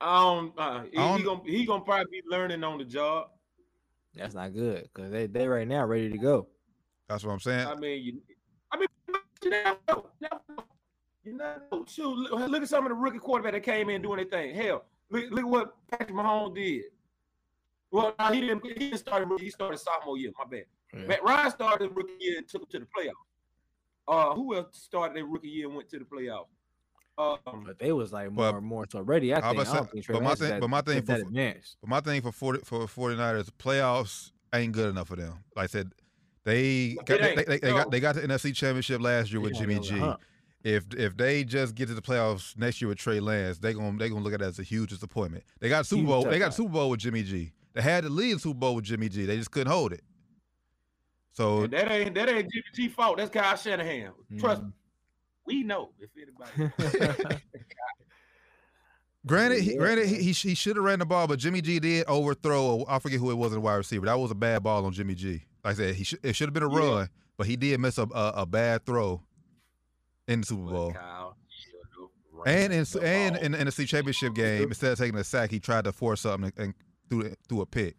I 0.00 0.20
don't. 0.22 0.58
Uh, 0.58 0.82
he, 0.90 0.98
I 0.98 1.16
he 1.16 1.22
don't- 1.22 1.24
gonna 1.24 1.50
he 1.50 1.66
gonna 1.66 1.84
probably 1.84 2.06
be 2.10 2.22
learning 2.28 2.64
on 2.64 2.78
the 2.78 2.84
job. 2.84 3.28
That's 4.14 4.34
not 4.34 4.52
good 4.52 4.88
because 4.92 5.10
they 5.12 5.26
they 5.26 5.46
right 5.46 5.68
now 5.68 5.84
ready 5.86 6.10
to 6.10 6.18
go. 6.18 6.48
That's 7.10 7.24
what 7.24 7.32
I'm 7.32 7.40
saying. 7.40 7.66
I 7.66 7.74
mean, 7.74 8.02
you, 8.04 8.20
I 8.72 8.78
mean, 8.78 8.86
you 9.42 9.50
never 9.50 9.76
know. 9.88 10.06
You 10.20 10.28
never 10.30 10.40
know. 10.48 10.64
You 11.24 11.36
never 11.36 11.62
know. 11.72 11.84
Shoot, 11.88 12.14
look, 12.16 12.48
look 12.50 12.62
at 12.62 12.68
some 12.68 12.84
of 12.86 12.90
the 12.90 12.94
rookie 12.94 13.18
quarterback 13.18 13.52
that 13.54 13.62
came 13.64 13.90
in 13.90 14.00
doing 14.00 14.18
their 14.18 14.26
thing. 14.26 14.54
Hell, 14.54 14.84
look, 15.10 15.24
look 15.30 15.44
what 15.46 15.74
Patrick 15.90 16.10
Mahomes 16.10 16.54
did. 16.54 16.84
Well, 17.90 18.14
no, 18.16 18.26
he 18.26 18.40
didn't. 18.42 18.64
He 18.64 18.74
didn't 18.74 18.98
start. 18.98 19.26
He 19.40 19.50
started 19.50 19.78
sophomore 19.78 20.16
year. 20.18 20.30
My 20.38 20.44
bad. 20.48 20.64
Yeah. 20.94 21.06
Matt 21.06 21.24
Ryan 21.24 21.50
started 21.50 21.90
rookie 21.96 22.12
year 22.20 22.38
and 22.38 22.48
took 22.48 22.62
him 22.62 22.68
to 22.70 22.78
the 22.80 22.86
playoffs. 22.86 23.12
Uh, 24.06 24.34
who 24.34 24.54
else 24.54 24.68
started 24.72 25.16
their 25.16 25.24
rookie 25.26 25.48
year 25.48 25.66
and 25.66 25.74
went 25.76 25.88
to 25.90 25.98
the 25.98 26.04
playoffs? 26.04 26.46
Um, 27.18 27.64
But 27.66 27.78
they 27.80 27.90
was 27.92 28.12
like 28.12 28.32
But- 28.34 28.52
more 28.52 28.60
more 28.60 28.86
so 28.90 29.00
ready. 29.00 29.34
I 29.34 29.38
I 29.38 29.40
think. 29.40 29.58
was 29.58 29.68
I 29.68 29.70
about 29.72 29.78
don't 29.82 29.92
think 29.92 30.06
but 30.06 30.22
my 30.22 30.34
thing- 30.36 30.48
that, 30.50 30.60
but 30.60 30.70
my 30.70 30.80
thing 30.80 30.98
is 30.98 31.04
for- 31.04 31.78
But 31.82 31.90
my 31.90 32.00
thing 32.00 32.22
for 32.22 32.32
40, 32.32 32.60
for 32.64 32.86
49ers, 32.86 33.50
playoffs 33.58 34.30
ain't 34.54 34.72
good 34.72 34.88
enough 34.90 35.08
for 35.08 35.16
them. 35.16 35.44
Like 35.56 35.64
I 35.64 35.66
said, 35.66 35.92
they 36.44 36.94
got, 37.04 37.20
they, 37.20 37.34
they, 37.34 37.58
they 37.58 37.70
No. 37.70 37.76
got 37.76 37.90
they 37.90 38.00
got 38.00 38.14
the 38.14 38.22
NFC 38.22 38.54
Championship 38.54 39.00
last 39.00 39.30
year 39.30 39.40
with 39.40 39.54
Jimmy 39.54 39.74
get 39.74 39.80
over 39.80 39.88
the 39.88 39.94
G. 39.94 40.00
hump. 40.00 40.20
If 40.62 40.84
if 40.94 41.16
they 41.16 41.44
just 41.44 41.74
get 41.74 41.88
to 41.88 41.94
the 41.94 42.02
playoffs 42.02 42.56
next 42.58 42.80
year 42.82 42.88
with 42.88 42.98
Trey 42.98 43.20
Lance, 43.20 43.58
they 43.58 43.72
gonna 43.74 43.96
they 43.98 44.08
gonna 44.08 44.22
look 44.22 44.32
at 44.34 44.40
that 44.40 44.48
as 44.48 44.58
a 44.58 44.62
huge 44.62 44.90
disappointment. 44.90 45.44
They 45.58 45.68
got 45.68 45.86
Super 45.86 46.00
Huge 46.00 46.08
Bowl. 46.08 46.24
They 46.24 46.38
got. 46.38 46.52
Super 46.54 46.70
Bowl 46.72 46.90
with 46.90 47.00
Jimmy 47.00 47.22
G. 47.22 47.52
They 47.72 47.82
had 47.82 48.04
the 48.04 48.10
lead 48.10 48.40
Super 48.40 48.58
Bowl 48.58 48.74
with 48.74 48.84
Jimmy 48.84 49.08
G. 49.08 49.24
They 49.26 49.36
just 49.36 49.50
couldn't 49.50 49.72
hold 49.72 49.92
it. 49.92 50.02
So 51.32 51.62
And 51.64 51.72
that 51.72 51.90
ain't 51.90 52.14
that 52.14 52.28
ain't 52.28 52.50
Jimmy 52.52 52.64
G 52.74 52.88
fault. 52.88 53.18
That's 53.18 53.30
Kyle 53.30 53.56
Shanahan. 53.56 54.10
Trust 54.38 54.62
me, 54.62 54.68
Mhm. 54.68 54.72
we 55.46 55.62
know 55.62 55.92
if 55.98 56.10
anybody. 56.16 57.36
Granted, 59.26 59.62
he, 59.62 59.76
granted, 59.76 60.06
he 60.08 60.16
he, 60.16 60.32
he 60.32 60.54
should 60.54 60.76
have 60.76 60.84
ran 60.84 60.98
the 60.98 61.04
ball, 61.06 61.26
but 61.26 61.38
Jimmy 61.38 61.60
G 61.60 61.78
did 61.78 62.06
overthrow. 62.06 62.84
I 62.88 62.98
forget 62.98 63.20
who 63.20 63.30
it 63.30 63.34
was 63.34 63.48
in 63.52 63.56
the 63.56 63.60
wide 63.60 63.74
receiver. 63.76 64.06
That 64.06 64.18
was 64.18 64.30
a 64.30 64.34
bad 64.34 64.62
ball 64.62 64.84
on 64.86 64.92
Jimmy 64.92 65.14
G. 65.14 65.42
Like 65.64 65.74
I 65.74 65.76
said, 65.76 65.94
he 65.94 66.04
should 66.04 66.20
it 66.24 66.34
should 66.36 66.46
have 66.48 66.54
been 66.54 66.62
a 66.62 66.72
Yeah. 66.72 66.78
run, 66.94 67.08
but 67.36 67.46
he 67.46 67.56
did 67.56 67.80
miss 67.80 67.98
a, 67.98 68.02
a 68.14 68.32
a 68.36 68.46
bad 68.46 68.84
throw 68.86 69.22
in 70.28 70.40
the 70.40 70.46
Super 70.46 70.62
Bowl. 70.62 70.92
Kyle 70.92 71.36
And 72.46 72.72
in 72.72 72.84
the 72.84 73.00
and 73.02 73.36
in, 73.36 73.54
in 73.54 73.66
the 73.66 73.72
C 73.72 73.84
championship 73.84 74.34
game, 74.34 74.68
instead 74.68 74.92
of 74.92 74.98
taking 74.98 75.18
a 75.18 75.24
sack, 75.24 75.50
he 75.50 75.60
tried 75.60 75.84
to 75.84 75.92
force 75.92 76.22
something 76.22 76.52
and 76.56 76.74
threw 77.10 77.34
threw 77.48 77.60
a 77.60 77.66
pick. 77.66 77.96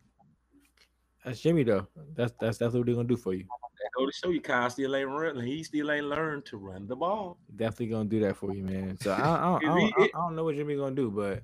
That's 1.23 1.39
Jimmy 1.39 1.63
though. 1.63 1.87
That's 2.15 2.33
that's 2.39 2.57
definitely 2.57 2.79
what 2.79 2.85
they're 2.87 2.95
gonna 2.95 3.07
do 3.07 3.17
for 3.17 3.33
you. 3.33 3.43
That 3.43 3.89
go 3.95 4.05
to 4.07 4.11
show 4.11 4.29
you, 4.29 4.41
Kyle 4.41 4.69
still 4.69 4.95
ain't 4.95 5.09
running. 5.09 5.43
He 5.45 5.63
still 5.63 5.91
ain't 5.91 6.05
learned 6.05 6.45
to 6.45 6.57
run 6.57 6.87
the 6.87 6.95
ball. 6.95 7.37
Definitely 7.55 7.87
gonna 7.87 8.09
do 8.09 8.19
that 8.21 8.35
for 8.37 8.53
you, 8.55 8.63
man. 8.63 8.97
So 8.99 9.11
I, 9.11 9.17
I, 9.17 9.59
don't- 9.59 9.63
I, 9.63 9.79
don't, 9.79 9.93
I, 9.97 10.03
I 10.03 10.07
don't 10.13 10.35
know 10.35 10.43
what 10.43 10.55
Jimmy 10.55 10.75
gonna 10.75 10.95
do, 10.95 11.11
but 11.11 11.43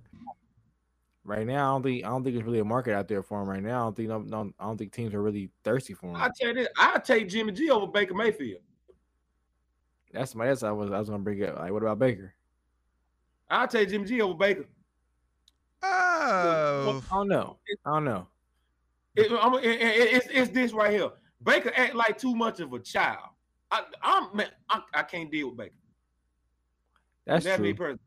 right 1.27 1.45
now 1.45 1.69
I 1.69 1.75
don't 1.75 1.83
think 1.83 2.05
I 2.05 2.07
don't 2.09 2.23
think 2.23 2.35
there's 2.35 2.45
really 2.45 2.59
a 2.59 2.65
market 2.65 2.93
out 2.95 3.07
there 3.07 3.21
for 3.21 3.41
him 3.41 3.49
right 3.49 3.61
now. 3.61 3.81
I 3.81 3.83
don't 3.85 3.95
think 3.95 4.09
no, 4.09 4.19
no, 4.19 4.51
I 4.59 4.65
don't 4.65 4.77
think 4.77 4.91
teams 4.93 5.13
are 5.13 5.21
really 5.21 5.51
thirsty 5.63 5.93
for 5.93 6.07
him. 6.07 6.15
I 6.15 6.29
tell 6.35 6.47
you 6.49 6.53
this, 6.55 6.67
I 6.77 6.97
take 6.99 7.27
Jimmy 7.29 7.51
G 7.51 7.69
over 7.69 7.85
Baker 7.85 8.15
Mayfield. 8.15 8.61
That's 10.13 10.33
my 10.33 10.47
that's 10.47 10.63
I 10.63 10.71
was 10.71 10.91
I 10.91 10.97
was 10.99 11.09
gonna 11.09 11.21
bring 11.21 11.43
up. 11.43 11.59
Like, 11.59 11.71
what 11.71 11.83
about 11.83 11.99
Baker? 11.99 12.33
I 13.49 13.61
will 13.61 13.67
take 13.67 13.89
Jimmy 13.89 14.05
G 14.05 14.21
over 14.21 14.33
Baker. 14.33 14.65
Oh, 15.83 17.01
I 17.11 17.15
don't 17.15 17.27
know. 17.27 17.57
I 17.85 17.93
don't 17.93 18.05
know. 18.05 18.27
It- 19.15 19.31
I'm- 19.31 19.53
it- 19.55 19.63
it- 19.65 20.13
it's, 20.13 20.27
it's 20.31 20.51
this 20.51 20.73
right 20.73 20.91
here. 20.91 21.09
Baker 21.43 21.71
act 21.75 21.93
like 21.93 22.17
too 22.17 22.35
much 22.35 22.59
of 22.59 22.73
a 22.73 22.79
child. 22.79 23.29
I, 23.69 23.83
I'm 24.01 24.35
man, 24.35 24.49
I, 24.69 24.81
I 24.93 25.03
can't 25.03 25.29
deal 25.31 25.49
with 25.49 25.57
Baker. 25.57 25.75
That's 27.25 27.45
that 27.45 27.59
me 27.59 27.73
true. 27.73 27.77
personally. 27.77 27.99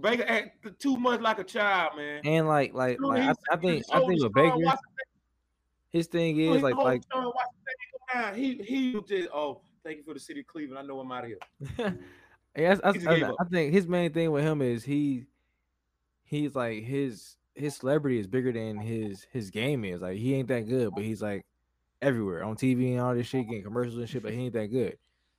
Baker 0.00 0.24
act 0.26 0.78
too 0.78 0.96
much 0.96 1.20
like 1.20 1.38
a 1.38 1.44
child, 1.44 1.96
man. 1.96 2.20
And 2.24 2.48
like 2.48 2.74
like 2.74 2.98
Dude, 2.98 3.06
like 3.06 3.22
I, 3.22 3.34
I 3.52 3.56
think 3.56 3.84
I 3.92 3.98
think 4.00 4.22
with 4.22 4.32
Baker, 4.32 4.56
his 5.90 6.06
thing 6.06 6.38
is 6.38 6.62
like 6.62 6.76
like 6.76 7.02
strong, 7.02 7.26
watch 7.26 7.46
the 7.54 7.64
thing 7.66 7.76
go 7.92 8.20
down. 8.20 8.34
He 8.34 8.54
he 8.64 9.00
just 9.06 9.28
oh 9.34 9.60
thank 9.84 9.98
you 9.98 10.04
for 10.04 10.14
the 10.14 10.20
city 10.20 10.40
of 10.40 10.46
Cleveland. 10.46 10.78
I 10.78 10.82
know 10.82 11.00
I'm 11.00 11.12
out 11.12 11.24
of 11.24 11.30
here. 11.30 11.98
Yeah, 12.56 12.74
that's, 12.74 12.80
He 12.80 12.84
that's, 12.84 13.04
just 13.04 13.20
gave 13.20 13.30
I. 13.30 13.44
I 13.44 13.44
think 13.48 13.72
his 13.72 13.86
main 13.86 14.12
thing 14.12 14.32
with 14.32 14.42
him 14.42 14.60
is 14.60 14.82
he 14.82 15.26
he's 16.24 16.54
like 16.56 16.82
his 16.82 17.36
his 17.54 17.76
celebrity 17.76 18.18
is 18.18 18.26
bigger 18.26 18.52
than 18.52 18.78
his 18.78 19.26
his 19.30 19.50
game 19.50 19.84
is. 19.84 20.00
Like 20.00 20.18
he 20.18 20.34
ain't 20.34 20.48
that 20.48 20.68
good, 20.68 20.90
but 20.94 21.04
he's 21.04 21.22
like 21.22 21.46
everywhere 22.02 22.42
on 22.42 22.56
TV 22.56 22.92
and 22.92 23.00
all 23.00 23.14
this 23.14 23.26
shit, 23.26 23.46
getting 23.46 23.62
commercials 23.62 23.98
and 23.98 24.08
shit, 24.08 24.22
but 24.22 24.32
he 24.32 24.46
ain't 24.46 24.54
that 24.54 24.66
good. 24.66 24.96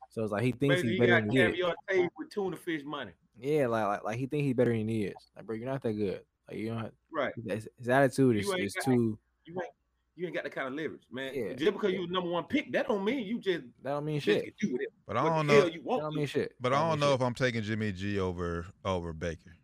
So 0.09 0.23
it's 0.23 0.31
like 0.31 0.43
he 0.43 0.51
thinks 0.51 0.75
Basically, 0.75 0.91
he's 0.91 0.99
he 0.99 1.05
better 1.05 1.21
got 1.21 1.27
than 1.27 1.31
he 1.31 1.39
is. 1.39 1.51
caviar 1.51 1.75
tape 1.89 2.11
with 2.17 2.29
tuna 2.29 2.57
fish 2.57 2.81
money. 2.85 3.11
Yeah, 3.41 3.67
like, 3.67 3.85
like 3.87 4.03
like 4.03 4.17
he 4.19 4.27
thinks 4.27 4.45
he's 4.45 4.53
better 4.53 4.71
than 4.75 4.87
he 4.87 5.05
is. 5.05 5.15
Like 5.35 5.45
bro, 5.45 5.55
you're 5.55 5.65
not 5.67 5.81
that 5.81 5.93
good. 5.93 6.21
Like 6.47 6.57
you 6.59 6.73
know 6.73 6.89
Right. 7.11 7.33
his, 7.47 7.67
his 7.77 7.89
attitude 7.89 8.37
is, 8.37 8.45
You 8.47 8.53
is 8.55 8.73
got- 8.73 8.85
too 8.85 9.17
You 9.45 9.53
ain't 9.55 9.73
you 10.15 10.25
ain't 10.27 10.35
got 10.35 10.43
that 10.43 10.51
kind 10.53 10.67
of 10.67 10.73
leverage, 10.73 11.01
man. 11.11 11.33
Yeah, 11.33 11.53
Just 11.53 11.73
because 11.73 11.93
you 11.93 12.01
was 12.01 12.09
number 12.09 12.29
one 12.29 12.43
pick, 12.43 12.71
that 12.73 12.87
don't 12.87 13.03
mean 13.03 13.25
you 13.25 13.39
just 13.39 13.63
that 13.81 13.91
don't 13.91 14.05
mean 14.05 14.19
shit. 14.19 14.53
do 14.59 14.77
but 15.07 15.17
I 15.17 15.23
don't 15.23 15.47
know. 15.47 15.53
hell 15.53 15.69
you 15.69 15.81
That 15.81 15.99
don't 16.01 16.15
mean 16.15 16.27
shit. 16.27 16.53
But 16.59 16.73
I 16.73 16.87
don't 16.87 16.99
know 16.99 17.07
shit. 17.11 17.15
if 17.15 17.21
I'm 17.21 17.33
taking 17.33 17.61
Jimmy 17.63 17.91
G 17.91 18.19
over 18.19 18.65
over 18.85 19.13
Baker. 19.13 19.55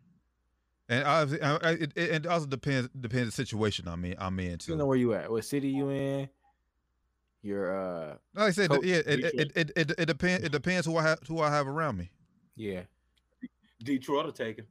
And 0.88 1.04
I, 1.06 1.20
I, 1.20 1.58
I 1.62 1.70
it, 1.72 1.92
it 1.94 2.10
it 2.10 2.26
also 2.26 2.46
depends 2.46 2.88
depends 2.98 3.26
the 3.28 3.32
situation 3.44 3.86
I'm 3.86 4.04
in 4.06 4.16
I'm 4.18 4.40
in 4.40 4.58
You 4.66 4.76
know 4.76 4.86
where 4.86 4.96
you 4.96 5.12
at, 5.14 5.30
what 5.30 5.44
city 5.44 5.68
you 5.68 5.90
in. 5.90 6.28
Your 7.42 7.78
uh 7.78 8.16
Like 8.34 8.48
I 8.48 8.50
said, 8.50 8.70
Coach, 8.70 8.84
yeah, 8.84 8.96
it, 8.96 9.06
it, 9.06 9.24
it, 9.24 9.52
it, 9.54 9.70
it, 9.76 9.90
it 9.98 10.06
depends 10.06 10.44
it 10.44 10.50
depends 10.52 10.86
who 10.86 10.96
I 10.96 11.02
have 11.02 11.18
who 11.28 11.40
I 11.40 11.50
have 11.50 11.68
around 11.68 11.98
me. 11.98 12.10
yeah. 12.56 12.82
Detroit 13.82 14.24
will 14.26 14.32
take 14.32 14.58
him. 14.58 14.66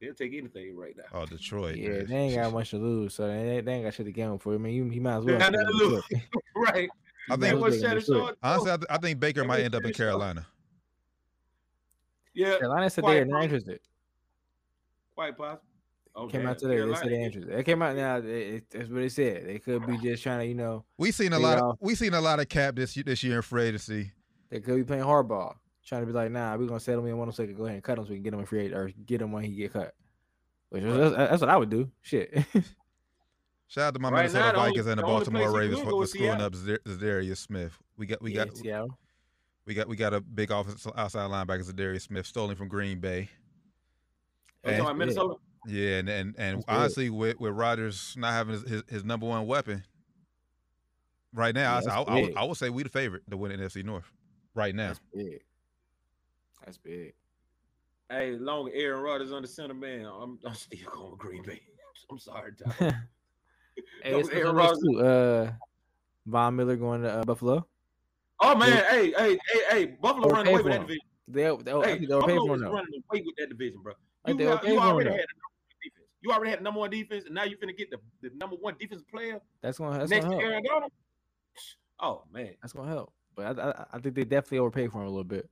They'll 0.00 0.14
take 0.14 0.34
anything 0.34 0.76
right 0.76 0.94
now. 0.96 1.04
Oh, 1.12 1.24
Detroit. 1.26 1.76
Yeah, 1.76 1.88
man. 1.90 2.06
they 2.06 2.16
ain't 2.16 2.34
got 2.36 2.52
much 2.52 2.70
to 2.70 2.76
lose, 2.78 3.14
so 3.14 3.26
they, 3.26 3.60
they 3.62 3.72
ain't 3.72 3.84
got 3.84 3.94
shit 3.94 4.04
to 4.06 4.12
gain 4.12 4.38
for. 4.38 4.54
I 4.54 4.58
mean, 4.58 4.74
you, 4.74 4.88
he 4.90 5.00
might 5.00 5.16
as 5.18 5.24
well. 5.24 5.34
They 5.34 5.38
got 5.38 5.52
nothing 5.52 5.66
to 5.68 5.72
lose. 5.72 6.04
Right. 6.56 6.88
I 7.30 7.34
think 7.36 7.44
as 7.44 7.52
well 7.54 7.60
what 7.62 7.72
stay 7.72 7.76
in 7.78 7.82
Shannon 7.82 7.98
Detroit. 8.00 8.18
Sharp- 8.26 8.38
honestly, 8.42 8.70
I, 8.72 8.76
th- 8.76 8.86
I 8.90 8.98
think 8.98 9.20
Baker 9.20 9.40
That 9.40 9.46
might 9.48 9.60
end 9.60 9.74
up 9.74 9.84
in. 9.84 9.92
Carolina. 9.92 10.46
Yeah, 12.34 12.58
Carolina 12.58 12.90
said 12.90 13.04
Quite 13.04 13.14
they're 13.14 13.24
not 13.24 13.32
possible. 13.36 13.44
interested. 13.44 13.80
quite 15.14 15.36
possible. 15.38 15.62
Oh, 16.14 16.26
came 16.28 16.46
out 16.46 16.58
today. 16.58 16.80
They 16.80 16.94
said 16.94 17.08
they're 17.08 17.20
interested. 17.20 17.58
It 17.58 17.64
came 17.64 17.82
out 17.82 17.96
now. 17.96 18.16
It, 18.18 18.24
it, 18.26 18.64
that's 18.70 18.88
what 18.88 19.00
they 19.00 19.08
said. 19.10 19.46
They 19.46 19.58
could 19.58 19.86
be 19.86 19.98
just 19.98 20.22
trying 20.22 20.40
to, 20.40 20.46
you 20.46 20.54
know, 20.54 20.84
We 20.98 21.10
seen 21.12 21.32
a 21.34 21.38
lot. 21.38 21.58
Of, 21.58 21.64
out- 21.64 21.78
we 21.80 21.94
seen 21.94 22.14
a 22.14 22.20
lot 22.20 22.40
of 22.40 22.48
cap 22.48 22.76
this 22.76 22.96
year, 22.96 23.04
this 23.04 23.22
year 23.22 23.36
in 23.36 23.42
free 23.42 23.64
agency. 23.64 24.12
they 24.50 24.60
could 24.60 24.76
be 24.76 24.84
playing 24.84 25.04
hardball, 25.04 25.54
trying 25.86 26.02
to 26.02 26.06
be 26.06 26.12
like, 26.12 26.30
nah, 26.30 26.56
we're 26.56 26.66
gonna 26.66 26.80
settle 26.80 27.02
him 27.04 27.10
in 27.10 27.18
one 27.18 27.30
second. 27.32 27.56
Go 27.56 27.64
ahead 27.64 27.74
and 27.74 27.82
cut 27.84 27.98
him 27.98 28.04
so 28.04 28.10
we 28.10 28.16
can 28.16 28.24
get 28.24 28.34
him 28.34 28.40
in 28.40 28.46
free 28.46 28.60
agent 28.60 28.74
or 28.76 28.90
get 29.06 29.22
him 29.22 29.32
when 29.32 29.44
he 29.44 29.54
get 29.54 29.72
cut. 29.72 29.94
Which 30.70 30.82
is, 30.82 30.96
that's, 30.96 31.14
that's 31.30 31.40
what 31.40 31.48
I 31.50 31.56
would 31.56 31.70
do. 31.70 31.90
Shit. 32.02 32.44
Shout 33.68 33.84
out 33.84 33.94
to 33.94 34.00
my 34.00 34.10
Right 34.10 34.18
Minnesota 34.32 34.40
now, 34.46 34.52
the 34.52 34.58
only- 34.58 34.70
Vikings 34.70 34.86
and 34.86 34.98
the 34.98 35.02
the 35.02 35.06
Baltimore 35.06 35.52
Ravens 35.52 35.80
for, 35.80 35.90
go 35.90 36.00
for 36.02 36.06
screwing 36.06 36.40
up 36.40 36.54
Zar- 36.54 36.78
Za'Darius 36.86 37.38
Smith. 37.38 37.76
We 37.96 38.06
got 38.06 38.22
we 38.22 38.32
got 38.32 38.56
Seattle. 38.56 38.98
we 39.64 39.74
got 39.74 39.88
we 39.88 39.96
got 39.96 40.12
a 40.14 40.20
big 40.20 40.50
offensive 40.50 40.92
outside 40.96 41.30
linebacker 41.30 41.64
Za'Darius 41.64 42.02
Smith 42.02 42.26
stolen 42.26 42.56
from 42.56 42.68
Green 42.68 43.00
Bay. 43.00 43.28
Oh, 44.64 44.70
you 44.70 44.76
talking 44.78 44.80
about 44.80 44.98
That's 45.06 45.16
Minnesota? 45.16 45.34
Yeah, 45.68 45.98
and 45.98 46.08
and, 46.08 46.34
and 46.38 46.56
That's 46.58 46.64
good. 46.66 46.74
honestly, 46.74 47.10
with 47.10 47.40
with 47.40 47.52
Rodgers 47.52 48.14
not 48.16 48.32
having 48.32 48.54
his, 48.54 48.62
his, 48.68 48.82
his 48.88 49.04
number 49.04 49.26
one 49.26 49.46
weapon 49.46 49.82
right 51.32 51.54
now, 51.54 51.80
Yeah, 51.80 51.92
I, 51.92 51.98
I, 51.98 52.02
I, 52.02 52.20
would. 52.20 52.36
I 52.36 52.44
would 52.44 52.56
say 52.56 52.70
we 52.70 52.82
the 52.84 52.88
favorite 52.88 53.22
to 53.30 53.36
win 53.36 53.50
the 53.50 53.58
NFC 53.58 53.84
North 53.84 54.10
right 54.54 54.74
now. 54.74 54.88
That's 54.88 55.00
big. 55.14 55.42
That's 56.64 56.78
big. 56.78 57.14
Hey, 58.10 58.32
long 58.32 58.68
as 58.68 58.74
Aaron 58.74 59.02
Rodgers 59.02 59.32
under 59.32 59.48
center, 59.48 59.74
man, 59.74 60.06
I'm, 60.06 60.38
I'm 60.46 60.54
still 60.54 60.78
going 60.92 61.10
with 61.12 61.20
Green 61.20 61.42
Bay. 61.42 61.60
I'm 62.10 62.18
sorry, 62.18 62.52
Tom. 62.52 62.92
Hey, 64.02 64.18
it's 64.18 64.30
Aaron 64.30 64.40
Aaron 64.42 64.56
Rodgers- 64.56 64.78
too. 64.80 65.00
Uh, 65.00 65.52
Von 66.24 66.56
Miller 66.56 66.76
going 66.76 67.02
to 67.02 67.10
uh, 67.12 67.24
Buffalo. 67.24 67.66
Oh 68.40 68.54
man, 68.54 68.84
hey, 68.90 69.12
hey, 69.12 69.38
hey, 69.52 69.60
hey, 69.70 69.84
Buffalo 70.00 70.28
running 70.30 70.54
away 70.54 70.62
with 70.62 70.72
that 70.72 70.80
division. 70.80 71.00
They, 71.28 71.42
they, 71.42 71.46
I 71.48 71.86
Hey, 71.86 72.06
they 72.06 72.14
were 72.14 72.22
paid 72.22 72.36
Buffalo 72.36 72.46
for 72.46 72.54
is 72.54 72.60
him 72.62 72.68
though. 72.68 72.72
running 72.72 73.02
away 73.10 73.22
with 73.26 73.36
that 73.36 73.48
division, 73.50 73.80
bro. 73.82 73.92
Like, 74.24 74.32
You, 74.32 74.38
they 74.38 74.46
were 74.46 74.60
you 74.64 74.78
already 74.80 75.10
had 75.10 75.18
the 75.20 75.34
number 75.34 75.50
one 75.60 75.80
defense. 75.82 76.08
You 76.22 76.30
already 76.32 76.50
had 76.50 76.58
the 76.58 76.62
number 76.62 76.80
one 76.80 76.90
defense, 76.90 77.24
and 77.26 77.34
now 77.34 77.44
you're 77.44 77.58
gonna 77.58 77.72
get 77.74 77.90
the, 77.90 77.98
the 78.22 78.30
number 78.36 78.56
one 78.56 78.74
defensive 78.80 79.08
player 79.08 79.40
That's 79.60 79.76
gonna 79.78 79.98
that's 79.98 80.10
next 80.10 80.24
gonna 80.24 80.36
to 80.36 80.42
help. 80.42 80.52
Aaron 80.52 80.64
Donald. 80.64 80.92
Oh 82.00 82.22
man, 82.32 82.54
That's 82.62 82.72
gonna 82.72 82.88
help. 82.88 83.12
But 83.34 83.58
I, 83.58 83.70
I, 83.70 83.84
I 83.92 83.98
think 83.98 84.14
they 84.14 84.24
definitely 84.24 84.58
overpaid 84.60 84.90
for 84.92 84.98
him 85.02 85.06
a 85.06 85.10
little 85.10 85.24
bit. 85.24 85.50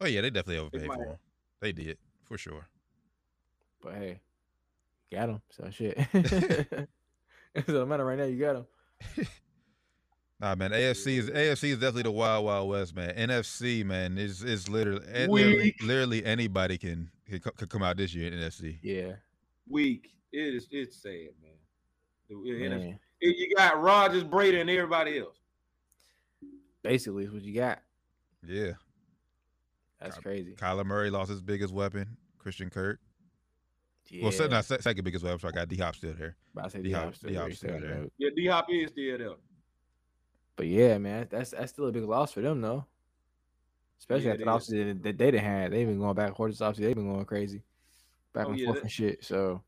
Oh 0.00 0.06
yeah, 0.06 0.20
they 0.20 0.30
definitely 0.30 0.58
overpaid 0.58 0.86
might 0.88 0.94
for 0.96 1.00
have. 1.04 1.12
him. 1.14 1.18
They 1.60 1.72
did 1.72 1.98
for 2.24 2.38
sure. 2.38 2.68
But 3.82 3.94
hey, 3.94 4.20
got 5.12 5.28
him. 5.28 5.42
So 5.50 5.68
shit. 5.70 5.96
it 6.12 6.88
doesn't 7.66 7.88
matter 7.88 8.04
right 8.04 8.18
now. 8.18 8.24
You 8.24 8.38
got 8.38 8.56
him. 8.56 8.66
Nah, 10.40 10.54
man, 10.54 10.70
AFC 10.70 11.18
is 11.18 11.30
AFC 11.30 11.64
is 11.70 11.78
definitely 11.78 12.04
the 12.04 12.12
wild 12.12 12.44
wild 12.44 12.68
west, 12.68 12.94
man. 12.94 13.12
NFC, 13.16 13.84
man, 13.84 14.16
is 14.16 14.44
is 14.44 14.68
literally 14.68 15.00
literally, 15.26 15.56
Weak. 15.56 15.82
literally 15.82 16.24
anybody 16.24 16.78
can 16.78 17.10
can, 17.28 17.40
could 17.40 17.68
come 17.68 17.82
out 17.82 17.96
this 17.96 18.14
year 18.14 18.32
in 18.32 18.38
NFC. 18.38 18.78
Yeah, 18.80 19.14
weak. 19.68 20.12
It 20.32 20.54
is. 20.54 20.68
It's 20.70 21.02
sad, 21.02 21.30
man. 21.42 21.50
The- 22.28 22.36
it- 22.52 22.98
it- 23.20 23.36
You 23.36 23.52
got 23.56 23.82
Rodgers, 23.82 24.22
Brady, 24.22 24.60
and 24.60 24.70
everybody 24.70 25.18
else. 25.18 25.34
Basically, 26.84 27.24
is 27.24 27.32
what 27.32 27.42
you 27.42 27.54
got. 27.56 27.80
Yeah, 28.46 28.74
That's 30.00 30.16
Ky- 30.16 30.22
crazy. 30.22 30.54
Kyler 30.56 30.84
Murray 30.86 31.10
lost 31.10 31.30
his 31.30 31.40
biggest 31.42 31.72
weapon, 31.74 32.16
Christian 32.38 32.70
Kirk. 32.70 33.00
Yeah. 34.10 34.22
Well, 34.22 34.32
se- 34.32 34.48
not 34.48 34.64
se- 34.64 34.78
second 34.80 35.04
biggest 35.04 35.24
weapon. 35.24 35.38
So 35.40 35.48
I 35.48 35.50
got 35.50 35.68
D 35.68 35.76
Hop 35.76 35.94
still 35.96 36.14
there. 36.14 36.36
But 36.54 36.64
I 36.64 36.68
say 36.68 36.82
D-Hop- 36.82 37.02
D-Hop 37.02 37.14
still 37.16 37.30
D-Hop 37.30 37.46
there, 37.46 37.54
still 37.54 37.70
still 37.70 37.80
there. 37.80 37.94
there. 37.94 38.06
Yeah, 38.18 38.30
D 38.34 38.46
Hop 38.46 38.66
is 38.70 38.90
still 38.90 39.18
there. 39.18 39.30
But 40.56 40.66
yeah, 40.66 40.98
man, 40.98 41.26
that's 41.30 41.50
that's 41.50 41.72
still 41.72 41.86
a 41.88 41.92
big 41.92 42.04
loss 42.04 42.32
for 42.32 42.40
them 42.40 42.60
though. 42.60 42.86
Especially 43.98 44.26
Yeah, 44.26 44.30
after 44.32 44.42
it 44.42 44.46
the 44.46 44.56
is. 44.56 44.68
offseason 44.68 45.02
that 45.02 45.18
they 45.18 45.30
didn't 45.30 45.44
have. 45.44 45.70
They've 45.72 45.86
been 45.86 45.98
going 45.98 46.14
back 46.14 46.32
horses 46.32 46.60
offseason. 46.60 46.76
They've 46.78 46.94
been 46.96 47.12
going 47.12 47.24
crazy. 47.26 47.62
Back 48.32 48.46
Oh, 48.46 48.50
and 48.50 48.58
yeah, 48.58 48.66
forth 48.66 48.76
that- 48.76 48.82
and 48.84 48.92
shit. 48.92 49.24
So 49.24 49.62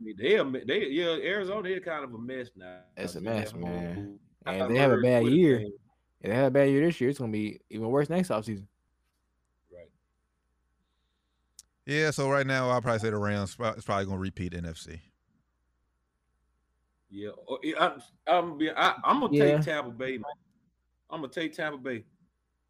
I 0.00 0.04
mean, 0.04 0.16
they, 0.18 0.36
a 0.36 0.44
me- 0.44 0.64
they, 0.66 0.86
yeah, 0.88 1.10
Arizona, 1.22 1.68
they're 1.68 1.80
kind 1.80 2.02
of 2.04 2.12
a 2.14 2.18
mess 2.18 2.48
now. 2.56 2.80
It's 2.96 3.14
a 3.14 3.20
mess, 3.20 3.54
man. 3.54 4.18
and 4.46 4.60
if 4.62 4.68
they 4.68 4.78
have 4.78 4.92
a 4.92 5.00
bad 5.00 5.26
year, 5.26 5.60
if 6.20 6.30
they 6.30 6.34
have 6.34 6.46
a 6.46 6.50
bad 6.50 6.68
year 6.70 6.84
this 6.84 7.00
year, 7.00 7.10
it's 7.10 7.18
gonna 7.20 7.30
be 7.30 7.60
even 7.70 7.88
worse 7.88 8.08
next 8.10 8.28
offseason. 8.30 8.66
Right. 9.72 9.88
Yeah, 11.86 12.10
so 12.10 12.30
right 12.30 12.46
now 12.46 12.70
I'll 12.70 12.80
probably 12.80 13.00
say 13.00 13.10
the 13.10 13.18
Rams 13.18 13.54
pro- 13.54 13.72
is 13.72 13.84
probably 13.84 14.06
gonna 14.06 14.18
repeat 14.18 14.52
NFC. 14.52 15.00
Yeah, 17.10 17.30
oh, 17.48 17.58
I'm, 17.78 18.02
I'm, 18.26 18.58
be- 18.58 18.70
I, 18.70 18.94
I'm 19.04 19.20
gonna 19.20 19.36
Yeah. 19.36 19.56
take 19.56 19.66
Tampa 19.66 19.90
Bay. 19.90 20.12
Man. 20.12 20.24
I'm 21.10 21.20
gonna 21.20 21.32
take 21.32 21.54
Tampa 21.54 21.78
Bay. 21.78 22.04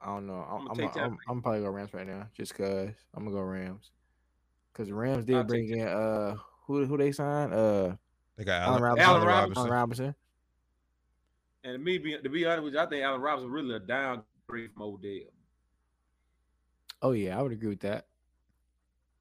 I 0.00 0.06
don't 0.06 0.26
know. 0.26 0.34
I'm 0.34 0.62
I'ma 0.62 0.70
I'm, 0.70 0.76
take 0.76 0.86
I'm, 0.88 0.92
Tampa 0.92 1.16
I'm, 1.28 1.42
probably 1.42 1.60
go 1.60 1.70
Rams 1.70 1.94
right 1.94 2.06
now, 2.06 2.26
just 2.36 2.54
cause 2.54 2.90
I'm 3.14 3.24
gonna 3.24 3.36
go 3.36 3.40
Rams. 3.42 3.90
Cause 4.74 4.88
the 4.88 4.94
Rams 4.94 5.24
did 5.24 5.36
I'll 5.36 5.44
bring 5.44 5.68
take 5.68 5.78
in 5.78 5.86
uh 5.88 6.34
who 6.66 6.84
who 6.84 6.96
they 6.98 7.12
signed 7.12 7.54
uh 7.54 7.94
They 8.36 8.44
got 8.44 8.62
Allen 8.62 8.72
Allen, 8.72 8.82
Robinson. 8.82 9.08
Allen 9.08 9.22
Allen 9.22 9.28
Robinson. 9.28 9.60
Allen 9.60 9.72
Robinson. 9.72 10.14
And 11.62 11.84
me 11.84 11.98
being 11.98 12.22
to 12.22 12.28
be 12.28 12.44
honest 12.44 12.64
with 12.64 12.74
you, 12.74 12.80
I 12.80 12.86
think 12.86 13.04
Allen 13.04 13.20
Robinson 13.20 13.50
really 13.52 13.76
a 13.76 13.78
downgrade 13.78 14.72
from 14.74 14.82
Odell. 14.82 15.30
Oh 17.00 17.12
yeah, 17.12 17.38
I 17.38 17.42
would 17.42 17.52
agree 17.52 17.68
with 17.68 17.80
that. 17.80 18.06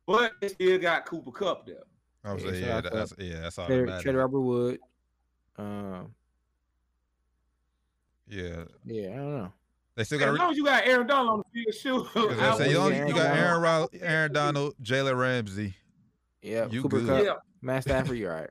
But 0.05 0.33
they 0.41 0.49
still 0.49 0.77
got 0.79 1.05
Cooper 1.05 1.31
Kupp 1.31 1.65
there. 1.65 1.77
I 2.23 2.33
was 2.33 2.43
Yeah, 2.43 2.51
like, 2.51 2.59
yeah, 2.61 2.77
out 2.77 2.83
that's 2.91 3.13
yeah, 3.17 3.39
that's 3.41 3.57
all 3.59 3.67
that 3.67 3.73
Trade, 3.73 3.85
matters. 3.85 4.03
trade 4.03 4.15
Robert 4.15 4.39
Wood. 4.41 4.79
Um, 5.57 6.13
Yeah, 8.27 8.63
yeah, 8.85 9.09
I 9.09 9.15
don't 9.15 9.37
know. 9.37 9.53
they 9.95 10.03
still 10.03 10.19
got. 10.19 10.29
As 10.29 10.37
got. 10.37 10.43
long 10.43 10.51
as 10.51 10.57
you 10.57 10.65
got 10.65 10.87
Aaron 10.87 11.07
Donald 11.07 11.29
on 11.39 11.43
the 11.53 11.71
field, 11.73 12.07
shoot. 12.15 12.31
I 12.39 12.51
I 12.53 12.57
say, 12.57 12.71
you, 12.71 12.81
would- 12.81 12.95
you 12.95 13.13
got 13.13 13.35
Aaron 13.37 13.61
Ro- 13.61 13.89
Aaron 14.01 14.31
Donald, 14.33 14.75
Jalen 14.81 15.17
Ramsey. 15.19 15.75
Yeah, 16.41 16.67
You 16.69 16.81
Cooper 16.81 16.99
good. 16.99 17.07
Kupp, 17.07 17.23
Yeah. 17.25 17.33
Matt 17.61 17.83
Stafford, 17.83 18.17
you're 18.17 18.33
all 18.33 18.41
right. 18.41 18.49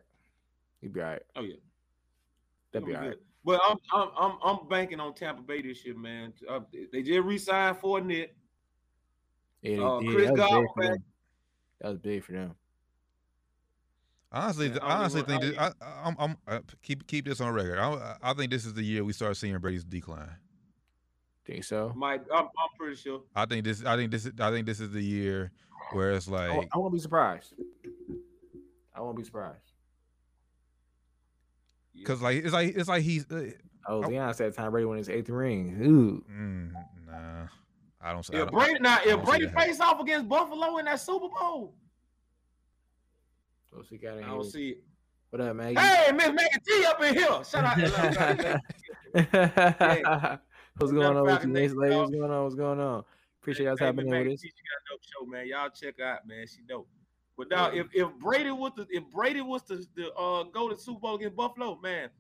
You'd 0.81 0.93
be 0.93 1.01
all 1.01 1.09
right. 1.09 1.23
Oh 1.37 1.43
yeah. 1.43 1.57
That'd 2.73 2.87
be 2.87 2.93
It'll 2.93 3.03
be 3.03 3.09
right. 3.09 3.17
good. 3.17 3.25
But 3.45 3.61
I'm 3.67 3.77
I'm 3.93 4.09
I'm 4.17 4.33
I'm 4.45 4.69
banking 4.69 5.01
on 5.01 5.15
Tampa 5.15 5.43
Bay 5.43 5.63
this 5.63 5.85
year, 5.85 5.97
man. 5.97 6.33
Uh, 6.49 6.61
they 6.93 7.03
just 7.03 7.21
re-signed 7.25 7.77
Fournette. 7.79 8.31
Yeah, 9.63 9.77
they 9.77 9.83
Uh, 9.83 10.01
did. 10.01 10.11
Chris 10.11 10.27
that, 10.27 10.33
was 10.33 10.41
Godwin 10.41 10.63
big 10.63 10.69
for 10.75 10.81
back. 10.83 10.91
them. 10.93 11.05
That 11.83 11.89
was 11.89 11.99
big 11.99 12.25
for 12.25 12.33
them. 12.33 12.55
Honestly, 14.35 14.69
Yeah, 14.69 14.79
I 14.81 14.87
I 14.87 14.97
honestly 15.01 15.23
think 15.23 15.43
I 15.43 15.47
this, 15.47 15.59
I, 15.59 15.73
I'm, 16.05 16.17
I'm 16.19 16.37
uh, 16.49 16.61
keep 16.83 17.07
keep 17.07 17.27
this 17.27 17.41
on 17.43 17.53
record. 17.53 17.79
I, 17.79 18.17
I 18.23 18.33
think 18.33 18.51
this 18.51 18.65
is 18.65 18.73
the 18.73 18.83
year 18.83 19.05
we 19.05 19.13
start 19.13 19.37
seeing 19.37 19.59
Brady's 19.59 19.85
decline. 19.85 20.31
Think 21.45 21.65
so? 21.65 21.93
Mike, 21.95 22.23
I'm, 22.33 22.45
I'm 22.45 22.51
pretty 22.79 22.97
sure. 22.97 23.21
I 23.37 23.45
think 23.45 23.65
this. 23.65 23.85
I 23.85 23.97
think 23.97 24.11
this. 24.11 24.25
is- 24.25 24.33
I 24.41 24.51
think 24.51 24.65
this 24.67 24.81
is 24.81 24.91
the 24.91 25.03
year 25.03 25.51
where 25.93 26.13
it's 26.13 26.29
like, 26.29 26.67
I 26.73 26.79
won't 26.79 26.95
be 26.95 26.99
surprised. 27.01 27.53
I 28.95 29.01
won't 29.03 29.17
be 29.19 29.25
surprised. 29.25 29.73
because 31.95 32.23
like 32.23 32.37
it's 32.43 32.53
like 32.55 32.75
it's 32.77 32.89
like 32.89 33.03
he's. 33.03 33.31
Uh, 33.31 33.51
Oh. 33.89 34.01
Deion 34.01 34.33
said 34.33 34.55
Tom 34.55 34.71
Brady 34.71 34.85
won 34.85 34.97
his 34.97 35.09
eighth 35.09 35.29
ring. 35.29 35.77
Ooh, 35.83 36.25
mm, 36.33 36.73
nah, 37.05 37.49
I 38.03 38.13
don't. 38.13 38.29
I 38.35 38.43
If 38.43 38.51
Brady 38.51 38.79
now, 38.81 38.99
if 39.05 39.25
Brady 39.25 39.47
face 39.49 39.81
off 39.81 40.01
against 40.01 40.29
Buffalo 40.29 40.79
in 40.79 40.85
that 40.87 41.01
Super 41.01 41.29
Bowl, 41.29 41.75
what's 43.71 43.89
he 43.89 43.97
got 43.99 44.19
in 44.19 44.25
I 44.25 44.29
don't 44.29 44.45
see 44.45 44.71
it. 44.71 44.83
What 45.31 45.41
up, 45.41 45.55
Maggie? 45.57 45.79
Hey, 45.81 46.13
Miss 46.13 46.27
Megan 46.27 46.61
T 46.67 46.85
up 46.85 47.01
in 47.03 47.15
here. 47.15 47.43
Shout 47.45 47.65
out. 47.65 47.79
What's 50.77 50.93
going 50.93 51.17
on 51.17 51.23
with 51.23 51.25
you, 51.25 51.29
Falcon 51.31 51.53
Mace 51.53 51.63
Nation, 51.71 51.79
Lady? 51.79 51.97
What's 51.97 52.11
going 52.11 52.31
on? 52.31 52.43
What's 52.45 52.55
going 52.55 52.81
on? 52.81 53.05
Appreciate 53.41 53.65
y'all 53.67 53.77
Hey, 53.79 53.87
tapping 53.87 53.97
Miss 53.97 54.05
in 54.05 54.11
Megan 54.11 54.27
with 54.29 54.35
us. 54.35 54.41
T, 54.43 54.49
She 54.49 54.53
got 54.53 54.79
a 54.79 54.81
dope 54.91 55.03
show, 55.03 55.25
man. 55.27 55.47
Y'all 55.47 55.71
check 55.71 56.01
out, 56.01 56.27
man. 56.27 56.47
She 56.47 56.61
dope. 56.69 56.87
But 57.39 57.49
now, 57.51 57.71
if, 57.71 57.87
if 57.95 58.09
Brady 58.19 58.51
was 58.51 58.73
to 58.77 58.87
if 58.91 59.05
Brady 59.11 59.41
was 59.41 59.63
to, 59.65 59.77
the 59.97 60.13
uh, 60.15 60.43
go 60.45 60.69
to 60.69 60.77
Super 60.77 61.01
Bowl 61.01 61.15
against 61.17 61.35
Buffalo, 61.37 61.79
man, 61.83 62.11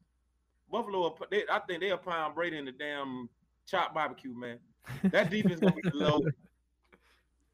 Buffalo, 0.70 1.14
they, 1.30 1.44
I 1.50 1.58
think 1.60 1.80
they'll 1.80 1.98
pound 1.98 2.34
Brady 2.34 2.56
in 2.58 2.64
the 2.64 2.72
damn 2.72 3.28
chop 3.66 3.92
barbecue, 3.94 4.34
man. 4.34 4.58
That 5.12 5.30
defense 5.30 5.60
gonna 5.60 5.74
be 5.74 5.82
loaded. 5.92 6.34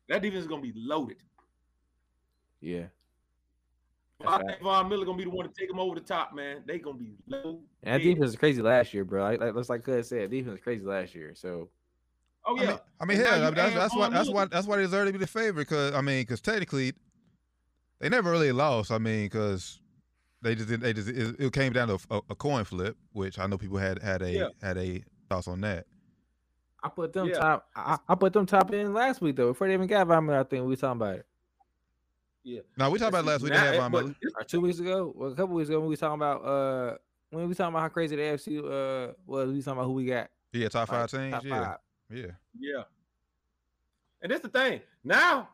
That 0.09 0.23
defense 0.23 0.43
is 0.43 0.49
gonna 0.49 0.63
be 0.63 0.73
loaded. 0.75 1.19
Yeah, 2.61 2.87
I 4.27 4.39
That's 4.39 4.51
think 4.51 4.63
Von 4.63 4.89
Miller 4.89 5.05
gonna 5.05 5.19
be 5.19 5.25
the 5.25 5.31
one 5.31 5.47
to 5.47 5.53
take 5.57 5.69
them 5.69 5.79
over 5.79 5.95
the 5.95 6.01
top, 6.01 6.35
man. 6.35 6.63
They 6.67 6.79
gonna 6.79 6.99
be 6.99 7.15
low. 7.27 7.61
and 7.83 7.95
that 7.95 8.05
defense 8.05 8.27
was 8.27 8.37
crazy 8.37 8.63
last 8.63 8.93
year, 8.93 9.05
bro. 9.05 9.23
Like, 9.23 9.41
like, 9.41 9.55
that's 9.55 9.69
like 9.69 9.85
Cuz 9.85 10.09
said, 10.09 10.31
defense 10.31 10.53
was 10.53 10.61
crazy 10.61 10.85
last 10.85 11.15
year. 11.15 11.35
So 11.35 11.71
Oh 12.45 12.57
I 12.57 12.63
yeah. 12.63 12.69
mean, 12.69 12.79
I 13.01 13.05
mean, 13.05 13.19
And 13.19 13.27
hell, 13.27 13.39
you 13.39 13.45
I 13.45 13.47
mean, 13.47 13.55
that's, 13.55 13.75
that's 13.75 13.95
why 13.95 14.09
that's 14.09 14.31
why 14.31 14.45
that's 14.47 14.67
why 14.67 14.77
they 14.77 14.83
deserve 14.83 15.07
to 15.07 15.13
be 15.13 15.19
the 15.19 15.27
favorite. 15.27 15.69
Because 15.69 15.95
I 15.95 16.01
mean, 16.01 16.23
because 16.23 16.41
technically, 16.41 16.95
they 18.01 18.09
never 18.09 18.31
really 18.31 18.53
lost. 18.53 18.91
I 18.91 18.99
mean, 18.99 19.27
because 19.27 19.81
they 20.43 20.55
just 20.55 20.69
did, 20.69 20.81
they 20.81 20.93
just 20.93 21.09
it, 21.09 21.37
it 21.39 21.53
came 21.53 21.73
down 21.73 21.89
to 21.89 21.99
a, 22.11 22.21
a 22.31 22.35
coin 22.35 22.65
flip, 22.65 22.97
which 23.13 23.39
I 23.39 23.47
know 23.47 23.59
people 23.59 23.79
had 23.79 24.03
had 24.03 24.23
a 24.23 24.33
Yeah. 24.33 24.49
had 24.63 24.79
a 24.79 25.03
thoughts 25.29 25.47
on 25.47 25.61
that. 25.61 25.87
I 26.83 26.89
put 26.89 27.13
them 27.13 27.27
Yeah. 27.29 27.35
top. 27.35 27.69
I, 27.75 27.99
I 28.09 28.15
put 28.15 28.33
them 28.33 28.47
top 28.47 28.73
in 28.73 28.93
last 28.95 29.21
week 29.21 29.37
though. 29.37 29.49
Before 29.49 29.67
they 29.67 29.75
even 29.75 29.87
got 29.87 30.07
Von 30.07 30.29
I 30.31 30.43
think 30.45 30.63
we 30.63 30.69
were 30.71 30.77
talking 30.77 31.01
about 31.01 31.17
it. 31.17 31.27
yeah. 32.45 32.61
Now 32.77 32.91
we 32.91 32.99
talked 32.99 33.09
about 33.11 33.25
last 33.25 33.43
week. 33.43 33.53
They 33.53 33.59
Now, 33.59 33.65
had 33.65 33.75
it- 33.75 33.79
Von 33.79 33.91
Miller. 33.93 34.15
Or 34.37 34.45
two 34.45 34.61
weeks 34.61 34.79
ago, 34.79 35.13
well, 35.15 35.33
a 35.33 35.35
couple 35.35 35.55
weeks 35.57 35.69
ago, 35.69 35.79
when 35.81 35.89
we 35.89 35.93
was 35.93 36.01
talking 36.01 36.15
about 36.15 36.45
uh, 36.45 36.97
when 37.31 37.43
we 37.43 37.49
was 37.49 37.57
talking 37.57 37.75
about 37.75 37.83
how 37.83 37.89
crazy 37.89 38.17
the 38.17 38.23
AFC 38.23 38.59
uh 38.59 39.13
was, 39.27 39.49
we 39.49 39.57
was 39.57 39.65
talking 39.65 39.79
about 39.79 39.87
who 39.89 39.95
we 39.95 40.07
got. 40.07 40.31
Yeah, 40.53 40.69
top 40.69 40.89
like, 40.91 41.11
five 41.11 41.21
teams. 41.21 41.33
top 41.35 41.45
yeah, 41.45 41.65
five. 41.65 41.77
yeah. 42.11 42.27
Yeah. 42.59 42.83
And 44.23 44.33
that's 44.33 44.43
the 44.43 44.49
thing. 44.49 44.81
Now, 45.05 45.49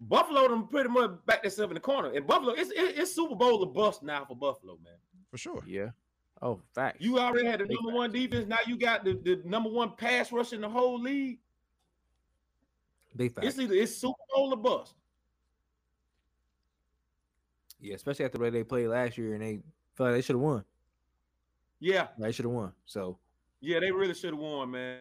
Buffalo 0.00 0.48
them 0.48 0.68
pretty 0.68 0.88
much 0.90 1.10
back 1.26 1.42
themselves 1.42 1.70
in 1.70 1.74
the 1.74 1.80
corner. 1.80 2.10
And 2.12 2.26
Buffalo, 2.26 2.52
it's 2.52 2.70
it, 2.70 2.98
it's 2.98 3.14
Super 3.14 3.34
Bowl 3.34 3.62
of 3.62 3.74
bust 3.74 4.02
now 4.02 4.24
for 4.24 4.36
Buffalo, 4.36 4.78
man. 4.84 4.94
for 5.30 5.38
sure. 5.38 5.62
Yeah. 5.66 5.90
Oh, 6.40 6.60
facts. 6.74 6.98
You 7.00 7.18
already 7.18 7.46
had 7.46 7.60
the 7.60 7.66
Big 7.66 7.76
number 7.82 7.96
one 7.96 8.12
defense. 8.12 8.46
Now 8.46 8.58
you 8.66 8.76
got 8.76 9.04
the, 9.04 9.14
the 9.14 9.42
number 9.44 9.70
one 9.70 9.92
pass 9.96 10.30
rush 10.30 10.52
in 10.52 10.60
the 10.60 10.68
whole 10.68 11.00
league. 11.00 11.38
big 13.16 13.34
facts. 13.34 13.48
It's 13.48 13.58
either 13.58 13.74
it's 13.74 13.96
Super 13.96 14.14
Bowl 14.34 14.52
or 14.52 14.56
bust. 14.56 14.94
Yeah, 17.80 17.94
especially 17.94 18.24
after 18.24 18.38
the 18.38 18.44
way 18.44 18.50
they 18.50 18.64
played 18.64 18.88
last 18.88 19.18
year, 19.18 19.34
and 19.34 19.42
they 19.42 19.60
felt 19.94 20.08
like 20.08 20.16
they 20.16 20.22
should 20.22 20.34
have 20.34 20.40
won. 20.42 20.64
Yeah, 21.80 22.08
They 22.18 22.32
should 22.32 22.44
have 22.44 22.52
won. 22.52 22.72
So 22.86 23.18
yeah, 23.60 23.78
they 23.80 23.90
really 23.92 24.14
should 24.14 24.30
have 24.32 24.38
won, 24.38 24.72
man. 24.72 24.98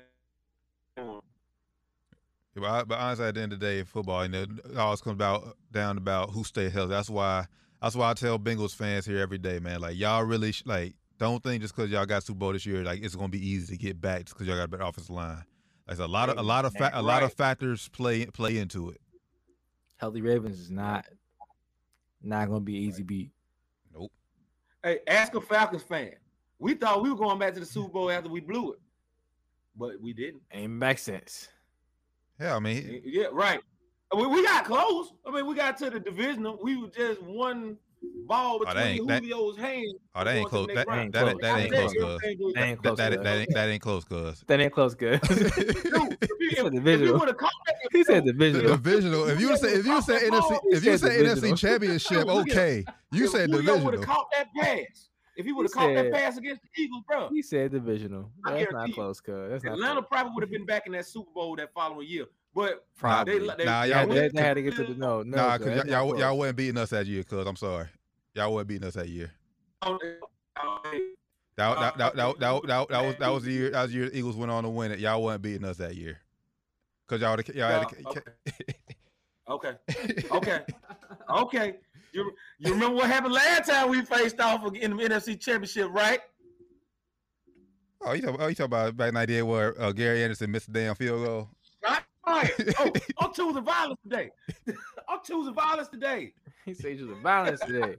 Yeah, 0.95 1.19
But, 2.55 2.63
I, 2.63 2.83
but 2.83 2.99
honestly, 2.99 3.25
at 3.25 3.35
the 3.35 3.41
end 3.41 3.53
of 3.53 3.59
the 3.59 3.65
day, 3.65 3.83
football, 3.83 4.23
you 4.23 4.29
know, 4.29 4.43
it 4.43 4.77
always 4.77 5.01
comes 5.01 5.15
about 5.15 5.57
down 5.71 5.97
about 5.97 6.31
who 6.31 6.43
stay 6.43 6.69
healthy. 6.69 6.89
That's 6.91 7.09
why 7.09 7.45
that's 7.81 7.95
why 7.95 8.11
I 8.11 8.13
tell 8.13 8.39
Bengals 8.39 8.75
fans 8.75 9.05
here 9.05 9.19
every 9.19 9.38
day, 9.38 9.59
man. 9.59 9.81
Like 9.81 9.97
y'all 9.97 10.23
really 10.23 10.51
sh- 10.51 10.63
like 10.65 10.95
don't 11.18 11.41
think 11.43 11.61
just 11.61 11.76
because 11.76 11.89
y'all 11.89 12.05
got 12.05 12.24
Super 12.24 12.39
Bowl 12.39 12.53
this 12.53 12.65
year, 12.65 12.84
like 12.84 13.03
it's 13.03 13.15
gonna 13.15 13.30
be 13.30 13.45
easy 13.45 13.76
to 13.76 13.82
get 13.82 13.99
back 13.99 14.26
just 14.26 14.36
because 14.36 14.47
y'all 14.47 14.57
got 14.57 14.65
a 14.65 14.68
better 14.68 14.84
offensive 14.84 15.09
line. 15.09 15.43
Like 15.88 15.99
a 15.99 16.05
lot 16.05 16.30
of 16.30 16.38
a 16.38 16.43
lot 16.43 16.65
of 16.65 16.74
fa- 16.74 16.91
a 16.93 17.01
lot 17.01 17.24
of 17.24 17.34
factors 17.34 17.88
play 17.89 18.26
play 18.26 18.57
into 18.57 18.89
it. 18.89 19.01
healthy 19.97 20.22
Ravens 20.22 20.59
is 20.59 20.70
not 20.70 21.05
not 22.22 22.47
gonna 22.47 22.59
be 22.59 22.76
easy 22.76 23.03
beat. 23.03 23.32
Nope. 23.93 24.11
Hey, 24.84 24.99
ask 25.07 25.34
a 25.36 25.41
Falcons 25.41 25.84
fan. 25.84 26.11
We 26.59 26.74
thought 26.74 27.03
we 27.03 27.09
were 27.09 27.15
going 27.15 27.39
back 27.39 27.53
to 27.53 27.59
the 27.59 27.65
Super 27.65 27.89
Bowl 27.89 28.11
after 28.11 28.30
we 28.30 28.39
blew 28.39 28.74
it, 28.74 28.80
but 29.76 30.01
we 30.01 30.13
didn't. 30.13 30.41
Ain't 30.51 30.74
make 30.74 30.97
sense. 30.97 31.47
Yeah, 32.39 32.55
I 32.55 32.59
mean, 32.59 33.01
Yeah, 33.05 33.28
right. 33.32 33.59
We, 34.15 34.26
we 34.28 34.43
got 34.43 34.65
close. 34.65 35.11
I 35.26 35.32
mean, 35.32 35.45
we 35.45 35.55
got 35.55 35.78
to 35.80 35.89
the 35.89 35.99
divisional. 35.99 36.59
We 36.61 36.78
were 36.78 36.89
just 36.89 37.22
one 37.22 37.78
ball 38.27 38.59
Oh, 38.61 38.65
that 38.65 38.75
between 38.75 38.87
ain't- 38.87 39.07
that- 39.07 39.23
hands. 39.63 39.93
oh, 40.15 40.23
that 40.23 40.35
ain't 40.35 40.49
close. 40.49 40.67
to 40.67 40.73
the 40.73 40.75
That, 40.75 40.87
next 40.87 40.97
round. 40.97 41.13
that, 41.13 41.27
ain't- 41.27 41.41
that 41.41 41.59
ain't 41.59 41.71
close, 41.73 41.93
cuz. 41.93 42.21
That 42.21 42.63
ain't 42.63 42.81
close. 42.81 42.97
that, 42.97 43.11
cuz. 43.13 43.23
that, 43.23 43.37
ain't, 43.37 43.53
that 43.53 43.69
ain't 43.69 43.81
close, 43.81 44.03
cuz. 44.05 44.43
That 44.47 44.59
ain't 44.59 44.73
close, 44.73 44.95
good. 44.95 45.21
Dude, 45.21 46.17
if 46.21 46.29
you- 46.29 46.49
He 46.49 46.55
said 46.55 46.71
divisional. 46.71 47.19
would've 47.19 47.37
caught 47.37 47.51
that- 47.67 47.75
he 47.91 48.03
said 48.03 48.25
divisional. 48.25 48.71
divisional. 48.71 49.29
If 49.29 49.39
you 49.39 49.49
would 49.49 49.59
say 49.59 49.73
if 49.73 49.85
you 49.85 50.01
said 50.01 50.21
NFC 50.23 50.59
if 50.71 50.83
you 50.83 50.97
said 50.97 51.11
said 51.11 51.25
NFC 51.37 51.57
championship, 51.57 52.25
Look 52.27 52.47
at- 52.49 52.53
okay. 52.53 52.85
You 53.11 53.25
if 53.25 53.31
said 53.31 53.49
Julio 53.49 53.83
would 53.83 53.93
have 53.95 54.03
caught 54.05 54.27
that 54.33 54.47
pass. 54.55 55.09
If 55.37 55.45
he 55.45 55.51
would 55.51 55.65
have 55.67 55.71
He 55.73 55.79
caught 55.79 55.93
that 56.03 56.11
pass 56.11 56.37
against 56.37 56.63
the 56.63 56.81
Eagles, 56.81 57.03
bro, 57.07 57.29
He 57.29 57.41
said 57.43 57.71
divisional. 57.71 58.31
That's 58.43 58.71
not 58.71 58.91
close, 58.93 59.21
cuz. 59.21 59.63
Atlanta 59.63 60.01
close. 60.01 60.05
probably 60.09 60.31
would 60.33 60.43
have 60.43 60.51
been 60.51 60.65
back 60.65 60.87
in 60.87 60.93
that 60.93 61.05
Super 61.05 61.31
Bowl 61.33 61.55
that 61.57 61.71
following 61.73 62.07
year. 62.07 62.25
But 62.58 62.88
Probably. 62.97 63.38
they, 63.38 63.47
they, 63.55 63.66
Nah, 63.66 63.84
y'all 63.84 63.88
Yeah, 63.88 63.97
went 63.99 64.10
they, 64.10 64.16
wouldn't- 64.16 64.36
they 64.36 64.41
had 64.41 64.53
to 64.55 64.62
get 64.64 64.76
to 64.78 64.84
the 64.86 64.95
no, 64.95 65.22
no. 65.22 65.38
Nah, 65.38 65.58
cuz, 65.60 65.68
y'all, 65.68 65.76
not 65.76 65.88
y'all, 65.88 66.08
y'all 66.08 66.18
close. 66.18 66.38
wasn't 66.39 66.58
beating 66.58 66.78
us 66.78 66.89
that 66.89 67.05
year, 67.05 67.24
cuz 67.24 67.45
I'm 67.45 67.55
sorry. 67.55 67.86
Y'all 68.34 68.51
wasn't 68.51 68.70
beating 68.70 68.88
us 68.88 68.95
that 68.95 69.08
year. 69.10 69.32
That, 69.84 69.99
that, 71.55 71.80
that, 71.80 71.97
that, 71.97 72.16
that, 72.16 72.39
that, 72.39 72.68
that, 72.68 72.88
that 72.89 73.05
was 73.05 73.16
that 73.20 73.30
was 73.32 73.43
the 73.43 73.51
year 73.51 73.70
that 73.70 73.82
was 73.84 73.91
the 73.91 73.97
year 73.97 74.10
the 74.10 74.18
Eagles 74.18 74.36
went 74.36 74.49
on 74.51 74.64
to 74.64 74.70
win 74.70 74.91
it. 74.91 74.97
Y'all 74.97 75.22
wasn't 75.22 75.43
beating 75.43 75.66
us 75.66 75.78
that 75.78 75.95
year. 75.95 76.18
Cause 77.08 77.22
y'all 77.22 77.39
y'all 77.39 77.55
Yeah, 77.55 77.80
had 77.80 77.89
to, 77.89 78.24
okay. 79.49 79.74
Okay. 80.32 80.64
Okay. 81.30 81.76
You, 82.12 82.32
you 82.58 82.74
remember 82.74 82.95
what 82.95 83.05
happened 83.08 83.34
last 83.36 83.70
time 83.70 83.89
we 83.89 84.01
faced 84.03 84.39
off 84.39 84.66
in 84.76 84.97
the 84.97 85.03
NFC 85.03 85.39
Championship, 85.39 85.89
right? 85.91 86.22
Oh, 88.01 88.14
you 88.14 88.22
talking, 88.24 88.41
oh, 88.41 88.47
you 88.47 88.55
talking 88.55 88.66
about 88.66 88.97
back 88.97 89.10
in 89.10 89.14
'98 89.14 89.41
where 89.43 89.80
uh, 89.82 89.91
Gary 89.91 90.24
Anderson 90.24 90.49
missed 90.51 90.72
the 90.74 90.80
damn 90.80 90.95
field 90.95 91.24
goal? 91.24 91.49
Right. 92.28 92.51
Right. 92.59 92.75
Oh, 92.80 92.93
I'm 93.19 93.34
choosing 93.34 93.63
violence 93.63 93.99
today. 94.03 94.30
I'm 95.09 95.19
choosing 95.25 95.53
violence 95.53 95.88
today. 95.88 96.34
He 96.65 96.73
said 96.73 96.99
you 96.99 97.07
was 97.07 97.17
violence 97.19 97.61
today. 97.61 97.95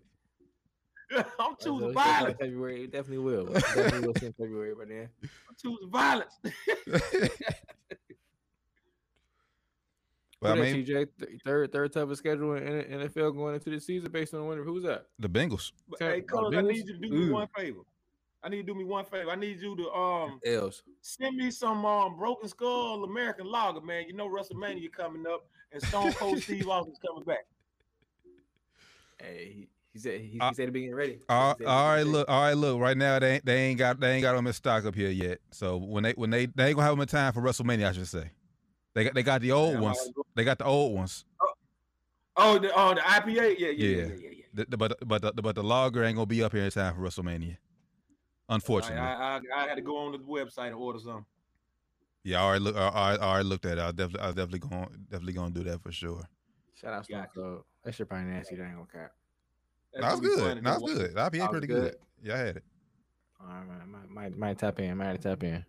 I'm 1.39 1.57
choosing 1.59 1.81
So 1.81 1.89
it's 1.89 1.97
like 1.97 2.07
violence. 2.07 2.39
February, 2.39 2.85
it 2.85 2.93
definitely 2.93 3.18
will. 3.18 3.49
It 3.49 3.64
definitely 3.64 4.07
will 4.07 4.14
see 4.14 4.26
in 4.26 4.33
February 4.35 4.74
by 4.74 4.85
then. 4.85 5.09
I'm 5.22 5.57
choosing 5.61 5.91
violence. 5.91 6.39
But 10.41 10.53
I 10.53 10.55
Who 10.55 10.62
mean, 10.62 10.87
TJ, 10.87 11.09
Th- 11.18 11.41
third 11.45 11.72
third 11.72 11.93
toughest 11.93 12.20
schedule 12.20 12.55
in 12.55 12.62
in 12.64 13.01
NFL 13.09 13.35
going 13.35 13.55
into 13.55 13.70
the 13.70 13.81
season 13.81 14.11
based 14.12 14.35
on 14.35 14.41
the 14.41 14.47
winner. 14.47 14.62
Who's 14.62 14.85
that? 14.85 15.07
the 15.18 15.29
Bengals. 15.29 15.72
But, 15.89 15.99
hey, 16.01 16.20
Cuz, 16.20 16.55
I 16.55 16.61
need 16.61 16.87
you 16.87 16.93
to 16.93 16.99
do 16.99 17.11
me 17.11 17.33
one 17.33 17.49
favor. 17.57 17.81
I 18.43 18.49
need 18.49 18.59
to 18.59 18.62
do 18.62 18.74
me 18.74 18.84
one 18.84 19.05
favor. 19.05 19.30
I 19.30 19.34
need 19.36 19.61
you 19.61 19.76
to 19.76 19.91
um 19.91 20.41
L's. 20.45 20.82
send 21.01 21.36
me 21.36 21.51
some 21.51 21.84
um 21.84 22.16
broken 22.16 22.49
skull 22.49 23.05
American 23.05 23.47
lager, 23.47 23.80
man. 23.80 24.05
You 24.07 24.14
know 24.14 24.28
WrestleMania 24.28 24.93
coming 24.93 25.26
up 25.26 25.47
and 25.72 25.82
Stone 25.82 26.12
Cold 26.14 26.39
Steve 26.43 26.68
Austin's 26.68 26.99
coming 27.05 27.24
back. 27.24 27.47
Hey, 29.20 29.53
he, 29.55 29.68
He 29.93 29.99
said 29.99 30.20
he, 30.20 30.39
Uh, 30.41 30.53
said 30.53 30.66
to 30.66 30.72
be 30.72 30.82
getting 30.82 30.95
ready. 30.95 31.18
All, 31.28 31.55
He 31.59 31.64
said 31.64 31.66
all 31.66 31.84
he 31.89 31.95
right, 31.97 31.99
said- 32.05 32.07
look, 32.12 32.28
all 32.28 32.43
right, 32.43 32.57
look. 32.57 32.80
Right 32.80 32.97
now, 32.97 33.18
they 33.18 33.34
ain't, 33.34 33.45
they 33.45 33.57
ain't 33.64 33.78
got 33.78 33.99
they 33.99 34.12
ain't 34.12 34.22
got 34.22 34.34
them 34.36 34.47
in 34.47 34.53
stock 34.53 34.84
up 34.84 34.95
here 34.95 35.11
yet. 35.11 35.39
So 35.51 35.76
when 35.76 36.05
they 36.05 36.12
when 36.12 36.30
they 36.30 36.47
they 36.47 36.68
ain't 36.68 36.76
gonna 36.76 36.86
have 36.86 36.93
them 36.93 37.03
in 37.03 37.09
time 37.09 37.32
for 37.32 37.41
WrestleMania, 37.43 37.89
I 37.89 37.93
should 37.93 38.07
say. 38.09 38.30
They 38.95 39.05
got 39.05 39.14
they 39.14 39.22
got 39.24 39.41
the 39.41 39.53
old 39.53 39.74
Yeah, 39.74 39.80
ones. 39.80 39.99
already 39.99 40.12
go- 40.14 40.26
They 40.36 40.45
got 40.45 40.59
the 40.59 40.64
old 40.64 40.95
ones. 40.95 41.24
Oh, 42.36 42.57
the 42.59 42.70
oh 42.74 42.95
the 42.95 43.01
IPA. 43.01 43.34
Yeah, 43.34 43.43
yeah, 43.43 43.49
yeah, 43.49 43.68
Yeah. 43.68 43.97
yeah, 43.97 44.05
yeah. 44.07 44.30
yeah. 44.30 44.45
The, 44.55 44.66
the- 44.70 44.76
but 44.76 45.09
but 45.09 45.22
the, 45.22 45.32
but 45.43 45.55
the 45.57 45.64
lager 45.64 46.05
ain't 46.05 46.14
gonna 46.16 46.26
be 46.26 46.43
up 46.45 46.53
here 46.53 46.64
in 46.64 46.70
time 46.70 46.95
for 46.95 47.01
WrestleMania. 47.01 47.57
Unfortunately, 48.49 48.99
I, 48.99 49.36
I, 49.36 49.40
I 49.57 49.66
had 49.68 49.74
to 49.76 49.82
go 49.82 49.96
on 49.99 50.12
the 50.12 50.18
website 50.18 50.66
and 50.68 50.74
order 50.76 50.99
some. 50.99 51.26
yeah. 52.24 52.40
I 52.40 52.44
already 52.44 52.64
look. 52.64 52.76
I 52.76 52.80
already, 52.88 53.22
I 53.22 53.26
already 53.30 53.49
looked 53.49 53.66
at 53.66 53.78
it. 53.78 53.80
I 53.82 53.90
definitely, 53.90 54.20
I 54.20 54.26
definitely 54.28 54.59
going 54.61 54.88
definitely 55.11 55.32
gonna 55.34 55.51
do 55.51 55.64
that 55.64 55.82
for 55.82 55.92
sure. 55.92 56.22
Shout 56.74 56.94
out 56.94 57.05
Stone 57.05 57.26
Cold. 57.34 57.64
That 57.84 57.94
shit 57.94 58.09
probably 58.09 58.26
nasty. 58.28 58.57
That 58.57 58.64
ain't 58.64 58.74
gonna 58.74 58.86
cap. 58.90 59.12
That's 59.92 60.05
That 60.05 60.11
was 60.12 60.20
gonna 60.20 60.36
be 60.36 60.40
fun 60.40 60.49
good. 60.49 60.57
to 60.57 60.62
That 60.70 60.80
was 60.82 60.94
good. 60.94 61.14
The 61.14 61.20
IPA 61.20 61.30
That 61.30 61.40
was 61.40 61.49
pretty 61.51 61.66
good. 61.66 61.82
good. 61.82 61.96
Yeah, 62.22 62.34
I 62.34 62.38
had 62.38 62.57
it. 62.57 62.64
All 63.40 63.46
right, 63.46 63.66
man. 63.68 63.88
Might, 63.90 64.11
might, 64.11 64.38
might 64.38 64.59
tap 64.59 64.80
in. 64.80 64.96
Might 64.96 65.20
tap 65.20 65.42
in. 65.44 65.64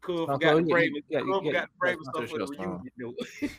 Cool. 0.00 0.24
Stone 0.24 0.26
Forgot 0.38 0.52
Cold, 0.52 0.64
the 0.66 0.70
Braves. 0.70 0.94
you- 0.94 1.02
yeah, 1.08 1.18
you 1.18 1.24
Cool, 1.24 1.40
get- 1.40 1.46
forgot 1.48 1.52
the 1.52 1.60
you 1.60 1.78
Braves 1.80 1.98
got 2.04 2.14
stuff 2.14 2.30
for 2.30 2.38
the 2.38 2.46
sponsor 2.46 2.62
shows, 2.62 2.80
reunion. 3.00 3.14
though. 3.42 3.48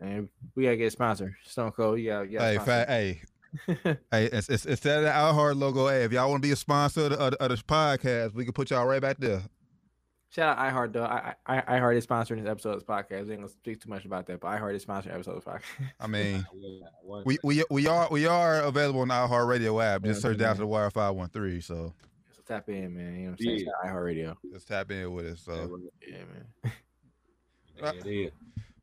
And 0.00 0.28
we 0.54 0.64
gotta 0.64 0.76
get 0.76 0.92
sponsored. 0.92 1.34
Stone 1.44 1.70
Cold. 1.72 2.00
Yeah, 2.00 2.22
yeah. 2.22 2.40
Hey, 2.40 2.58
fat, 2.58 2.88
hey, 2.88 3.22
hey, 4.10 4.26
it's, 4.26 4.48
it's, 4.48 4.66
instead 4.66 4.98
of 4.98 5.04
the 5.04 5.10
iHeart 5.10 5.58
logo, 5.58 5.88
hey, 5.88 6.04
if 6.04 6.12
y'all 6.12 6.28
want 6.30 6.42
to 6.42 6.46
be 6.46 6.52
a 6.52 6.56
sponsor 6.56 7.06
of 7.06 7.10
the, 7.10 7.42
of, 7.42 7.48
the, 7.50 7.56
podcast, 7.56 8.34
we 8.34 8.44
can 8.44 8.52
put 8.52 8.70
y'all 8.70 8.86
right 8.86 9.02
back 9.02 9.18
there. 9.18 9.42
Shout 10.30 10.58
out 10.58 10.72
iHeart 10.72 10.92
though. 10.92 11.04
I 11.04 11.34
I 11.46 11.60
iHeart 11.78 11.96
is 11.96 12.04
sponsoring 12.04 12.42
this 12.42 12.50
episode 12.50 12.70
of 12.70 12.80
this 12.80 12.84
podcast. 12.84 13.26
We 13.26 13.32
ain't 13.32 13.42
gonna 13.42 13.48
speak 13.48 13.80
too 13.80 13.88
much 13.88 14.04
about 14.04 14.26
that, 14.26 14.40
but 14.40 14.48
iHeart 14.48 14.74
is 14.74 14.84
sponsoring 14.84 15.14
episode 15.14 15.36
of 15.36 15.44
podcast. 15.44 15.62
I 16.00 16.08
mean, 16.08 16.44
we, 17.24 17.38
we 17.44 17.62
we 17.70 17.86
are 17.86 18.08
we 18.10 18.26
are 18.26 18.62
available 18.62 19.02
on 19.02 19.08
the 19.08 19.14
Our 19.14 19.46
Radio 19.46 19.80
app. 19.80 20.02
Just 20.02 20.22
search 20.22 20.38
down 20.38 20.48
man. 20.48 20.56
to 20.56 20.60
the 20.62 20.66
Wire 20.66 20.90
Five 20.90 21.14
One 21.14 21.28
Three. 21.28 21.60
So 21.60 21.94
so 22.34 22.42
tap 22.48 22.68
in, 22.68 22.96
man. 22.96 23.14
You 23.14 23.20
know 23.20 23.30
what 23.30 23.30
I'm 23.30 23.38
saying? 23.38 23.58
Yeah. 23.58 23.64
Shout 23.64 23.74
out 23.84 23.94
iHeart 23.94 24.04
Radio. 24.04 24.38
just 24.52 24.66
tap 24.66 24.90
in 24.90 25.12
with 25.12 25.26
us. 25.26 25.40
So 25.40 25.78
Yeah, 26.04 26.16
man. 26.16 26.72
Yeah, 27.76 27.90
it 27.90 28.06
is. 28.06 28.32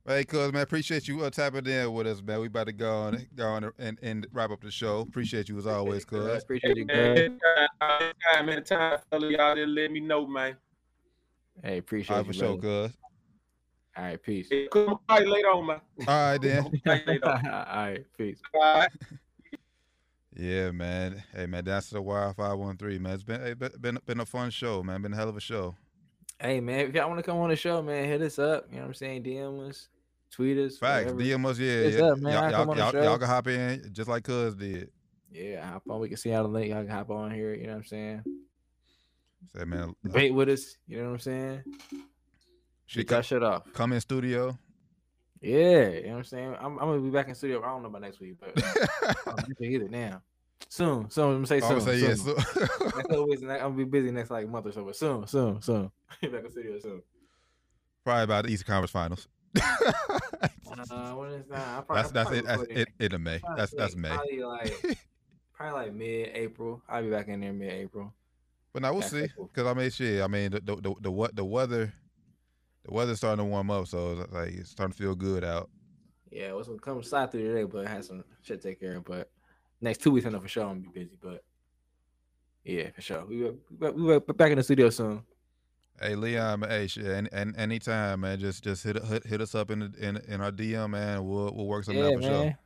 Hey, 0.05 0.23
cuz 0.23 0.51
man, 0.51 0.61
appreciate 0.61 1.07
you 1.07 1.21
uh, 1.21 1.29
tapping 1.29 1.65
in 1.65 1.91
with 1.93 2.07
us, 2.07 2.21
man. 2.21 2.39
We 2.39 2.47
about 2.47 2.67
to 2.67 2.73
go 2.73 2.93
on 2.93 3.27
go 3.35 3.47
on 3.47 3.71
and, 3.77 3.99
and 4.01 4.27
wrap 4.31 4.51
up 4.51 4.61
the 4.61 4.71
show. 4.71 4.99
Appreciate 5.01 5.49
you 5.49 5.57
as 5.57 5.67
always, 5.67 6.05
cuz. 6.05 6.43
Appreciate 6.43 6.77
you, 6.77 6.85
Man, 6.85 7.15
guys. 7.15 7.17
anytime, 7.17 7.69
anytime, 8.01 8.49
anytime, 8.49 8.99
fella, 9.09 9.31
y'all 9.31 9.55
just 9.55 9.69
let 9.69 9.91
me 9.91 9.99
know, 9.99 10.27
man. 10.27 10.55
Hey, 11.63 11.77
appreciate 11.77 12.11
All 12.11 12.17
right, 12.17 12.27
you, 12.27 12.33
for 12.33 12.37
sure, 12.39 12.57
brother. 12.57 12.87
cuz. 12.87 12.97
All 13.97 14.03
right, 14.03 14.23
peace. 14.23 14.47
Hey, 14.49 14.67
Come 14.71 14.89
on, 14.89 14.99
fight 15.07 15.27
later 15.27 15.49
on, 15.49 15.67
man. 15.67 15.81
All 15.99 16.31
right 16.31 16.41
then. 16.41 16.63
Come 16.63 16.71
on, 16.73 16.81
fight 16.85 17.07
later 17.07 17.25
All 17.27 17.33
on. 17.33 17.43
right, 17.43 18.05
peace. 18.17 18.39
All 18.53 18.79
right. 18.79 18.89
Yeah, 20.35 20.71
man. 20.71 21.21
Hey, 21.35 21.45
man, 21.45 21.65
that's 21.65 21.89
the 21.89 22.01
Wire 22.01 22.33
Five 22.33 22.57
One 22.57 22.77
Three, 22.77 22.97
man. 22.97 23.13
It's 23.13 23.23
been 23.23 23.41
hey, 23.41 23.53
been 23.53 23.71
been 23.79 23.99
been 24.05 24.19
a 24.21 24.25
fun 24.25 24.49
show, 24.49 24.81
man. 24.81 25.01
Been 25.01 25.13
a 25.13 25.15
hell 25.15 25.27
of 25.29 25.35
a 25.35 25.41
show. 25.41 25.75
Hey, 26.41 26.59
man, 26.59 26.87
if 26.87 26.95
y'all 26.95 27.07
want 27.07 27.19
to 27.19 27.23
come 27.23 27.37
on 27.37 27.49
the 27.49 27.55
show, 27.55 27.83
man, 27.83 28.05
hit 28.05 28.19
us 28.23 28.39
up. 28.39 28.65
You 28.71 28.77
know 28.77 28.81
what 28.81 28.87
I'm 28.87 28.93
saying? 28.95 29.23
DM 29.23 29.69
us, 29.69 29.89
tweet 30.31 30.57
us. 30.57 30.75
Facts. 30.75 31.11
whatever. 31.11 31.21
DM 31.21 31.45
us, 31.45 31.59
yeah, 31.59 31.71
It's 31.71 31.97
yeah. 31.97 32.05
up, 32.05 32.17
man. 32.17 32.33
Y'all, 32.33 32.41
y'all, 32.41 32.51
come 32.51 32.69
on 32.71 32.77
the 32.77 32.83
y'all, 32.83 33.03
y'all 33.03 33.17
can 33.19 33.27
hop 33.27 33.47
in 33.47 33.89
just 33.91 34.09
like 34.09 34.23
Cuz 34.23 34.55
did. 34.55 34.89
Yeah, 35.31 35.63
hop 35.69 35.83
on. 35.87 35.99
We 35.99 36.07
can 36.07 36.17
see 36.17 36.29
how 36.29 36.41
the 36.41 36.49
link. 36.49 36.69
Y'all 36.69 36.81
can 36.81 36.89
hop 36.89 37.11
on 37.11 37.29
here. 37.29 37.53
You 37.53 37.67
know 37.67 37.73
what 37.73 37.77
I'm 37.77 37.83
saying? 37.83 38.23
Say, 39.55 39.65
man, 39.65 39.89
uh, 39.89 39.93
Debate 40.03 40.33
with 40.33 40.49
us. 40.49 40.77
You 40.87 40.97
know 40.97 41.09
what 41.09 41.13
I'm 41.13 41.19
saying? 41.19 41.63
she 42.87 43.03
come, 43.03 43.21
shit 43.21 43.43
off. 43.43 43.71
come 43.73 43.93
in 43.93 44.01
studio. 44.01 44.57
Yeah, 45.41 45.89
you 45.89 46.03
know 46.05 46.09
what 46.09 46.17
I'm 46.17 46.23
saying? 46.23 46.55
I'm, 46.59 46.79
I'm 46.79 46.87
gonna 46.87 47.01
be 47.01 47.09
back 47.11 47.27
in 47.27 47.35
studio. 47.35 47.61
I 47.61 47.67
don't 47.67 47.83
know 47.83 47.89
about 47.89 48.01
next 48.01 48.19
week, 48.19 48.37
but 48.39 48.55
know 49.27 49.45
either 49.59 49.89
now. 49.89 50.23
Soon, 50.69 51.09
soon. 51.09 51.25
I'm 51.25 51.33
gonna 51.43 51.47
say 51.47 51.55
I'm 51.57 51.61
soon. 51.61 51.69
gonna 51.69 51.81
say 51.81 51.99
soon. 51.99 52.09
yes. 52.09 52.21
so- 52.21 52.59
Next 52.85 52.95
couple 53.07 53.27
weeks, 53.27 53.41
and 53.41 53.51
I'm 53.51 53.59
gonna 53.59 53.75
be 53.75 53.83
busy 53.83 54.11
next 54.11 54.29
like 54.31 54.47
month 54.47 54.67
or 54.67 54.71
so, 54.71 54.85
but 54.85 54.95
soon, 54.95 55.27
soon, 55.27 55.61
soon. 55.61 55.91
back 56.21 56.45
in 56.45 56.51
studio 56.51 56.79
soon. 56.79 57.01
Probably 58.03 58.23
about 58.23 58.45
the 58.45 58.51
Eastern 58.51 58.67
Conference 58.67 58.91
Finals. 58.91 59.27
Uh, 60.89 61.11
when 61.13 61.31
is 61.31 61.45
that? 61.49 61.67
I'll 61.67 61.81
probably, 61.83 62.01
that's 62.01 62.11
that's 62.11 62.31
it. 62.31 62.45
That's 62.45 62.63
it. 62.99 63.13
In 63.13 63.23
May. 63.23 63.41
That's 63.57 63.71
that's 63.73 63.95
May. 63.95 64.09
Probably 64.09 64.39
like, 64.43 64.97
probably 65.53 65.81
like 65.81 65.93
mid-April. 65.93 66.81
I'll 66.89 67.03
be 67.03 67.09
back 67.09 67.27
in 67.27 67.41
there 67.41 67.53
mid-April. 67.53 68.13
But 68.73 68.81
now 68.83 68.91
we'll 68.93 69.01
That's 69.01 69.11
see. 69.11 69.27
Cause 69.53 69.65
I 69.67 69.73
mean, 69.73 69.89
shit. 69.91 70.23
I 70.23 70.27
mean, 70.27 70.51
the 70.51 70.61
the 70.61 70.75
the, 70.77 70.95
the 71.01 71.11
what 71.11 71.35
the 71.35 71.43
weather, 71.43 71.93
the 72.85 72.93
weather's 72.93 73.17
starting 73.17 73.45
to 73.45 73.49
warm 73.49 73.69
up, 73.69 73.87
so 73.87 74.21
it's 74.21 74.31
like 74.33 74.49
it's 74.53 74.69
starting 74.71 74.93
to 74.93 74.97
feel 74.97 75.13
good 75.13 75.43
out. 75.43 75.69
Yeah, 76.31 76.53
what's 76.53 76.69
gonna 76.69 76.79
come 76.79 77.03
slide 77.03 77.31
through 77.31 77.47
today, 77.49 77.63
but 77.65 77.85
I 77.85 77.89
had 77.89 78.05
some 78.05 78.23
shit 78.41 78.61
to 78.61 78.69
take 78.69 78.79
care 78.79 78.95
of. 78.95 79.03
But 79.05 79.29
next 79.81 80.01
two 80.01 80.11
weeks, 80.11 80.25
I 80.25 80.29
know 80.29 80.39
for 80.39 80.47
sure 80.47 80.63
I'm 80.63 80.81
gonna 80.81 80.91
be 80.93 81.03
busy. 81.03 81.17
But 81.21 81.43
yeah, 82.63 82.89
for 82.91 83.01
sure. 83.01 83.25
We 83.25 83.43
were, 83.43 83.53
we 83.69 83.77
were, 83.77 83.91
we 83.91 84.03
were 84.03 84.19
back 84.19 84.51
in 84.51 84.57
the 84.57 84.63
studio 84.63 84.89
soon. 84.89 85.23
Hey 85.99 86.15
Leon, 86.15 86.63
hey 86.67 86.87
shit, 86.87 87.05
and 87.05 87.29
and 87.31 87.55
anytime, 87.57 88.21
man, 88.21 88.39
just 88.39 88.63
just 88.63 88.83
hit 88.83 89.03
hit, 89.03 89.25
hit 89.25 89.39
us 89.39 89.53
up 89.53 89.69
in 89.69 89.79
the, 89.79 89.93
in 89.99 90.17
in 90.27 90.41
our 90.41 90.51
DM, 90.51 90.89
man. 90.89 91.27
We'll 91.27 91.53
we'll 91.53 91.67
work 91.67 91.83
something 91.83 92.03
yeah, 92.03 92.09
out 92.09 92.15
for 92.15 92.21
man. 92.21 92.31
sure. 92.31 92.57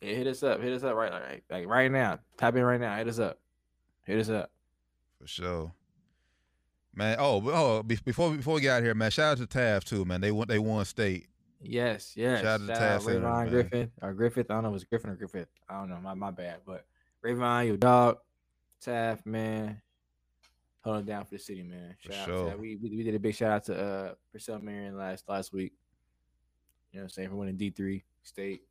Yeah, 0.00 0.14
hit 0.14 0.26
us 0.28 0.42
up. 0.44 0.62
Hit 0.62 0.72
us 0.72 0.84
up 0.84 0.94
right 0.94 1.10
like, 1.10 1.42
like 1.50 1.66
right 1.66 1.90
now. 1.90 2.20
Tap 2.36 2.54
in 2.54 2.62
right 2.62 2.80
now. 2.80 2.96
Hit 2.96 3.08
us 3.08 3.18
up. 3.18 3.38
Hit 4.04 4.20
us 4.20 4.28
up. 4.28 4.50
For 5.20 5.26
sure. 5.26 5.72
Man, 6.94 7.16
oh, 7.18 7.42
oh, 7.50 7.82
before 7.82 8.30
before 8.36 8.54
we 8.54 8.60
get 8.60 8.76
out 8.76 8.82
here, 8.82 8.94
man, 8.94 9.10
shout 9.10 9.32
out 9.32 9.38
to 9.38 9.46
Taft 9.46 9.88
too, 9.88 10.04
man. 10.04 10.20
They 10.20 10.30
won 10.30 10.46
they 10.48 10.58
won 10.58 10.84
state. 10.84 11.26
Yes, 11.60 12.12
yes. 12.16 12.42
Shout 12.42 12.60
out 12.60 12.66
to 12.66 12.72
Taz 12.72 13.00
Rayvon 13.00 13.22
man. 13.22 13.48
Griffin 13.48 13.92
or 14.00 14.12
Griffith. 14.14 14.50
I 14.50 14.54
don't 14.54 14.62
know 14.62 14.70
if 14.70 14.76
it's 14.76 14.84
Griffin 14.84 15.10
or 15.10 15.16
Griffith. 15.16 15.48
I 15.68 15.80
don't 15.80 15.90
know. 15.90 15.98
My 16.00 16.14
my 16.14 16.30
bad. 16.30 16.60
But 16.64 16.84
Rayvon, 17.24 17.66
your 17.66 17.76
dog, 17.76 18.18
Taft, 18.80 19.26
man, 19.26 19.82
holding 20.82 21.04
down 21.04 21.24
for 21.24 21.32
the 21.32 21.38
city, 21.38 21.64
man. 21.64 21.96
For 22.04 22.14
out 22.14 22.26
sure. 22.26 22.44
to 22.44 22.50
that. 22.50 22.60
We, 22.60 22.76
we 22.76 22.96
we 22.96 23.02
did 23.02 23.14
a 23.14 23.18
big 23.18 23.34
shout 23.34 23.52
out 23.52 23.64
to 23.64 23.80
uh 23.80 24.14
Purcell 24.32 24.60
Marian 24.60 24.96
last 24.96 25.28
last 25.28 25.52
week. 25.52 25.72
You 26.92 26.98
know 26.98 27.02
what 27.02 27.04
I'm 27.06 27.10
saying 27.10 27.28
for 27.30 27.36
winning 27.36 27.56
D 27.56 27.70
three 27.70 28.04
state. 28.22 28.62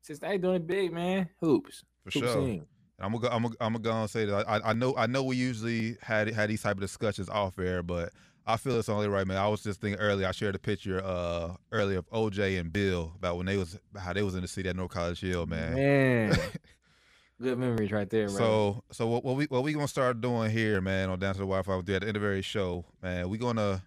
Cincinnati 0.00 0.38
doing 0.38 0.56
it 0.56 0.66
big, 0.66 0.92
man. 0.92 1.28
Hoops. 1.40 1.84
For 2.04 2.18
Hoops 2.18 2.32
sure. 2.32 2.44
team. 2.44 2.66
I'm 2.98 3.12
gonna 3.12 3.22
go, 3.22 3.34
I'm 3.34 3.42
gonna, 3.42 3.54
I'm 3.60 3.72
gonna 3.72 3.82
go 3.82 4.00
and 4.00 4.10
say 4.10 4.24
that 4.26 4.48
I, 4.48 4.70
I 4.70 4.72
know 4.72 4.94
I 4.96 5.06
know 5.06 5.22
we 5.22 5.36
usually 5.36 5.96
had 6.02 6.28
had 6.28 6.50
these 6.50 6.62
type 6.62 6.76
of 6.76 6.80
discussions 6.80 7.28
off 7.28 7.58
air, 7.58 7.82
but 7.82 8.10
I 8.46 8.56
feel 8.56 8.76
it's 8.78 8.88
only 8.88 9.08
right, 9.08 9.26
man. 9.26 9.36
I 9.36 9.48
was 9.48 9.62
just 9.62 9.80
thinking 9.80 10.00
earlier. 10.00 10.26
I 10.26 10.32
shared 10.32 10.54
a 10.54 10.58
picture 10.58 11.02
uh 11.04 11.54
earlier 11.70 11.98
of 11.98 12.10
OJ 12.10 12.58
and 12.58 12.72
Bill 12.72 13.12
about 13.16 13.36
when 13.36 13.46
they 13.46 13.56
was 13.56 13.78
how 13.96 14.12
they 14.12 14.22
was 14.22 14.34
in 14.34 14.42
the 14.42 14.48
city 14.48 14.68
at 14.68 14.76
North 14.76 14.90
College 14.90 15.20
Hill, 15.20 15.46
man. 15.46 15.74
Man. 15.74 16.38
Good 17.40 17.58
memories 17.58 17.90
right 17.90 18.08
there. 18.08 18.28
So 18.28 18.84
so 18.92 19.06
what, 19.06 19.24
what 19.24 19.36
we 19.36 19.44
what 19.46 19.62
we 19.64 19.72
gonna 19.72 19.88
start 19.88 20.20
doing 20.20 20.50
here, 20.50 20.80
man, 20.80 21.10
on 21.10 21.18
Down 21.18 21.34
to 21.34 21.40
the 21.40 21.46
Wire 21.46 21.60
at 21.60 21.86
the 21.86 21.94
end 21.94 22.16
of 22.16 22.22
every 22.22 22.42
show, 22.42 22.84
man. 23.02 23.28
We 23.28 23.38
gonna 23.38 23.82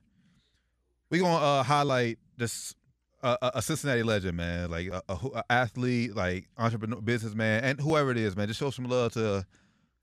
we 1.10 1.20
gonna 1.20 1.36
uh, 1.44 1.64
highlight 1.64 2.18
this 2.38 2.76
uh, 3.24 3.38
a- 3.42 3.52
a 3.56 3.62
Cincinnati 3.62 4.04
legend, 4.04 4.38
man, 4.38 4.70
like 4.70 4.88
a, 4.88 5.02
a, 5.10 5.14
a 5.36 5.44
athlete, 5.50 6.16
like 6.16 6.48
entrepreneur, 6.58 7.00
businessman, 7.02 7.64
and 7.64 7.80
whoever 7.80 8.12
it 8.12 8.18
is, 8.18 8.36
man. 8.36 8.48
Just 8.48 8.60
show 8.60 8.70
some 8.72 8.86
love 8.86 9.14
to 9.14 9.46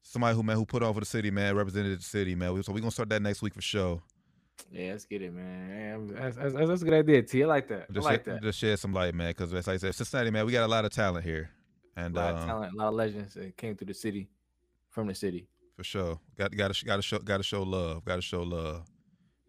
somebody 0.02 0.34
who 0.34 0.42
man 0.42 0.56
who 0.56 0.64
put 0.64 0.82
on 0.82 0.94
for 0.94 1.00
the 1.00 1.06
city, 1.06 1.30
man, 1.30 1.54
represented 1.54 1.98
the 1.98 2.02
city, 2.02 2.34
man. 2.34 2.62
So 2.62 2.72
we 2.72 2.80
gonna 2.80 2.90
start 2.90 3.10
that 3.10 3.22
next 3.22 3.42
week 3.42 3.54
for 3.54 3.60
sure. 3.62 4.02
Yeah, 4.70 4.92
let's 4.92 5.04
get 5.04 5.22
it, 5.22 5.32
man. 5.32 6.08
Yeah, 6.08 6.20
that's, 6.20 6.36
that's, 6.36 6.54
that's 6.54 6.82
a 6.82 6.84
good 6.84 6.94
idea, 6.94 7.22
T. 7.22 7.42
I 7.42 7.46
like 7.46 7.68
that. 7.68 7.92
Just 7.92 8.06
I 8.06 8.10
like 8.10 8.24
shed, 8.24 8.34
that. 8.34 8.42
just 8.42 8.58
shed 8.58 8.78
some 8.78 8.92
light, 8.92 9.14
man, 9.14 9.30
because 9.30 9.52
as 9.52 9.68
I 9.68 9.76
said, 9.76 9.94
Cincinnati, 9.94 10.30
man, 10.30 10.46
we 10.46 10.52
got 10.52 10.64
a 10.64 10.68
lot 10.68 10.84
of 10.84 10.92
talent 10.92 11.24
here, 11.24 11.50
and 11.96 12.16
a 12.16 12.20
lot 12.20 12.34
of 12.34 12.40
um, 12.40 12.46
talent, 12.46 12.74
a 12.74 12.76
lot 12.76 12.88
of 12.88 12.94
legends 12.94 13.34
that 13.34 13.56
came 13.56 13.76
through 13.76 13.88
the 13.88 13.94
city, 13.94 14.28
from 14.90 15.06
the 15.06 15.14
city. 15.14 15.48
For 15.76 15.84
sure. 15.84 16.20
Got 16.36 16.54
got 16.54 16.74
to 16.74 16.84
got 16.84 16.96
to 16.96 17.02
show 17.02 17.18
got 17.18 17.38
to 17.38 17.42
show 17.42 17.62
love. 17.62 18.04
Got 18.04 18.16
to 18.16 18.22
show 18.22 18.42
love. 18.42 18.84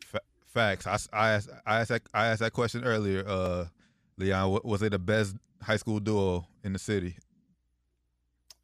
Fa- 0.06 0.22
facts. 0.48 0.88
I 0.88 1.32
asked 1.32 1.50
I 1.66 1.80
asked 1.80 1.90
that 1.90 2.02
I 2.14 2.28
asked 2.28 2.40
that 2.40 2.54
question 2.54 2.84
earlier. 2.84 3.24
Uh, 3.28 3.66
Leon, 4.18 4.62
was 4.64 4.82
it 4.82 4.92
the 4.92 5.00
best 5.00 5.36
high 5.62 5.78
school 5.78 6.00
duo 6.00 6.48
in 6.64 6.74
the 6.74 6.80
city? 6.80 7.18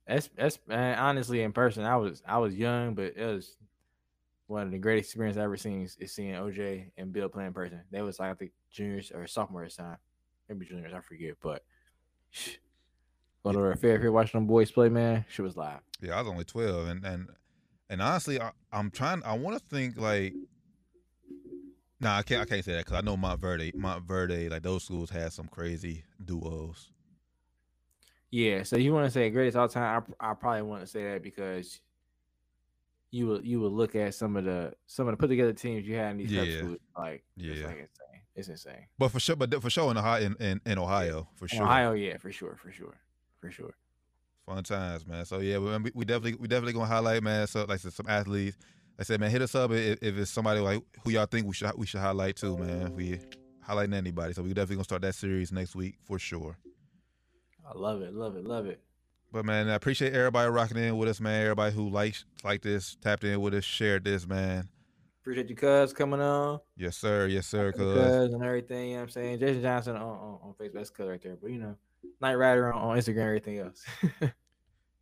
That's 0.08 0.30
that's 0.36 0.60
man, 0.68 0.98
honestly 0.98 1.42
in 1.42 1.52
person. 1.52 1.84
I 1.84 1.98
was 1.98 2.24
I 2.26 2.38
was 2.38 2.56
young, 2.56 2.96
but 2.96 3.14
it 3.16 3.26
was 3.26 3.56
one 4.50 4.64
of 4.64 4.72
the 4.72 4.80
greatest 4.80 5.12
experiences 5.12 5.38
I've 5.38 5.46
ever 5.46 5.58
seen 5.58 5.84
is, 5.84 5.96
is 6.00 6.12
seeing 6.12 6.34
OJ 6.34 6.92
and 6.98 7.14
Bill 7.14 7.30
play 7.30 7.46
in 7.46 7.54
person. 7.54 7.82
They 7.92 8.02
was 8.02 8.20
like 8.20 8.32
I 8.32 8.34
think 8.34 8.52
juniors 8.72 9.12
or 9.14 9.28
sophomores 9.28 9.76
time, 9.76 9.98
maybe 10.48 10.66
juniors. 10.66 10.92
I 10.94 11.02
forget, 11.02 11.36
but 11.42 11.64
go 13.44 13.52
to 13.52 13.60
a 13.60 13.76
fair 13.76 14.00
here 14.00 14.12
watching 14.12 14.40
them 14.40 14.48
boys 14.48 14.72
play, 14.72 14.90
man. 14.90 15.24
She 15.30 15.44
was 15.44 15.56
live. 15.56 15.82
Yeah, 16.02 16.16
I 16.16 16.22
was 16.22 16.32
only 16.32 16.46
twelve, 16.46 16.88
and 16.88 17.06
and 17.06 17.30
and 17.92 18.02
honestly, 18.02 18.42
I, 18.42 18.52
I'm 18.74 18.90
trying. 18.90 19.22
I 19.24 19.38
want 19.38 19.58
to 19.58 19.64
think 19.70 19.98
like. 19.98 20.34
Nah, 22.02 22.18
I 22.18 22.24
can't. 22.24 22.42
I 22.42 22.46
can't 22.46 22.66
say 22.66 22.74
that 22.74 22.86
because 22.86 22.98
I 22.98 23.02
know 23.02 23.18
Montverde, 23.18 23.76
Montverde, 23.76 24.50
like 24.50 24.64
those 24.64 24.84
schools 24.84 25.12
had 25.12 25.32
some 25.32 25.48
crazy 25.48 26.06
duos. 26.24 26.92
Yeah, 28.32 28.64
so 28.64 28.78
you 28.78 28.94
want 28.94 29.06
to 29.06 29.12
say 29.12 29.30
greatest 29.30 29.58
all 29.58 29.68
time? 29.68 30.04
I, 30.20 30.32
I 30.32 30.34
probably 30.34 30.62
want 30.64 30.82
to 30.82 30.88
say 30.88 31.04
that 31.12 31.22
because 31.22 31.82
you 33.12 33.28
would 33.28 33.46
you 33.46 33.60
would 33.62 33.72
look 33.72 33.96
at 33.96 34.14
some 34.14 34.36
of 34.36 34.46
the 34.46 34.74
some 34.86 35.08
of 35.08 35.14
the 35.14 35.18
put 35.18 35.28
together 35.28 35.54
teams 35.54 35.88
you 35.88 35.96
had 35.96 36.12
in 36.12 36.18
these 36.18 36.32
Yeah. 36.32 36.58
schools, 36.58 36.78
like 36.98 37.24
it's 37.38 37.60
Yeah. 37.60 37.68
like 37.68 37.78
insane. 37.80 38.22
It's 38.36 38.48
insane. 38.48 38.88
But 38.98 39.10
for 39.10 39.20
sure, 39.20 39.36
but 39.36 39.62
for 39.62 39.70
sure 39.70 39.90
in 39.92 39.98
Ohio, 39.98 40.24
in, 40.24 40.36
in, 40.40 40.62
in 40.66 40.78
Ohio, 40.78 41.28
for 41.36 41.46
In 41.46 41.50
sure, 41.58 41.64
Ohio, 41.64 41.94
yeah, 41.94 42.18
for 42.18 42.32
sure, 42.32 42.56
for 42.56 42.72
sure, 42.72 42.98
for 43.42 43.52
sure. 43.52 43.74
Fun 44.46 44.64
times, 44.64 45.06
man. 45.06 45.26
So 45.26 45.40
yeah, 45.40 45.58
we, 45.58 45.92
we 45.94 46.06
definitely 46.06 46.36
we 46.40 46.48
definitely 46.48 46.74
gonna 46.74 46.86
highlight, 46.86 47.24
man. 47.24 47.48
So 47.48 47.66
like 47.66 47.80
some 47.80 48.08
athletes. 48.08 48.58
I 49.00 49.04
said, 49.04 49.22
man, 49.22 49.32
hit 49.32 49.42
us 49.42 49.56
up 49.56 49.72
if, 49.72 49.98
if 50.02 50.18
it's 50.18 50.30
somebody 50.30 50.60
like 50.60 50.84
who 51.06 51.12
y'all 51.12 51.26
think 51.26 51.48
we 51.48 51.54
should 51.54 51.72
we 51.78 51.86
should 51.86 52.02
highlight 52.02 52.36
too, 52.36 52.58
man. 52.58 52.94
We 52.96 53.20
highlighting 53.68 53.94
anybody, 53.96 54.34
so 54.34 54.44
we 54.44 54.50
definitely 54.50 54.76
gonna 54.78 54.84
start 54.84 55.02
that 55.04 55.16
series 55.16 55.52
next 55.52 55.76
week 55.76 55.96
for 56.04 56.20
sure. 56.20 56.58
I 57.68 57.78
love 57.78 58.02
it, 58.02 58.14
love 58.14 58.36
it, 58.36 58.44
love 58.44 58.66
it. 58.66 58.82
But 59.32 59.46
man, 59.46 59.70
I 59.70 59.76
appreciate 59.76 60.14
everybody 60.14 60.50
rocking 60.50 60.78
in 60.78 60.98
with 60.98 61.10
us, 61.10 61.20
man. 61.20 61.42
Everybody 61.44 61.76
who 61.76 61.90
likes 61.90 62.26
like 62.44 62.62
this, 62.62 62.98
tapped 63.02 63.24
in 63.24 63.40
with 63.42 63.54
us, 63.54 63.64
shared 63.64 64.04
this, 64.04 64.28
man. 64.28 64.68
Appreciate 65.22 65.50
you, 65.50 65.56
cuz 65.56 65.94
coming 65.94 66.20
on. 66.20 66.60
Yes, 66.76 66.98
sir. 66.98 67.28
Yes, 67.28 67.46
sir. 67.46 67.72
Cuz. 67.72 67.96
Cuz 67.96 68.34
and 68.34 68.44
everything. 68.44 68.90
You 68.90 68.94
know 68.94 69.00
what 69.02 69.04
I'm 69.04 69.10
saying? 69.10 69.40
Jason 69.40 69.62
Johnson 69.62 69.96
on, 69.96 70.02
on, 70.02 70.40
on 70.44 70.54
Facebook. 70.60 70.74
That's 70.74 70.90
cuz 70.90 71.08
right 71.08 71.22
there. 71.22 71.38
But 71.40 71.52
you 71.52 71.60
know, 71.60 71.76
Night 72.22 72.36
Rider 72.36 72.74
on, 72.74 72.82
on 72.82 72.98
Instagram, 72.98 73.26
everything 73.26 73.60
else. 73.60 73.86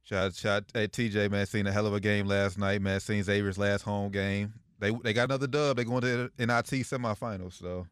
Shout, 0.08 0.36
shout, 0.36 0.64
hey 0.74 0.88
TJ, 0.88 1.30
man, 1.30 1.45
seen 1.45 1.68
a 1.68 1.72
hell 1.74 1.86
of 1.86 1.94
a 1.94 1.99
game 1.99 2.28
last 2.28 2.58
night, 2.58 2.82
man. 2.82 3.02
Seen 3.02 3.22
Xavier's 3.22 3.58
last 3.58 3.82
home 3.82 4.10
game. 4.10 4.54
They 4.80 4.91
they 5.04 5.12
got 5.12 5.26
another 5.26 5.48
dub. 5.48 5.76
They 5.76 5.84
going 5.84 5.99
to 5.99 6.32
the 6.38 6.45
NIT 6.45 6.86
semifinals, 6.86 7.60
so 7.60 7.86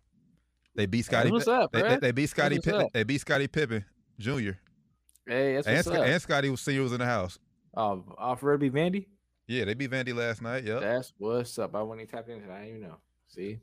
they 0.75 0.85
beat 0.85 1.03
Scottie. 1.03 1.29
what's 1.29 1.49
up, 1.49 1.73
they, 1.73 1.81
they, 1.81 1.97
they 1.97 2.11
beat 2.13 2.29
Scottie 2.29 2.59
Pippen. 2.59 2.87
They 2.93 3.03
beat 3.03 3.19
Scottie 3.19 3.49
Pippen 3.49 3.83
Jr. 4.17 4.51
hey, 5.27 5.55
that's 5.55 5.67
And, 5.67 5.75
what's 5.77 5.87
up. 5.87 6.05
and 6.05 6.21
Scottie 6.21 6.49
was 6.49 6.61
seeing 6.61 6.73
senior 6.75 6.83
was 6.83 6.93
in 6.93 6.99
the 6.99 7.05
house. 7.05 7.39
oh, 7.75 8.03
Alfred 8.19 8.59
B. 8.59 8.69
Vandy? 8.69 9.07
Yeah, 9.47 9.65
they 9.65 9.73
beat 9.75 9.91
Vandy 9.91 10.15
last 10.15 10.41
night. 10.41 10.63
Yep. 10.63 10.81
That's 10.81 11.13
what's 11.17 11.57
up. 11.59 11.75
I 11.75 11.81
wouldn't 11.83 12.07
even 12.07 12.15
tap 12.17 12.29
into 12.29 12.47
that. 12.47 12.53
I 12.53 12.59
didn't 12.61 12.69
even 12.77 12.81
know. 12.89 12.97
See? 13.27 13.59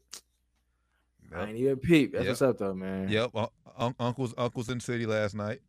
I 1.35 1.41
Yep. 1.41 1.49
ain't 1.49 1.57
even 1.59 1.77
peep. 1.79 2.13
That's 2.13 2.25
Yep. 2.25 2.31
what's 2.31 2.43
up 2.43 2.59
though, 2.59 2.75
man. 2.75 3.09
Yep. 3.09 3.31
Un- 3.35 3.49
un- 3.79 3.95
uncles 3.99 4.35
uncles 4.37 4.69
in 4.69 4.79
the 4.79 4.85
city 4.85 5.07
last 5.07 5.35
night. 5.35 5.61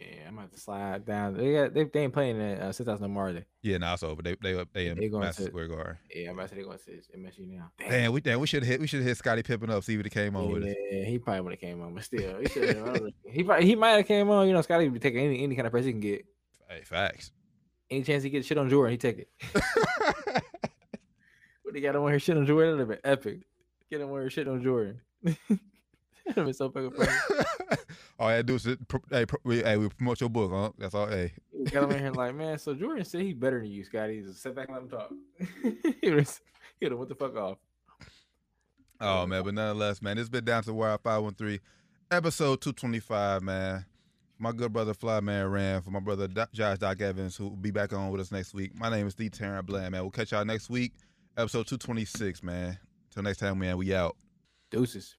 Yeah, 0.00 0.28
I'm 0.28 0.38
about 0.38 0.52
to 0.54 0.58
slide 0.58 1.04
down. 1.04 1.36
They 1.36 1.52
got 1.52 1.74
they, 1.74 1.84
they 1.84 2.00
ain't 2.04 2.12
playing 2.14 2.40
at 2.40 2.60
uh, 2.60 2.72
6,000 2.72 3.02
no 3.02 3.08
more, 3.12 3.28
are 3.28 3.32
they? 3.34 3.44
Yeah, 3.62 3.76
now 3.76 3.92
it's 3.94 4.02
over. 4.02 4.22
They 4.22 4.34
they 4.42 4.58
up 4.58 4.68
they 4.72 4.86
in 4.86 4.98
They 4.98 5.08
going 5.08 5.22
Madison 5.24 5.44
to- 5.44 5.50
Square 5.50 5.68
Garden. 5.68 5.96
Yeah, 6.14 6.30
I'm 6.30 6.38
about 6.38 6.44
to 6.44 6.48
say 6.48 6.56
they 6.56 6.62
going 6.66 6.78
to 6.78 7.18
MSG 7.18 7.48
now. 7.58 7.70
Damn, 7.78 8.12
we 8.12 8.20
damn, 8.22 8.40
we 8.40 8.46
should 8.46 8.64
hit 8.64 8.80
we 8.80 8.86
should 8.86 9.02
hit 9.02 9.16
Scottie 9.18 9.42
Pippen 9.42 9.68
up 9.68 9.84
see 9.84 9.94
if 9.96 10.02
he 10.04 10.08
came 10.10 10.34
on 10.36 10.50
with 10.50 10.62
us. 10.64 10.74
Yeah, 10.90 11.04
he 11.04 11.18
probably 11.18 11.42
would 11.42 11.52
have 11.52 11.60
came 11.60 11.82
on, 11.82 11.94
but 11.94 12.04
still, 12.04 12.40
he 12.40 12.48
should. 12.48 13.12
he 13.30 13.42
probably, 13.42 13.66
he 13.66 13.76
might 13.76 13.90
have 13.90 14.06
came 14.06 14.30
on. 14.30 14.46
You 14.46 14.54
know, 14.54 14.62
Scottie 14.62 14.88
be 14.88 14.98
taking 14.98 15.20
any 15.20 15.42
any 15.44 15.54
kind 15.54 15.66
of 15.66 15.72
press 15.72 15.84
he 15.84 15.92
can 15.92 16.00
get. 16.00 16.24
Hey, 16.68 16.80
facts. 16.82 17.30
Any 17.90 18.02
chance 18.02 18.22
he 18.22 18.30
gets 18.30 18.46
shit 18.46 18.56
on 18.56 18.70
Jordan, 18.70 18.92
he 18.92 18.96
take 18.98 19.18
it. 19.18 19.28
What 21.62 21.76
he 21.76 21.82
got 21.82 21.94
him 21.94 22.02
on 22.02 22.10
here 22.10 22.18
shit 22.18 22.36
on 22.36 22.46
Jordan? 22.46 22.78
That'd 22.78 22.90
have 22.90 23.02
been 23.02 23.12
epic. 23.12 23.40
Get 23.90 24.00
him 24.00 24.10
on 24.10 24.20
here 24.20 24.30
shit 24.30 24.48
on 24.48 24.60
Jordan. 24.60 25.00
That'd 26.36 26.48
oh, 26.48 26.52
so 26.52 26.70
fucking 26.70 26.90
funny. 26.92 27.10
all 28.18 28.28
I 28.28 28.42
do 28.42 28.54
is 28.54 28.64
hey, 28.64 29.26
pro- 29.26 29.38
we, 29.44 29.62
hey, 29.62 29.76
we 29.76 29.88
promote 29.88 30.20
your 30.20 30.30
book, 30.30 30.50
huh? 30.52 30.70
That's 30.78 30.94
all. 30.94 31.06
Hey, 31.08 31.32
He 31.56 31.64
got 31.64 31.84
him 31.84 31.92
in 31.92 31.98
here 31.98 32.12
like, 32.12 32.34
man. 32.36 32.58
So 32.58 32.74
Jordan 32.74 33.04
said 33.04 33.22
he's 33.22 33.34
better 33.34 33.60
than 33.60 33.70
you, 33.70 33.84
Scottie. 33.84 34.22
Just 34.22 34.42
sit 34.42 34.54
back 34.54 34.68
and 34.68 34.76
let 34.76 34.82
him 34.84 34.88
talk. 34.90 35.10
he 36.00 36.10
would 36.10 36.26
have 36.92 36.98
went 36.98 37.08
the 37.08 37.14
fuck 37.14 37.36
off. 37.36 37.58
oh 39.00 39.26
man, 39.26 39.42
but 39.44 39.54
nonetheless, 39.54 40.02
man, 40.02 40.18
it's 40.18 40.28
been 40.28 40.44
down 40.44 40.62
to 40.64 40.74
wire 40.74 40.98
five 40.98 41.22
one 41.22 41.34
three, 41.34 41.60
episode 42.10 42.60
two 42.60 42.72
twenty 42.72 43.00
five, 43.00 43.42
man. 43.42 43.84
My 44.38 44.52
good 44.52 44.72
brother 44.72 44.94
Flyman 44.94 45.52
ran 45.52 45.82
for 45.82 45.90
my 45.90 46.00
brother 46.00 46.26
Doc- 46.26 46.52
Josh 46.52 46.78
Doc 46.78 46.98
Evans, 47.02 47.36
who 47.36 47.48
will 47.48 47.56
be 47.56 47.70
back 47.70 47.92
on 47.92 48.10
with 48.10 48.22
us 48.22 48.32
next 48.32 48.54
week. 48.54 48.74
My 48.74 48.88
name 48.88 49.06
is 49.06 49.14
D. 49.14 49.28
Tarrant 49.28 49.66
Bland, 49.66 49.92
man. 49.92 50.00
We'll 50.00 50.10
catch 50.10 50.32
y'all 50.32 50.46
next 50.46 50.70
week, 50.70 50.92
episode 51.36 51.66
two 51.66 51.76
twenty 51.76 52.04
six, 52.06 52.42
man. 52.42 52.78
Till 53.10 53.22
next 53.22 53.38
time, 53.38 53.58
man. 53.58 53.76
We 53.76 53.94
out. 53.94 54.16
Deuces. 54.70 55.16